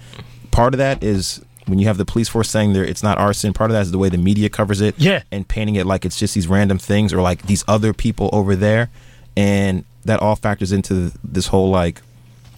part 0.52 0.72
of 0.72 0.78
that 0.78 1.02
is 1.02 1.44
when 1.66 1.78
you 1.78 1.86
have 1.86 1.96
the 1.96 2.04
police 2.04 2.28
force 2.28 2.50
saying 2.50 2.72
there 2.72 2.84
it's 2.84 3.02
not 3.02 3.16
arson 3.18 3.52
part 3.52 3.70
of 3.70 3.74
that 3.74 3.82
is 3.82 3.92
the 3.92 3.96
way 3.96 4.09
the 4.09 4.18
media 4.18 4.50
covers 4.50 4.80
it 4.80 4.94
yeah 4.98 5.22
and 5.30 5.46
painting 5.46 5.76
it 5.76 5.86
like 5.86 6.04
it's 6.04 6.18
just 6.18 6.34
these 6.34 6.48
random 6.48 6.76
things 6.76 7.12
or 7.12 7.22
like 7.22 7.42
these 7.42 7.64
other 7.68 7.94
people 7.94 8.28
over 8.32 8.56
there 8.56 8.90
and 9.36 9.84
that 10.04 10.20
all 10.20 10.34
factors 10.36 10.72
into 10.72 11.12
this 11.22 11.46
whole 11.46 11.70
like 11.70 12.02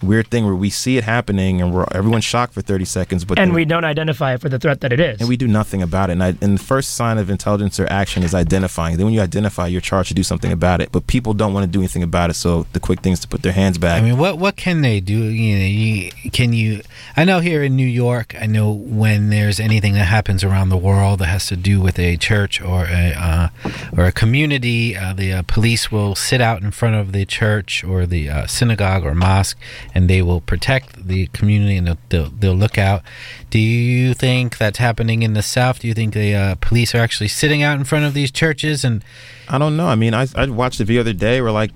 weird 0.07 0.27
thing 0.27 0.45
where 0.45 0.55
we 0.55 0.69
see 0.69 0.97
it 0.97 1.03
happening 1.03 1.61
and 1.61 1.73
we're 1.73 1.85
everyone's 1.91 2.23
shocked 2.23 2.53
for 2.53 2.61
30 2.61 2.85
seconds 2.85 3.25
but 3.25 3.37
and 3.39 3.49
then- 3.49 3.55
we 3.55 3.65
don't 3.65 3.85
identify 3.85 4.33
it 4.33 4.41
for 4.41 4.49
the 4.49 4.59
threat 4.59 4.81
that 4.81 4.91
it 4.93 4.99
is. 4.99 5.19
and 5.19 5.29
we 5.29 5.37
do 5.37 5.47
nothing 5.47 5.81
about 5.81 6.09
it. 6.09 6.13
And, 6.13 6.23
I, 6.23 6.35
and 6.41 6.57
the 6.59 6.63
first 6.63 6.95
sign 6.95 7.17
of 7.17 7.29
intelligence 7.29 7.79
or 7.79 7.87
action 7.91 8.23
is 8.23 8.33
identifying. 8.33 8.97
Then 8.97 9.05
when 9.05 9.13
you 9.13 9.21
identify, 9.21 9.67
you're 9.67 9.81
charged 9.81 10.09
to 10.09 10.13
do 10.13 10.23
something 10.23 10.51
about 10.51 10.81
it. 10.81 10.91
But 10.91 11.07
people 11.07 11.33
don't 11.33 11.53
want 11.53 11.65
to 11.65 11.71
do 11.71 11.79
anything 11.79 12.03
about 12.03 12.29
it. 12.29 12.35
So 12.35 12.65
the 12.73 12.79
quick 12.79 13.01
thing 13.01 13.13
is 13.13 13.19
to 13.21 13.27
put 13.27 13.41
their 13.41 13.51
hands 13.53 13.77
back. 13.77 14.01
I 14.01 14.05
mean, 14.05 14.17
what 14.17 14.37
what 14.37 14.55
can 14.55 14.81
they 14.81 14.99
do? 14.99 15.17
You 15.17 15.57
know, 15.57 15.65
you, 15.65 16.31
can 16.31 16.53
you? 16.53 16.81
I 17.17 17.23
know 17.23 17.39
here 17.39 17.63
in 17.63 17.75
New 17.75 17.87
York, 17.87 18.35
I 18.39 18.45
know 18.45 18.71
when 18.71 19.29
there's 19.29 19.59
anything 19.59 19.93
that 19.93 20.05
happens 20.05 20.43
around 20.43 20.69
the 20.69 20.77
world 20.77 21.19
that 21.19 21.27
has 21.27 21.45
to 21.47 21.55
do 21.55 21.81
with 21.81 21.97
a 21.99 22.17
church 22.17 22.61
or 22.61 22.85
a 22.85 23.13
uh, 23.17 23.49
or 23.97 24.05
a 24.05 24.11
community, 24.11 24.95
uh, 24.95 25.13
the 25.13 25.33
uh, 25.33 25.41
police 25.47 25.91
will 25.91 26.15
sit 26.15 26.41
out 26.41 26.61
in 26.61 26.71
front 26.71 26.95
of 26.95 27.11
the 27.11 27.25
church 27.25 27.83
or 27.83 28.05
the 28.05 28.29
uh, 28.29 28.47
synagogue 28.47 29.03
or 29.05 29.15
mosque, 29.15 29.57
and 29.95 30.09
they 30.09 30.21
will 30.21 30.41
protect 30.41 31.07
the 31.07 31.27
community 31.27 31.77
and 31.77 31.97
they'll, 32.09 32.29
they'll, 32.29 32.53
look 32.53 32.77
out. 32.77 33.01
Do 33.49 33.59
you 33.59 34.13
think 34.13 34.57
that's 34.57 34.77
happening 34.77 35.23
in 35.23 35.33
the 35.33 35.41
South? 35.41 35.79
Do 35.79 35.87
you 35.87 35.93
think 35.93 36.13
the 36.13 36.35
uh, 36.35 36.55
police 36.55 36.93
are 36.93 36.99
actually 36.99 37.29
sitting 37.29 37.63
out 37.63 37.79
in 37.79 37.85
front 37.85 38.03
of 38.03 38.13
these 38.13 38.29
churches 38.29 38.83
and? 38.83 39.03
I 39.47 39.57
don't 39.57 39.77
know. 39.77 39.87
I 39.87 39.95
mean, 39.95 40.13
I, 40.13 40.27
I 40.35 40.47
watched 40.47 40.79
the 40.79 40.85
video 40.85 41.03
the 41.03 41.11
other 41.11 41.17
day 41.17 41.39
where, 41.39 41.51
like, 41.51 41.71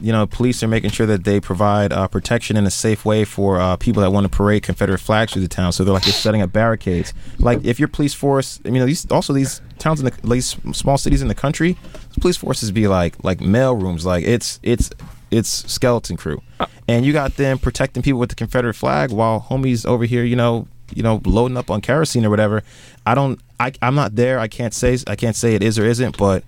you 0.00 0.10
know, 0.10 0.26
police 0.26 0.62
are 0.62 0.68
making 0.68 0.90
sure 0.90 1.06
that 1.06 1.24
they 1.24 1.38
provide 1.38 1.92
uh, 1.92 2.08
protection 2.08 2.56
in 2.56 2.66
a 2.66 2.70
safe 2.70 3.04
way 3.04 3.24
for 3.24 3.60
uh, 3.60 3.76
people 3.76 4.02
that 4.02 4.10
want 4.10 4.24
to 4.24 4.36
parade 4.36 4.62
Confederate 4.62 4.98
flags 4.98 5.32
through 5.32 5.42
the 5.42 5.48
town. 5.48 5.72
So 5.72 5.84
they're 5.84 5.94
like, 5.94 6.04
they're 6.04 6.12
setting 6.12 6.42
up 6.42 6.52
barricades. 6.52 7.12
Like, 7.38 7.64
if 7.64 7.78
your 7.78 7.88
police 7.88 8.14
force, 8.14 8.60
I 8.64 8.70
mean, 8.70 8.84
these 8.86 9.08
also 9.10 9.32
these 9.32 9.60
towns 9.78 10.00
in 10.00 10.06
the 10.06 10.28
these 10.28 10.56
small 10.72 10.98
cities 10.98 11.22
in 11.22 11.28
the 11.28 11.34
country, 11.34 11.76
police 12.20 12.36
forces 12.36 12.72
be 12.72 12.88
like 12.88 13.22
like 13.22 13.40
mail 13.40 13.76
rooms. 13.76 14.06
Like, 14.06 14.24
it's 14.24 14.58
it's 14.62 14.90
it's 15.30 15.70
skeleton 15.70 16.16
crew, 16.16 16.42
and 16.88 17.04
you 17.04 17.12
got 17.12 17.36
them 17.36 17.58
protecting 17.58 18.02
people 18.02 18.20
with 18.20 18.30
the 18.30 18.34
Confederate 18.34 18.74
flag 18.74 19.10
while 19.10 19.40
homies 19.40 19.86
over 19.86 20.04
here, 20.04 20.24
you 20.24 20.36
know, 20.36 20.66
you 20.94 21.02
know, 21.02 21.20
loading 21.24 21.56
up 21.56 21.70
on 21.70 21.80
kerosene 21.80 22.24
or 22.24 22.30
whatever. 22.30 22.62
I 23.06 23.14
don't. 23.14 23.40
I 23.58 23.72
I'm 23.82 23.94
not 23.94 24.16
there. 24.16 24.38
I 24.38 24.48
can't 24.48 24.74
say 24.74 24.98
I 25.06 25.16
can't 25.16 25.36
say 25.36 25.54
it 25.54 25.62
is 25.62 25.78
or 25.78 25.84
isn't, 25.84 26.16
but 26.16 26.44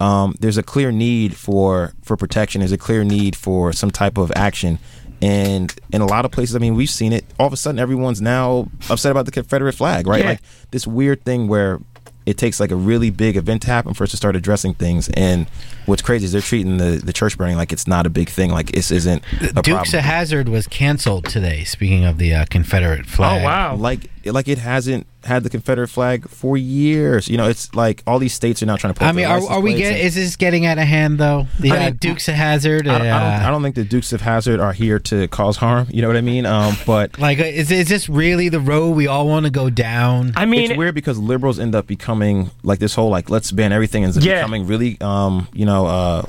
um, 0.00 0.34
there's 0.40 0.58
a 0.58 0.62
clear 0.62 0.90
need 0.90 1.36
for 1.36 1.92
for 2.02 2.16
protection. 2.16 2.60
There's 2.60 2.72
a 2.72 2.78
clear 2.78 3.04
need 3.04 3.36
for 3.36 3.72
some 3.72 3.90
type 3.90 4.18
of 4.18 4.32
action, 4.34 4.78
and 5.20 5.72
in 5.92 6.00
a 6.00 6.06
lot 6.06 6.24
of 6.24 6.32
places, 6.32 6.56
I 6.56 6.58
mean, 6.58 6.74
we've 6.74 6.90
seen 6.90 7.12
it. 7.12 7.24
All 7.38 7.46
of 7.46 7.52
a 7.52 7.56
sudden, 7.56 7.78
everyone's 7.78 8.20
now 8.20 8.68
upset 8.90 9.12
about 9.12 9.26
the 9.26 9.30
Confederate 9.30 9.74
flag, 9.74 10.06
right? 10.06 10.22
Yeah. 10.22 10.30
Like 10.30 10.40
this 10.72 10.86
weird 10.86 11.24
thing 11.24 11.46
where 11.46 11.80
it 12.26 12.38
takes 12.38 12.60
like 12.60 12.70
a 12.70 12.76
really 12.76 13.10
big 13.10 13.36
event 13.36 13.62
to 13.62 13.68
happen 13.68 13.94
for 13.94 14.04
us 14.04 14.10
to 14.10 14.16
start 14.16 14.36
addressing 14.36 14.74
things. 14.74 15.08
And 15.10 15.48
what's 15.86 16.02
crazy 16.02 16.24
is 16.26 16.32
they're 16.32 16.40
treating 16.40 16.76
the 16.78 17.00
the 17.04 17.12
church 17.12 17.36
burning 17.36 17.56
like 17.56 17.72
it's 17.72 17.86
not 17.86 18.06
a 18.06 18.10
big 18.10 18.28
thing. 18.28 18.50
Like 18.50 18.72
this 18.72 18.90
isn't 18.90 19.22
a 19.40 19.46
Dukes 19.54 19.68
problem. 19.68 19.94
of 19.94 20.04
Hazzard 20.04 20.48
was 20.48 20.66
canceled 20.66 21.26
today. 21.26 21.64
Speaking 21.64 22.04
of 22.04 22.18
the 22.18 22.34
uh, 22.34 22.44
Confederate 22.50 23.06
flag. 23.06 23.42
Oh 23.42 23.44
wow, 23.44 23.74
like 23.76 24.08
like 24.24 24.46
it 24.48 24.58
hasn't 24.58 25.06
had 25.24 25.42
the 25.44 25.50
Confederate 25.50 25.88
flag 25.88 26.28
for 26.28 26.56
years. 26.56 27.28
You 27.28 27.36
know, 27.36 27.48
it's 27.48 27.72
like 27.74 28.02
all 28.06 28.18
these 28.18 28.32
states 28.34 28.62
are 28.62 28.66
now 28.66 28.76
trying 28.76 28.94
to 28.94 28.98
put. 28.98 29.06
I 29.06 29.12
mean, 29.12 29.26
are, 29.26 29.40
are 29.48 29.60
we 29.60 29.72
plates 29.72 29.80
get? 29.88 29.92
and- 29.94 30.02
Is 30.02 30.14
this 30.14 30.36
getting 30.36 30.64
out 30.66 30.78
of 30.78 30.84
hand 30.84 31.18
though? 31.18 31.46
The 31.58 31.72
I 31.72 31.86
uh, 31.86 31.90
Dukes 31.90 32.28
of 32.28 32.34
Hazzard. 32.34 32.86
I 32.86 32.98
don't, 32.98 33.06
I, 33.06 33.18
don't, 33.20 33.42
uh, 33.42 33.46
I 33.48 33.50
don't 33.50 33.62
think 33.62 33.74
the 33.74 33.84
Dukes 33.84 34.12
of 34.12 34.20
Hazzard 34.20 34.60
are 34.60 34.72
here 34.72 34.98
to 35.00 35.26
cause 35.28 35.56
harm. 35.56 35.88
You 35.90 36.02
know 36.02 36.08
what 36.08 36.16
I 36.16 36.20
mean? 36.22 36.46
Um, 36.46 36.74
but 36.86 37.18
like, 37.18 37.40
uh, 37.40 37.44
is 37.44 37.70
is 37.72 37.88
this 37.88 38.08
really 38.08 38.48
the 38.48 38.60
road 38.60 38.90
we 38.90 39.06
all 39.08 39.26
want 39.26 39.46
to 39.46 39.50
go 39.50 39.70
down? 39.70 40.32
I 40.36 40.44
mean, 40.46 40.70
it's 40.70 40.78
weird 40.78 40.94
because 40.94 41.18
liberals 41.18 41.58
end 41.58 41.74
up 41.74 41.86
becoming 41.86 42.11
like 42.62 42.78
this 42.78 42.94
whole 42.94 43.10
like 43.10 43.30
let's 43.30 43.50
ban 43.52 43.72
everything 43.72 44.04
and 44.04 44.14
Yeah. 44.16 44.36
becoming 44.40 44.66
really 44.66 45.00
um 45.00 45.48
you 45.52 45.64
know 45.66 45.86
uh 45.86 46.22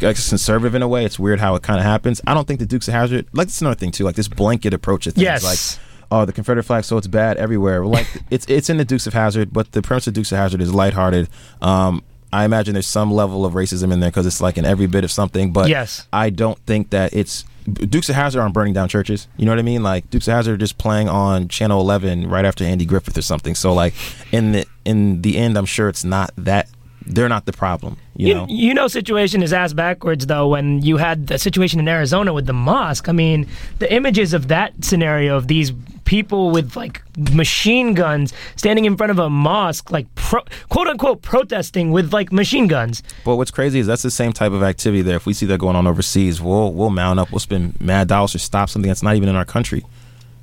like 0.00 0.16
conservative 0.16 0.74
in 0.74 0.82
a 0.82 0.88
way. 0.88 1.04
It's 1.04 1.18
weird 1.18 1.40
how 1.40 1.54
it 1.56 1.62
kind 1.62 1.78
of 1.80 1.84
happens. 1.84 2.20
I 2.26 2.34
don't 2.34 2.46
think 2.46 2.60
the 2.60 2.66
Dukes 2.66 2.86
of 2.88 2.94
Hazzard 2.94 3.26
like 3.32 3.48
it's 3.48 3.60
another 3.60 3.74
thing 3.76 3.90
too. 3.90 4.04
Like 4.04 4.16
this 4.16 4.28
blanket 4.28 4.72
approach 4.74 5.04
to 5.04 5.10
things. 5.10 5.22
Yes. 5.24 5.42
Like 5.44 5.84
oh 6.10 6.24
the 6.24 6.32
Confederate 6.32 6.62
flag, 6.64 6.84
so 6.84 6.96
it's 6.96 7.06
bad 7.06 7.36
everywhere. 7.36 7.84
Like 7.84 8.06
it's 8.30 8.46
it's 8.48 8.70
in 8.70 8.76
the 8.76 8.84
Dukes 8.84 9.06
of 9.06 9.12
Hazzard, 9.14 9.52
but 9.52 9.72
the 9.72 9.82
premise 9.82 10.06
of 10.06 10.14
Dukes 10.14 10.30
of 10.32 10.38
Hazzard 10.38 10.60
is 10.60 10.72
lighthearted. 10.72 11.28
Um, 11.60 12.02
I 12.32 12.44
imagine 12.44 12.74
there's 12.74 12.86
some 12.86 13.10
level 13.10 13.44
of 13.46 13.54
racism 13.54 13.92
in 13.92 14.00
there 14.00 14.10
because 14.10 14.26
it's 14.26 14.40
like 14.40 14.58
in 14.58 14.64
every 14.66 14.86
bit 14.86 15.02
of 15.02 15.10
something. 15.10 15.52
But 15.52 15.68
Yes. 15.68 16.06
I 16.12 16.30
don't 16.30 16.58
think 16.66 16.90
that 16.90 17.12
it's 17.14 17.44
Dukes 17.72 18.08
of 18.08 18.14
Hazzard 18.14 18.40
aren't 18.40 18.54
burning 18.54 18.72
down 18.72 18.88
churches. 18.88 19.28
You 19.36 19.46
know 19.46 19.52
what 19.52 19.58
I 19.58 19.62
mean? 19.62 19.82
Like 19.82 20.08
Dukes 20.10 20.28
of 20.28 20.34
Hazzard 20.34 20.60
just 20.60 20.78
playing 20.78 21.08
on 21.08 21.48
Channel 21.48 21.80
11 21.80 22.28
right 22.28 22.44
after 22.44 22.64
Andy 22.64 22.84
Griffith 22.84 23.16
or 23.16 23.22
something. 23.22 23.54
So 23.54 23.72
like 23.72 23.94
in 24.32 24.52
the 24.52 24.66
in 24.84 25.22
the 25.22 25.36
end, 25.36 25.56
I'm 25.58 25.66
sure 25.66 25.88
it's 25.88 26.04
not 26.04 26.30
that 26.38 26.68
they're 27.08 27.28
not 27.28 27.46
the 27.46 27.52
problem. 27.52 27.96
You, 28.16 28.28
You, 28.28 28.34
know. 28.34 28.46
you 28.48 28.74
know, 28.74 28.88
situation 28.88 29.42
is 29.42 29.52
ass 29.52 29.72
backwards 29.72 30.26
though. 30.26 30.48
When 30.48 30.82
you 30.82 30.96
had 30.96 31.26
the 31.28 31.38
situation 31.38 31.80
in 31.80 31.88
Arizona 31.88 32.32
with 32.32 32.46
the 32.46 32.52
mosque, 32.52 33.08
I 33.08 33.12
mean, 33.12 33.46
the 33.78 33.92
images 33.92 34.32
of 34.34 34.48
that 34.48 34.84
scenario 34.84 35.36
of 35.36 35.48
these 35.48 35.72
people 36.04 36.50
with 36.50 36.74
like 36.74 37.02
machine 37.34 37.92
guns 37.92 38.32
standing 38.56 38.86
in 38.86 38.96
front 38.96 39.10
of 39.10 39.18
a 39.18 39.28
mosque, 39.28 39.90
like 39.90 40.06
pro, 40.14 40.40
quote 40.68 40.88
unquote 40.88 41.20
protesting 41.22 41.90
with 41.90 42.12
like 42.12 42.32
machine 42.32 42.66
guns. 42.66 43.02
But 43.24 43.36
what's 43.36 43.50
crazy 43.50 43.78
is 43.78 43.86
that's 43.86 44.02
the 44.02 44.10
same 44.10 44.32
type 44.32 44.52
of 44.52 44.62
activity 44.62 45.02
there. 45.02 45.16
If 45.16 45.26
we 45.26 45.32
see 45.34 45.46
that 45.46 45.58
going 45.58 45.76
on 45.76 45.86
overseas, 45.86 46.40
we'll 46.40 46.72
we'll 46.72 46.90
mount 46.90 47.20
up. 47.20 47.30
We'll 47.30 47.40
spend 47.40 47.80
mad 47.80 48.08
dollars 48.08 48.32
to 48.32 48.38
stop 48.38 48.68
something 48.70 48.88
that's 48.88 49.02
not 49.02 49.16
even 49.16 49.28
in 49.28 49.36
our 49.36 49.44
country. 49.44 49.84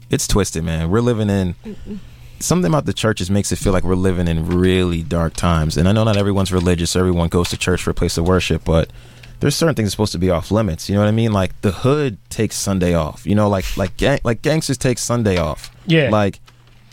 It's 0.09 0.27
twisted, 0.27 0.63
man. 0.63 0.91
We're 0.91 1.01
living 1.01 1.29
in 1.31 1.55
something 2.45 2.71
about 2.71 2.85
the 2.85 2.93
churches 2.93 3.29
makes 3.29 3.51
it 3.51 3.57
feel 3.57 3.73
like 3.73 3.83
we're 3.83 3.95
living 3.95 4.27
in 4.27 4.47
really 4.47 5.03
dark 5.03 5.33
times. 5.33 5.77
And 5.77 5.87
I 5.87 5.91
know 5.91 6.03
not 6.03 6.17
everyone's 6.17 6.51
religious. 6.51 6.95
Everyone 6.95 7.27
goes 7.29 7.49
to 7.49 7.57
church 7.57 7.81
for 7.81 7.91
a 7.91 7.93
place 7.93 8.17
of 8.17 8.27
worship, 8.27 8.63
but 8.63 8.89
there's 9.39 9.55
certain 9.55 9.75
things 9.75 9.91
supposed 9.91 10.13
to 10.13 10.17
be 10.17 10.29
off 10.29 10.51
limits. 10.51 10.87
You 10.89 10.95
know 10.95 11.01
what 11.01 11.07
I 11.07 11.11
mean? 11.11 11.33
Like 11.33 11.59
the 11.61 11.71
hood 11.71 12.17
takes 12.29 12.55
Sunday 12.55 12.93
off. 12.93 13.25
You 13.25 13.35
know, 13.35 13.49
like 13.49 13.65
like 13.77 13.97
gang, 13.97 14.19
like 14.23 14.41
gangsters 14.41 14.77
take 14.77 14.97
Sunday 14.97 15.37
off. 15.37 15.71
Yeah. 15.85 16.09
Like. 16.09 16.39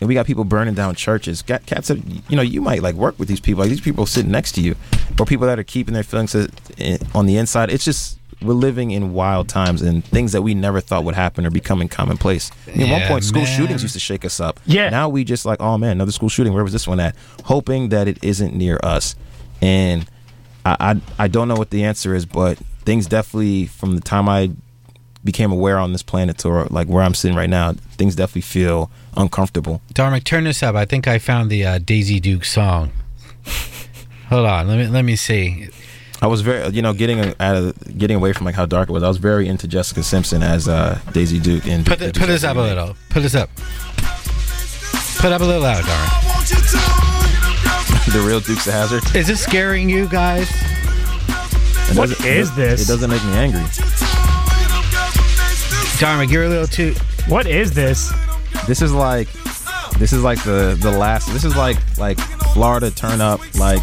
And 0.01 0.07
we 0.09 0.15
got 0.15 0.25
people 0.25 0.43
burning 0.43 0.73
down 0.73 0.95
churches. 0.95 1.41
Got 1.41 1.65
cats 1.65 1.87
that 1.87 2.03
you 2.29 2.35
know 2.35 2.41
you 2.41 2.61
might 2.61 2.81
like 2.81 2.95
work 2.95 3.17
with 3.17 3.29
these 3.29 3.39
people. 3.39 3.61
Like 3.61 3.69
these 3.69 3.79
people 3.79 4.05
sitting 4.05 4.31
next 4.31 4.51
to 4.53 4.61
you, 4.61 4.75
or 5.17 5.25
people 5.25 5.47
that 5.47 5.57
are 5.59 5.63
keeping 5.63 5.93
their 5.93 6.03
feelings 6.03 6.35
uh, 6.35 6.47
on 7.15 7.25
the 7.25 7.37
inside. 7.37 7.71
It's 7.71 7.85
just 7.85 8.17
we're 8.43 8.53
living 8.53 8.91
in 8.91 9.13
wild 9.13 9.49
times, 9.49 9.81
and 9.81 10.03
things 10.05 10.31
that 10.33 10.41
we 10.41 10.53
never 10.53 10.81
thought 10.81 11.03
would 11.03 11.15
happen 11.15 11.45
are 11.45 11.51
becoming 11.51 11.87
commonplace. 11.87 12.51
I 12.67 12.77
mean, 12.77 12.89
at 12.89 12.99
one 12.99 13.07
point, 13.07 13.23
school 13.23 13.43
man. 13.43 13.57
shootings 13.57 13.81
used 13.81 13.93
to 13.93 13.99
shake 13.99 14.25
us 14.25 14.39
up. 14.39 14.59
Yeah. 14.65 14.89
Now 14.89 15.09
we 15.09 15.23
just 15.23 15.45
like, 15.45 15.61
oh 15.61 15.77
man, 15.77 15.91
another 15.91 16.11
school 16.11 16.29
shooting. 16.29 16.53
Where 16.53 16.63
was 16.63 16.73
this 16.73 16.87
one 16.87 16.99
at? 16.99 17.15
Hoping 17.45 17.89
that 17.89 18.07
it 18.07 18.23
isn't 18.23 18.53
near 18.53 18.79
us. 18.83 19.15
And 19.61 20.05
I, 20.65 20.75
I, 20.79 21.23
I 21.23 21.27
don't 21.27 21.47
know 21.47 21.55
what 21.55 21.69
the 21.69 21.83
answer 21.83 22.13
is, 22.15 22.25
but 22.25 22.57
things 22.85 23.07
definitely 23.07 23.67
from 23.67 23.95
the 23.95 24.01
time 24.01 24.27
I 24.27 24.51
became 25.23 25.51
aware 25.51 25.77
on 25.77 25.93
this 25.93 26.03
planet 26.03 26.37
to 26.39 26.49
like 26.69 26.87
where 26.87 27.03
I'm 27.03 27.13
sitting 27.13 27.35
right 27.37 27.49
now, 27.49 27.73
things 27.73 28.15
definitely 28.15 28.41
feel 28.41 28.91
uncomfortable. 29.15 29.81
Dharmic, 29.93 30.23
turn 30.23 30.43
this 30.43 30.61
up. 30.61 30.75
I 30.75 30.85
think 30.85 31.07
I 31.07 31.17
found 31.17 31.49
the 31.49 31.65
uh, 31.65 31.79
Daisy 31.79 32.19
Duke 32.19 32.45
song. 32.45 32.91
Hold 34.29 34.45
on, 34.45 34.67
let 34.67 34.77
me 34.77 34.87
let 34.87 35.03
me 35.03 35.15
see. 35.15 35.69
I 36.23 36.27
was 36.27 36.39
very, 36.41 36.69
you 36.69 36.81
know, 36.81 36.93
getting 36.93 37.19
out 37.19 37.55
of, 37.57 37.97
getting 37.97 38.15
away 38.15 38.31
from 38.31 38.45
like 38.45 38.55
how 38.55 38.65
dark 38.65 38.87
it 38.89 38.93
was. 38.93 39.03
I 39.03 39.09
was 39.09 39.17
very 39.17 39.47
into 39.49 39.67
Jessica 39.67 40.01
Simpson 40.03 40.41
as 40.41 40.69
uh, 40.69 40.97
Daisy 41.11 41.37
Duke. 41.37 41.67
And 41.67 41.85
Put, 41.85 41.99
the, 41.99 42.13
put 42.17 42.27
this 42.27 42.45
up 42.45 42.55
a 42.55 42.61
little. 42.61 42.95
Put 43.09 43.23
this 43.23 43.35
up. 43.35 43.49
Put 45.19 45.31
up 45.33 45.41
a 45.41 45.43
little 45.43 45.61
louder, 45.63 45.83
Dharmic. 45.83 46.53
the 48.13 48.21
real 48.25 48.39
Dukes 48.39 48.65
of 48.67 48.73
Hazzard. 48.73 49.03
Is 49.15 49.27
this 49.27 49.41
scaring 49.43 49.89
you 49.89 50.07
guys? 50.07 50.49
It 50.49 51.97
What 51.97 52.09
doesn't- 52.09 52.25
is 52.25 52.49
it- 52.51 52.55
this? 52.55 52.81
It 52.83 52.87
doesn't 52.91 53.09
make 53.09 53.23
me 53.25 53.33
angry. 53.33 53.59
Dharmic, 55.99 56.31
you're 56.31 56.43
a 56.45 56.49
little 56.49 56.67
too. 56.67 56.93
What 57.27 57.47
is 57.47 57.71
this? 57.73 58.11
This 58.67 58.81
is 58.81 58.93
like, 58.93 59.27
this 59.97 60.13
is 60.13 60.23
like 60.23 60.41
the 60.43 60.77
the 60.81 60.91
last. 60.91 61.27
This 61.33 61.43
is 61.43 61.55
like 61.57 61.77
like 61.97 62.17
Florida 62.53 62.91
turn 62.91 63.19
up. 63.21 63.39
Like 63.55 63.81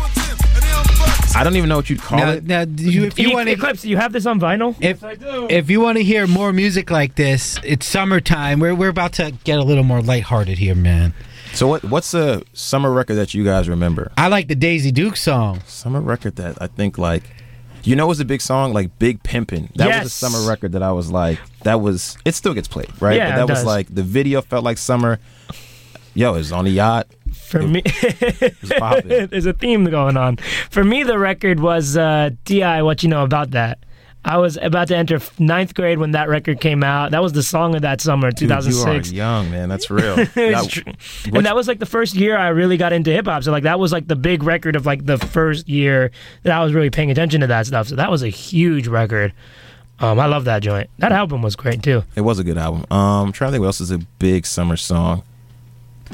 I 1.34 1.44
don't 1.44 1.56
even 1.56 1.68
know 1.68 1.76
what 1.76 1.88
you'd 1.88 2.00
call 2.00 2.18
Now, 2.18 2.30
it. 2.32 2.44
now, 2.44 2.64
do 2.64 2.90
you, 2.90 3.04
if 3.04 3.18
you 3.18 3.32
want 3.32 3.48
to, 3.48 3.52
Eclipse, 3.54 3.84
you 3.84 3.96
have 3.96 4.12
this 4.12 4.26
on 4.26 4.40
vinyl? 4.40 4.74
if 4.80 5.02
if 5.50 5.70
you 5.70 5.80
want 5.80 5.98
to 5.98 6.04
hear 6.04 6.26
more 6.26 6.52
music 6.52 6.90
like 6.90 7.14
this, 7.14 7.58
it's 7.64 7.86
summertime. 7.86 8.60
We're 8.60 8.74
we're 8.74 8.88
about 8.88 9.12
to 9.14 9.32
get 9.44 9.58
a 9.58 9.62
little 9.62 9.84
more 9.84 10.02
lighthearted 10.02 10.58
here, 10.58 10.74
man. 10.74 11.14
So 11.52 11.66
what 11.66 11.84
what's 11.84 12.10
the 12.12 12.44
summer 12.52 12.90
record 12.92 13.14
that 13.14 13.34
you 13.34 13.44
guys 13.44 13.68
remember? 13.68 14.12
I 14.16 14.28
like 14.28 14.48
the 14.48 14.54
Daisy 14.54 14.92
Duke 14.92 15.16
song. 15.16 15.60
Summer 15.66 16.00
record 16.00 16.36
that 16.36 16.60
I 16.60 16.66
think 16.66 16.98
like, 16.98 17.22
you 17.84 17.96
know, 17.96 18.06
was 18.06 18.20
a 18.20 18.24
big 18.24 18.40
song 18.40 18.72
like 18.72 18.98
Big 18.98 19.22
Pimpin'. 19.22 19.72
That 19.74 20.02
was 20.02 20.06
a 20.08 20.10
summer 20.10 20.46
record 20.48 20.72
that 20.72 20.82
I 20.82 20.92
was 20.92 21.10
like, 21.10 21.38
that 21.62 21.80
was 21.80 22.18
it 22.24 22.34
still 22.34 22.54
gets 22.54 22.68
played, 22.68 22.90
right? 23.00 23.16
Yeah, 23.16 23.30
but 23.30 23.36
that 23.46 23.52
it 23.52 23.54
was 23.54 23.64
like 23.64 23.92
the 23.94 24.02
video 24.02 24.42
felt 24.42 24.64
like 24.64 24.78
summer. 24.78 25.18
Yo, 26.12 26.34
it's 26.34 26.50
on 26.50 26.64
the 26.64 26.72
yacht. 26.72 27.06
For 27.50 27.62
me, 27.62 27.82
there's 28.62 29.46
a 29.46 29.52
theme 29.52 29.84
going 29.86 30.16
on. 30.16 30.36
For 30.70 30.84
me, 30.84 31.02
the 31.02 31.18
record 31.18 31.60
was 31.60 31.96
uh, 31.96 32.30
Di. 32.44 32.82
What 32.82 33.02
you 33.02 33.08
know 33.08 33.24
about 33.24 33.50
that? 33.52 33.78
I 34.24 34.36
was 34.36 34.58
about 34.60 34.88
to 34.88 34.96
enter 34.96 35.18
ninth 35.38 35.74
grade 35.74 35.98
when 35.98 36.10
that 36.10 36.28
record 36.28 36.60
came 36.60 36.84
out. 36.84 37.10
That 37.12 37.22
was 37.22 37.32
the 37.32 37.42
song 37.42 37.74
of 37.74 37.80
that 37.82 38.02
summer, 38.02 38.30
Dude, 38.30 38.50
2006. 38.50 39.10
you 39.12 39.20
are 39.22 39.24
young, 39.24 39.50
man. 39.50 39.68
That's 39.70 39.90
real. 39.90 40.18
It's 40.18 40.34
That- 40.34 40.68
true. 40.68 40.92
and 41.34 41.46
that 41.46 41.56
was 41.56 41.66
like 41.66 41.78
the 41.78 41.86
first 41.86 42.14
year 42.14 42.36
I 42.36 42.48
really 42.48 42.76
got 42.76 42.92
into 42.92 43.10
hip 43.10 43.24
hop. 43.26 43.42
So 43.44 43.50
like 43.50 43.62
that 43.62 43.78
was 43.80 43.92
like 43.92 44.06
the 44.08 44.16
big 44.16 44.42
record 44.42 44.76
of 44.76 44.84
like 44.84 45.06
the 45.06 45.16
first 45.16 45.68
year 45.70 46.10
that 46.42 46.52
I 46.52 46.62
was 46.62 46.74
really 46.74 46.90
paying 46.90 47.10
attention 47.10 47.40
to 47.40 47.46
that 47.46 47.66
stuff. 47.66 47.88
So 47.88 47.96
that 47.96 48.10
was 48.10 48.22
a 48.22 48.28
huge 48.28 48.88
record. 48.88 49.32
Um, 50.00 50.20
I 50.20 50.26
love 50.26 50.44
that 50.44 50.60
joint. 50.62 50.90
That 50.98 51.12
album 51.12 51.40
was 51.40 51.56
great 51.56 51.82
too. 51.82 52.04
It 52.14 52.20
was 52.20 52.38
a 52.38 52.44
good 52.44 52.58
album. 52.58 52.84
Um, 52.90 53.26
I'm 53.28 53.32
trying 53.32 53.48
to 53.48 53.52
think 53.52 53.60
what 53.62 53.66
else 53.68 53.80
is 53.80 53.90
a 53.90 53.98
big 54.18 54.44
summer 54.46 54.76
song. 54.76 55.22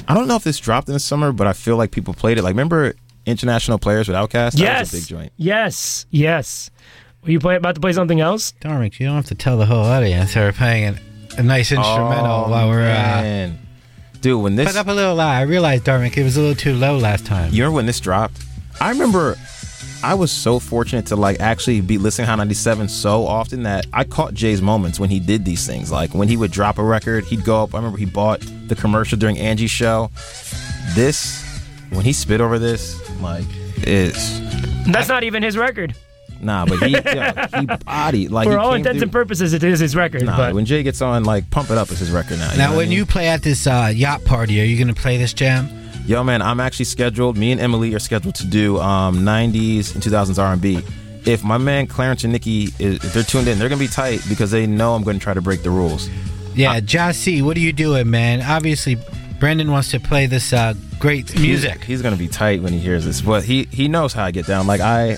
I 0.07 0.13
don't 0.13 0.27
know 0.27 0.35
if 0.35 0.43
this 0.43 0.57
dropped 0.59 0.87
in 0.87 0.93
the 0.93 0.99
summer, 0.99 1.31
but 1.31 1.47
I 1.47 1.53
feel 1.53 1.77
like 1.77 1.91
people 1.91 2.13
played 2.13 2.37
it. 2.37 2.43
Like, 2.43 2.51
remember 2.51 2.93
International 3.25 3.77
Players 3.77 4.07
with 4.07 4.15
Outkast? 4.15 4.53
That 4.53 4.59
yes, 4.59 4.91
was 4.91 4.93
a 4.93 4.97
big 4.97 5.07
joint. 5.07 5.33
yes, 5.37 6.05
yes. 6.11 6.69
Were 7.23 7.31
you 7.31 7.39
play, 7.39 7.55
about 7.55 7.75
to 7.75 7.81
play 7.81 7.91
something 7.93 8.21
else? 8.21 8.53
Dharmic, 8.61 8.99
you 8.99 9.07
don't 9.07 9.15
have 9.15 9.25
to 9.27 9.35
tell 9.35 9.57
the 9.57 9.65
whole 9.65 9.83
audience. 9.83 10.33
They're 10.33 10.53
playing 10.53 10.83
an, 10.85 10.99
a 11.37 11.43
nice 11.43 11.71
instrumental 11.71 12.45
Oh, 12.45 12.49
while 12.49 12.69
we're. 12.69 12.81
Uh, 12.83 13.21
man. 13.21 13.59
Dude, 14.21 14.41
when 14.41 14.55
this 14.55 14.67
put 14.67 14.77
up 14.77 14.87
a 14.87 14.93
little 14.93 15.15
loud. 15.15 15.35
I 15.35 15.41
realized, 15.41 15.83
Dharmic, 15.83 16.15
it 16.17 16.23
was 16.23 16.37
a 16.37 16.41
little 16.41 16.55
too 16.55 16.73
low 16.73 16.97
last 16.97 17.25
time. 17.25 17.51
You 17.53 17.63
remember 17.63 17.75
when 17.75 17.85
this 17.85 17.99
dropped? 17.99 18.39
I 18.79 18.89
remember 18.91 19.35
I 20.03 20.13
was 20.13 20.31
so 20.31 20.59
fortunate 20.59 21.07
to 21.07 21.15
like 21.15 21.39
actually 21.39 21.81
be 21.81 21.97
listening 21.97 22.25
to 22.25 22.29
Hot 22.29 22.35
97 22.37 22.87
so 22.87 23.25
often 23.25 23.63
that 23.63 23.87
I 23.93 24.03
caught 24.03 24.33
Jay's 24.33 24.61
moments 24.61 24.99
when 24.99 25.09
he 25.09 25.19
did 25.19 25.43
these 25.43 25.65
things. 25.65 25.91
Like 25.91 26.13
when 26.13 26.27
he 26.27 26.37
would 26.37 26.51
drop 26.51 26.77
a 26.77 26.83
record, 26.83 27.25
he'd 27.25 27.43
go 27.43 27.63
up. 27.63 27.73
I 27.73 27.77
remember 27.77 27.97
he 27.97 28.05
bought 28.05 28.39
the 28.67 28.75
commercial 28.75 29.17
during 29.17 29.37
Angie's 29.39 29.71
show. 29.71 30.11
This, 30.95 31.43
when 31.89 32.05
he 32.05 32.13
spit 32.13 32.39
over 32.41 32.59
this, 32.59 32.97
like, 33.21 33.45
it's 33.77 34.39
That's 34.91 35.09
not 35.09 35.23
even 35.23 35.43
his 35.43 35.57
record. 35.57 35.95
nah, 36.39 36.65
but 36.65 36.77
he 36.79 36.91
yeah, 37.05 37.47
he 37.59 37.65
bodied 37.65 38.31
like 38.31 38.45
For 38.45 38.51
he 38.51 38.57
all 38.57 38.71
came 38.71 38.77
intents 38.77 38.97
through- 38.99 39.03
and 39.03 39.11
purposes, 39.11 39.53
it 39.53 39.63
is 39.63 39.79
his 39.79 39.95
record. 39.95 40.23
Nah, 40.23 40.37
but 40.37 40.53
when 40.53 40.65
Jay 40.65 40.83
gets 40.83 41.01
on, 41.01 41.23
like, 41.25 41.49
pump 41.49 41.71
it 41.71 41.77
up 41.77 41.89
is 41.91 41.99
his 41.99 42.11
record 42.11 42.37
now. 42.39 42.51
Now, 42.55 42.67
what 42.69 42.73
I 42.75 42.77
when 42.77 42.89
mean? 42.89 42.97
you 42.99 43.05
play 43.05 43.27
at 43.27 43.41
this 43.43 43.65
uh, 43.67 43.91
yacht 43.93 44.23
party, 44.25 44.61
are 44.61 44.63
you 44.63 44.77
going 44.77 44.93
to 44.93 44.99
play 45.01 45.17
this 45.17 45.33
jam? 45.33 45.67
Yo, 46.07 46.23
man, 46.23 46.41
I'm 46.41 46.61
actually 46.61 46.85
scheduled. 46.85 47.35
Me 47.35 47.51
and 47.51 47.59
Emily 47.59 47.93
are 47.93 47.99
scheduled 47.99 48.35
to 48.35 48.47
do 48.47 48.79
um, 48.79 49.17
90s 49.25 49.93
and 49.93 50.01
2000s 50.01 50.41
R&B. 50.41 50.81
If 51.29 51.43
my 51.43 51.57
man 51.57 51.85
Clarence 51.85 52.23
and 52.23 52.31
Nikki, 52.31 52.69
is, 52.79 53.03
if 53.03 53.11
they're 53.11 53.23
tuned 53.23 53.49
in, 53.49 53.59
they're 53.59 53.67
gonna 53.67 53.77
be 53.77 53.89
tight 53.89 54.21
because 54.29 54.49
they 54.49 54.65
know 54.65 54.95
I'm 54.95 55.03
going 55.03 55.19
to 55.19 55.23
try 55.23 55.33
to 55.33 55.41
break 55.41 55.63
the 55.63 55.69
rules. 55.69 56.09
Yeah, 56.55 56.79
Jassy, 56.79 57.41
what 57.41 57.57
are 57.57 57.59
you 57.59 57.73
doing, 57.73 58.09
man? 58.09 58.41
Obviously, 58.41 58.97
Brendan 59.37 59.69
wants 59.69 59.91
to 59.91 59.99
play 59.99 60.27
this 60.27 60.53
uh, 60.53 60.75
great 60.97 61.37
music. 61.37 61.79
He's, 61.79 61.87
he's 61.87 62.01
gonna 62.01 62.15
be 62.15 62.29
tight 62.29 62.61
when 62.61 62.71
he 62.71 62.79
hears 62.79 63.03
this, 63.03 63.19
but 63.19 63.43
he 63.43 63.65
he 63.65 63.89
knows 63.89 64.13
how 64.13 64.23
I 64.23 64.31
get 64.31 64.47
down. 64.47 64.65
Like 64.65 64.79
I, 64.79 65.17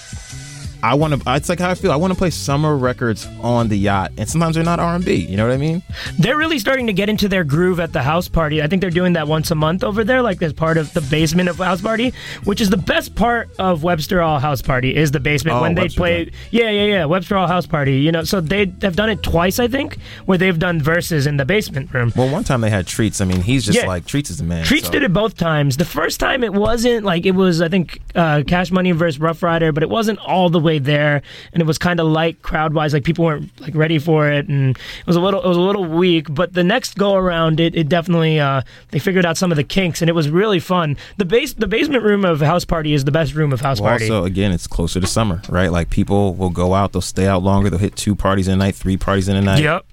I 0.81 0.93
want 0.93 1.21
to. 1.21 1.33
It's 1.35 1.49
like 1.49 1.59
how 1.59 1.69
I 1.69 1.75
feel. 1.75 1.91
I 1.91 1.95
want 1.97 2.13
to 2.13 2.17
play 2.17 2.29
summer 2.29 2.77
records 2.77 3.27
on 3.41 3.67
the 3.67 3.77
yacht, 3.77 4.11
and 4.17 4.29
sometimes 4.29 4.55
they're 4.55 4.63
not 4.63 4.79
R&B. 4.79 5.13
You 5.13 5.35
know 5.37 5.45
what 5.47 5.53
I 5.53 5.57
mean? 5.57 5.83
They're 6.17 6.37
really 6.37 6.59
starting 6.59 6.87
to 6.87 6.93
get 6.93 7.09
into 7.09 7.27
their 7.27 7.43
groove 7.43 7.79
at 7.79 7.91
the 7.91 8.01
house 8.01 8.27
party. 8.29 8.61
I 8.63 8.67
think 8.67 8.81
they're 8.81 8.89
doing 8.89 9.13
that 9.13 9.27
once 9.27 9.51
a 9.51 9.55
month 9.55 9.83
over 9.83 10.03
there, 10.03 10.21
like 10.21 10.41
as 10.41 10.53
part 10.53 10.77
of 10.77 10.91
the 10.93 11.01
basement 11.01 11.49
of 11.49 11.57
house 11.57 11.81
party, 11.81 12.13
which 12.45 12.61
is 12.61 12.69
the 12.69 12.77
best 12.77 13.15
part 13.15 13.49
of 13.59 13.83
Webster 13.83 14.21
Hall 14.21 14.39
House 14.39 14.61
Party 14.61 14.95
is 14.95 15.11
the 15.11 15.19
basement 15.19 15.57
Oh, 15.57 15.61
when 15.61 15.75
they 15.75 15.83
Webster 15.83 15.99
play. 15.99 16.31
Yeah, 16.51 16.69
yeah, 16.69 16.85
yeah. 16.85 17.05
Webster 17.05 17.35
Hall 17.35 17.47
House 17.47 17.65
Party. 17.65 17.99
You 17.99 18.11
know, 18.11 18.23
so 18.23 18.39
they 18.39 18.71
have 18.81 18.95
done 18.95 19.09
it 19.09 19.21
twice, 19.21 19.59
I 19.59 19.67
think, 19.67 19.97
where 20.25 20.37
they've 20.37 20.57
done 20.57 20.81
verses 20.81 21.27
in 21.27 21.37
the 21.37 21.45
basement 21.45 21.93
room. 21.93 22.13
Well, 22.15 22.29
one 22.31 22.43
time 22.45 22.61
they 22.61 22.69
had 22.69 22.87
treats. 22.87 23.19
I 23.21 23.25
mean, 23.25 23.41
he's 23.41 23.65
just 23.65 23.77
Yeah. 23.77 23.87
like 23.87 24.05
treats 24.05 24.29
is 24.29 24.37
the 24.37 24.43
man. 24.45 24.63
Treats 24.63 24.85
so- 24.87 24.91
did 24.93 25.03
it 25.03 25.11
both 25.13 25.35
times. 25.35 25.75
The 25.77 25.85
first 25.85 26.19
time 26.19 26.43
it 26.43 26.53
wasn't 26.53 27.03
like 27.03 27.25
it 27.25 27.35
was, 27.35 27.61
I 27.61 27.67
think, 27.69 27.99
uh, 28.15 28.43
Cash 28.47 28.71
Money 28.71 28.91
versus 28.91 29.19
Ruff 29.19 29.43
Ryder, 29.43 29.71
but 29.73 29.83
it 29.83 29.89
wasn't 29.89 30.19
all 30.19 30.49
the 30.49 30.59
way 30.59 30.68
there, 30.77 31.23
and 31.53 31.61
it 31.61 31.65
was 31.65 31.79
kind 31.79 31.99
of 31.99 32.05
light 32.05 32.41
crowd 32.43 32.75
wise. 32.75 32.93
Like 32.93 33.03
people 33.03 33.25
weren't 33.25 33.49
like 33.61 33.73
ready 33.73 33.97
for 33.97 34.29
it, 34.29 34.47
and 34.47 34.77
it 34.77 35.07
was 35.07 35.15
a 35.15 35.21
little, 35.21 35.41
it 35.41 35.47
was 35.47 35.57
a 35.57 35.61
little 35.61 35.85
weak. 35.85 36.27
But 36.31 36.53
the 36.53 36.63
next 36.63 36.95
go 36.97 37.15
around, 37.15 37.59
it, 37.59 37.75
it 37.75 37.89
definitely 37.89 38.39
uh, 38.39 38.61
they 38.91 38.99
figured 38.99 39.25
out 39.25 39.37
some 39.37 39.51
of 39.51 39.55
the 39.55 39.63
kinks, 39.63 40.01
and 40.01 40.09
it 40.09 40.13
was 40.13 40.29
really 40.29 40.59
fun. 40.59 40.97
The 41.17 41.25
base, 41.25 41.53
the 41.53 41.67
basement 41.67 42.03
room 42.03 42.25
of 42.25 42.41
House 42.41 42.65
Party 42.65 42.93
is 42.93 43.05
the 43.05 43.11
best 43.11 43.33
room 43.33 43.51
of 43.53 43.61
House 43.61 43.81
Well, 43.81 43.89
Party. 43.89 44.05
also, 44.05 44.25
again, 44.25 44.51
it's 44.51 44.67
closer 44.67 44.99
to 44.99 45.07
summer, 45.07 45.41
right? 45.49 45.71
Like 45.71 45.89
people 45.89 46.35
will 46.35 46.49
go 46.51 46.73
out, 46.75 46.91
they'll 46.91 47.01
stay 47.01 47.25
out 47.25 47.41
longer, 47.41 47.69
they'll 47.69 47.79
hit 47.79 47.95
two 47.95 48.13
parties 48.15 48.47
in 48.47 48.53
a 48.53 48.57
night, 48.57 48.75
three 48.75 48.97
parties 48.97 49.27
in 49.29 49.35
a 49.35 49.41
night. 49.41 49.63
Yep. 49.63 49.85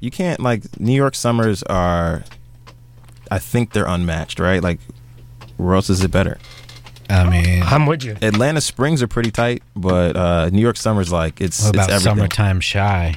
You 0.00 0.10
can't 0.10 0.40
like 0.40 0.78
New 0.78 0.94
York 0.94 1.14
summers 1.14 1.62
are. 1.62 2.24
I 3.30 3.38
think 3.38 3.72
they're 3.72 3.86
unmatched, 3.86 4.38
right? 4.38 4.62
Like, 4.62 4.78
where 5.56 5.74
else 5.74 5.88
is 5.88 6.04
it 6.04 6.10
better? 6.10 6.38
I 7.12 7.28
mean, 7.28 7.62
I'm 7.62 7.86
with 7.86 8.02
you. 8.04 8.16
Atlanta 8.22 8.60
springs 8.60 9.02
are 9.02 9.08
pretty 9.08 9.30
tight, 9.30 9.62
but 9.76 10.16
uh, 10.16 10.48
New 10.50 10.62
York 10.62 10.76
summer's 10.76 11.12
like 11.12 11.40
it's 11.40 11.62
What 11.62 11.74
about 11.74 11.84
it's 11.90 11.92
everything. 12.06 12.16
summertime 12.16 12.60
shy? 12.60 13.16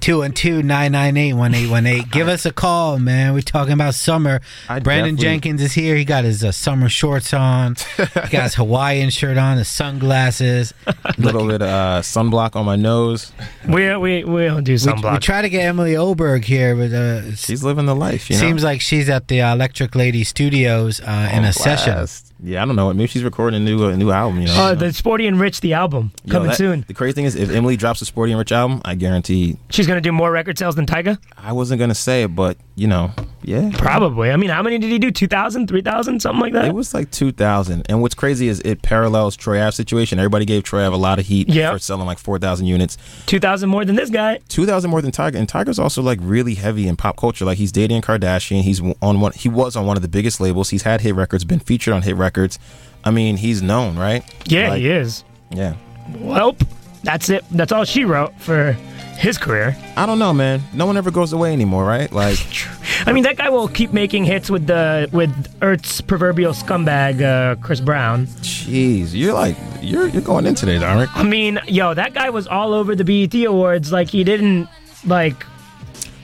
212 0.00 0.64
998 0.64 1.32
1818. 1.32 2.08
Give 2.10 2.26
us 2.26 2.44
a 2.44 2.52
call, 2.52 2.98
man. 2.98 3.34
We're 3.34 3.40
talking 3.40 3.72
about 3.72 3.94
summer. 3.94 4.40
Brandon 4.66 4.82
definitely- 5.14 5.16
Jenkins 5.18 5.62
is 5.62 5.72
here. 5.74 5.94
He 5.94 6.04
got 6.04 6.24
his 6.24 6.42
uh, 6.42 6.50
summer 6.50 6.88
shorts 6.88 7.32
on, 7.32 7.76
he 7.96 8.04
got 8.30 8.42
his 8.42 8.54
Hawaiian 8.56 9.10
shirt 9.10 9.38
on, 9.38 9.58
his 9.58 9.68
sunglasses. 9.68 10.74
A 10.88 10.94
little 11.18 11.46
bit 11.46 11.62
of 11.62 11.68
uh, 11.68 12.00
sunblock 12.02 12.56
on 12.56 12.66
my 12.66 12.74
nose. 12.74 13.30
We 13.68 13.94
we 13.96 14.24
we 14.24 14.46
don't 14.46 14.64
do 14.64 14.74
sunblock. 14.74 15.12
we 15.12 15.18
try 15.20 15.40
to 15.40 15.48
get 15.48 15.62
Emily 15.66 15.96
Oberg 15.96 16.44
here, 16.46 16.74
but 16.74 16.92
uh, 16.92 17.36
she's 17.36 17.62
living 17.62 17.86
the 17.86 17.94
life. 17.94 18.28
You 18.28 18.34
know? 18.36 18.40
seems 18.42 18.64
like 18.64 18.80
she's 18.80 19.08
at 19.08 19.28
the 19.28 19.40
uh, 19.40 19.54
Electric 19.54 19.94
Lady 19.94 20.24
Studios 20.24 21.00
uh, 21.00 21.28
in 21.32 21.38
On 21.40 21.44
a 21.44 21.52
session. 21.52 22.08
Yeah, 22.44 22.62
I 22.62 22.66
don't 22.66 22.74
know. 22.76 22.92
Maybe 22.92 23.06
she's 23.06 23.22
recording 23.22 23.60
a 23.62 23.64
new 23.64 23.86
a 23.86 23.96
new 23.96 24.10
album. 24.10 24.40
You 24.40 24.48
know. 24.48 24.54
Uh, 24.54 24.74
the 24.74 24.92
Sporty 24.92 25.26
and 25.28 25.38
Rich, 25.38 25.60
the 25.60 25.74
album 25.74 26.10
Yo, 26.24 26.32
coming 26.32 26.48
that- 26.48 26.56
soon. 26.56 26.84
The 26.88 26.94
crazy 26.94 27.12
thing 27.12 27.24
is, 27.24 27.36
if 27.36 27.50
Emily 27.50 27.76
drops 27.76 28.02
a 28.02 28.04
Sporty 28.04 28.32
and 28.32 28.38
Rich 28.38 28.50
album, 28.52 28.80
I 28.84 28.94
guarantee. 28.96 29.58
She's 29.70 29.86
gonna 29.86 30.00
do 30.00 30.10
more 30.12 30.30
record 30.32 30.58
sales 30.58 30.74
than 30.74 30.86
Tyga. 30.86 31.18
I 31.38 31.52
wasn't 31.52 31.78
gonna 31.78 31.94
say 31.94 32.24
it, 32.24 32.34
but 32.34 32.56
you 32.74 32.88
know, 32.88 33.12
yeah, 33.44 33.70
Probably. 33.74 34.30
I 34.30 34.36
mean, 34.36 34.50
how 34.50 34.62
many 34.62 34.78
did 34.78 34.90
he 34.90 34.98
do? 34.98 35.10
2,000, 35.10 35.66
3,000, 35.68 36.20
something 36.20 36.40
like 36.40 36.52
that? 36.52 36.66
It 36.66 36.74
was 36.74 36.94
like 36.94 37.10
2000. 37.10 37.86
And 37.88 38.00
what's 38.02 38.14
crazy 38.14 38.48
is 38.48 38.60
it 38.60 38.82
parallels 38.82 39.36
Troy 39.36 39.68
situation. 39.70 40.18
Everybody 40.18 40.44
gave 40.44 40.62
Troy 40.64 40.84
Ave 40.86 40.94
a 40.94 40.98
lot 40.98 41.18
of 41.18 41.26
heat 41.26 41.48
Yep. 41.48 41.72
for 41.74 41.78
selling 41.78 42.06
like 42.06 42.18
4,000 42.18 42.66
units. 42.66 42.96
2,000 43.26 43.68
more 43.68 43.84
than 43.84 43.96
this 43.96 44.10
guy. 44.10 44.38
2,000 44.48 44.90
more 44.90 45.02
than 45.02 45.10
Tyga. 45.12 45.34
And 45.36 45.48
Tyga's 45.48 45.78
also 45.78 46.02
like 46.02 46.18
really 46.22 46.54
heavy 46.54 46.88
in 46.88 46.96
pop 46.96 47.16
culture. 47.16 47.44
Like 47.44 47.58
he's 47.58 47.72
dating 47.72 48.02
Kardashian. 48.02 48.62
He's 48.62 48.80
on 49.00 49.20
one. 49.20 49.32
He 49.32 49.48
was 49.48 49.76
on 49.76 49.86
one 49.86 49.96
of 49.96 50.02
the 50.02 50.08
biggest 50.08 50.40
labels. 50.40 50.70
He's 50.70 50.82
had 50.82 51.00
hit 51.00 51.14
records. 51.14 51.44
Been 51.44 51.60
featured 51.60 51.94
on 51.94 52.02
hit 52.02 52.16
records. 52.16 52.58
I 53.04 53.10
mean, 53.10 53.36
he's 53.36 53.62
known, 53.62 53.96
right? 53.98 54.22
Yeah, 54.46 54.70
Like, 54.70 54.80
he 54.80 54.90
is. 54.90 55.24
Yeah. 55.50 55.74
Well, 56.18 56.56
that's 57.02 57.28
it. 57.30 57.44
That's 57.50 57.72
all 57.72 57.84
she 57.84 58.04
wrote 58.04 58.38
for 58.40 58.76
his 59.22 59.38
career. 59.38 59.76
I 59.96 60.04
don't 60.04 60.18
know, 60.18 60.32
man. 60.34 60.60
No 60.74 60.84
one 60.84 60.96
ever 60.96 61.12
goes 61.12 61.32
away 61.32 61.52
anymore, 61.52 61.84
right? 61.84 62.10
Like, 62.10 62.38
I 63.06 63.12
mean, 63.12 63.22
that 63.22 63.36
guy 63.36 63.48
will 63.50 63.68
keep 63.68 63.92
making 63.92 64.24
hits 64.24 64.50
with 64.50 64.66
the 64.66 65.08
with 65.12 65.32
Earth's 65.62 66.00
proverbial 66.00 66.52
scumbag, 66.52 67.22
uh, 67.22 67.54
Chris 67.62 67.80
Brown. 67.80 68.26
jeez, 68.42 69.14
you're 69.14 69.32
like 69.32 69.56
you're 69.80 70.08
you're 70.08 70.22
going 70.22 70.44
in 70.46 70.54
today, 70.56 70.78
Dominic. 70.78 71.08
I 71.14 71.22
mean, 71.22 71.60
yo, 71.68 71.94
that 71.94 72.14
guy 72.14 72.30
was 72.30 72.46
all 72.48 72.74
over 72.74 72.96
the 72.96 73.04
BET 73.04 73.34
Awards. 73.46 73.92
Like 73.92 74.08
he 74.10 74.24
didn't 74.24 74.68
like. 75.06 75.46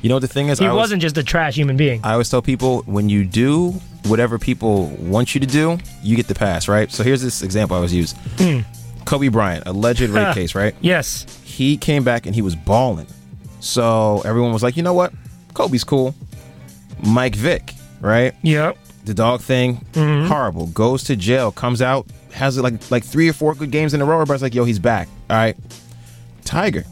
You 0.03 0.09
know 0.09 0.17
what 0.17 0.21
the 0.23 0.29
thing 0.29 0.49
is? 0.49 0.59
He 0.59 0.65
I 0.67 0.69
always- 0.69 0.83
wasn't 0.83 1.03
just 1.03 1.17
a 1.19 1.23
trash 1.25 1.55
human 1.57 1.77
being. 1.77 2.01
I 2.05 2.13
always 2.13 2.29
tell 2.29 2.43
people 2.43 2.83
when 2.87 3.09
you 3.09 3.25
do 3.25 3.73
whatever 4.07 4.39
people 4.39 4.87
want 5.01 5.35
you 5.35 5.41
to 5.41 5.47
do, 5.47 5.79
you 6.03 6.17
get 6.17 6.27
the 6.29 6.35
pass, 6.35 6.67
right? 6.69 6.91
So 6.91 7.03
here's 7.05 7.23
this 7.23 7.43
example 7.43 7.75
I 7.75 7.79
always 7.79 7.95
use. 7.95 8.15
Mm. 8.39 8.65
Kobe 9.05 9.29
Bryant, 9.29 9.67
alleged 9.67 10.03
rape 10.03 10.35
case, 10.35 10.55
right? 10.55 10.75
Yes. 10.81 11.27
He 11.59 11.77
came 11.77 12.05
back 12.05 12.25
and 12.25 12.37
he 12.37 12.41
was 12.43 12.55
balling. 12.55 13.09
So 13.59 14.23
everyone 14.25 14.53
was 14.53 14.63
like, 14.63 14.77
you 14.77 14.85
know 14.85 14.95
what? 14.95 15.13
Kobe's 15.55 15.83
cool. 15.83 16.15
Mike 17.05 17.35
Vick, 17.35 17.75
right? 18.01 18.33
Yep. 18.43 18.79
The 19.07 19.15
dog 19.15 19.41
thing, 19.41 19.85
Mm-hmm. 19.95 20.29
horrible. 20.29 20.67
Goes 20.69 21.03
to 21.05 21.17
jail, 21.17 21.51
comes 21.51 21.83
out, 21.83 22.07
has 22.33 22.57
like 22.59 22.91
like 22.93 23.03
three 23.05 23.29
or 23.29 23.33
four 23.33 23.55
good 23.55 23.73
games 23.73 23.93
in 23.93 24.01
a 24.01 24.05
row. 24.05 24.15
Everybody's 24.21 24.43
like, 24.43 24.55
yo, 24.55 24.65
he's 24.65 24.79
back. 24.79 25.09
All 25.31 25.37
right. 25.37 25.57
Tiger, 26.45 26.85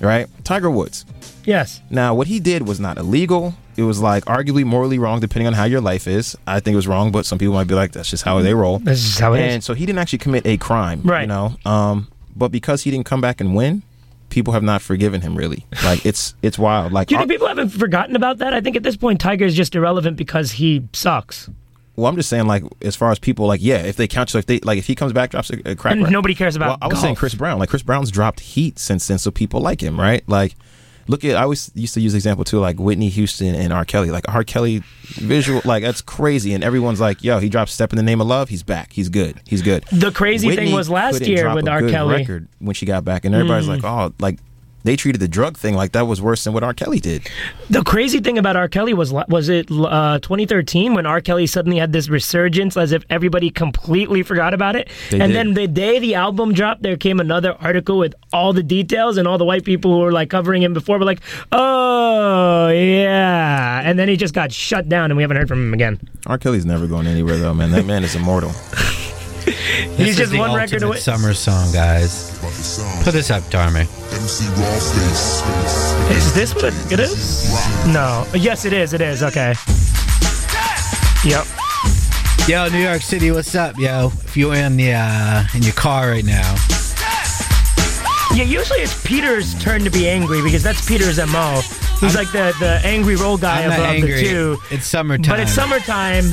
right? 0.00 0.28
Tiger 0.44 0.70
Woods. 0.70 1.04
Yes. 1.44 1.80
Now, 1.90 2.14
what 2.14 2.28
he 2.28 2.38
did 2.38 2.68
was 2.68 2.78
not 2.78 2.98
illegal. 2.98 3.54
It 3.76 3.82
was 3.82 4.00
like 4.00 4.24
arguably 4.26 4.64
morally 4.64 4.98
wrong, 5.00 5.18
depending 5.18 5.48
on 5.48 5.54
how 5.54 5.64
your 5.64 5.80
life 5.80 6.06
is. 6.06 6.36
I 6.46 6.60
think 6.60 6.74
it 6.74 6.76
was 6.76 6.86
wrong, 6.86 7.10
but 7.10 7.26
some 7.26 7.38
people 7.38 7.54
might 7.54 7.66
be 7.66 7.74
like, 7.74 7.90
that's 7.92 8.10
just 8.10 8.22
how 8.22 8.38
they 8.40 8.54
roll. 8.54 8.78
That's 8.78 9.00
just 9.02 9.18
how 9.18 9.32
it 9.32 9.40
is. 9.40 9.54
and 9.54 9.64
so 9.64 9.74
he 9.74 9.84
didn't 9.86 9.98
actually 9.98 10.18
commit 10.20 10.46
a 10.46 10.56
crime, 10.58 11.00
Right. 11.02 11.22
You 11.22 11.26
know, 11.28 11.56
um, 11.64 12.06
but 12.36 12.52
because 12.52 12.82
he 12.84 12.90
didn't 12.92 13.06
come 13.06 13.20
back 13.20 13.40
and 13.40 13.56
win, 13.56 13.82
people 14.32 14.52
have 14.54 14.62
not 14.64 14.82
forgiven 14.82 15.20
him. 15.20 15.36
Really, 15.36 15.64
like 15.84 16.04
it's 16.04 16.34
it's 16.42 16.58
wild. 16.58 16.92
Like, 16.92 17.06
Do 17.08 17.14
you 17.14 17.20
think 17.20 17.30
people 17.30 17.46
haven't 17.46 17.68
forgotten 17.68 18.16
about 18.16 18.38
that? 18.38 18.52
I 18.52 18.60
think 18.60 18.74
at 18.74 18.82
this 18.82 18.96
point, 18.96 19.20
Tiger 19.20 19.44
is 19.44 19.54
just 19.54 19.74
irrelevant 19.76 20.16
because 20.16 20.52
he 20.52 20.82
sucks. 20.92 21.48
well, 21.94 22.06
I'm 22.06 22.16
just 22.16 22.28
saying, 22.28 22.46
like, 22.46 22.64
as 22.80 22.96
far 22.96 23.10
as 23.12 23.18
people, 23.18 23.46
like, 23.46 23.60
yeah, 23.62 23.76
if 23.76 23.96
they 23.96 24.08
count, 24.08 24.30
so 24.30 24.38
if 24.38 24.46
they 24.46 24.58
like, 24.60 24.78
if 24.78 24.86
he 24.86 24.94
comes 24.94 25.12
back, 25.12 25.30
drops 25.30 25.50
a, 25.50 25.70
a 25.70 25.76
crack, 25.76 25.92
And 25.92 26.00
record- 26.02 26.12
nobody 26.12 26.34
cares 26.34 26.56
about 26.56 26.68
Well, 26.68 26.78
I 26.82 26.86
was 26.86 26.94
golf. 26.94 27.02
saying 27.02 27.14
Chris 27.16 27.34
Brown, 27.34 27.58
like 27.58 27.68
Chris 27.68 27.82
Brown's 27.82 28.10
dropped 28.10 28.40
heat 28.40 28.78
since 28.78 29.06
then, 29.06 29.18
so 29.18 29.30
people 29.30 29.60
like 29.60 29.80
him, 29.82 30.00
right? 30.00 30.26
Like, 30.28 30.54
Look 31.08 31.24
at 31.24 31.36
I 31.36 31.42
always 31.42 31.70
used 31.74 31.94
to 31.94 32.00
use 32.00 32.12
the 32.12 32.16
example 32.18 32.44
too, 32.44 32.58
like 32.60 32.78
Whitney 32.78 33.08
Houston 33.08 33.54
and 33.54 33.72
R. 33.72 33.84
Kelly. 33.84 34.10
Like 34.10 34.24
R. 34.28 34.44
Kelly 34.44 34.82
visual, 35.02 35.60
like 35.64 35.82
that's 35.82 36.00
crazy, 36.00 36.54
and 36.54 36.62
everyone's 36.62 37.00
like, 37.00 37.22
"Yo, 37.24 37.38
he 37.38 37.48
dropped 37.48 37.70
"Step 37.70 37.92
in 37.92 37.96
the 37.96 38.02
Name 38.02 38.20
of 38.20 38.26
Love." 38.26 38.48
He's 38.48 38.62
back. 38.62 38.92
He's 38.92 39.08
good. 39.08 39.40
He's 39.46 39.62
good." 39.62 39.84
The 39.92 40.10
crazy 40.12 40.54
thing 40.54 40.72
was 40.72 40.88
last 40.88 41.20
year 41.22 41.52
with 41.54 41.68
R. 41.68 41.82
Kelly. 41.88 42.16
record 42.16 42.48
when 42.60 42.74
she 42.74 42.86
got 42.86 43.04
back, 43.04 43.24
and 43.24 43.34
everybody's 43.34 43.66
Mm. 43.66 43.82
like, 43.82 43.84
"Oh, 43.84 44.12
like." 44.20 44.38
They 44.84 44.96
treated 44.96 45.20
the 45.20 45.28
drug 45.28 45.56
thing 45.56 45.74
like 45.74 45.92
that 45.92 46.06
was 46.06 46.20
worse 46.20 46.44
than 46.44 46.52
what 46.52 46.64
R. 46.64 46.74
Kelly 46.74 46.98
did. 46.98 47.28
The 47.70 47.82
crazy 47.84 48.20
thing 48.20 48.36
about 48.38 48.56
R. 48.56 48.68
Kelly 48.68 48.94
was 48.94 49.12
was 49.12 49.48
it 49.48 49.70
uh, 49.70 50.18
2013 50.20 50.94
when 50.94 51.06
R. 51.06 51.20
Kelly 51.20 51.46
suddenly 51.46 51.78
had 51.78 51.92
this 51.92 52.08
resurgence 52.08 52.76
as 52.76 52.92
if 52.92 53.04
everybody 53.08 53.50
completely 53.50 54.22
forgot 54.22 54.54
about 54.54 54.74
it. 54.76 54.88
They 55.10 55.20
and 55.20 55.32
did. 55.32 55.36
then 55.36 55.54
the 55.54 55.68
day 55.68 55.98
the 55.98 56.14
album 56.16 56.52
dropped, 56.52 56.82
there 56.82 56.96
came 56.96 57.20
another 57.20 57.52
article 57.60 57.98
with 57.98 58.14
all 58.32 58.52
the 58.52 58.62
details 58.62 59.16
and 59.18 59.28
all 59.28 59.38
the 59.38 59.44
white 59.44 59.64
people 59.64 59.92
who 59.92 60.00
were 60.00 60.12
like 60.12 60.30
covering 60.30 60.62
him 60.62 60.74
before 60.74 60.98
were 60.98 61.04
like, 61.04 61.20
"Oh 61.52 62.68
yeah," 62.68 63.82
and 63.84 63.98
then 63.98 64.08
he 64.08 64.16
just 64.16 64.34
got 64.34 64.52
shut 64.52 64.88
down 64.88 65.10
and 65.10 65.16
we 65.16 65.22
haven't 65.22 65.36
heard 65.36 65.48
from 65.48 65.62
him 65.62 65.74
again. 65.74 66.00
R. 66.26 66.38
Kelly's 66.38 66.66
never 66.66 66.86
going 66.86 67.06
anywhere 67.06 67.36
though, 67.36 67.54
man. 67.54 67.70
That 67.70 67.86
man 67.86 68.02
is 68.04 68.14
immortal. 68.14 68.52
This 69.62 69.96
He's 69.98 70.16
just 70.16 70.32
the 70.32 70.38
one 70.38 70.54
record 70.54 70.82
away. 70.82 70.96
Summer 70.98 71.34
song, 71.34 71.72
guys. 71.72 72.30
Put 73.04 73.12
this 73.12 73.30
up, 73.30 73.42
Darmy. 73.44 73.86
Is 76.10 76.34
this 76.34 76.54
what 76.54 76.64
it 76.92 76.98
is? 77.00 77.52
No. 77.86 78.26
Yes, 78.34 78.64
it 78.64 78.72
is. 78.72 78.92
It 78.92 79.00
is. 79.00 79.22
Okay. 79.22 79.54
Yep. 81.24 81.46
Yo, 82.48 82.68
New 82.70 82.82
York 82.82 83.02
City, 83.02 83.30
what's 83.30 83.54
up, 83.54 83.78
yo? 83.78 84.10
If 84.24 84.36
you're 84.36 84.54
in 84.54 84.76
the 84.76 84.92
uh, 84.94 85.44
in 85.54 85.62
your 85.62 85.72
car 85.74 86.10
right 86.10 86.24
now, 86.24 86.54
Yeah, 88.34 88.44
usually 88.44 88.80
it's 88.80 89.00
Peter's 89.06 89.54
turn 89.62 89.84
to 89.84 89.90
be 89.90 90.08
angry 90.08 90.42
because 90.42 90.62
that's 90.62 90.84
Peter's 90.86 91.18
MO. 91.18 91.60
He's 92.00 92.16
like 92.16 92.32
the, 92.32 92.52
the 92.58 92.80
angry 92.82 93.14
roll 93.14 93.36
guy 93.38 93.62
I'm 93.62 93.70
of, 93.70 93.78
not 93.78 93.80
of 93.90 93.94
angry. 93.94 94.14
the 94.14 94.20
two. 94.22 94.56
It's 94.72 94.86
summertime. 94.86 95.30
But 95.30 95.38
it's 95.40 95.52
summertime, 95.52 96.24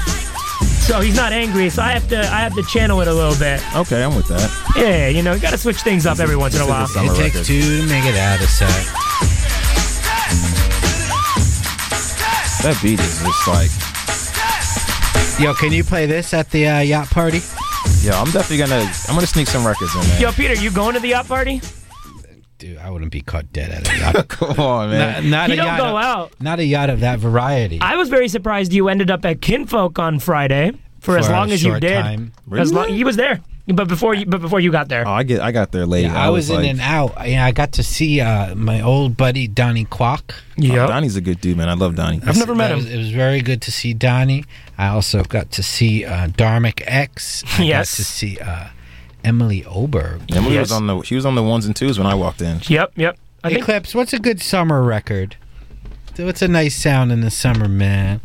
so 0.90 1.02
he's 1.02 1.16
not 1.16 1.32
angry. 1.32 1.70
So 1.70 1.84
I 1.84 1.92
have 1.92 2.10
to 2.10 2.18
I 2.18 2.40
have 2.42 2.56
to 2.56 2.64
channel 2.64 3.00
it 3.02 3.08
a 3.08 3.14
little 3.14 3.38
bit. 3.38 3.62
Okay, 3.76 4.04
I'm 4.04 4.16
with 4.16 4.28
that. 4.30 4.50
Yeah, 4.76 5.08
you 5.08 5.22
know, 5.22 5.34
you 5.34 5.40
got 5.40 5.52
to 5.52 5.58
switch 5.58 5.82
things 5.82 6.08
up 6.08 6.20
every 6.20 6.36
once 6.36 6.56
in 6.56 6.62
a 6.62 6.68
while. 6.68 6.88
it 6.90 7.16
takes 7.16 7.46
two 7.46 7.62
to 7.62 7.86
make 7.88 8.06
it 8.06 8.16
out 8.16 8.42
of 8.42 8.50
set. 8.50 8.70
That 12.64 12.78
beat 12.82 13.00
is 13.00 13.22
just 13.22 13.48
like, 13.48 13.70
Yo, 15.40 15.54
can 15.54 15.72
you 15.72 15.84
play 15.84 16.08
this 16.08 16.34
at 16.34 16.50
the 16.50 16.68
uh, 16.68 16.80
yacht 16.80 17.10
party? 17.12 17.42
yo, 18.02 18.12
I'm 18.12 18.32
definitely 18.32 18.58
gonna, 18.58 18.92
I'm 19.08 19.16
gonna 19.16 19.28
sneak 19.28 19.48
some 19.48 19.66
records 19.66 19.94
in 19.94 20.02
there. 20.02 20.22
Yo, 20.22 20.32
Peter, 20.32 20.56
you 20.56 20.72
going 20.72 20.96
to 20.96 21.00
the 21.00 21.10
yacht 21.10 21.28
party? 21.28 21.62
Dude, 22.60 22.78
I 22.78 22.90
wouldn't 22.90 23.12
be 23.12 23.22
caught 23.22 23.52
dead 23.54 23.72
at 23.72 23.90
a 23.90 23.98
yacht. 23.98 24.28
Come 24.30 24.60
on, 24.60 24.92
Not, 24.92 25.24
not 25.24 25.48
You 25.48 25.54
a 25.54 25.58
don't 25.58 25.66
yacht 25.66 25.80
go 25.80 25.98
of, 25.98 26.04
out. 26.04 26.42
Not 26.42 26.60
a 26.60 26.66
yacht 26.66 26.90
of 26.90 27.00
that 27.00 27.18
variety. 27.20 27.80
I 27.82 27.96
was 27.96 28.10
very 28.10 28.28
surprised 28.28 28.74
you 28.74 28.90
ended 28.90 29.10
up 29.10 29.24
at 29.26 29.42
Kinfolk 29.42 29.98
on 29.98 30.20
Friday 30.20 30.74
for, 31.00 31.18
as 31.18 31.26
For 31.28 31.32
a 31.32 31.36
long 31.38 31.52
as 31.52 31.64
you 31.64 31.72
short 31.72 31.82
did. 31.82 32.02
time. 32.02 32.34
As 32.52 32.74
long 32.74 32.90
he 32.90 33.06
was 33.06 33.16
there, 33.16 33.40
but 33.68 33.88
before 33.88 34.14
you 34.14 34.26
but 34.26 34.42
before 34.42 34.60
you 34.60 34.72
got 34.74 34.90
there. 34.90 35.08
Oh, 35.08 35.12
I 35.12 35.24
get, 35.24 35.40
I 35.40 35.54
got 35.54 35.72
there 35.72 35.86
late. 35.86 36.02
Yeah, 36.04 36.22
I, 36.22 36.30
was, 36.32 36.50
in 36.50 36.58
like, 36.58 36.66
and 36.68 36.82
out. 36.82 37.14
Yeah, 37.30 37.46
I 37.46 37.52
got 37.54 37.72
to 37.74 37.84
see 37.84 38.20
uh, 38.20 38.54
my 38.56 38.82
old 38.82 39.16
buddy 39.16 39.48
Donnie 39.48 39.86
Kwak. 39.86 40.34
Oh, 40.62 40.68
Donnie's 40.88 41.16
a 41.16 41.22
good 41.22 41.40
dude, 41.40 41.56
man. 41.56 41.70
I 41.70 41.76
love 41.76 41.96
Donnie. 41.96 42.20
I've 42.26 42.36
never 42.38 42.56
met 42.56 42.68
That 42.70 42.74
him. 42.74 42.78
was- 42.84 42.92
it 42.94 42.98
was 42.98 43.12
very 43.12 43.40
good 43.42 43.62
to 43.62 43.72
see 43.72 43.94
Donnie. 43.94 44.44
I 44.78 44.88
also 44.88 45.24
got 45.24 45.52
to 45.52 45.64
see 45.64 46.04
uh, 46.04 46.28
Dharmic 46.28 46.84
X. 46.86 47.44
I 47.58 47.64
Yes. 47.64 47.92
got 47.92 47.96
to 47.98 48.04
see 48.04 48.38
uh, 48.40 48.68
Emily 49.24 49.66
Oberg. 49.66 50.22
Emily 50.36 50.58
was 50.58 50.72
on 50.72 50.88
the, 50.88 51.02
she 51.04 51.16
was 51.16 51.26
on 51.26 51.36
the 51.36 51.44
ones 51.44 51.66
and 51.66 51.76
twos 51.76 51.98
when 51.98 52.08
I 52.08 52.16
walked 52.16 52.42
in. 52.42 52.60
Yep, 52.68 52.94
yep. 52.96 53.18
I 53.44 53.50
think 53.50 53.62
Eclipse, 53.62 53.96
what's 53.96 54.14
a 54.14 54.20
good 54.20 54.42
summer 54.42 54.82
record? 54.84 55.36
What's 56.18 56.42
a 56.42 56.50
nice 56.50 56.76
sound 56.76 57.14
in 57.14 57.22
the 57.22 57.32
summer, 57.32 57.70
man? 57.70 58.20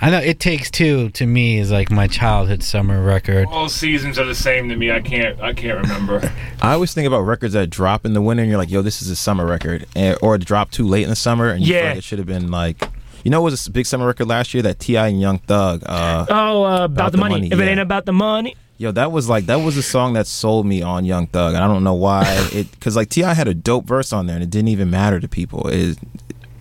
I 0.00 0.10
know 0.10 0.18
It 0.18 0.38
Takes 0.38 0.70
Two 0.70 1.10
to 1.10 1.26
me 1.26 1.58
is 1.58 1.70
like 1.72 1.90
my 1.90 2.06
childhood 2.06 2.62
summer 2.62 3.02
record. 3.02 3.48
All 3.48 3.68
seasons 3.68 4.18
are 4.18 4.24
the 4.24 4.34
same 4.34 4.68
to 4.68 4.76
me. 4.76 4.92
I 4.92 5.00
can't. 5.00 5.40
I 5.40 5.52
can't 5.52 5.80
remember. 5.80 6.32
I 6.62 6.72
always 6.74 6.94
think 6.94 7.06
about 7.06 7.20
records 7.22 7.54
that 7.54 7.68
drop 7.70 8.04
in 8.04 8.12
the 8.12 8.22
winter, 8.22 8.42
and 8.42 8.50
you're 8.50 8.58
like, 8.58 8.70
"Yo, 8.70 8.82
this 8.82 9.02
is 9.02 9.10
a 9.10 9.16
summer 9.16 9.44
record," 9.46 9.86
and, 9.96 10.16
or 10.22 10.36
it 10.36 10.44
dropped 10.44 10.74
too 10.74 10.86
late 10.86 11.02
in 11.04 11.08
the 11.10 11.16
summer, 11.16 11.50
and 11.50 11.60
you 11.62 11.72
feel 11.74 11.82
Yeah. 11.82 11.88
like 11.90 11.98
it 11.98 12.04
should 12.04 12.18
have 12.18 12.26
been 12.28 12.50
like, 12.50 12.82
you 13.24 13.30
know, 13.32 13.40
what 13.42 13.50
was 13.52 13.66
a 13.66 13.70
big 13.70 13.86
summer 13.86 14.06
record 14.06 14.28
last 14.28 14.54
year 14.54 14.62
that 14.64 14.78
T.I. 14.80 15.08
and 15.08 15.20
Young 15.20 15.38
Thug. 15.38 15.82
Uh, 15.86 16.26
Oh, 16.28 16.64
uh, 16.64 16.84
about, 16.84 17.10
the, 17.12 17.18
money. 17.18 17.48
If 17.50 17.58
it 17.58 17.64
ain't 17.68 17.80
about 17.80 18.04
the 18.06 18.12
money. 18.12 18.56
Yo, 18.82 18.90
that 18.90 19.12
was 19.12 19.28
like 19.28 19.46
that 19.46 19.60
was 19.60 19.76
a 19.76 19.82
song 19.82 20.14
that 20.14 20.26
sold 20.26 20.66
me 20.66 20.82
on 20.82 21.04
Young 21.04 21.28
Thug, 21.28 21.54
and 21.54 21.62
I 21.62 21.68
don't 21.68 21.84
know 21.84 21.94
why 21.94 22.24
it 22.52 22.68
because 22.72 22.96
like 22.96 23.08
T.I. 23.10 23.32
had 23.32 23.46
a 23.46 23.54
dope 23.54 23.84
verse 23.86 24.12
on 24.12 24.26
there, 24.26 24.34
and 24.34 24.42
it 24.42 24.50
didn't 24.50 24.68
even 24.68 24.90
matter 24.90 25.20
to 25.20 25.28
people. 25.28 25.68
It 25.68 25.96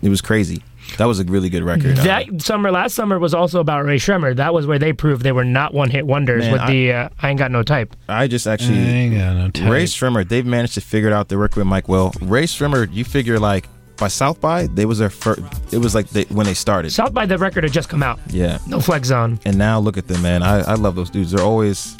it 0.03 0.09
was 0.09 0.21
crazy. 0.21 0.61
That 0.99 1.05
was 1.05 1.19
a 1.19 1.23
really 1.23 1.49
good 1.49 1.63
record. 1.63 1.97
Uh, 1.97 2.03
That 2.03 2.41
summer, 2.43 2.69
last 2.69 2.93
summer 2.93 3.17
was 3.17 3.33
also 3.33 3.59
about 3.59 3.85
Rae 3.85 3.95
Sremmurd. 3.97 4.35
That 4.35 4.53
was 4.53 4.67
where 4.67 4.77
they 4.77 4.93
proved 4.93 5.23
they 5.23 5.31
were 5.31 5.45
not 5.45 5.73
one-hit 5.73 6.05
wonders 6.05 6.43
Man, 6.43 6.51
with 6.51 6.61
I- 6.61 6.69
the 6.71 6.93
uh, 6.93 7.09
"I 7.23 7.29
Ain't 7.29 7.39
Got 7.39 7.49
No 7.49 7.63
Type." 7.63 7.95
I 8.07 8.27
just 8.27 8.45
actually 8.45 8.77
I 8.77 8.81
ain't 8.83 9.15
got 9.15 9.35
no 9.37 9.49
type. 9.49 9.71
Rae 9.71 9.85
Sremmurd. 9.85 10.29
They've 10.29 10.45
managed 10.45 10.75
to 10.75 10.81
figure 10.81 11.11
out 11.11 11.27
the 11.29 11.39
record 11.39 11.57
with 11.57 11.67
Mike 11.67 11.87
Will. 11.87 12.11
Rae 12.21 12.43
Sremmurd, 12.43 12.93
you 12.93 13.03
figure 13.03 13.39
like 13.39 13.67
by 13.97 14.09
South 14.09 14.39
by 14.39 14.67
they 14.67 14.85
was 14.85 14.99
their 14.99 15.09
first. 15.09 15.41
It 15.73 15.79
was 15.79 15.95
like 15.95 16.07
they, 16.09 16.25
when 16.25 16.45
they 16.45 16.53
started. 16.53 16.91
South 16.91 17.13
by 17.15 17.25
the 17.25 17.39
record 17.39 17.63
had 17.63 17.73
just 17.73 17.89
come 17.89 18.03
out. 18.03 18.19
Yeah. 18.27 18.59
No 18.67 18.79
flex 18.79 19.07
zone. 19.07 19.39
And 19.45 19.57
now 19.57 19.79
look 19.79 19.97
at 19.97 20.07
them, 20.07 20.21
man. 20.21 20.43
I, 20.43 20.59
I 20.59 20.73
love 20.75 20.93
those 20.95 21.09
dudes. 21.09 21.31
They're 21.31 21.43
always. 21.43 21.97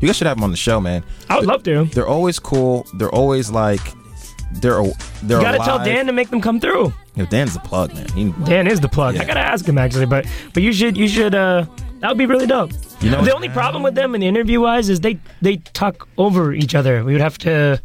You 0.00 0.06
guys 0.08 0.16
should 0.16 0.26
have 0.26 0.36
them 0.36 0.44
on 0.44 0.50
the 0.50 0.56
show, 0.56 0.80
man. 0.80 1.02
I 1.28 1.36
would 1.38 1.46
love 1.46 1.62
to. 1.64 1.84
They're 1.86 2.06
always 2.06 2.38
cool. 2.38 2.86
They're 2.94 3.14
always 3.14 3.50
like. 3.50 3.80
They're 4.52 4.82
they're. 5.22 5.38
You 5.38 5.44
gotta 5.44 5.58
tell. 5.58 5.84
Dan 5.84 6.06
to 6.06 6.12
make 6.12 6.30
them 6.30 6.40
come 6.40 6.60
through. 6.60 6.92
Yo, 7.16 7.26
Dan's 7.26 7.52
the 7.54 7.60
plug, 7.60 7.92
man. 7.94 8.08
He, 8.10 8.32
Dan 8.44 8.66
is 8.66 8.80
the 8.80 8.88
plug. 8.88 9.16
I 9.16 9.24
gotta 9.24 9.40
ask 9.40 9.66
him 9.66 9.76
actually, 9.76 10.06
but 10.06 10.26
but 10.54 10.62
you 10.62 10.72
should 10.72 10.96
you 10.96 11.08
should 11.08 11.34
uh 11.34 11.66
that 12.00 12.08
would 12.08 12.18
be 12.18 12.26
really 12.26 12.46
dope. 12.46 12.70
You 13.00 13.10
know- 13.10 13.24
the 13.24 13.34
only 13.34 13.48
problem 13.48 13.82
with 13.82 13.94
them 13.94 14.14
in 14.14 14.20
the 14.20 14.26
interview 14.26 14.60
wise 14.60 14.88
is 14.88 15.00
they 15.00 15.18
they 15.42 15.56
talk 15.56 16.08
over 16.16 16.52
each 16.52 16.74
other. 16.74 17.04
We 17.04 17.12
would 17.12 17.20
have 17.20 17.38
to. 17.38 17.80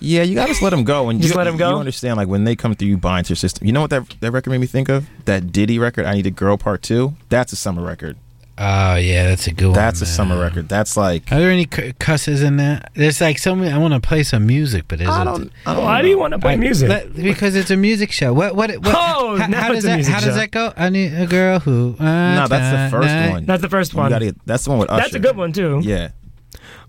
Yeah, 0.00 0.22
you 0.22 0.34
gotta 0.34 0.48
just 0.48 0.62
let 0.62 0.70
them 0.70 0.82
go. 0.82 1.08
And 1.10 1.22
Just 1.22 1.32
you, 1.32 1.44
them 1.44 1.56
go? 1.56 1.70
You 1.70 1.76
understand, 1.76 2.16
like 2.16 2.26
when 2.26 2.42
they 2.42 2.56
come 2.56 2.74
through, 2.74 2.88
you 2.88 2.96
buy 2.96 3.18
into 3.18 3.30
your 3.30 3.36
system. 3.36 3.68
You 3.68 3.72
know 3.72 3.82
what 3.82 3.90
that 3.90 4.16
that 4.20 4.32
record 4.32 4.50
made 4.50 4.58
me 4.58 4.66
think 4.66 4.88
of? 4.88 5.08
That 5.26 5.52
Diddy 5.52 5.78
record, 5.78 6.06
"I 6.06 6.14
Need 6.14 6.26
a 6.26 6.32
Girl" 6.32 6.56
Part 6.56 6.82
Two. 6.82 7.14
That's 7.28 7.52
a 7.52 7.56
summer 7.56 7.82
record. 7.82 8.16
Oh 8.58 8.96
yeah, 8.96 9.28
that's 9.28 9.46
a 9.46 9.52
good 9.52 9.66
one. 9.68 9.74
That's 9.74 10.02
a 10.02 10.06
summer 10.06 10.38
record. 10.38 10.68
That's 10.68 10.96
like 10.96 11.32
Are 11.32 11.38
there 11.40 11.50
any 11.50 11.64
cu- 11.64 11.92
cusses 11.94 12.42
in 12.42 12.58
that? 12.58 12.90
There's 12.94 13.20
like 13.20 13.38
so 13.38 13.56
many. 13.56 13.72
I 13.72 13.78
want 13.78 13.94
to 13.94 14.00
play 14.06 14.22
some 14.22 14.46
music, 14.46 14.84
but 14.88 15.00
isn't 15.00 15.12
I 15.12 15.24
don't. 15.24 15.50
I 15.66 15.74
don't 15.74 15.84
Why 15.84 16.02
do 16.02 16.08
you 16.08 16.18
want 16.18 16.32
to 16.34 16.38
play 16.38 16.52
I- 16.52 16.56
music? 16.56 16.88
let- 16.90 17.14
because 17.14 17.56
it's 17.56 17.70
a 17.70 17.76
music 17.76 18.12
show. 18.12 18.32
What? 18.34 18.54
What? 18.54 18.70
what 18.76 18.94
Oh, 18.94 19.36
how, 19.38 19.46
now 19.46 19.60
how 19.62 19.72
does 19.72 19.84
a 19.84 19.88
that? 19.88 19.94
music 19.96 20.14
How 20.14 20.20
does 20.20 20.34
that 20.36 20.50
go? 20.50 20.72
I 20.76 20.90
need 20.90 21.14
a 21.14 21.26
girl 21.26 21.60
who. 21.60 21.96
Uh, 21.98 22.04
No, 22.04 22.46
that's 22.46 22.92
the 22.92 22.96
first 22.98 23.08
night- 23.08 23.30
one. 23.30 23.46
That's 23.46 23.62
the 23.62 23.68
first 23.70 23.94
one. 23.94 24.10
gotta 24.10 24.26
get- 24.26 24.46
that's 24.46 24.64
the 24.64 24.70
one 24.70 24.78
with 24.80 24.90
Usher. 24.90 25.00
That's 25.02 25.14
a 25.14 25.18
good 25.20 25.36
one 25.36 25.52
too. 25.52 25.80
Yeah. 25.82 26.10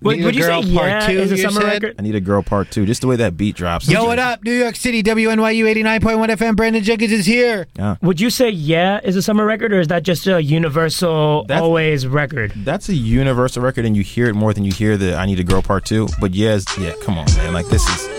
Would, 0.03 0.17
Need 0.17 0.23
a 0.23 0.25
would 0.25 0.35
you 0.35 0.43
say 0.43 0.49
Part 0.49 0.89
yeah 0.89 1.07
Two, 1.07 1.13
is 1.13 1.31
a 1.31 1.35
you 1.37 1.41
summer 1.41 1.61
said? 1.61 1.83
record? 1.83 1.95
I 1.97 2.01
need 2.01 2.15
a 2.15 2.19
girl 2.21 2.43
part 2.43 2.69
two. 2.71 2.85
Just 2.85 3.01
the 3.01 3.07
way 3.07 3.15
that 3.17 3.37
beat 3.37 3.55
drops. 3.55 3.89
Yo, 3.89 4.05
what 4.05 4.19
up, 4.19 4.43
New 4.43 4.51
York 4.53 4.75
City? 4.75 5.01
WNYU 5.03 5.65
89.1 5.73 6.27
FM. 6.29 6.55
Brandon 6.55 6.83
Jenkins 6.83 7.11
is 7.11 7.25
here. 7.25 7.67
Yeah. 7.75 7.95
Would 8.01 8.19
you 8.19 8.29
say 8.29 8.49
yeah 8.49 8.99
is 9.03 9.15
a 9.15 9.21
summer 9.21 9.45
record, 9.45 9.71
or 9.73 9.79
is 9.79 9.87
that 9.87 10.03
just 10.03 10.27
a 10.27 10.41
universal 10.43 11.45
That's- 11.45 11.61
always 11.61 12.05
record? 12.05 12.51
That's 12.57 12.89
a 12.89 12.93
universal 12.95 13.61
record, 13.63 13.85
and 13.85 13.95
you 13.95 14.03
hear 14.03 14.27
it 14.27 14.33
more 14.33 14.53
than 14.53 14.63
you 14.65 14.71
hear 14.71 14.97
the 14.97 15.15
"I 15.15 15.25
Need 15.25 15.39
a 15.39 15.43
Girl" 15.43 15.61
part 15.61 15.85
two. 15.85 16.07
But 16.19 16.33
yes, 16.33 16.65
yeah, 16.77 16.93
come 17.01 17.17
on, 17.17 17.25
man. 17.37 17.53
Like 17.53 17.67
this 17.67 17.87
is. 17.87 18.09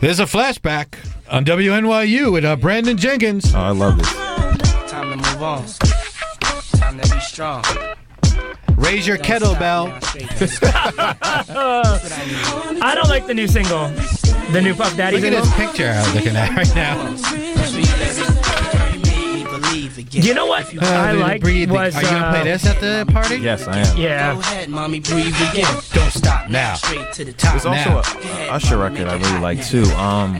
There's 0.00 0.20
a 0.20 0.24
flashback 0.24 0.94
on 1.30 1.44
WNYU 1.44 2.32
with 2.32 2.44
uh, 2.44 2.56
Brandon 2.56 2.96
Jenkins. 2.96 3.54
Oh, 3.54 3.58
I 3.60 3.70
love 3.70 3.98
this. 3.98 4.10
Time 4.90 5.10
to 5.10 5.16
move 5.16 5.42
on. 5.42 5.64
Time 5.66 6.98
to 7.00 7.14
be 7.14 7.20
strong. 7.20 7.62
Raise 8.80 9.06
your 9.06 9.18
kettlebell. 9.18 9.92
I 12.82 12.94
don't 12.94 13.08
like 13.08 13.26
the 13.26 13.34
new 13.34 13.46
single, 13.46 13.88
the 14.52 14.60
new 14.62 14.74
Puff 14.74 14.96
Daddy 14.96 15.16
Look 15.16 15.24
at 15.26 15.32
single. 15.32 15.42
this 15.42 15.54
picture 15.54 15.90
I'm 15.90 16.14
looking 16.14 16.34
at 16.36 16.56
right 16.56 16.74
now. 16.74 17.14
You 20.10 20.34
know 20.34 20.46
what 20.46 20.64
Uh, 20.76 20.86
I 20.86 21.12
dude, 21.12 21.20
liked 21.20 21.42
breathe. 21.42 21.70
was 21.70 21.94
Are 21.96 22.02
you 22.02 22.08
gonna 22.08 22.26
uh, 22.26 22.30
play 22.32 22.44
this 22.44 22.66
at 22.66 22.80
the 22.80 23.10
party? 23.12 23.36
Yes, 23.38 23.66
I 23.66 23.78
am. 23.78 23.96
Yeah. 23.98 24.34
Go 24.34 24.40
ahead, 24.40 24.68
mommy, 24.68 25.00
breathe 25.00 25.34
again. 25.50 25.66
Don't 25.92 26.10
stop 26.12 26.48
now. 26.50 26.74
Straight 26.74 27.12
to 27.14 27.24
the 27.24 27.32
top. 27.32 27.52
There's 27.52 27.66
also 27.66 27.90
a, 27.98 28.48
a 28.48 28.50
Usher 28.52 28.78
record 28.78 29.08
I 29.08 29.16
really 29.16 29.40
like 29.40 29.64
too. 29.64 29.84
Um, 29.92 30.36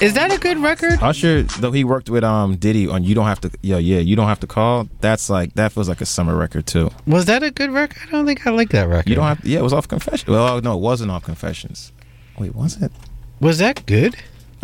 Is 0.00 0.14
that 0.14 0.32
a 0.32 0.38
good 0.38 0.58
record? 0.58 1.02
Usher, 1.02 1.42
though 1.42 1.72
he 1.72 1.84
worked 1.84 2.08
with 2.10 2.24
um 2.24 2.56
Diddy 2.56 2.88
on 2.88 3.04
"You 3.04 3.14
Don't 3.14 3.26
Have 3.26 3.40
to," 3.42 3.50
Yeah, 3.62 3.78
yeah, 3.78 3.98
"You 3.98 4.16
Don't 4.16 4.28
Have 4.28 4.40
to 4.40 4.46
Call." 4.46 4.88
That's 5.00 5.28
like 5.30 5.54
that 5.54 5.72
feels 5.72 5.88
like 5.88 6.00
a 6.00 6.06
summer 6.06 6.34
record 6.36 6.66
too. 6.66 6.90
Was 7.06 7.24
that 7.26 7.42
a 7.42 7.50
good 7.50 7.70
record? 7.70 8.02
I 8.08 8.10
don't 8.10 8.26
think 8.26 8.46
I 8.46 8.50
like 8.50 8.70
that 8.70 8.88
record. 8.88 9.08
You 9.08 9.16
don't 9.16 9.26
have, 9.26 9.44
yeah, 9.44 9.58
it 9.60 9.62
was 9.62 9.72
off 9.72 9.88
Confessions. 9.88 10.28
Well, 10.28 10.60
no, 10.60 10.74
it 10.74 10.80
wasn't 10.80 11.10
off 11.10 11.24
Confessions. 11.24 11.92
Wait, 12.38 12.54
was 12.54 12.80
it? 12.82 12.92
Was 13.40 13.58
that 13.58 13.84
good? 13.86 14.16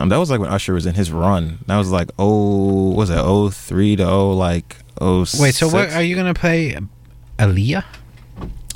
Um, 0.02 0.08
that 0.08 0.16
was 0.16 0.30
like 0.30 0.40
when 0.40 0.50
Usher 0.50 0.74
was 0.74 0.84
in 0.84 0.94
his 0.94 1.12
run. 1.12 1.60
That 1.68 1.76
was 1.76 1.92
like 1.92 2.10
oh, 2.18 2.90
was 2.90 3.08
that 3.08 3.20
oh 3.20 3.50
three 3.50 3.94
to 3.94 4.04
oh 4.04 4.32
like 4.32 4.78
oh. 5.00 5.20
Wait, 5.38 5.54
so 5.54 5.68
what 5.68 5.92
are 5.92 6.02
you 6.02 6.16
gonna 6.16 6.34
play? 6.34 6.76
Aaliyah? 7.38 7.84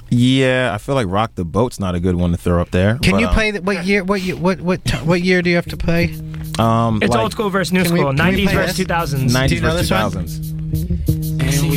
Yeah, 0.08 0.70
I 0.72 0.78
feel 0.78 0.94
like 0.94 1.08
"Rock 1.08 1.34
the 1.34 1.44
Boat's" 1.44 1.80
not 1.80 1.96
a 1.96 2.00
good 2.00 2.14
one 2.14 2.30
to 2.30 2.36
throw 2.36 2.60
up 2.62 2.70
there. 2.70 2.98
Can 2.98 3.10
but, 3.10 3.20
you 3.20 3.26
um, 3.26 3.34
play? 3.34 3.50
The, 3.50 3.60
what 3.60 3.84
year? 3.84 4.04
What 4.04 4.20
year? 4.20 4.36
What 4.36 4.60
what 4.60 4.88
what 5.04 5.20
year 5.20 5.42
do 5.42 5.50
you 5.50 5.56
have 5.56 5.66
to 5.66 5.76
play? 5.76 6.14
Um, 6.60 7.00
It's 7.02 7.10
like- 7.10 7.20
old 7.20 7.32
school 7.32 7.50
versus 7.50 7.72
new 7.72 7.84
school, 7.84 8.12
90s 8.12 8.52
versus 8.52 8.86
2000s. 8.86 9.30
90s 9.30 9.58
versus 9.58 9.88
this 9.88 10.14
one? 10.14 11.25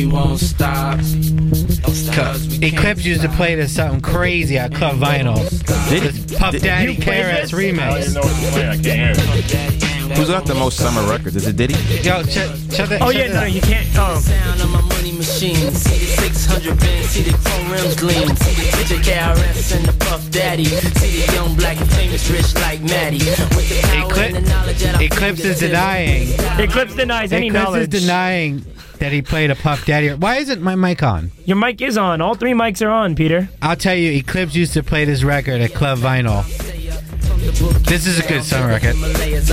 And 0.00 0.06
we 0.06 0.06
won't 0.06 0.38
stop. 0.38 2.36
Eclipse 2.62 3.04
used 3.04 3.22
to 3.22 3.28
play 3.30 3.54
this 3.54 3.74
something 3.74 4.00
crazy 4.00 4.58
at 4.58 4.74
Club 4.74 4.96
Vinyl. 4.96 5.36
Did 5.88 6.02
This 6.02 6.38
Puff 6.38 6.58
Daddy 6.58 6.92
You 6.92 7.02
played 7.02 7.24
KRS 7.24 7.50
this? 7.50 7.54
I 7.54 7.56
don't 7.56 7.62
even 7.62 7.76
remix. 7.76 8.14
know 8.14 8.20
what 8.20 8.40
to 8.40 8.52
play. 8.52 8.68
I 8.68 8.76
can't 8.76 9.16
hear 9.16 9.26
it. 9.26 10.16
Who's 10.16 10.28
got 10.28 10.44
the 10.44 10.54
most 10.54 10.76
summer 10.76 11.02
records? 11.08 11.36
Is 11.36 11.46
it 11.46 11.56
Diddy? 11.56 11.74
Yo, 12.02 12.22
shut, 12.24 12.50
shut 12.72 12.88
that. 12.88 13.00
Oh 13.00 13.06
shut 13.06 13.14
yeah, 13.14 13.28
that 13.28 13.34
no, 13.34 13.46
up. 13.46 13.52
you 13.52 13.60
can't. 13.60 13.86
Oh, 13.96 14.18
Sound 14.18 14.60
of 14.60 14.70
my 14.70 14.80
money 14.80 15.12
machine. 15.12 15.70
See 15.72 15.98
the 15.98 16.06
600 16.06 16.78
band, 16.80 17.06
see 17.06 17.22
the 17.22 17.36
chrome 17.38 17.70
rims 17.70 17.96
gleam. 17.96 18.28
See 18.36 18.54
the 18.58 18.76
picture 18.76 19.10
KRS 19.10 19.76
and 19.76 19.86
the 19.86 20.04
Puff 20.04 20.30
Daddy. 20.30 20.64
See 20.64 21.24
the 21.24 21.32
young 21.32 21.54
black 21.54 21.80
and 21.80 21.90
famous 21.92 22.28
rich 22.28 22.54
like 22.56 22.80
Maddie. 22.82 23.18
With 23.18 23.68
the 23.68 23.80
power 23.86 24.12
and 24.20 24.36
the 24.36 24.50
knowledge 24.50 24.82
at 24.82 24.96
our 24.96 25.02
Eclipse 25.02 25.44
is 25.44 25.60
denying. 25.60 26.28
Eclipse 26.58 26.94
denies 26.96 27.32
any 27.32 27.48
knowledge. 27.48 27.88
Eclipse 27.88 27.92
knowledge. 27.92 27.94
is 27.94 28.00
denying 28.02 28.79
that 29.00 29.12
he 29.12 29.22
played 29.22 29.50
a 29.50 29.54
Puff 29.56 29.84
Daddy. 29.84 30.10
Why 30.14 30.36
isn't 30.36 30.62
my 30.62 30.74
mic 30.76 31.02
on? 31.02 31.32
Your 31.44 31.56
mic 31.56 31.80
is 31.82 31.98
on. 31.98 32.20
All 32.20 32.34
three 32.34 32.52
mics 32.52 32.84
are 32.86 32.90
on, 32.90 33.14
Peter. 33.16 33.48
I'll 33.60 33.76
tell 33.76 33.94
you, 33.96 34.12
Eclipse 34.12 34.54
used 34.54 34.74
to 34.74 34.82
play 34.82 35.04
this 35.04 35.24
record 35.24 35.60
at 35.60 35.74
Club 35.74 35.98
Vinyl. 35.98 36.44
This 37.86 38.06
is 38.06 38.18
a 38.18 38.28
good 38.28 38.44
summer 38.44 38.68
record. 38.68 38.94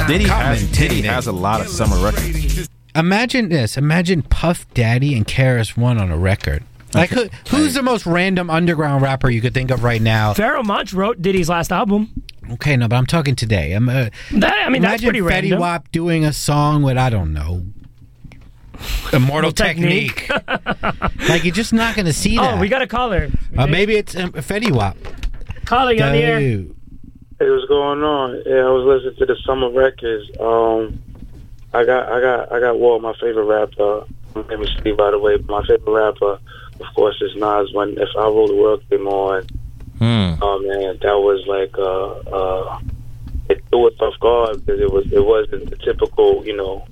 Diddy 0.08 0.28
has, 0.28 0.70
Diddy 0.72 1.02
has 1.04 1.28
a 1.28 1.32
lot 1.32 1.62
of 1.62 1.68
summer 1.70 1.98
records. 1.98 2.70
Imagine 2.96 3.50
this. 3.50 3.78
Imagine 3.78 4.22
Puff 4.22 4.72
Daddy 4.74 5.16
and 5.16 5.26
KRS 5.28 5.78
One 5.78 5.98
on 5.98 6.12
a 6.12 6.18
record. 6.18 6.64
Like 6.94 7.10
who, 7.10 7.28
who's 7.50 7.74
the 7.74 7.84
most 7.84 8.06
random 8.06 8.50
underground 8.50 9.04
rapper 9.04 9.30
you 9.30 9.42
could 9.42 9.54
think 9.54 9.72
of 9.72 9.84
right 9.84 10.02
now? 10.02 10.34
Pharoahe 10.34 10.66
Monch 10.66 10.94
wrote 10.94 11.22
Diddy's 11.22 11.50
last 11.50 11.72
album. 11.72 12.24
Okay, 12.54 12.78
no, 12.78 12.88
but 12.88 12.96
I'm 12.96 13.06
talking 13.06 13.36
today. 13.36 13.74
I'm, 13.74 13.90
uh, 13.90 14.10
That, 14.32 14.64
I 14.66 14.70
mean, 14.70 14.82
that's 14.82 15.04
imagine 15.04 15.10
pretty 15.10 15.20
Fetty 15.20 15.52
random. 15.52 15.60
Wap 15.60 15.92
doing 15.92 16.24
a 16.24 16.32
song 16.32 16.82
with 16.82 16.98
I 16.98 17.10
don't 17.10 17.34
know, 17.34 17.66
Immortal 19.14 19.52
Technique. 19.52 20.28
Technique. 20.28 21.30
like 21.30 21.44
you're 21.44 21.54
just 21.54 21.74
not 21.74 21.96
going 21.96 22.06
to 22.06 22.14
see 22.14 22.38
that. 22.38 22.56
Oh, 22.56 22.60
we 22.60 22.70
got 22.70 22.82
a 22.82 22.88
caller. 22.88 23.30
Uh, 23.58 23.68
maybe 23.68 23.96
it's 23.96 24.16
um, 24.16 24.32
Fetty 24.34 24.72
Wap. 24.72 24.98
Caller, 25.66 25.94
you 25.94 26.04
on 26.04 26.12
the 26.14 26.20
air? 26.20 26.40
Dude. 26.40 26.76
Hey, 27.40 27.50
what's 27.50 27.66
going 27.68 28.02
on? 28.04 28.42
Yeah, 28.46 28.66
I 28.66 28.70
was 28.70 28.84
listening 29.04 29.16
to 29.20 29.26
the 29.28 29.36
summer 29.46 29.70
records. 29.70 30.30
Um, 30.40 31.00
I 31.74 31.84
got, 31.86 32.12
I 32.12 32.22
got, 32.22 32.52
I 32.52 32.60
got 32.60 32.80
Walt, 32.80 33.02
my 33.02 33.14
favorite 33.20 33.46
rapper. 33.46 34.06
My 34.36 34.42
name 34.48 34.64
is 34.64 34.70
Steve, 34.80 34.98
by 34.98 35.12
the 35.12 35.20
way. 35.20 35.38
My 35.48 35.62
favorite 35.66 35.92
rapper, 35.92 36.40
of 36.80 36.96
course, 36.96 37.22
is 37.22 37.36
Nas. 37.36 37.72
When 37.74 37.98
if 37.98 38.10
I 38.18 38.24
Rule 38.24 38.48
the 38.48 38.56
World 38.56 38.84
came 38.90 39.08
on, 39.08 39.44
Hmm. 40.00 40.36
oh 40.44 40.60
man, 40.60 41.00
that 41.02 41.18
was 41.18 41.44
like, 41.48 41.76
uh, 41.76 42.36
uh, 42.36 42.80
it 43.50 43.64
threw 43.70 43.88
us 43.88 44.00
off 44.00 44.14
guard 44.20 44.64
because 44.64 44.80
it 44.80 44.92
was, 44.92 45.12
it 45.12 45.26
wasn't 45.26 45.70
the 45.72 45.76
typical, 45.78 46.46
you 46.46 46.56
know, 46.56 46.86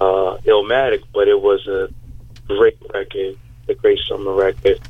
uh, 0.00 0.36
Illmatic, 0.46 1.02
but 1.12 1.28
it 1.28 1.40
was 1.40 1.66
a 1.66 1.88
great 2.48 2.76
record, 2.92 3.36
a 3.68 3.74
great 3.74 3.98
summer 4.08 4.32
record. 4.32 4.80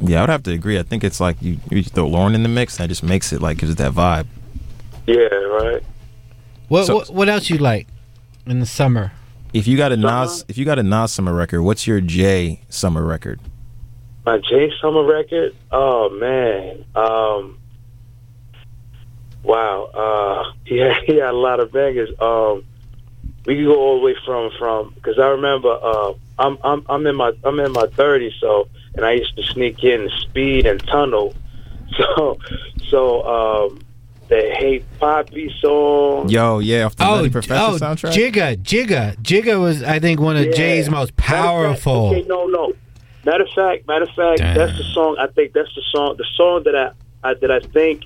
Yeah, 0.00 0.18
I 0.18 0.20
would 0.22 0.30
have 0.30 0.42
to 0.44 0.52
agree. 0.52 0.78
I 0.78 0.82
think 0.84 1.02
it's 1.04 1.20
like 1.20 1.40
you, 1.42 1.58
you 1.70 1.82
throw 1.82 2.08
Lauryn 2.08 2.34
in 2.34 2.42
the 2.44 2.48
mix, 2.48 2.76
and 2.78 2.84
that 2.84 2.88
just 2.88 3.02
makes 3.02 3.32
it 3.32 3.42
like 3.42 3.58
gives 3.58 3.72
it 3.72 3.78
that 3.78 3.92
vibe. 3.92 4.26
Yeah, 5.06 5.16
right. 5.24 5.82
What, 6.68 6.86
So- 6.86 6.96
what 6.96 7.10
what 7.10 7.28
else 7.28 7.50
you 7.50 7.58
like 7.58 7.86
in 8.46 8.60
the 8.60 8.66
summer? 8.66 9.12
If 9.54 9.66
you 9.66 9.76
got 9.78 9.92
a 9.92 9.96
Nas, 9.96 10.44
if 10.48 10.58
you 10.58 10.66
got 10.66 10.78
a 10.78 10.82
Nas 10.82 11.10
summer 11.12 11.32
record, 11.32 11.62
what's 11.62 11.86
your 11.86 12.00
J 12.02 12.60
summer 12.68 13.02
record? 13.02 13.40
My 14.26 14.36
J 14.38 14.70
Summer 14.82 15.02
record? 15.04 15.56
Oh 15.72 16.10
man. 16.10 16.84
Um 16.94 17.58
Wow. 19.42 19.84
Uh 19.94 20.52
yeah, 20.66 21.00
he 21.06 21.16
had 21.16 21.30
a 21.30 21.36
lot 21.36 21.60
of 21.60 21.72
bangers. 21.72 22.10
Um 22.20 22.64
we 23.48 23.56
could 23.56 23.64
go 23.64 23.76
all 23.76 23.98
the 23.98 24.04
way 24.04 24.14
from 24.24 24.50
from 24.58 24.92
because 24.94 25.18
I 25.18 25.26
remember 25.28 25.70
uh 25.82 26.12
I'm 26.38 26.56
I'm 26.62 26.84
I'm 26.88 27.04
in 27.06 27.16
my 27.16 27.32
I'm 27.44 27.58
in 27.58 27.72
my 27.72 27.86
thirties 27.96 28.34
so 28.40 28.68
and 28.94 29.04
I 29.04 29.12
used 29.12 29.34
to 29.36 29.42
sneak 29.42 29.82
in 29.82 30.08
speed 30.22 30.66
and 30.66 30.78
tunnel. 30.86 31.34
So 31.96 32.38
so 32.90 33.22
um 33.26 33.80
the 34.28 34.36
Hey 34.58 34.84
Papi 35.00 35.50
song. 35.58 36.28
Yo, 36.28 36.58
yeah, 36.58 36.84
off 36.84 36.94
the 36.96 37.04
Oh, 37.04 37.16
Nutty 37.16 37.30
Professor 37.30 37.54
oh, 37.54 37.78
soundtrack. 37.78 38.12
Jigga, 38.12 38.56
Jigga, 38.58 39.16
Jigga 39.22 39.58
was 39.58 39.82
I 39.82 39.98
think 39.98 40.20
one 40.20 40.36
of 40.36 40.44
Yeah. 40.44 40.52
Jay's 40.52 40.90
most 40.90 41.16
Matter 41.16 41.22
of 41.22 41.24
fact- 41.24 41.42
powerful. 41.84 42.08
okay, 42.10 42.24
no, 42.28 42.46
no. 42.46 42.72
Matter 43.24 43.44
of 43.44 43.50
fact, 43.54 43.88
matter 43.88 44.04
of 44.04 44.10
fact, 44.10 44.38
that's 44.40 44.76
the 44.76 44.84
song. 44.94 45.16
I 45.18 45.26
think 45.28 45.54
that's 45.54 45.74
the 45.74 45.82
song. 45.90 46.16
The 46.18 46.26
song 46.36 46.62
that 46.64 46.76
I, 46.76 46.90
I 47.30 47.34
that 47.34 47.50
I 47.50 47.60
think 47.60 48.04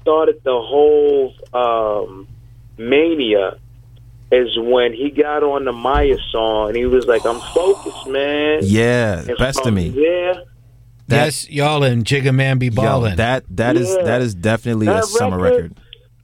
started 0.00 0.40
the 0.42 0.58
whole 0.60 1.34
um, 1.52 2.26
mania 2.78 3.58
is 4.32 4.56
when 4.58 4.92
he 4.92 5.10
got 5.10 5.42
on 5.42 5.64
the 5.64 5.72
Mya 5.72 6.16
song 6.30 6.68
and 6.68 6.76
he 6.76 6.86
was 6.86 7.06
like, 7.06 7.24
"I'm 7.26 7.40
focused, 7.54 8.06
man." 8.06 8.60
Yeah, 8.62 9.20
And 9.20 9.36
best 9.38 9.58
of 9.58 9.64
from 9.66 9.74
me. 9.74 9.88
there, 9.90 10.34
yes, 11.08 11.48
y'all 11.50 11.82
and 11.82 12.04
Jigga 12.04 12.34
Man 12.34 12.58
be 12.58 12.66
Yo, 12.66 12.72
ballin'. 12.82 13.16
that 13.16 13.44
that 13.50 13.76
is 13.76 13.88
Yeah. 13.96 14.04
that 14.04 14.22
is 14.22 14.34
definitely 14.34 14.86
a 14.86 14.94
That 14.94 15.04
summer 15.06 15.38
record. 15.38 15.74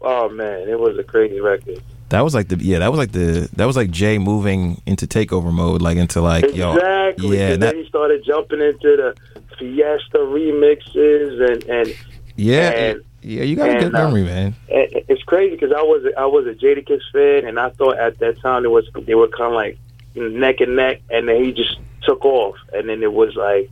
Oh 0.01 0.29
man, 0.29 0.69
it 0.69 0.79
was 0.79 0.97
a 0.99 1.03
crazy 1.03 1.41
record. 1.41 1.81
That 2.11 2.21
was 2.21 2.35
like 2.35 2.47
the 2.47 2.57
yeah, 2.59 2.79
that 2.79 2.91
was 2.93 2.99
like 2.99 3.11
the 3.11 3.49
that 3.57 3.65
was 3.65 3.77
like 3.77 3.91
Jay 3.91 4.19
moving 4.19 4.81
into 4.87 5.09
takeover 5.09 5.53
mode, 5.53 5.83
like 5.83 5.97
into 5.97 6.21
like 6.21 6.55
yo, 6.55 6.75
Exactly. 6.75 7.37
yeah, 7.39 7.49
and 7.55 7.63
that, 7.63 7.75
then 7.75 7.83
he 7.83 7.89
started 7.89 8.23
jumping 8.25 8.61
into 8.61 8.97
the 8.97 9.15
Fiesta 9.59 10.19
remixes 10.19 11.51
and 11.51 11.65
and 11.65 11.95
yeah, 12.37 12.71
and- 12.71 13.03
yeah. 13.27 13.43
You 13.43 13.57
got 13.57 13.69
a 13.69 13.73
good 13.75 13.83
and, 13.85 13.97
uh, 13.97 14.05
memory, 14.05 14.25
man. 14.25 14.55
it- 14.69 15.05
it's 15.09 15.23
crazy 15.23 15.55
because 15.55 15.73
I 15.73 15.83
was 15.83 16.05
a, 16.05 16.19
I 16.19 16.27
was 16.27 16.47
a 16.47 16.55
Jadakiss 16.55 17.01
fan, 17.13 17.47
and 17.49 17.59
I 17.61 17.71
thought 17.71 17.99
at 17.99 18.19
that 18.21 18.41
time 18.41 18.65
it 18.65 18.71
was 18.71 18.89
they 19.03 19.15
were 19.15 19.29
kind 19.29 19.53
of 19.53 19.53
like 19.53 19.79
neck 20.15 20.61
and 20.61 20.77
neck, 20.77 21.01
and 21.11 21.29
then 21.29 21.45
he 21.45 21.53
just 21.53 21.79
took 22.03 22.25
off, 22.25 22.57
and 22.73 22.89
then 22.89 23.03
it 23.03 23.13
was 23.13 23.35
like 23.37 23.71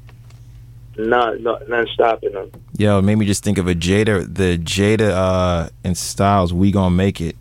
none, 0.97 1.43
none, 1.43 1.63
none 1.69 1.87
stopping 1.93 2.33
him. 2.33 2.51
Yo, 2.77 2.99
it 2.99 3.03
made 3.03 3.17
me 3.17 3.27
just 3.27 3.43
think 3.45 3.59
of 3.59 3.67
a 3.69 3.75
Jada, 3.75 4.33
the 4.33 4.59
Jada 4.59 5.11
uh 5.11 5.69
and 5.83 5.97
Styles. 5.97 6.53
We 6.53 6.71
gonna 6.71 6.95
make 6.95 7.21
it. 7.21 7.37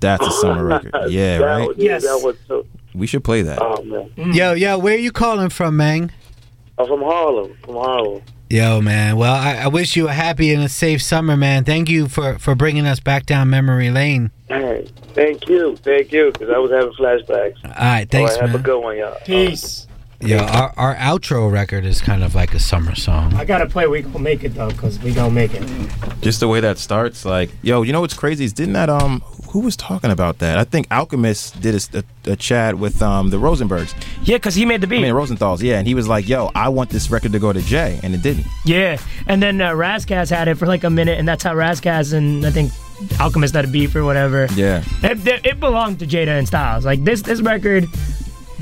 That's 0.00 0.26
a 0.26 0.30
summer 0.32 0.64
record. 0.64 0.92
Yeah, 1.10 1.38
That 1.38 1.44
right. 1.44 1.68
was- 1.68 1.76
yeah, 1.78 1.98
that 1.98 2.20
was 2.24 2.36
so. 2.48 2.66
We 2.94 3.06
should 3.06 3.24
play 3.24 3.42
that. 3.42 3.58
Oh 3.62 3.82
man, 3.84 4.10
Yo, 4.34 4.52
yo, 4.52 4.76
where 4.78 4.94
are 4.94 4.98
you 4.98 5.12
calling 5.12 5.48
from, 5.48 5.76
Mang? 5.76 6.10
I'm 6.78 6.86
from 6.86 7.00
Harlem, 7.02 7.56
from 7.64 7.74
Harlem. 7.76 8.22
Yo, 8.52 8.82
man. 8.82 9.16
Well, 9.16 9.32
I, 9.32 9.54
I 9.54 9.68
wish 9.68 9.96
you 9.96 10.08
a 10.08 10.12
happy 10.12 10.52
and 10.52 10.62
a 10.62 10.68
safe 10.68 11.00
summer, 11.00 11.38
man. 11.38 11.64
Thank 11.64 11.88
you 11.88 12.06
for, 12.06 12.38
for 12.38 12.54
bringing 12.54 12.84
us 12.84 13.00
back 13.00 13.24
down 13.24 13.48
memory 13.48 13.90
lane. 13.90 14.30
Hey, 14.46 14.90
thank 15.14 15.48
you, 15.48 15.74
thank 15.76 16.12
you, 16.12 16.30
because 16.30 16.50
I 16.50 16.58
was 16.58 16.70
having 16.70 16.92
flashbacks. 16.92 17.64
All 17.64 17.70
right, 17.70 18.06
thanks, 18.10 18.34
All 18.34 18.40
right, 18.42 18.50
have 18.50 18.60
a 18.60 18.62
good 18.62 18.78
one, 18.78 18.98
y'all. 18.98 19.16
Peace. 19.24 19.86
Yo, 20.22 20.38
our, 20.38 20.72
our 20.76 20.94
outro 20.94 21.50
record 21.50 21.84
is 21.84 22.00
kind 22.00 22.22
of 22.22 22.34
like 22.34 22.54
a 22.54 22.58
summer 22.60 22.94
song. 22.94 23.34
I 23.34 23.44
gotta 23.44 23.66
play 23.66 23.88
We 23.88 24.02
Gonna 24.02 24.20
Make 24.20 24.44
It 24.44 24.50
though, 24.50 24.68
because 24.68 25.00
we 25.00 25.12
gonna 25.12 25.32
make 25.32 25.52
it. 25.52 25.62
Just 26.20 26.38
the 26.38 26.46
way 26.46 26.60
that 26.60 26.78
starts, 26.78 27.24
like, 27.24 27.50
yo, 27.62 27.82
you 27.82 27.92
know 27.92 28.00
what's 28.00 28.14
crazy 28.14 28.44
is 28.44 28.52
didn't 28.52 28.74
that 28.74 28.88
um 28.88 29.20
who 29.50 29.60
was 29.60 29.76
talking 29.76 30.12
about 30.12 30.38
that? 30.38 30.58
I 30.58 30.64
think 30.64 30.86
Alchemist 30.92 31.60
did 31.60 31.74
a, 31.74 31.98
a, 31.98 32.32
a 32.32 32.36
chat 32.36 32.78
with 32.78 33.02
um 33.02 33.30
the 33.30 33.38
Rosenbergs. 33.38 33.94
Yeah, 34.22 34.36
because 34.36 34.54
he 34.54 34.64
made 34.64 34.80
the 34.80 34.86
beat. 34.86 34.98
I 34.98 35.02
mean 35.02 35.12
Rosenthal's, 35.12 35.60
yeah, 35.60 35.78
and 35.78 35.88
he 35.88 35.94
was 35.94 36.06
like, 36.06 36.28
"Yo, 36.28 36.52
I 36.54 36.68
want 36.68 36.90
this 36.90 37.10
record 37.10 37.32
to 37.32 37.40
go 37.40 37.52
to 37.52 37.60
Jay," 37.60 37.98
and 38.04 38.14
it 38.14 38.22
didn't. 38.22 38.46
Yeah, 38.64 38.98
and 39.26 39.42
then 39.42 39.60
uh, 39.60 39.74
Ras 39.74 40.04
Kass 40.04 40.30
had 40.30 40.46
it 40.46 40.54
for 40.54 40.66
like 40.66 40.84
a 40.84 40.90
minute, 40.90 41.18
and 41.18 41.26
that's 41.26 41.42
how 41.42 41.54
Ras 41.54 41.80
Kass 41.80 42.12
and 42.12 42.46
I 42.46 42.50
think 42.50 42.70
Alchemist 43.20 43.54
had 43.54 43.64
a 43.64 43.68
beef 43.68 43.94
or 43.96 44.04
whatever. 44.04 44.46
Yeah. 44.54 44.84
It, 45.02 45.26
it, 45.26 45.46
it 45.46 45.60
belonged 45.60 45.98
to 45.98 46.06
Jada 46.06 46.38
and 46.38 46.46
Styles. 46.46 46.84
Like 46.84 47.02
this, 47.04 47.22
this 47.22 47.40
record 47.40 47.88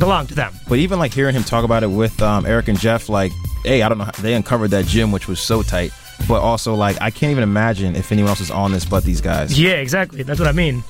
belonged 0.01 0.31
to 0.31 0.35
them. 0.35 0.53
But 0.69 0.79
even 0.79 0.99
like 0.99 1.15
hearing 1.15 1.37
him 1.37 1.45
talk 1.45 1.65
about 1.65 1.85
it 1.85 1.91
with 1.91 2.21
um, 2.21 2.45
Eric 2.47 2.67
and 2.67 2.79
Jeff, 2.79 3.09
like, 3.09 3.31
hey, 3.65 3.83
I 3.83 3.89
don't 3.89 3.99
know, 3.99 4.05
how, 4.05 4.11
they 4.13 4.35
uncovered 4.35 4.73
that 4.73 4.87
gym, 4.87 5.13
which 5.13 5.29
was 5.29 5.39
so 5.39 5.63
tight. 5.63 5.93
But 6.27 6.41
also, 6.43 6.75
like, 6.75 7.01
I 7.01 7.11
can't 7.11 7.31
even 7.31 7.45
imagine 7.45 7.95
if 7.95 8.11
anyone 8.11 8.29
else 8.31 8.41
is 8.41 8.51
on 8.51 8.73
this 8.73 8.85
but 8.85 9.05
these 9.05 9.21
guys. 9.21 9.59
Yeah, 9.59 9.75
exactly. 9.75 10.23
That's 10.23 10.41
what 10.41 10.49
I 10.49 10.53
mean. 10.53 10.83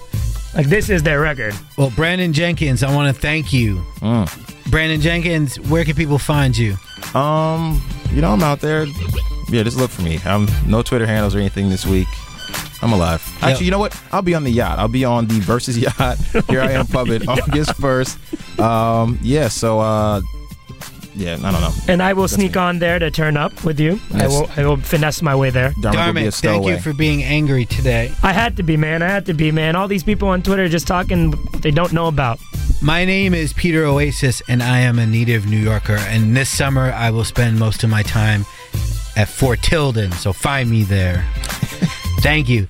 Like 0.54 0.66
this 0.66 0.88
is 0.90 1.02
their 1.02 1.20
record. 1.20 1.54
Well, 1.78 1.90
Brandon 1.90 2.32
Jenkins, 2.32 2.82
I 2.82 2.92
want 2.94 3.14
to 3.14 3.20
thank 3.20 3.52
you. 3.52 3.84
Brandon 4.68 5.00
Jenkins, 5.00 5.60
where 5.60 5.84
can 5.84 5.94
people 5.94 6.18
find 6.18 6.56
you? 6.56 6.76
Um, 7.14 7.80
you 8.10 8.20
know, 8.20 8.32
I'm 8.32 8.42
out 8.42 8.60
there. 8.60 8.86
Yeah, 9.48 9.62
just 9.62 9.76
look 9.76 9.90
for 9.90 10.02
me. 10.02 10.18
I'm 10.24 10.48
no 10.66 10.82
Twitter 10.82 11.06
handles 11.06 11.34
or 11.34 11.38
anything 11.38 11.70
this 11.70 11.86
week. 11.86 12.08
I'm 12.82 12.92
alive. 12.92 13.22
Actually, 13.42 13.66
you 13.66 13.70
know 13.70 13.78
what? 13.78 14.00
I'll 14.10 14.22
be 14.22 14.34
on 14.34 14.44
the 14.44 14.50
yacht. 14.50 14.78
I'll 14.78 14.88
be 14.88 15.04
on 15.04 15.26
the 15.26 15.40
Versus 15.40 15.78
yacht. 15.78 16.18
Here 16.48 16.62
I 16.62 16.72
am, 16.72 16.86
puppet, 16.86 17.28
August 17.28 17.74
first. 17.76 18.18
Um, 18.58 19.18
yeah. 19.22 19.48
So, 19.48 19.80
uh, 19.80 20.22
yeah, 21.14 21.34
I 21.42 21.52
don't 21.52 21.60
know. 21.60 21.72
And 21.88 22.02
I 22.02 22.12
will 22.12 22.28
sneak 22.28 22.56
on 22.56 22.78
there 22.78 22.98
to 22.98 23.10
turn 23.10 23.36
up 23.36 23.64
with 23.64 23.80
you. 23.80 24.00
I 24.14 24.26
will. 24.28 24.48
I 24.56 24.64
will 24.64 24.76
finesse 24.78 25.20
my 25.22 25.34
way 25.34 25.50
there. 25.50 25.74
Darn, 25.82 25.94
will 26.06 26.14
be 26.14 26.26
a 26.26 26.30
thank 26.30 26.66
you 26.66 26.78
for 26.78 26.92
being 26.94 27.22
angry 27.22 27.66
today. 27.66 28.12
I 28.22 28.32
had 28.32 28.56
to 28.56 28.62
be, 28.62 28.76
man. 28.76 29.02
I 29.02 29.08
had 29.08 29.26
to 29.26 29.34
be, 29.34 29.50
man. 29.50 29.76
All 29.76 29.88
these 29.88 30.04
people 30.04 30.28
on 30.28 30.42
Twitter 30.42 30.68
just 30.68 30.86
talking 30.86 31.32
they 31.58 31.70
don't 31.70 31.92
know 31.92 32.06
about. 32.06 32.38
My 32.80 33.04
name 33.04 33.34
is 33.34 33.52
Peter 33.52 33.84
Oasis, 33.84 34.40
and 34.48 34.62
I 34.62 34.80
am 34.80 34.98
a 34.98 35.06
native 35.06 35.46
New 35.46 35.58
Yorker. 35.58 35.96
And 35.96 36.34
this 36.34 36.48
summer, 36.48 36.92
I 36.92 37.10
will 37.10 37.24
spend 37.24 37.58
most 37.58 37.84
of 37.84 37.90
my 37.90 38.02
time 38.02 38.46
at 39.16 39.28
Fort 39.28 39.60
Tilden, 39.62 40.12
so 40.12 40.32
find 40.32 40.70
me 40.70 40.84
there. 40.84 41.26
Thank 42.20 42.50
you. 42.50 42.68